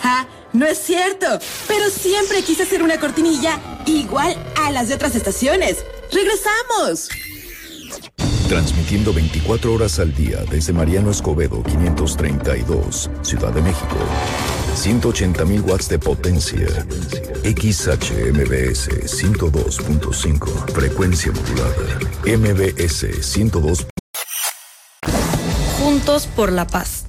¡Ja! 0.03 0.27
No 0.53 0.67
es 0.67 0.79
cierto, 0.79 1.27
pero 1.69 1.89
siempre 1.89 2.43
quise 2.43 2.65
hacer 2.65 2.83
una 2.83 2.99
cortinilla 2.99 3.59
igual 3.87 4.37
a 4.61 4.71
las 4.71 4.89
de 4.89 4.97
otras 4.97 5.15
estaciones. 5.15 5.85
¡Regresamos! 6.13 7.09
Transmitiendo 8.51 9.13
24 9.13 9.73
horas 9.73 10.01
al 10.01 10.13
día 10.13 10.39
desde 10.51 10.73
Mariano 10.73 11.13
Escobedo 11.13 11.63
532, 11.63 13.09
Ciudad 13.23 13.53
de 13.53 13.63
México. 13.63 13.95
180.000 14.75 15.63
watts 15.71 15.89
de 15.89 16.01
potencia. 16.01 16.67
XHMBS 17.45 18.89
102.5. 19.07 20.73
Frecuencia 20.73 21.31
modulada. 21.31 22.01
MBS 22.27 23.25
102. 23.25 23.87
Juntos 25.79 26.27
por 26.27 26.51
la 26.51 26.67
paz. 26.67 27.07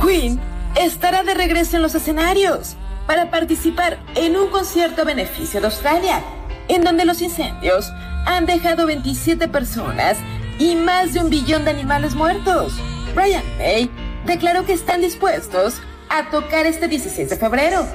Queen 0.00 0.40
estará 0.76 1.24
de 1.24 1.34
regreso 1.34 1.74
en 1.74 1.82
los 1.82 1.96
escenarios 1.96 2.76
para 3.06 3.30
participar 3.30 3.98
en 4.14 4.36
un 4.36 4.48
concierto 4.48 5.02
a 5.02 5.04
beneficio 5.04 5.60
de 5.60 5.66
Australia, 5.66 6.22
en 6.68 6.82
donde 6.82 7.04
los 7.04 7.22
incendios 7.22 7.90
han 8.26 8.46
dejado 8.46 8.86
27 8.86 9.48
personas 9.48 10.18
y 10.58 10.74
más 10.74 11.12
de 11.12 11.20
un 11.20 11.30
billón 11.30 11.64
de 11.64 11.70
animales 11.70 12.14
muertos. 12.14 12.74
Brian 13.14 13.44
May 13.58 13.90
declaró 14.26 14.64
que 14.66 14.72
están 14.72 15.00
dispuestos 15.00 15.80
a 16.08 16.30
tocar 16.30 16.66
este 16.66 16.88
16 16.88 17.30
de 17.30 17.36
febrero. 17.36 17.86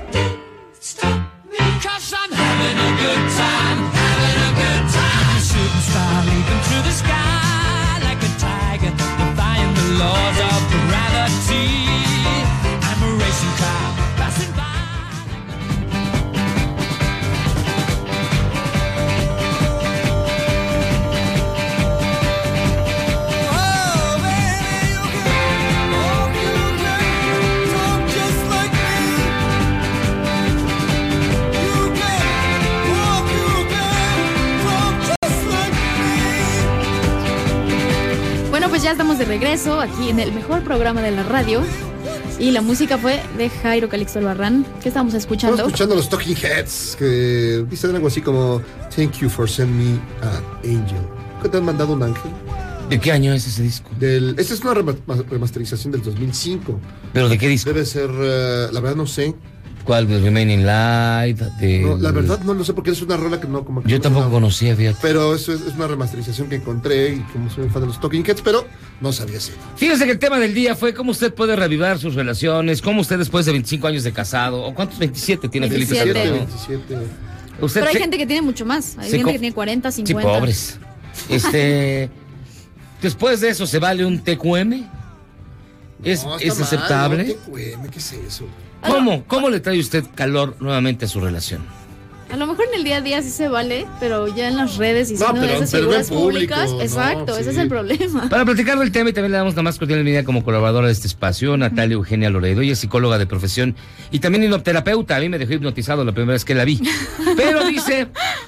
Ya 38.91 38.95
estamos 38.95 39.17
de 39.19 39.23
regreso 39.23 39.79
aquí 39.79 40.09
en 40.09 40.19
el 40.19 40.33
mejor 40.33 40.63
programa 40.65 41.01
de 41.01 41.11
la 41.11 41.23
radio. 41.23 41.61
Y 42.39 42.51
la 42.51 42.61
música 42.61 42.97
fue 42.97 43.21
de 43.37 43.49
Jairo 43.49 43.87
Calixto 43.87 44.19
Albarrán. 44.19 44.65
¿Qué 44.83 44.89
estamos 44.89 45.13
escuchando? 45.13 45.55
Estamos 45.55 45.71
escuchando 45.71 45.95
los 45.95 46.09
Talking 46.09 46.35
Heads 46.35 46.97
que 46.99 47.65
dicen 47.69 47.95
algo 47.95 48.07
así 48.07 48.21
como 48.21 48.61
Thank 48.93 49.19
you 49.19 49.29
for 49.29 49.49
sending 49.49 49.93
me 49.93 49.99
an 50.27 50.43
angel. 50.65 50.99
¿Qué 51.41 51.47
te 51.47 51.57
han 51.57 51.63
mandado 51.63 51.93
un 51.93 52.03
ángel? 52.03 52.31
¿De 52.89 52.99
qué 52.99 53.13
año 53.13 53.33
es 53.33 53.47
ese 53.47 53.63
disco? 53.63 53.89
Del, 53.97 54.35
esta 54.37 54.53
es 54.55 54.59
una 54.61 54.73
rema- 54.73 54.97
remasterización 55.29 55.93
del 55.93 56.01
2005. 56.01 56.77
¿Pero 57.13 57.29
de 57.29 57.37
qué 57.37 57.47
disco? 57.47 57.69
Debe 57.71 57.85
ser, 57.85 58.09
eh, 58.13 58.67
la 58.73 58.79
verdad 58.81 58.97
no 58.97 59.07
sé. 59.07 59.33
¿Cuál? 59.83 60.07
¿De 60.07 60.19
Remaining 60.19 60.65
Light? 60.65 61.37
De... 61.39 61.79
No, 61.79 61.97
la 61.97 62.11
verdad 62.11 62.39
no 62.41 62.53
lo 62.53 62.63
sé 62.63 62.73
porque 62.73 62.91
es 62.91 63.01
una 63.01 63.17
rola 63.17 63.39
que 63.41 63.47
no 63.47 63.65
como 63.65 63.81
que 63.81 63.89
Yo 63.89 63.97
no 63.97 64.01
tampoco 64.01 64.23
sonaba. 64.25 64.41
conocía, 64.41 64.75
fíjate. 64.75 64.97
Pero 65.01 65.33
eso 65.35 65.53
es, 65.53 65.61
es 65.61 65.73
una 65.73 65.87
remasterización 65.87 66.49
que 66.49 66.55
encontré 66.55 67.15
y 67.15 67.19
como 67.33 67.49
soy 67.49 67.67
fan 67.69 67.81
de 67.81 67.87
los 67.87 67.99
Talking 67.99 68.23
Heads, 68.25 68.41
pero 68.41 68.67
no 69.01 69.11
sabía 69.11 69.39
si. 69.39 69.51
Fíjese 69.75 70.05
que 70.05 70.11
el 70.11 70.19
tema 70.19 70.37
del 70.39 70.53
día 70.53 70.75
fue 70.75 70.93
cómo 70.93 71.11
usted 71.11 71.33
puede 71.33 71.55
reavivar 71.55 71.97
sus 71.99 72.13
relaciones, 72.15 72.81
cómo 72.81 73.01
usted 73.01 73.17
después 73.17 73.45
de 73.45 73.53
25 73.53 73.87
años 73.87 74.03
de 74.03 74.11
casado, 74.13 74.61
o 74.63 74.73
cuántos 74.75 74.99
27 74.99 75.49
tiene 75.49 75.67
Felipe 75.67 75.93
27. 75.95 76.13
Calderón? 76.29 76.47
27. 76.47 77.07
Usted 77.61 77.79
Pero 77.81 77.87
hay 77.89 77.93
se- 77.93 77.99
gente 77.99 78.17
que 78.17 78.25
tiene 78.27 78.41
mucho 78.43 78.65
más. 78.65 78.97
Hay 78.97 79.05
se 79.09 79.17
gente 79.17 79.23
co- 79.23 79.31
que 79.33 79.39
tiene 79.39 79.53
40, 79.55 79.91
Sí, 79.91 80.03
50. 80.05 80.31
pobres. 80.39 80.79
Este. 81.29 82.09
después 83.01 83.41
de 83.41 83.49
eso, 83.49 83.65
¿se 83.67 83.79
vale 83.79 84.05
un 84.05 84.19
TQM? 84.19 84.85
¿Es, 86.03 86.23
No, 86.23 86.37
está 86.37 86.47
es 86.47 86.53
mal, 86.55 86.63
aceptable? 86.63 87.23
no, 87.45 87.51
güey, 87.51 87.73
¿Qué 87.91 87.99
es 87.99 88.13
eso? 88.13 88.45
¿Cómo? 88.87 89.23
¿Cómo 89.25 89.49
le 89.49 89.59
trae 89.59 89.79
usted 89.79 90.03
calor 90.15 90.55
nuevamente 90.59 91.05
a 91.05 91.07
su 91.07 91.19
relación? 91.19 91.61
A 92.31 92.37
lo 92.37 92.47
mejor 92.47 92.63
en 92.71 92.79
el 92.79 92.85
día 92.85 92.97
a 92.97 93.01
día 93.01 93.21
sí 93.21 93.29
se 93.29 93.49
vale, 93.49 93.85
pero 93.99 94.33
ya 94.33 94.47
en 94.47 94.55
las 94.55 94.77
redes 94.77 95.11
y 95.11 95.15
No, 95.15 95.19
siendo 95.19 95.41
de 95.41 95.47
pero- 95.47 95.57
esas 95.59 95.71
pero 95.71 95.83
figuras 95.83 96.07
público, 96.07 96.55
públicas. 96.55 96.71
no, 96.71 96.81
exacto, 96.81 97.37
ese 97.37 97.49
es 97.51 97.57
el 97.57 97.67
problema. 97.67 98.29
Para 98.29 98.45
platicar 98.45 98.79
del 98.79 98.89
tema 98.93 99.09
y 99.09 99.13
también 99.13 99.33
le 99.33 99.37
damos 99.37 99.53
la 99.53 99.61
más 99.63 99.77
cordial 99.77 99.97
bienvenida 99.97 100.23
como 100.23 100.41
colaboradora 100.41 100.87
de 100.87 100.93
este 100.93 101.07
espacio, 101.07 101.57
Natalia 101.57 101.95
Eugenia 101.95 102.29
Loredo. 102.29 102.61
Ella 102.61 102.71
es 102.71 102.79
psicóloga 102.79 103.17
de 103.17 103.25
profesión 103.27 103.75
y 104.11 104.19
también 104.19 104.45
hipnoterapeuta. 104.45 105.17
A 105.17 105.19
mí 105.19 105.27
me 105.27 105.39
dejó 105.39 105.51
hipnotizado 105.53 106.05
la 106.05 106.13
primera 106.13 106.31
vez 106.31 106.45
que 106.45 106.55
la 106.55 106.63
vi. 106.63 106.81
Pero 107.35 107.65
dice 107.65 108.07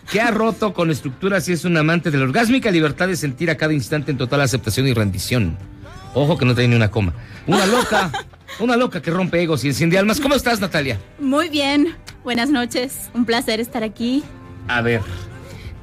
que 0.10 0.22
ha 0.22 0.32
roto 0.32 0.74
con 0.74 0.90
estructuras 0.90 1.50
y 1.50 1.52
es 1.52 1.66
un 1.66 1.76
amante 1.76 2.10
de 2.10 2.18
la 2.20 2.24
orgásmica 2.24 2.72
libertad 2.72 3.10
de 3.10 3.18
sentir 3.18 3.52
a 3.52 3.58
cada 3.58 3.74
instante 3.74 4.12
en 4.12 4.18
total 4.18 4.40
aceptación 4.40 4.88
y 4.88 4.94
rendición. 4.94 5.58
Ojo 6.14 6.38
que 6.38 6.46
no 6.46 6.56
tiene 6.56 6.70
ni 6.70 6.76
una 6.78 6.90
coma. 6.90 7.14
Una 7.48 7.66
loca, 7.66 8.12
una 8.60 8.76
loca 8.78 9.02
que 9.02 9.12
rompe 9.12 9.42
egos 9.42 9.64
y 9.64 9.68
enciende 9.70 9.98
almas. 9.98 10.20
¿Cómo 10.20 10.36
estás, 10.36 10.60
Natalia? 10.60 11.00
Muy 11.20 11.50
bien, 11.50 11.96
buenas 12.24 12.50
noches, 12.50 13.10
un 13.14 13.26
placer 13.26 13.60
estar 13.60 13.84
aquí. 13.84 14.24
A 14.68 14.82
ver, 14.82 15.02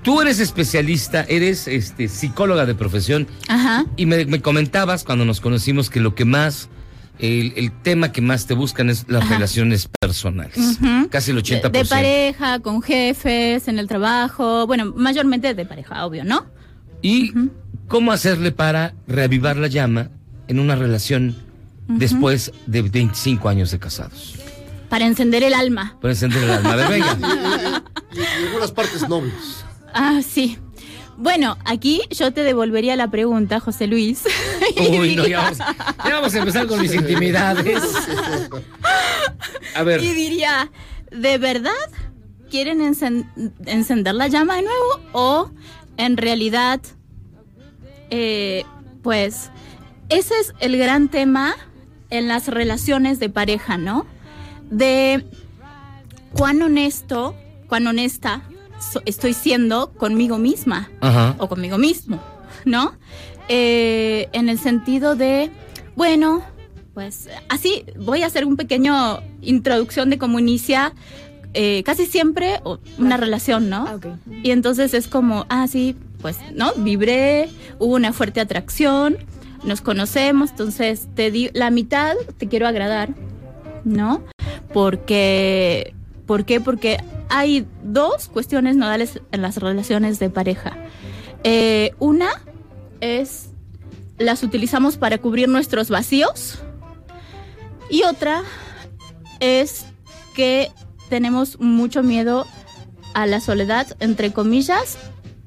tú 0.03 0.21
eres 0.21 0.41
especialista, 0.41 1.25
eres 1.29 1.69
este, 1.69 2.09
psicóloga 2.09 2.67
de 2.67 2.75
profesión 2.75 3.27
Ajá. 3.49 3.85
y 3.97 4.07
me, 4.07 4.25
me 4.27 4.41
comentabas 4.41 5.05
cuando 5.05 5.25
nos 5.25 5.41
conocimos 5.41 5.91
que 5.91 6.01
lo 6.01 6.15
que 6.15 6.25
más, 6.25 6.69
el, 7.19 7.53
el 7.57 7.73
tema 7.83 8.13
que 8.13 8.23
más 8.23 8.47
te 8.47 8.55
buscan 8.55 8.89
es 8.89 9.05
las 9.09 9.25
Ajá. 9.25 9.35
relaciones 9.35 9.89
personales. 10.01 10.79
Casi 11.11 11.33
el 11.33 11.43
De, 11.43 11.43
80%. 11.43 11.71
de 11.71 11.85
pareja, 11.85 12.61
con 12.61 12.81
jefes, 12.83 13.69
en 13.69 13.79
el 13.79 13.89
trabajo, 13.89 14.67
bueno, 14.67 14.93
mayormente 14.97 15.53
de 15.55 15.67
pareja, 15.67 16.07
obvio, 16.07 16.25
¿no? 16.25 16.47
¿Y 17.03 17.33
cómo 17.89 18.13
hacerle 18.13 18.53
para 18.53 18.95
reavivar 19.07 19.57
la 19.57 19.67
llama 19.69 20.11
en 20.49 20.61
una 20.61 20.77
relación 20.77 21.37
Después 21.99 22.53
de 22.67 22.83
25 22.83 23.49
años 23.49 23.71
de 23.71 23.79
casados? 23.79 24.35
Para 24.89 25.07
encender 25.07 25.43
el 25.43 25.55
alma. 25.55 25.97
Para 26.01 26.13
encender 26.13 26.43
el 26.43 26.51
alma. 26.51 26.73
A 26.73 26.77
ver, 26.77 26.89
venga. 26.89 27.83
Y, 28.13 28.47
algunas 28.47 28.73
partes 28.73 29.09
nobles. 29.09 29.65
Ah, 29.95 30.21
sí. 30.27 30.59
Bueno, 31.17 31.57
aquí 31.65 32.03
yo 32.11 32.33
te 32.33 32.43
devolvería 32.43 32.97
la 32.97 33.09
pregunta, 33.09 33.61
José 33.61 33.87
Luis. 33.87 34.25
Uy, 34.91 35.15
no, 35.15 35.27
ya 35.29 35.43
vamos, 35.43 35.59
ya 35.59 36.15
vamos 36.15 36.35
a 36.35 36.39
empezar 36.39 36.67
con 36.67 36.81
mis 36.81 36.93
intimidades. 36.93 37.81
A 39.77 39.83
ver. 39.85 40.03
Y 40.03 40.13
diría, 40.13 40.73
¿de 41.13 41.39
verdad 41.39 41.71
quieren 42.51 42.81
encen- 42.81 43.29
encender 43.67 44.15
la 44.17 44.27
llama 44.27 44.57
de 44.57 44.63
nuevo? 44.63 45.01
¿O 45.13 45.51
en 45.97 46.17
realidad, 46.17 46.81
eh, 48.11 48.65
pues, 49.03 49.51
ese 50.09 50.35
es 50.41 50.53
el 50.59 50.77
gran 50.79 51.09
tema 51.09 51.55
en 52.11 52.29
las 52.29 52.49
relaciones 52.49 53.19
de 53.21 53.29
pareja, 53.29 53.77
¿no? 53.79 54.07
De 54.71 55.25
cuán 56.33 56.61
honesto, 56.63 57.35
cuán 57.69 57.87
honesta 57.87 58.43
so- 58.81 59.03
estoy 59.07 59.35
siendo 59.35 59.93
conmigo 59.93 60.39
misma 60.39 60.91
Ajá. 61.01 61.35
o 61.39 61.49
conmigo 61.49 61.79
mismo, 61.79 62.21
¿no? 62.65 62.93
Eh, 63.49 64.29
en 64.33 64.49
el 64.49 64.59
sentido 64.59 65.17
de, 65.17 65.51
bueno, 65.97 66.43
pues 66.95 67.29
así 67.49 67.85
voy 67.99 68.23
a 68.23 68.27
hacer 68.27 68.45
un 68.45 68.57
pequeño 68.57 69.21
introducción 69.43 70.11
de 70.11 70.19
cómo 70.19 70.39
inicia 70.39 70.93
eh, 71.53 71.83
casi 71.85 72.07
siempre 72.07 72.61
una 72.99 73.17
relación, 73.17 73.69
¿no? 73.71 73.99
Y 74.45 74.53
entonces 74.53 74.95
es 74.95 75.09
como, 75.09 75.47
ah, 75.49 75.67
sí, 75.67 75.97
pues, 76.21 76.37
¿no? 76.55 76.73
Vibré, 76.77 77.49
hubo 77.81 77.95
una 77.97 78.13
fuerte 78.13 78.41
atracción, 78.41 79.17
nos 79.65 79.81
conocemos, 79.81 80.51
entonces 80.51 81.09
te 81.15 81.31
di 81.31 81.51
la 81.53 81.71
mitad, 81.71 82.17
te 82.39 82.49
quiero 82.49 82.67
agradar, 82.67 83.11
¿no? 83.85 84.23
Porque, 84.73 85.95
¿por 86.27 86.45
qué? 86.45 86.61
Porque 86.61 86.99
hay 87.29 87.67
dos 87.83 88.29
cuestiones 88.29 88.77
nodales 88.77 89.21
en 89.33 89.43
las 89.43 89.59
relaciones 89.59 90.19
de 90.19 90.31
pareja. 90.31 90.77
Eh, 91.45 91.93
una 91.99 92.31
es 93.01 93.51
las 94.19 94.43
utilizamos 94.43 94.99
para 94.99 95.19
cubrir 95.19 95.49
nuestros 95.49 95.89
vacíos 95.89 96.59
y 97.89 98.03
otra 98.03 98.43
es 99.41 99.87
que 100.35 100.71
tenemos 101.09 101.59
mucho 101.59 102.03
miedo 102.03 102.47
a 103.15 103.27
la 103.27 103.41
soledad, 103.41 103.97
entre 103.99 104.33
comillas, 104.33 104.99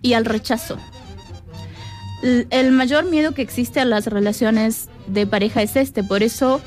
y 0.02 0.14
al 0.14 0.26
rechazo. 0.26 0.78
El 2.24 2.72
mayor 2.72 3.06
miedo 3.06 3.34
que 3.34 3.42
existe 3.42 3.80
a 3.80 3.86
las 3.86 4.08
relaciones 4.08 4.90
de 5.08 5.28
pareja 5.28 5.62
es 5.62 5.76
este, 5.76 6.04
por 6.04 6.24
eso 6.24 6.62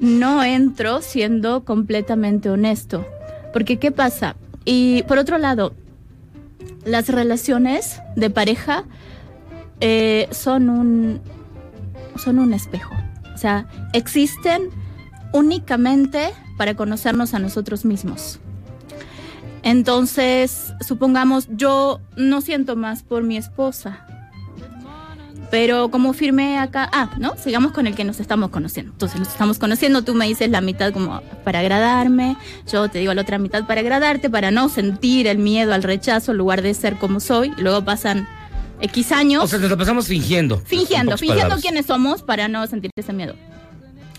no 0.00 0.42
entro 0.42 1.00
siendo 1.00 1.64
completamente 1.64 2.50
honesto. 2.50 3.06
Porque 3.52 3.78
¿qué 3.78 3.92
pasa? 3.92 4.36
Y 4.64 5.04
por 5.04 5.18
otro 5.18 5.38
lado, 5.38 5.74
las 6.84 7.08
relaciones 7.08 8.00
de 8.16 8.30
pareja 8.30 8.84
eh, 9.80 10.28
son 10.32 10.70
un 10.70 11.20
son 12.18 12.38
un 12.38 12.52
espejo. 12.52 12.94
O 13.34 13.38
sea, 13.38 13.68
existen 13.92 14.70
únicamente 15.32 16.30
para 16.56 16.74
conocernos 16.74 17.34
a 17.34 17.38
nosotros 17.38 17.84
mismos. 17.84 18.40
Entonces, 19.62 20.72
supongamos, 20.80 21.48
yo 21.50 22.00
no 22.16 22.40
siento 22.40 22.76
más 22.76 23.02
por 23.02 23.22
mi 23.22 23.36
esposa. 23.36 24.05
Pero 25.50 25.90
como 25.90 26.12
firmé 26.12 26.58
acá, 26.58 26.88
ah, 26.92 27.10
¿no? 27.18 27.34
Sigamos 27.36 27.72
con 27.72 27.86
el 27.86 27.94
que 27.94 28.04
nos 28.04 28.18
estamos 28.20 28.50
conociendo. 28.50 28.92
Entonces 28.92 29.18
nos 29.20 29.28
estamos 29.28 29.58
conociendo, 29.58 30.02
tú 30.02 30.14
me 30.14 30.26
dices 30.26 30.50
la 30.50 30.60
mitad 30.60 30.92
como 30.92 31.22
para 31.44 31.60
agradarme, 31.60 32.36
yo 32.70 32.88
te 32.88 32.98
digo 32.98 33.14
la 33.14 33.22
otra 33.22 33.38
mitad 33.38 33.64
para 33.66 33.80
agradarte, 33.80 34.28
para 34.28 34.50
no 34.50 34.68
sentir 34.68 35.26
el 35.28 35.38
miedo 35.38 35.72
al 35.72 35.82
rechazo 35.84 36.32
en 36.32 36.38
lugar 36.38 36.62
de 36.62 36.74
ser 36.74 36.96
como 36.96 37.20
soy. 37.20 37.52
Luego 37.58 37.84
pasan 37.84 38.26
X 38.80 39.12
años 39.12 39.44
O 39.44 39.46
sea, 39.46 39.58
nos 39.60 39.70
lo 39.70 39.78
pasamos 39.78 40.06
fingiendo. 40.08 40.58
fingiendo, 40.58 41.16
fingiendo 41.16 41.42
palabras. 41.44 41.62
quiénes 41.62 41.86
somos 41.86 42.22
para 42.22 42.48
no 42.48 42.66
sentir 42.66 42.90
ese 42.96 43.12
miedo. 43.12 43.34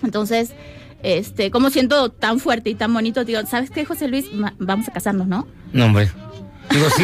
Entonces, 0.03 0.51
este, 1.03 1.51
como 1.51 1.69
siento 1.69 2.09
tan 2.09 2.39
fuerte 2.39 2.69
y 2.69 2.75
tan 2.75 2.93
bonito, 2.93 3.23
digo, 3.25 3.41
¿sabes 3.45 3.69
qué, 3.69 3.83
José 3.85 4.07
Luis? 4.07 4.31
Ma- 4.33 4.53
Vamos 4.59 4.87
a 4.87 4.93
casarnos, 4.93 5.27
¿no? 5.27 5.45
No, 5.73 5.85
hombre. 5.85 6.09
Digo, 6.71 6.87
sí. 6.95 7.03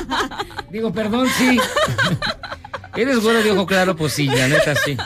Digo, 0.70 0.92
perdón, 0.92 1.26
sí. 1.38 1.58
¿Eres 2.96 3.20
güero 3.20 3.42
de 3.42 3.50
ojo 3.50 3.66
claro? 3.66 3.96
Pues 3.96 4.12
sí, 4.12 4.26
la 4.26 4.48
neta, 4.48 4.74
sí. 4.76 4.96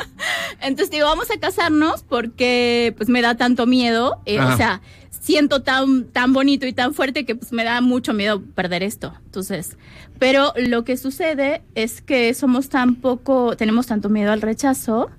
Entonces 0.61 0.91
digo, 0.91 1.07
vamos 1.07 1.31
a 1.31 1.39
casarnos 1.39 2.03
porque 2.03 2.95
pues 2.97 3.09
me 3.09 3.23
da 3.23 3.37
tanto 3.37 3.67
miedo, 3.67 4.21
eh, 4.27 4.41
o 4.41 4.57
sea, 4.57 4.83
siento 5.11 5.63
tan, 5.63 6.05
tan 6.05 6.33
bonito 6.33 6.67
y 6.67 6.73
tan 6.73 6.95
fuerte 6.95 7.25
que 7.25 7.35
pues 7.35 7.53
me 7.53 7.65
da 7.65 7.81
mucho 7.81 8.13
miedo 8.13 8.43
perder 8.55 8.83
esto. 8.83 9.15
Entonces, 9.25 9.77
pero 10.19 10.53
lo 10.57 10.85
que 10.85 10.97
sucede 10.97 11.63
es 11.75 12.01
que 12.01 12.35
somos 12.35 12.69
tan 12.69 12.97
poco, 12.97 13.57
tenemos 13.57 13.87
tanto 13.87 14.09
miedo 14.09 14.33
al 14.33 14.43
rechazo 14.43 15.11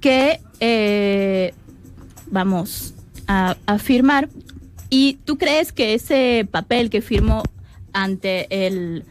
que 0.00 0.40
eh, 0.60 1.54
vamos 2.30 2.94
a, 3.26 3.56
a 3.66 3.78
firmar 3.78 4.28
y 4.90 5.18
tú 5.24 5.38
crees 5.38 5.72
que 5.72 5.94
ese 5.94 6.48
papel 6.50 6.88
que 6.88 7.02
firmó 7.02 7.42
ante 7.92 8.66
el, 8.66 9.04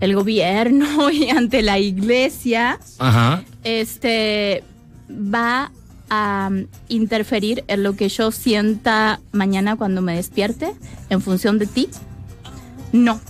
el 0.00 0.14
gobierno 0.14 1.10
y 1.12 1.30
ante 1.30 1.62
la 1.62 1.78
iglesia 1.78 2.78
Ajá. 2.98 3.42
este 3.64 4.62
va 5.10 5.70
a 6.08 6.48
um, 6.50 6.66
interferir 6.88 7.64
en 7.66 7.82
lo 7.82 7.96
que 7.96 8.08
yo 8.08 8.30
sienta 8.30 9.20
mañana 9.32 9.76
cuando 9.76 10.02
me 10.02 10.14
despierte 10.14 10.72
en 11.10 11.20
función 11.20 11.58
de 11.58 11.66
ti? 11.66 11.88
No. 12.92 13.20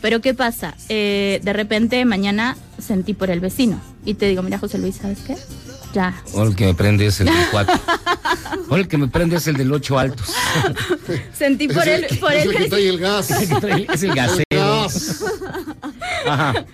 Pero 0.00 0.20
¿qué 0.20 0.32
pasa? 0.32 0.74
Eh, 0.88 1.40
de 1.42 1.52
repente 1.52 2.04
mañana 2.04 2.56
sentí 2.78 3.14
por 3.14 3.30
el 3.30 3.40
vecino 3.40 3.80
y 4.04 4.14
te 4.14 4.26
digo, 4.26 4.42
mira 4.42 4.58
José 4.58 4.78
Luis, 4.78 4.96
¿sabes 4.96 5.18
qué? 5.26 5.36
Ya. 5.94 6.22
O 6.32 6.44
el 6.44 6.54
que 6.54 6.66
me 6.66 6.74
prende 6.74 7.06
es 7.06 7.20
el 7.20 7.26
del 7.26 7.46
4. 7.50 7.74
O 8.68 8.76
el 8.76 8.88
que 8.88 8.98
me 8.98 9.08
prende 9.08 9.36
es 9.36 9.46
el 9.46 9.56
del 9.56 9.72
8 9.72 9.98
altos. 9.98 10.28
Sentí 11.32 11.66
por 11.68 11.88
el, 11.88 12.06
por 12.18 12.32
el 12.32 12.48
vecino. 12.48 12.76
el 12.76 12.98
gas. 12.98 13.30
Es 13.30 13.50
el 13.50 13.86
es 13.92 14.02
el 14.02 14.57
Ajá. 16.26 16.64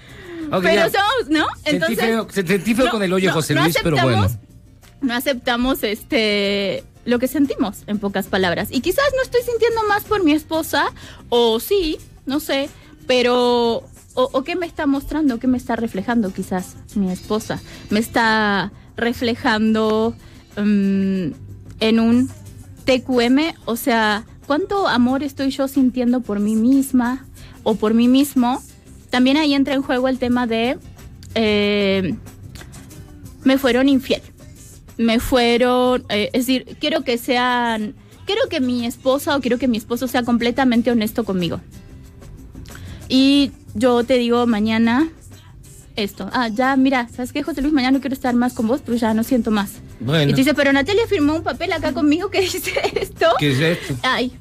Pero 0.63 0.63
ya. 0.75 0.91
somos, 0.91 1.31
¿no? 1.31 1.47
Sentí 1.65 1.97
feo, 1.97 2.27
se- 2.31 2.47
sentí 2.47 2.75
feo 2.75 2.87
No, 2.87 2.91
con 2.91 3.03
el 3.03 3.13
hoyo, 3.13 3.29
no, 3.29 3.35
José 3.35 3.55
no 3.55 3.63
Luis, 3.63 3.77
pero 3.83 3.97
bueno. 4.03 4.25
aceptamos- 4.25 4.39
no 5.01 5.15
aceptamos 5.15 5.83
este 5.83 6.85
lo 7.05 7.19
que 7.19 7.29
sentimos 7.29 7.83
en 7.87 7.99
pocas 7.99 8.27
palabras 8.27 8.69
y 8.71 8.81
quizás 8.81 9.05
no 9.17 9.23
estoy 9.23 9.43
sintiendo 9.43 9.83
más 9.89 10.05
por 10.05 10.25
mi 10.25 10.33
esposa 10.33 10.87
o 11.29 11.61
sí 11.61 11.99
no 12.25 12.41
sé 12.41 12.71
pero 13.07 13.83
o, 13.83 13.83
o 14.15 14.45
qué 14.45 14.57
me 14.57 14.65
está 14.65 14.87
mostrando 14.87 15.39
qué 15.39 15.47
me 15.47 15.59
está 15.59 15.77
reflejando 15.77 16.33
quizás 16.33 16.77
mi 16.95 17.13
esposa 17.13 17.61
me 17.91 18.01
está 18.01 18.73
reflejando 18.97 20.15
mm, 20.57 21.27
en 21.81 22.01
un 22.01 22.31
TQM 22.87 23.55
o 23.67 23.77
sea 23.77 24.25
cuánto 24.47 24.89
amor 24.89 25.23
estoy 25.23 25.51
yo 25.51 25.69
sintiendo 25.69 26.21
por 26.21 26.41
mí 26.41 26.57
misma 26.57 27.27
o 27.65 27.75
por 27.75 27.95
mí 27.95 28.09
mismo 28.09 28.63
también 29.11 29.37
ahí 29.37 29.55
entra 29.55 29.75
en 29.75 29.83
juego 29.83 30.09
el 30.09 30.19
tema 30.19 30.47
de 30.47 30.79
eh, 31.35 32.15
me 33.45 33.59
fueron 33.59 33.89
infiel. 33.89 34.23
Me 34.97 35.21
fueron, 35.21 36.05
eh, 36.09 36.31
es 36.33 36.47
decir, 36.47 36.77
quiero 36.81 37.03
que 37.03 37.19
sean, 37.19 37.95
quiero 38.27 38.43
que 38.49 38.61
mi 38.61 38.87
esposa 38.87 39.37
o 39.37 39.41
quiero 39.41 39.59
que 39.59 39.69
mi 39.69 39.77
esposo 39.77 40.09
sea 40.09 40.23
completamente 40.23 40.91
honesto 40.91 41.25
conmigo. 41.25 41.61
Y 43.09 43.53
yo 43.75 44.03
te 44.05 44.19
digo 44.19 44.47
mañana 44.47 45.09
esto, 45.97 46.29
ah, 46.33 46.49
ya, 46.49 46.75
mira, 46.75 47.09
¿sabes 47.09 47.33
qué, 47.33 47.43
José 47.45 47.63
Luis? 47.63 47.73
Mañana 47.73 47.99
no 47.99 48.01
quiero 48.01 48.15
estar 48.15 48.35
más 48.35 48.53
con 48.53 48.67
vos, 48.67 48.81
pero 48.85 48.97
ya 48.97 49.15
no 49.15 49.23
siento 49.23 49.53
más. 49.53 49.75
Bueno. 50.01 50.25
Y 50.25 50.31
tú 50.31 50.39
dices, 50.39 50.55
pero 50.57 50.73
Natalia 50.73 51.07
firmó 51.07 51.37
un 51.37 51.45
papel 51.45 51.73
acá 51.73 51.93
conmigo 51.93 52.31
que 52.31 52.41
dice 52.43 52.73
esto. 52.95 53.27
¿Qué 53.39 53.53
es 53.53 53.61
esto? 53.61 53.95
Ay, 54.03 54.33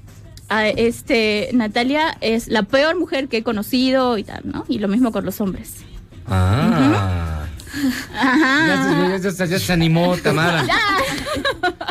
este, 0.62 1.50
Natalia 1.54 2.18
es 2.22 2.48
la 2.48 2.64
peor 2.64 2.98
mujer 2.98 3.28
que 3.28 3.38
he 3.38 3.44
conocido 3.44 4.18
y 4.18 4.24
tal, 4.24 4.42
¿no? 4.46 4.66
Y 4.68 4.80
lo 4.80 4.88
mismo 4.88 5.12
con 5.12 5.26
los 5.26 5.40
hombres. 5.42 5.74
Ah. 6.28 7.46
Ajá. 8.16 8.68
Ya, 8.68 9.18
se- 9.20 9.24
ya 9.24 9.32
se- 9.32 9.48
ya 9.48 9.60
se 9.60 9.74
animó, 9.74 10.16
Tamara. 10.18 10.66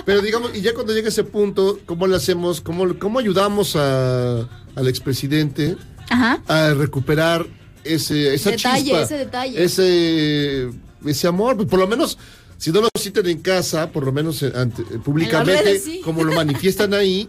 Pero 0.04 0.20
digamos, 0.22 0.52
y 0.54 0.60
ya 0.60 0.74
cuando 0.74 0.92
llega 0.94 1.08
ese 1.08 1.24
punto, 1.24 1.78
¿cómo 1.86 2.06
le 2.06 2.16
hacemos? 2.16 2.60
¿Cómo, 2.60 2.98
cómo 2.98 3.18
ayudamos 3.18 3.74
a- 3.76 4.40
al 4.74 4.88
expresidente 4.88 5.76
Ajá. 6.08 6.40
a 6.48 6.74
recuperar 6.74 7.46
ese, 7.84 8.34
esa 8.34 8.50
Detalle, 8.50 8.82
chispa? 8.84 9.02
ese 9.02 9.16
detalle. 9.18 9.62
Ese, 9.64 10.70
ese 11.04 11.26
amor. 11.26 11.56
Pues 11.56 11.68
por 11.68 11.80
lo 11.80 11.88
menos, 11.88 12.16
si 12.58 12.70
no 12.70 12.80
lo 12.80 12.88
sienten 12.98 13.26
en 13.26 13.40
casa, 13.40 13.90
por 13.90 14.04
lo 14.04 14.12
menos 14.12 14.40
eh, 14.42 14.52
ante- 14.54 14.82
eh, 14.82 14.98
públicamente, 15.04 16.00
como 16.04 16.22
lo 16.24 16.32
manifiestan 16.32 16.94
ahí, 16.94 17.28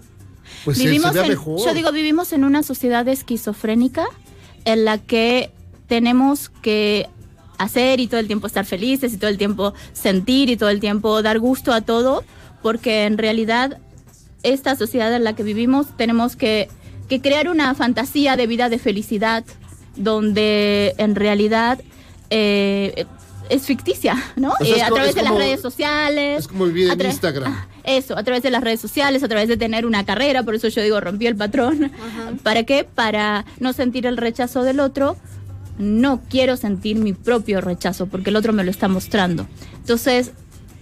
pues 0.65 0.77
vivimos 0.77 1.15
en, 1.15 1.27
mejor. 1.27 1.59
Yo 1.63 1.73
digo, 1.73 1.91
vivimos 1.91 2.33
en 2.33 2.43
una 2.43 2.63
sociedad 2.63 3.07
esquizofrénica 3.07 4.05
en 4.65 4.85
la 4.85 4.97
que 4.97 5.51
tenemos 5.87 6.49
que 6.49 7.09
hacer 7.57 7.99
y 7.99 8.07
todo 8.07 8.19
el 8.19 8.27
tiempo 8.27 8.47
estar 8.47 8.65
felices 8.65 9.13
y 9.13 9.17
todo 9.17 9.29
el 9.29 9.37
tiempo 9.37 9.73
sentir 9.93 10.49
y 10.49 10.57
todo 10.57 10.69
el 10.69 10.79
tiempo 10.79 11.21
dar 11.21 11.39
gusto 11.39 11.73
a 11.73 11.81
todo, 11.81 12.23
porque 12.61 13.05
en 13.05 13.17
realidad 13.17 13.79
esta 14.43 14.75
sociedad 14.75 15.13
en 15.15 15.23
la 15.23 15.35
que 15.35 15.43
vivimos 15.43 15.95
tenemos 15.97 16.35
que, 16.35 16.69
que 17.07 17.21
crear 17.21 17.47
una 17.47 17.73
fantasía 17.75 18.35
de 18.35 18.47
vida 18.47 18.69
de 18.69 18.79
felicidad 18.79 19.43
donde 19.95 20.95
en 20.97 21.15
realidad 21.15 21.79
eh, 22.29 23.05
es 23.53 23.63
ficticia, 23.65 24.15
¿no? 24.35 24.51
O 24.59 24.65
sea, 24.65 24.67
Eh, 24.67 24.77
es 24.77 24.83
a 24.83 24.89
través 24.89 25.15
de 25.15 25.23
las 25.23 25.35
redes 25.35 25.61
sociales. 25.61 26.39
Es 26.39 26.47
como 26.47 26.65
vivir 26.65 26.89
en 26.89 26.97
tra- 26.99 27.05
Instagram. 27.09 27.55
Eso, 27.83 28.17
a 28.17 28.23
través 28.23 28.43
de 28.43 28.49
las 28.51 28.63
redes 28.63 28.79
sociales, 28.79 29.23
a 29.23 29.27
través 29.27 29.47
de 29.47 29.57
tener 29.57 29.85
una 29.85 30.05
carrera, 30.05 30.43
por 30.43 30.55
eso 30.55 30.67
yo 30.69 30.81
digo 30.81 30.99
rompí 31.01 31.27
el 31.27 31.35
patrón. 31.35 31.91
¿Para 32.43 32.63
qué? 32.63 32.83
Para 32.85 33.45
no 33.59 33.73
sentir 33.73 34.05
el 34.05 34.17
rechazo 34.17 34.63
del 34.63 34.79
otro. 34.79 35.17
No 35.77 36.21
quiero 36.29 36.55
sentir 36.55 36.97
mi 36.97 37.13
propio 37.13 37.59
rechazo 37.59 38.05
porque 38.07 38.29
el 38.29 38.35
otro 38.35 38.53
me 38.53 38.63
lo 38.63 38.71
está 38.71 38.87
mostrando. 38.87 39.47
Entonces, 39.77 40.31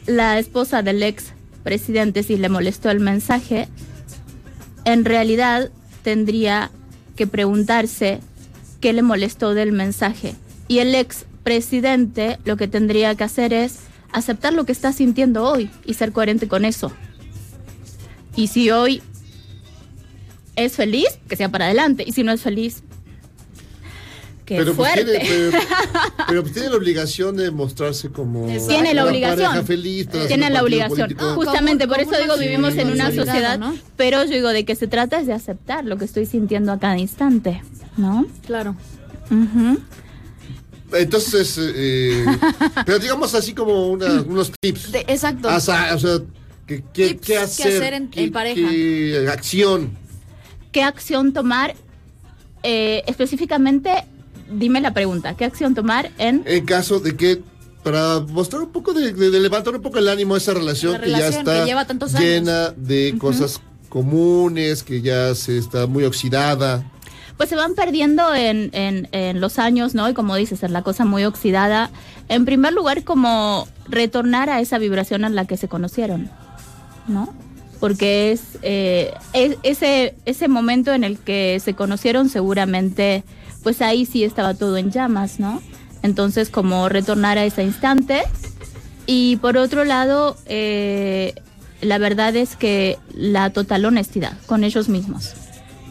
la 0.06 0.38
esposa 0.38 0.82
del 0.84 1.02
ex 1.04 1.34
presidente, 1.64 2.24
si 2.24 2.36
le 2.38 2.50
molestó 2.50 2.90
el 2.92 3.00
mensaje, 3.00 3.68
en 4.86 5.06
realidad 5.06 5.70
tendría 6.04 6.72
que 7.16 7.28
preguntarse 7.28 8.20
qué 8.80 8.94
le 8.94 9.02
molestó 9.02 9.54
del 9.54 9.72
mensaje. 9.72 10.36
Y 10.68 10.80
el 10.80 10.94
ex 10.96 11.26
presidente 11.44 12.38
lo 12.46 12.58
que 12.58 12.68
tendría 12.68 13.16
que 13.16 13.24
hacer 13.24 13.54
es 13.54 13.80
aceptar 14.12 14.54
lo 14.54 14.66
que 14.66 14.72
estás 14.72 14.96
sintiendo 14.96 15.44
hoy 15.46 15.70
y 15.86 15.94
ser 15.96 16.12
coherente 16.12 16.48
con 16.48 16.66
eso. 16.66 16.92
Y 18.36 18.48
si 18.48 18.72
hoy 18.72 19.02
es 20.56 20.74
feliz, 20.76 21.08
que 21.28 21.36
sea 21.36 21.50
para 21.50 21.66
adelante. 21.66 22.04
Y 22.06 22.12
si 22.12 22.24
no 22.24 22.32
es 22.32 22.42
feliz, 22.42 22.84
que 24.46 24.58
pero, 24.58 24.74
pues, 24.74 24.92
fuerte. 24.94 25.20
tiene, 25.20 25.30
pero, 25.52 25.64
pero, 26.28 26.42
pues, 26.42 26.54
tiene 26.54 26.70
la 26.70 26.76
obligación 26.76 27.38
de 27.38 27.52
mostrarse 27.52 28.10
como 28.10 28.48
Tiene 28.68 28.94
la 28.94 29.06
obligación. 29.06 29.66
feliz, 29.66 30.08
Tiene 30.28 30.50
la 30.50 30.64
obligación. 30.64 31.08
político. 31.08 31.36
Justamente 31.36 31.88
por 31.88 31.98
¿Cómo 32.00 32.12
eso 32.12 32.22
digo, 32.22 32.38
vivimos 32.38 32.76
en 32.76 32.90
una 32.90 33.12
sociedad, 33.12 33.58
¿no? 33.60 33.76
pero 33.96 34.24
yo 34.26 34.32
digo, 34.32 34.50
de 34.50 34.66
que 34.66 34.76
se 34.76 34.88
trata 34.88 35.20
es 35.20 35.28
de 35.28 35.34
aceptar 35.34 35.86
lo 35.86 35.98
que 35.98 36.06
estoy 36.06 36.26
sintiendo 36.26 36.72
a 36.72 36.80
cada 36.80 36.98
instante, 36.98 37.62
¿no? 37.98 38.26
Claro. 38.46 38.76
Entonces, 40.94 41.58
eh, 41.60 42.26
pero 42.86 43.00
digamos 43.00 43.34
así 43.34 43.54
como 43.54 43.88
una- 43.90 44.22
unos 44.22 44.52
tips. 44.60 44.92
De- 44.92 45.06
exacto. 45.08 45.50
Ah, 45.50 45.58
o 45.58 45.60
sea, 45.60 45.96
o 45.96 46.00
sea, 46.00 46.20
¿qué, 46.68 46.84
qué- 46.94 47.10
Tips 47.16 47.22
qué 47.28 47.34
que 47.34 47.38
hacer? 47.38 47.68
hacer 47.78 47.94
en- 47.94 48.10
¿Qué- 48.10 48.24
en 48.24 48.32
pareja. 48.32 48.70
qué 48.70 49.28
acción? 49.32 49.98
¿Qué 50.72 50.84
acción 50.84 51.34
tomar? 51.34 51.76
Eh, 52.64 53.04
específicamente, 53.08 53.92
dime 54.52 54.82
la 54.82 54.94
pregunta, 54.94 55.36
¿qué 55.36 55.46
acción 55.46 55.74
tomar 55.74 56.12
en... 56.18 56.44
En 56.46 56.66
caso 56.66 57.00
de 57.00 57.16
que, 57.16 57.42
para 57.84 58.20
mostrar 58.20 58.62
un 58.62 58.72
poco, 58.72 58.94
de, 58.94 59.14
de- 59.14 59.30
de 59.32 59.40
levantar 59.40 59.74
un 59.76 59.82
poco 59.82 59.98
el 59.98 60.08
ánimo 60.08 60.36
a 60.36 60.38
esa 60.38 60.54
relación, 60.54 60.94
La 60.94 61.00
que 61.02 61.10
ya 61.10 61.28
está 61.30 61.60
que 61.62 61.66
lleva 61.66 61.86
tantos 61.86 62.14
años. 62.14 62.24
llena 62.24 62.70
de 62.78 63.16
cosas 63.18 63.60
comunes, 63.90 64.84
que 64.84 65.02
ya 65.02 65.34
se 65.36 65.58
está 65.58 65.88
muy 65.88 66.04
oxidada. 66.06 66.84
Pues 67.42 67.50
se 67.50 67.56
van 67.56 67.74
perdiendo 67.74 68.36
en, 68.36 68.70
en- 68.74 69.08
en 69.14 69.42
los 69.42 69.58
años, 69.58 69.96
¿no? 69.96 70.08
Y 70.08 70.14
como 70.14 70.36
dices, 70.36 70.62
es 70.62 70.70
la 70.70 70.84
cosa 70.84 71.06
muy 71.06 71.26
oxidada. 71.26 71.90
En 72.30 72.46
primer 72.46 72.72
lugar, 72.72 73.04
como 73.04 73.68
retornar 73.90 74.52
a 74.52 74.60
esa 74.62 74.78
vibración 74.78 75.26
en 75.26 75.34
la 75.34 75.46
que 75.46 75.58
se 75.58 75.68
conocieron, 75.68 76.30
¿no? 77.08 77.34
Porque 77.80 78.32
es, 78.32 78.42
eh, 78.62 79.12
es- 79.34 79.58
ese, 79.64 80.14
ese 80.26 80.48
momento 80.50 80.94
en 80.94 81.04
el 81.04 81.18
que 81.18 81.60
se 81.66 81.74
conocieron 81.74 82.30
seguramente, 82.30 83.24
pues 83.64 83.82
ahí 83.82 84.06
sí 84.06 84.24
estaba 84.24 84.54
todo 84.54 84.78
en 84.78 84.92
llamas, 84.92 85.40
¿no? 85.40 85.64
Entonces, 86.04 86.52
como 86.52 86.90
retornar 86.90 87.40
a 87.40 87.44
ese 87.46 87.64
instante. 87.64 88.22
Y 89.08 89.38
por 89.38 89.58
otro 89.58 89.84
lado, 89.84 90.38
eh, 90.46 91.34
la 91.82 91.98
verdad 91.98 92.36
es 92.36 92.56
que 92.56 93.00
la 93.16 93.50
total 93.50 93.84
honestidad 93.86 94.34
con 94.46 94.64
ellos 94.64 94.90
mismos. 94.90 95.34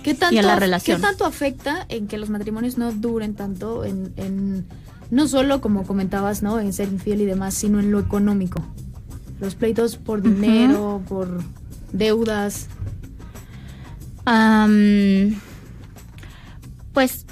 ¿Qué 0.03 0.15
tanto, 0.15 0.35
y 0.35 0.39
en 0.39 0.47
la 0.47 0.57
relación. 0.57 0.97
¿Qué 0.99 1.03
tanto 1.07 1.25
afecta 1.27 1.85
en 1.89 2.07
que 2.09 2.17
los 2.19 2.31
matrimonios 2.31 2.79
no 2.79 2.91
duren 2.93 3.35
tanto 3.35 3.85
en, 3.85 4.13
en- 4.17 4.67
no 5.11 5.27
solo 5.29 5.61
como 5.61 5.85
comentabas, 5.85 6.43
¿no? 6.43 6.59
En 6.61 6.73
ser 6.73 6.89
infiel 6.89 7.21
y 7.21 7.25
demás, 7.27 7.55
sino 7.55 7.81
en 7.81 7.91
lo 7.93 7.99
económico? 8.01 8.63
Los 9.41 9.55
pleitos 9.55 9.97
por 9.97 10.23
dinero, 10.23 11.03
por 11.09 11.43
deudas. 11.93 12.69
Pues 16.93 17.27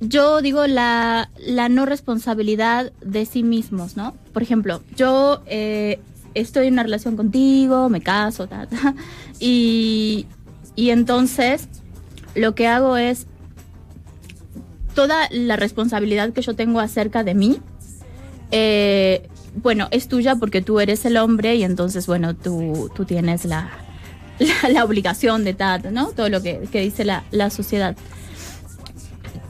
yo 0.00 0.42
digo 0.42 0.66
la, 0.66 1.30
la 1.38 1.68
no 1.68 1.86
responsabilidad 1.86 2.92
de 3.04 3.24
sí 3.26 3.42
mismos, 3.42 3.96
¿no? 3.96 4.14
Por 4.32 4.42
ejemplo, 4.42 4.82
yo 4.96 5.42
eh, 5.46 6.00
estoy 6.34 6.66
en 6.66 6.74
una 6.74 6.82
relación 6.82 7.16
contigo, 7.16 7.88
me 7.88 8.00
caso, 8.00 8.46
ta, 8.48 8.66
ta, 8.66 8.94
y, 9.38 10.26
y 10.74 10.90
entonces 10.90 11.68
lo 12.34 12.54
que 12.54 12.66
hago 12.66 12.96
es 12.96 13.26
toda 14.94 15.28
la 15.30 15.56
responsabilidad 15.56 16.32
que 16.32 16.42
yo 16.42 16.54
tengo 16.54 16.80
acerca 16.80 17.24
de 17.24 17.34
mí, 17.34 17.60
eh, 18.50 19.28
bueno, 19.54 19.88
es 19.90 20.08
tuya 20.08 20.36
porque 20.36 20.62
tú 20.62 20.80
eres 20.80 21.04
el 21.04 21.16
hombre 21.16 21.56
y 21.56 21.64
entonces, 21.64 22.06
bueno, 22.06 22.34
tú, 22.34 22.90
tú 22.94 23.04
tienes 23.04 23.44
la, 23.44 23.70
la, 24.68 24.84
obligación 24.84 25.44
de 25.44 25.54
tal, 25.54 25.92
¿no? 25.92 26.08
Todo 26.08 26.28
lo 26.28 26.42
que, 26.42 26.60
que 26.70 26.80
dice 26.80 27.04
la, 27.04 27.24
la 27.30 27.50
sociedad. 27.50 27.96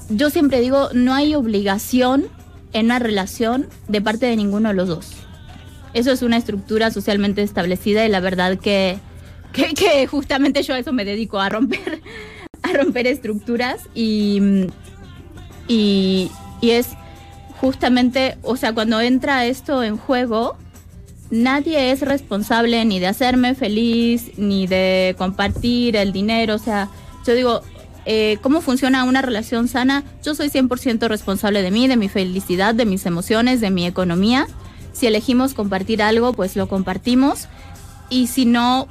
Yo 0.09 0.31
siempre 0.31 0.61
digo, 0.61 0.91
no 0.93 1.15
hay 1.15 1.35
obligación 1.35 2.27
en 2.73 2.87
una 2.87 2.99
relación 2.99 3.69
de 3.89 4.01
parte 4.01 4.27
de 4.27 4.37
ninguno 4.37 4.71
de 4.71 4.75
los 4.75 4.89
dos. 4.89 5.13
Eso 5.95 6.11
es 6.11 6.23
una 6.23 6.37
estructura 6.37 6.91
socialmente 6.91 7.43
establecida 7.43 8.05
y 8.05 8.09
la 8.09 8.21
verdad 8.21 8.59
que, 8.59 8.99
que 9.53 10.07
justamente 10.07 10.63
yo 10.63 10.75
a 10.75 10.79
eso 10.79 10.93
me 10.93 11.05
dedico, 11.05 11.39
a 11.39 11.49
romper, 11.49 12.03
romper 12.73 13.07
estructuras 13.07 13.83
y, 13.95 14.67
y, 15.69 16.31
y 16.61 16.71
es 16.71 16.89
justamente, 17.61 18.37
o 18.43 18.57
sea, 18.57 18.73
cuando 18.73 19.01
entra 19.01 19.47
esto 19.47 19.83
en 19.83 19.97
juego, 19.97 20.57
nadie 21.31 21.93
es 21.93 22.01
responsable 22.01 22.85
ni 22.85 23.01
de 23.01 23.07
hacerme 23.07 23.55
feliz, 23.55 24.33
ni 24.37 24.67
de 24.67 25.15
compartir 25.17 25.97
el 25.97 26.13
dinero. 26.13 26.57
O 26.57 26.59
sea, 26.59 26.89
yo 27.27 27.35
digo, 27.35 27.63
eh, 28.05 28.39
¿cómo 28.43 28.61
funciona 28.61 29.05
una 29.05 29.23
relación 29.23 29.69
sana? 29.69 30.05
Yo 30.23 30.35
soy 30.35 30.49
100% 30.49 31.09
responsable 31.09 31.63
de 31.63 31.71
mí, 31.71 31.89
de 31.89 31.97
mi 31.97 32.09
felicidad, 32.09 32.75
de 32.75 32.85
mis 32.85 33.07
emociones, 33.07 33.61
de 33.61 33.71
mi 33.71 33.87
economía. 33.87 34.47
Si 34.93 35.07
elegimos 35.07 35.55
compartir 35.55 36.03
algo, 36.03 36.33
pues 36.33 36.55
lo 36.57 36.69
compartimos. 36.69 37.49
Y 38.11 38.27
si 38.27 38.45
no, 38.45 38.89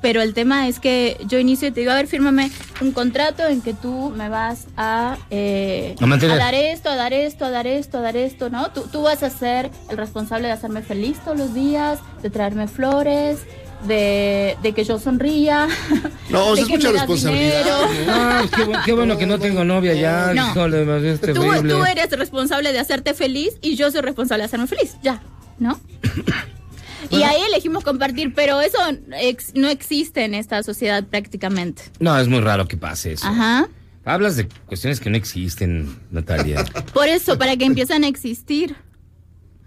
pero 0.00 0.22
el 0.22 0.34
tema 0.34 0.68
es 0.68 0.78
que 0.80 1.16
yo 1.26 1.38
inicio 1.38 1.68
y 1.68 1.70
te 1.70 1.80
digo, 1.80 1.92
a 1.92 1.96
ver, 1.96 2.06
fírmame 2.06 2.50
un 2.80 2.92
contrato 2.92 3.46
en 3.46 3.60
que 3.62 3.74
tú 3.74 4.12
me 4.14 4.28
vas 4.28 4.66
a, 4.76 5.16
eh, 5.30 5.94
A 6.00 6.06
dar 6.36 6.54
esto, 6.54 6.90
a 6.90 6.96
dar 6.96 7.12
esto, 7.12 7.44
a 7.44 7.50
dar 7.50 7.66
esto, 7.66 7.98
a 7.98 8.00
dar 8.00 8.16
esto, 8.16 8.50
¿no? 8.50 8.70
Tú, 8.70 8.82
tú 8.90 9.02
vas 9.02 9.22
a 9.22 9.30
ser 9.30 9.70
el 9.90 9.96
responsable 9.96 10.48
de 10.48 10.52
hacerme 10.52 10.82
feliz 10.82 11.18
todos 11.24 11.38
los 11.38 11.54
días, 11.54 11.98
de 12.22 12.30
traerme 12.30 12.68
flores, 12.68 13.38
de, 13.86 14.56
de 14.62 14.72
que 14.72 14.84
yo 14.84 14.98
sonría. 14.98 15.68
No, 16.28 16.56
de 16.56 16.62
es 16.62 16.66
que 16.66 16.72
mucha 16.74 16.88
me 16.88 16.94
das 16.94 17.02
responsabilidad. 17.02 17.64
Ah, 18.08 18.42
qué, 18.54 18.66
qué 18.86 18.92
bueno 18.92 19.16
que 19.16 19.26
no 19.26 19.38
tengo 19.38 19.64
novia 19.64 19.94
ya. 19.94 20.32
No. 20.34 20.50
híjole, 20.50 21.12
es 21.12 21.20
Tú, 21.20 21.26
terrible. 21.26 21.72
tú 21.72 21.84
eres 21.84 22.10
responsable 22.10 22.72
de 22.72 22.80
hacerte 22.80 23.14
feliz 23.14 23.56
y 23.62 23.76
yo 23.76 23.90
soy 23.92 24.00
responsable 24.00 24.42
de 24.42 24.46
hacerme 24.46 24.66
feliz, 24.66 24.96
ya, 25.02 25.22
¿no? 25.58 25.78
Y 27.10 27.22
ahí 27.22 27.40
elegimos 27.48 27.84
compartir, 27.84 28.32
pero 28.34 28.60
eso 28.60 28.78
ex- 29.20 29.54
no 29.54 29.68
existe 29.68 30.24
en 30.24 30.34
esta 30.34 30.62
sociedad 30.62 31.04
prácticamente. 31.04 31.82
No, 32.00 32.18
es 32.18 32.28
muy 32.28 32.40
raro 32.40 32.66
que 32.66 32.76
pase 32.76 33.12
eso. 33.12 33.26
Ajá. 33.26 33.68
Hablas 34.04 34.36
de 34.36 34.46
cuestiones 34.66 35.00
que 35.00 35.10
no 35.10 35.16
existen, 35.16 35.98
Natalia. 36.10 36.64
Por 36.94 37.08
eso, 37.08 37.36
para 37.38 37.56
que 37.56 37.64
empiecen 37.64 38.04
a 38.04 38.08
existir. 38.08 38.76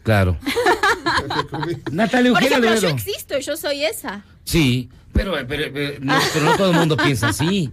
Claro. 0.03 0.37
Natalia 1.91 2.31
Por 2.31 2.41
Eugenia 2.43 2.57
ejemplo, 2.69 2.75
yo 2.75 2.87
existo, 2.89 3.39
yo 3.39 3.57
soy 3.57 3.83
esa. 3.83 4.21
Sí, 4.43 4.89
pero, 5.13 5.33
pero, 5.47 5.65
pero 5.73 5.99
no, 6.01 6.17
pero 6.33 6.45
no 6.45 6.57
todo 6.57 6.71
el 6.71 6.77
mundo 6.77 6.97
piensa 6.97 7.29
así. 7.29 7.71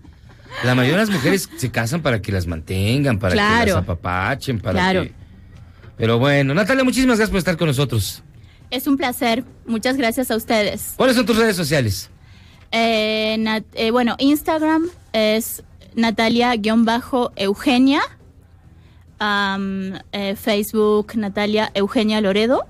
La 0.64 0.74
mayoría 0.74 0.98
de 1.00 1.06
las 1.06 1.10
mujeres 1.14 1.48
se 1.56 1.70
casan 1.70 2.02
para 2.02 2.20
que 2.22 2.32
las 2.32 2.46
mantengan, 2.46 3.18
para 3.18 3.32
que 3.34 3.66
las 3.70 3.76
apapachen, 3.76 4.58
para 4.58 4.72
Claro. 4.80 5.02
que... 5.04 5.12
Pero 5.96 6.18
bueno, 6.18 6.52
Natalia, 6.54 6.84
muchísimas 6.84 7.16
gracias 7.18 7.30
por 7.30 7.38
estar 7.38 7.56
con 7.56 7.68
nosotros. 7.68 8.22
Es 8.70 8.86
un 8.86 8.97
placer. 8.97 9.44
Muchas 9.66 9.97
gracias 9.97 10.30
a 10.30 10.36
ustedes. 10.36 10.94
¿Cuáles 10.97 11.16
son 11.16 11.26
tus 11.26 11.36
redes 11.36 11.56
sociales? 11.56 12.10
Eh, 12.72 13.36
Nat- 13.38 13.64
eh, 13.74 13.90
bueno, 13.90 14.16
Instagram 14.18 14.86
es 15.12 15.62
Natalia-Eugenia. 15.94 18.01
Am, 19.18 19.94
eh, 20.12 20.36
Facebook 20.36 21.12
Natalia 21.16 21.70
Eugenia 21.74 22.20
Loredo. 22.20 22.66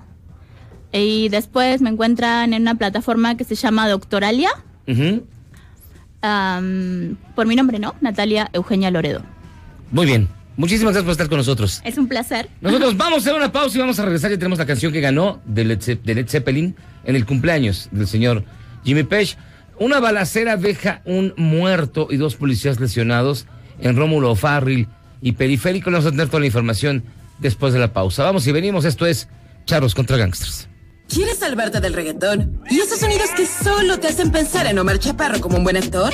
Y 0.93 1.27
después 1.29 1.81
me 1.81 1.89
encuentran 1.89 2.53
en 2.53 2.61
una 2.61 2.75
plataforma 2.75 3.35
que 3.35 3.43
se 3.43 3.55
llama 3.55 3.89
Doctoralia. 3.89 4.49
Por 7.35 7.45
mi 7.45 7.55
nombre, 7.55 7.79
¿no? 7.79 7.95
Natalia 8.01 8.49
Eugenia 8.53 8.91
Loredo. 8.91 9.21
Muy 9.91 10.05
bien. 10.05 10.29
Muchísimas 10.57 10.93
gracias 10.93 11.03
por 11.05 11.11
estar 11.11 11.29
con 11.29 11.37
nosotros. 11.37 11.81
Es 11.85 11.97
un 11.97 12.07
placer. 12.07 12.49
Nosotros 12.61 12.97
vamos 12.97 13.19
a 13.19 13.21
hacer 13.21 13.35
una 13.35 13.51
pausa 13.51 13.77
y 13.77 13.79
vamos 13.81 13.99
a 13.99 14.03
regresar. 14.05 14.31
Ya 14.31 14.37
tenemos 14.37 14.59
la 14.59 14.65
canción 14.65 14.91
que 14.91 14.99
ganó 15.01 15.39
de 15.45 15.63
Led, 15.65 15.79
Ze- 15.81 15.99
de 16.03 16.15
Led 16.15 16.27
Zeppelin 16.27 16.75
en 17.05 17.15
el 17.15 17.25
cumpleaños 17.25 17.87
del 17.91 18.07
señor 18.07 18.43
Jimmy 18.83 19.03
Page. 19.03 19.35
Una 19.79 19.99
balacera 19.99 20.57
deja 20.57 21.01
un 21.05 21.33
muerto 21.37 22.07
y 22.09 22.17
dos 22.17 22.35
policías 22.35 22.79
lesionados 22.79 23.45
en 23.79 23.95
Rómulo 23.95 24.35
Farril 24.35 24.87
y 25.21 25.33
Periférico. 25.33 25.91
Vamos 25.91 26.07
a 26.07 26.11
tener 26.11 26.27
toda 26.27 26.39
la 26.39 26.47
información 26.47 27.03
después 27.39 27.73
de 27.73 27.79
la 27.79 27.93
pausa. 27.93 28.23
Vamos 28.23 28.47
y 28.47 28.51
venimos. 28.51 28.85
Esto 28.85 29.05
es 29.05 29.27
Charros 29.65 29.93
contra 29.93 30.17
Gangsters. 30.17 30.67
¿Quieres 31.07 31.37
salvarte 31.37 31.79
del 31.79 31.93
reggaetón? 31.93 32.59
¿Y 32.69 32.79
esos 32.79 32.99
sonidos 32.99 33.29
que 33.37 33.45
solo 33.45 33.99
te 33.99 34.07
hacen 34.07 34.31
pensar 34.31 34.65
en 34.65 34.77
Omar 34.79 34.97
Chaparro 34.99 35.39
como 35.39 35.57
un 35.57 35.63
buen 35.63 35.77
actor? 35.77 36.11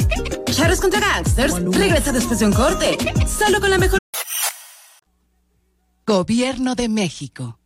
Charros 0.52 0.82
contra 0.82 1.00
Gangsters 1.00 1.56
regresa 1.76 2.12
después 2.12 2.40
de 2.40 2.46
un 2.48 2.54
corte, 2.54 2.98
solo 3.26 3.60
con 3.62 3.70
la 3.72 3.78
mejor. 3.78 4.00
Gobierno 6.06 6.76
de 6.76 6.90
México. 6.90 7.58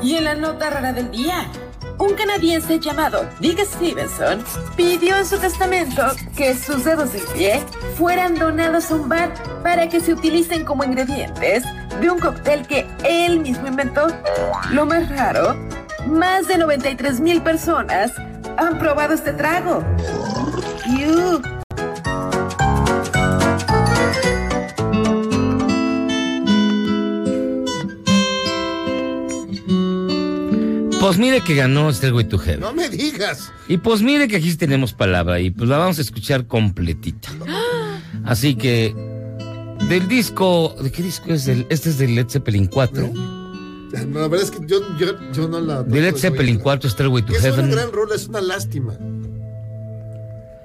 Y 0.00 0.14
en 0.14 0.24
la 0.24 0.36
nota 0.36 0.70
rara 0.70 0.92
del 0.92 1.10
día, 1.10 1.50
un 1.98 2.14
canadiense 2.14 2.78
llamado 2.78 3.28
Dick 3.40 3.58
Stevenson 3.64 4.44
pidió 4.76 5.16
en 5.16 5.26
su 5.26 5.38
testamento 5.38 6.04
que 6.36 6.56
sus 6.56 6.84
dedos 6.84 7.12
del 7.12 7.24
pie 7.34 7.60
fueran 7.96 8.36
donados 8.36 8.92
a 8.92 8.94
un 8.94 9.08
bar 9.08 9.34
para 9.64 9.88
que 9.88 9.98
se 9.98 10.12
utilicen 10.12 10.64
como 10.64 10.84
ingredientes 10.84 11.64
de 12.00 12.10
un 12.10 12.20
cóctel 12.20 12.64
que 12.68 12.86
él 13.02 13.40
mismo 13.40 13.66
inventó. 13.66 14.06
Lo 14.70 14.86
más 14.86 15.08
raro, 15.08 15.56
más 16.06 16.46
de 16.46 16.58
93 16.58 17.18
mil 17.18 17.42
personas 17.42 18.12
han 18.56 18.78
probado 18.78 19.14
este 19.14 19.32
trago. 19.32 19.82
Pues 31.00 31.16
mire 31.16 31.40
que 31.40 31.54
ganó 31.54 31.90
Stairway 31.92 32.24
to 32.28 32.38
Heaven. 32.38 32.60
No 32.60 32.74
me 32.74 32.88
digas. 32.90 33.50
Y 33.68 33.78
pues 33.78 34.02
mire 34.02 34.28
que 34.28 34.36
aquí 34.36 34.50
sí 34.50 34.56
tenemos 34.58 34.92
palabra 34.92 35.40
y 35.40 35.50
pues 35.50 35.68
la 35.68 35.78
vamos 35.78 35.98
a 35.98 36.02
escuchar 36.02 36.46
completita. 36.46 37.30
Así 38.24 38.54
que 38.54 38.94
del 39.88 40.08
disco, 40.08 40.76
¿de 40.82 40.92
qué 40.92 41.02
disco 41.02 41.32
es? 41.32 41.46
Del, 41.46 41.66
este 41.70 41.88
es 41.88 41.98
de 41.98 42.06
Led 42.08 42.28
Zeppelin 42.28 42.66
4. 42.66 43.10
La 43.92 44.28
verdad 44.28 44.42
es 44.42 44.50
que 44.50 44.58
yo, 44.66 44.78
yo, 44.98 45.06
yo 45.32 45.48
no 45.48 45.58
la. 45.60 45.82
De 45.82 46.00
Led 46.00 46.16
Zeppelin 46.16 46.58
4, 46.58 46.90
Stairway 46.90 47.22
to 47.24 47.32
Es 47.32 47.40
una 47.44 47.48
Heaven. 47.54 47.70
gran 47.70 47.92
rola, 47.92 48.14
es 48.14 48.28
una 48.28 48.40
lástima. 48.42 48.94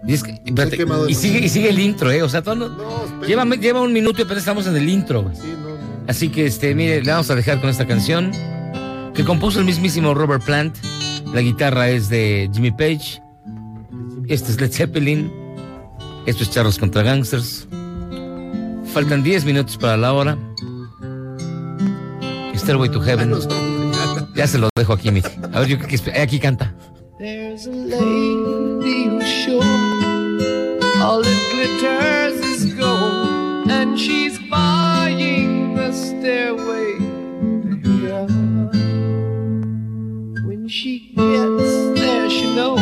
Y, 0.08 0.14
es 0.14 0.22
que- 0.22 0.40
espérate, 0.46 0.78
quemado 0.78 1.06
de 1.06 1.12
y 1.12 1.16
sigue, 1.16 1.40
y 1.40 1.50
sigue 1.50 1.70
el 1.70 1.80
intro, 1.80 2.12
¿eh? 2.12 2.22
O 2.22 2.30
sea, 2.30 2.44
todo 2.44 2.54
no- 2.56 3.26
lleva, 3.26 3.44
lleva 3.56 3.82
un 3.82 3.92
minuto 3.94 4.20
y 4.22 4.26
apenas 4.26 4.40
estamos 4.44 4.68
en 4.68 4.76
el 4.76 4.88
intro. 4.90 5.24
güey. 5.24 5.36
Así 6.08 6.30
que, 6.30 6.46
este, 6.46 6.76
mire, 6.76 7.02
le 7.02 7.10
vamos 7.12 7.32
a 7.32 7.36
dejar 7.36 7.60
con 7.62 7.70
esta 7.72 7.88
canción 7.88 8.32
que 9.16 9.24
compuso 9.24 9.60
el 9.60 9.66
mismísimo 9.66 10.14
Robert 10.14 10.44
Plant. 10.44 10.76
La 11.34 11.42
guitarra 11.42 11.90
es 11.90 12.10
de 12.10 12.50
Jimmy 12.54 12.72
Page. 12.72 13.22
Este 14.28 14.52
es 14.52 14.60
Led 14.60 14.72
Zeppelin. 14.72 15.32
Esto 16.26 16.44
es 16.44 16.52
Charros 16.52 16.78
contra 16.78 17.04
Gangsters. 17.04 17.68
Faltan 18.94 19.24
10 19.24 19.46
minutos 19.46 19.78
para 19.78 19.98
la 19.98 20.14
hora. 20.14 20.38
Stairway 22.56 22.90
to 22.90 23.02
Heaven. 23.02 23.34
Ya 24.36 24.48
se 24.48 24.58
lo 24.58 24.70
dejo 24.76 24.94
aquí, 24.94 25.12
mire. 25.12 25.30
A 25.54 25.60
ver, 25.60 25.70
yo 25.70 25.78
creo 25.78 25.90
que 25.90 26.20
aquí 26.20 26.40
canta. 26.40 26.74
There's 27.18 27.68
a 27.68 27.72
lady 27.72 29.08
who's 29.08 29.26
sure 29.26 29.64
all 31.02 31.22
that 31.24 31.52
glitters 31.52 32.46
is 32.46 32.74
gold, 32.76 33.70
and 33.70 33.98
she's 33.98 34.38
Gets 41.16 42.00
there, 42.00 42.30
she 42.30 42.56
knows 42.56 42.80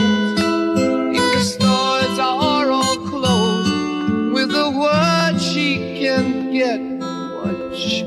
if 1.16 1.34
the 1.34 1.42
stores 1.42 2.20
are 2.20 2.72
all 2.72 2.98
closed, 2.98 4.34
with 4.34 4.50
a 4.52 4.72
word 4.72 5.40
she 5.40 6.00
can 6.02 6.52
get 6.52 6.80
what 7.44 7.76
she 7.78 8.04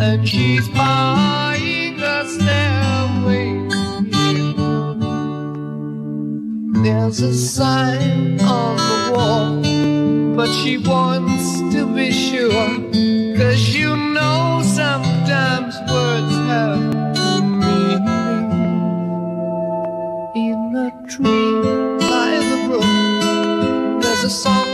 And 0.00 0.26
she's 0.26 0.68
buying 0.68 2.00
a 2.00 2.24
stairway. 2.26 3.68
There's 6.82 7.20
a 7.20 7.34
sign 7.34 8.40
on 8.40 8.76
the 8.76 9.12
wall, 9.12 9.57
but 10.38 10.52
she 10.52 10.78
wants 10.78 11.58
to 11.74 11.84
be 11.96 12.12
sure. 12.12 12.70
Cause 13.36 13.74
you 13.74 13.96
know 13.96 14.62
sometimes 14.62 15.74
words 15.90 16.34
have 16.46 17.42
meaning. 17.42 18.06
In 20.36 20.76
a 20.86 20.90
tree 21.08 21.54
by 22.12 22.30
the 22.50 22.58
brook, 22.68 24.00
there's 24.00 24.22
a 24.22 24.30
songbird 24.30 24.67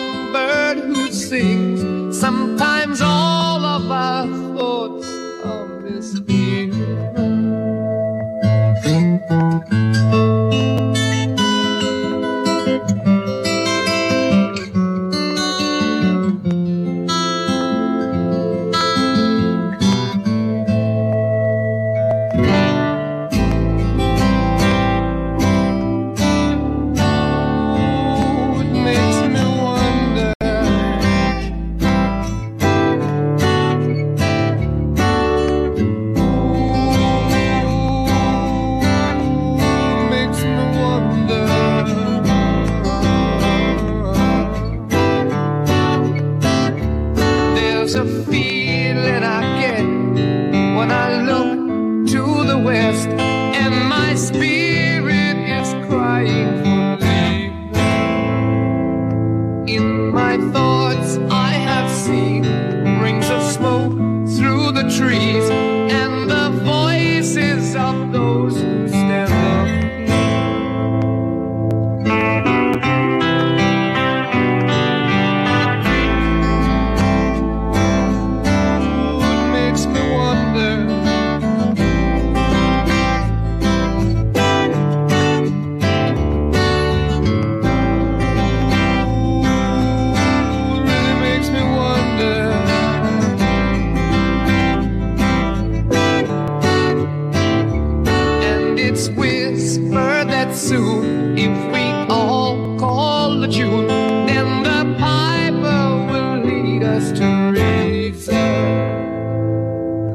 it's 98.94 99.08
whispered 99.08 100.28
that 100.28 100.54
soon, 100.54 101.36
if 101.36 101.72
we 101.72 101.82
all 102.08 102.78
call 102.78 103.40
the 103.40 103.48
tune, 103.48 103.88
then 103.88 104.62
the 104.62 104.96
piper 105.00 106.06
will 106.08 106.38
lead 106.46 106.84
us 106.84 107.10
to 107.18 107.26
reason. 107.50 108.36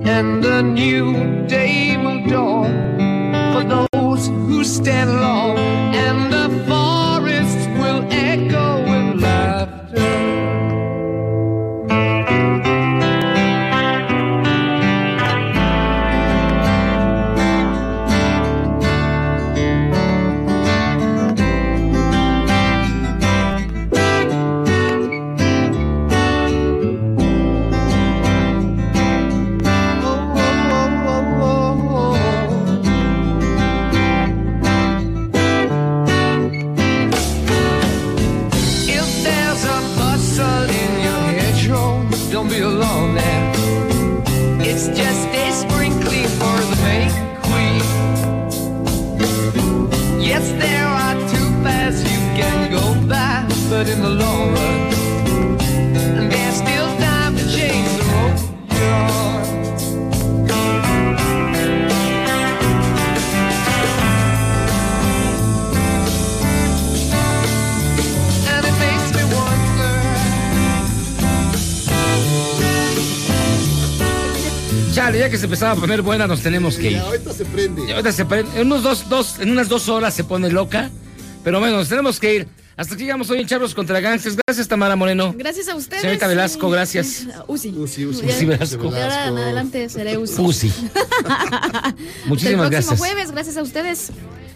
And 0.08 0.46
a 0.46 0.62
new 0.64 1.46
day 1.46 1.98
Ya 75.70 75.74
empezaba 75.74 75.78
a 75.78 75.82
poner 75.82 76.02
buena, 76.02 76.28
nos 76.28 76.42
tenemos 76.42 76.76
que 76.78 76.92
ir. 76.92 76.98
Ya, 76.98 77.04
ahorita 77.04 77.34
se 77.34 77.46
prende. 77.46 77.88
Y 77.88 77.92
ahorita 77.92 78.12
se 78.12 78.26
prende- 78.26 78.56
en, 78.56 78.68
unos 78.68 78.84
dos, 78.84 79.10
dos, 79.10 79.40
en 79.40 79.52
unas 79.52 79.70
dos 79.70 79.88
horas 79.90 80.14
se 80.14 80.24
pone 80.24 80.50
loca. 80.52 80.90
Pero 81.44 81.60
bueno, 81.60 81.78
nos 81.78 81.90
tenemos 81.90 82.20
que 82.20 82.36
ir. 82.36 82.48
Hasta 82.76 82.94
aquí 82.96 83.04
llegamos 83.04 83.30
hoy 83.30 83.40
en 83.42 83.48
Charlos 83.48 83.76
contra 83.76 84.00
Gangsters. 84.00 84.38
Gracias, 84.48 84.68
Tamara 84.68 84.96
Moreno. 84.96 85.34
Gracias 85.38 85.68
a 85.68 85.76
ustedes. 85.76 86.02
Señorita 86.02 86.28
Velasco, 86.28 86.70
gracias. 86.70 87.28
Uzi. 87.48 87.70
Uzi, 87.70 88.06
Uzi 88.06 88.46
Velasco. 88.46 88.90
De 88.90 89.02
ahora 89.04 89.28
en 89.28 89.38
adelante 89.38 89.90
seré 89.90 90.18
Uzi. 90.18 90.72
Hasta 91.26 91.96
Muchísimas 92.26 92.66
el 92.66 92.70
próximo 92.70 92.70
gracias. 92.70 93.00
jueves, 93.00 93.32
gracias 93.32 93.58
a 93.58 93.62
ustedes. 93.62 94.12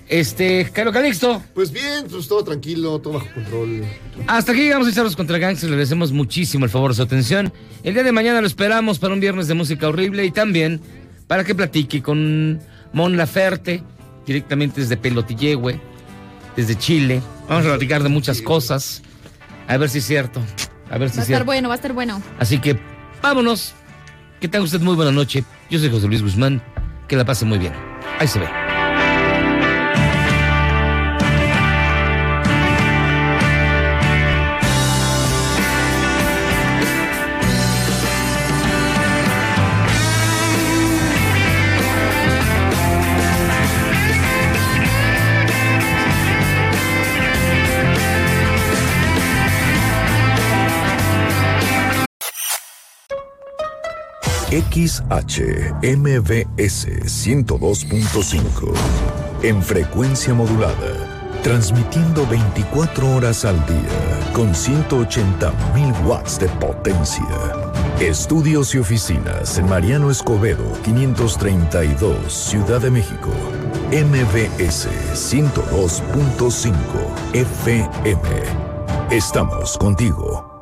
Este, 0.07 0.69
Caro 0.73 0.91
Calixto. 0.91 1.41
Pues 1.53 1.72
bien, 1.72 2.06
pues 2.10 2.27
todo 2.27 2.44
tranquilo, 2.44 2.99
todo 2.99 3.14
bajo 3.15 3.27
control. 3.34 3.84
Hasta 4.27 4.52
aquí 4.52 4.61
llegamos 4.61 4.88
a 4.88 4.94
Charlos 4.94 5.15
contra 5.15 5.38
Gangsters. 5.38 5.69
Le 5.69 5.76
agradecemos 5.76 6.11
muchísimo 6.11 6.65
el 6.65 6.72
favor 6.72 6.91
de 6.91 6.95
su 6.98 7.02
atención. 7.03 7.52
El 7.84 7.94
día 7.94 8.03
de 8.03 8.11
mañana 8.11 8.40
lo 8.41 8.48
esperamos 8.48 8.99
para 8.99 9.14
un 9.14 9.19
viernes 9.19 9.48
de 9.48 9.53
música 9.53 9.88
horrible 9.88 10.26
y 10.26 10.31
también 10.31 10.81
para 11.34 11.43
que 11.43 11.55
platique 11.55 12.03
con 12.03 12.60
Mon 12.91 13.18
Laferte, 13.18 13.81
directamente 14.23 14.81
desde 14.81 14.97
Pelotillehue, 14.97 15.80
desde 16.55 16.77
Chile. 16.77 17.23
Vamos 17.49 17.65
a 17.65 17.69
platicar 17.69 18.03
de 18.03 18.10
muchas 18.10 18.39
cosas. 18.39 19.01
A 19.68 19.76
ver 19.77 19.89
si 19.89 19.97
es 19.97 20.05
cierto. 20.05 20.43
A 20.91 20.99
ver 20.99 21.10
si 21.10 21.15
Va 21.18 21.22
a 21.22 21.23
es 21.23 21.26
estar 21.26 21.26
cierto. 21.26 21.45
bueno, 21.45 21.69
va 21.69 21.73
a 21.73 21.77
estar 21.77 21.91
bueno. 21.91 22.22
Así 22.38 22.60
que 22.60 22.80
vámonos. 23.23 23.73
Que 24.39 24.47
tenga 24.47 24.64
usted 24.64 24.81
muy 24.81 24.93
buena 24.93 25.11
noche. 25.11 25.43
Yo 25.72 25.80
soy 25.80 25.89
José 25.89 26.05
Luis 26.05 26.22
Guzmán. 26.22 26.61
Que 27.07 27.15
la 27.15 27.26
pase 27.26 27.45
muy 27.45 27.57
bien. 27.57 27.73
Ahí 28.19 28.27
se 28.27 28.38
ve. 28.38 28.62
XHMBS 54.53 55.81
102.5 57.07 58.73
en 59.41 59.63
frecuencia 59.63 60.35
modulada, 60.35 61.41
transmitiendo 61.41 62.27
24 62.27 63.15
horas 63.15 63.45
al 63.45 63.55
día 63.65 64.30
con 64.31 64.53
180.000 64.53 66.05
watts 66.05 66.38
de 66.39 66.49
potencia. 66.49 67.25
Estudios 67.99 68.75
y 68.75 68.77
oficinas 68.77 69.57
en 69.57 69.67
Mariano 69.67 70.11
Escobedo 70.11 70.71
532, 70.84 72.31
Ciudad 72.31 72.80
de 72.81 72.91
México. 72.91 73.31
MBS 73.89 74.88
102.5 75.15 76.75
FM. 77.34 78.19
Estamos 79.09 79.80
contigo. 79.80 80.52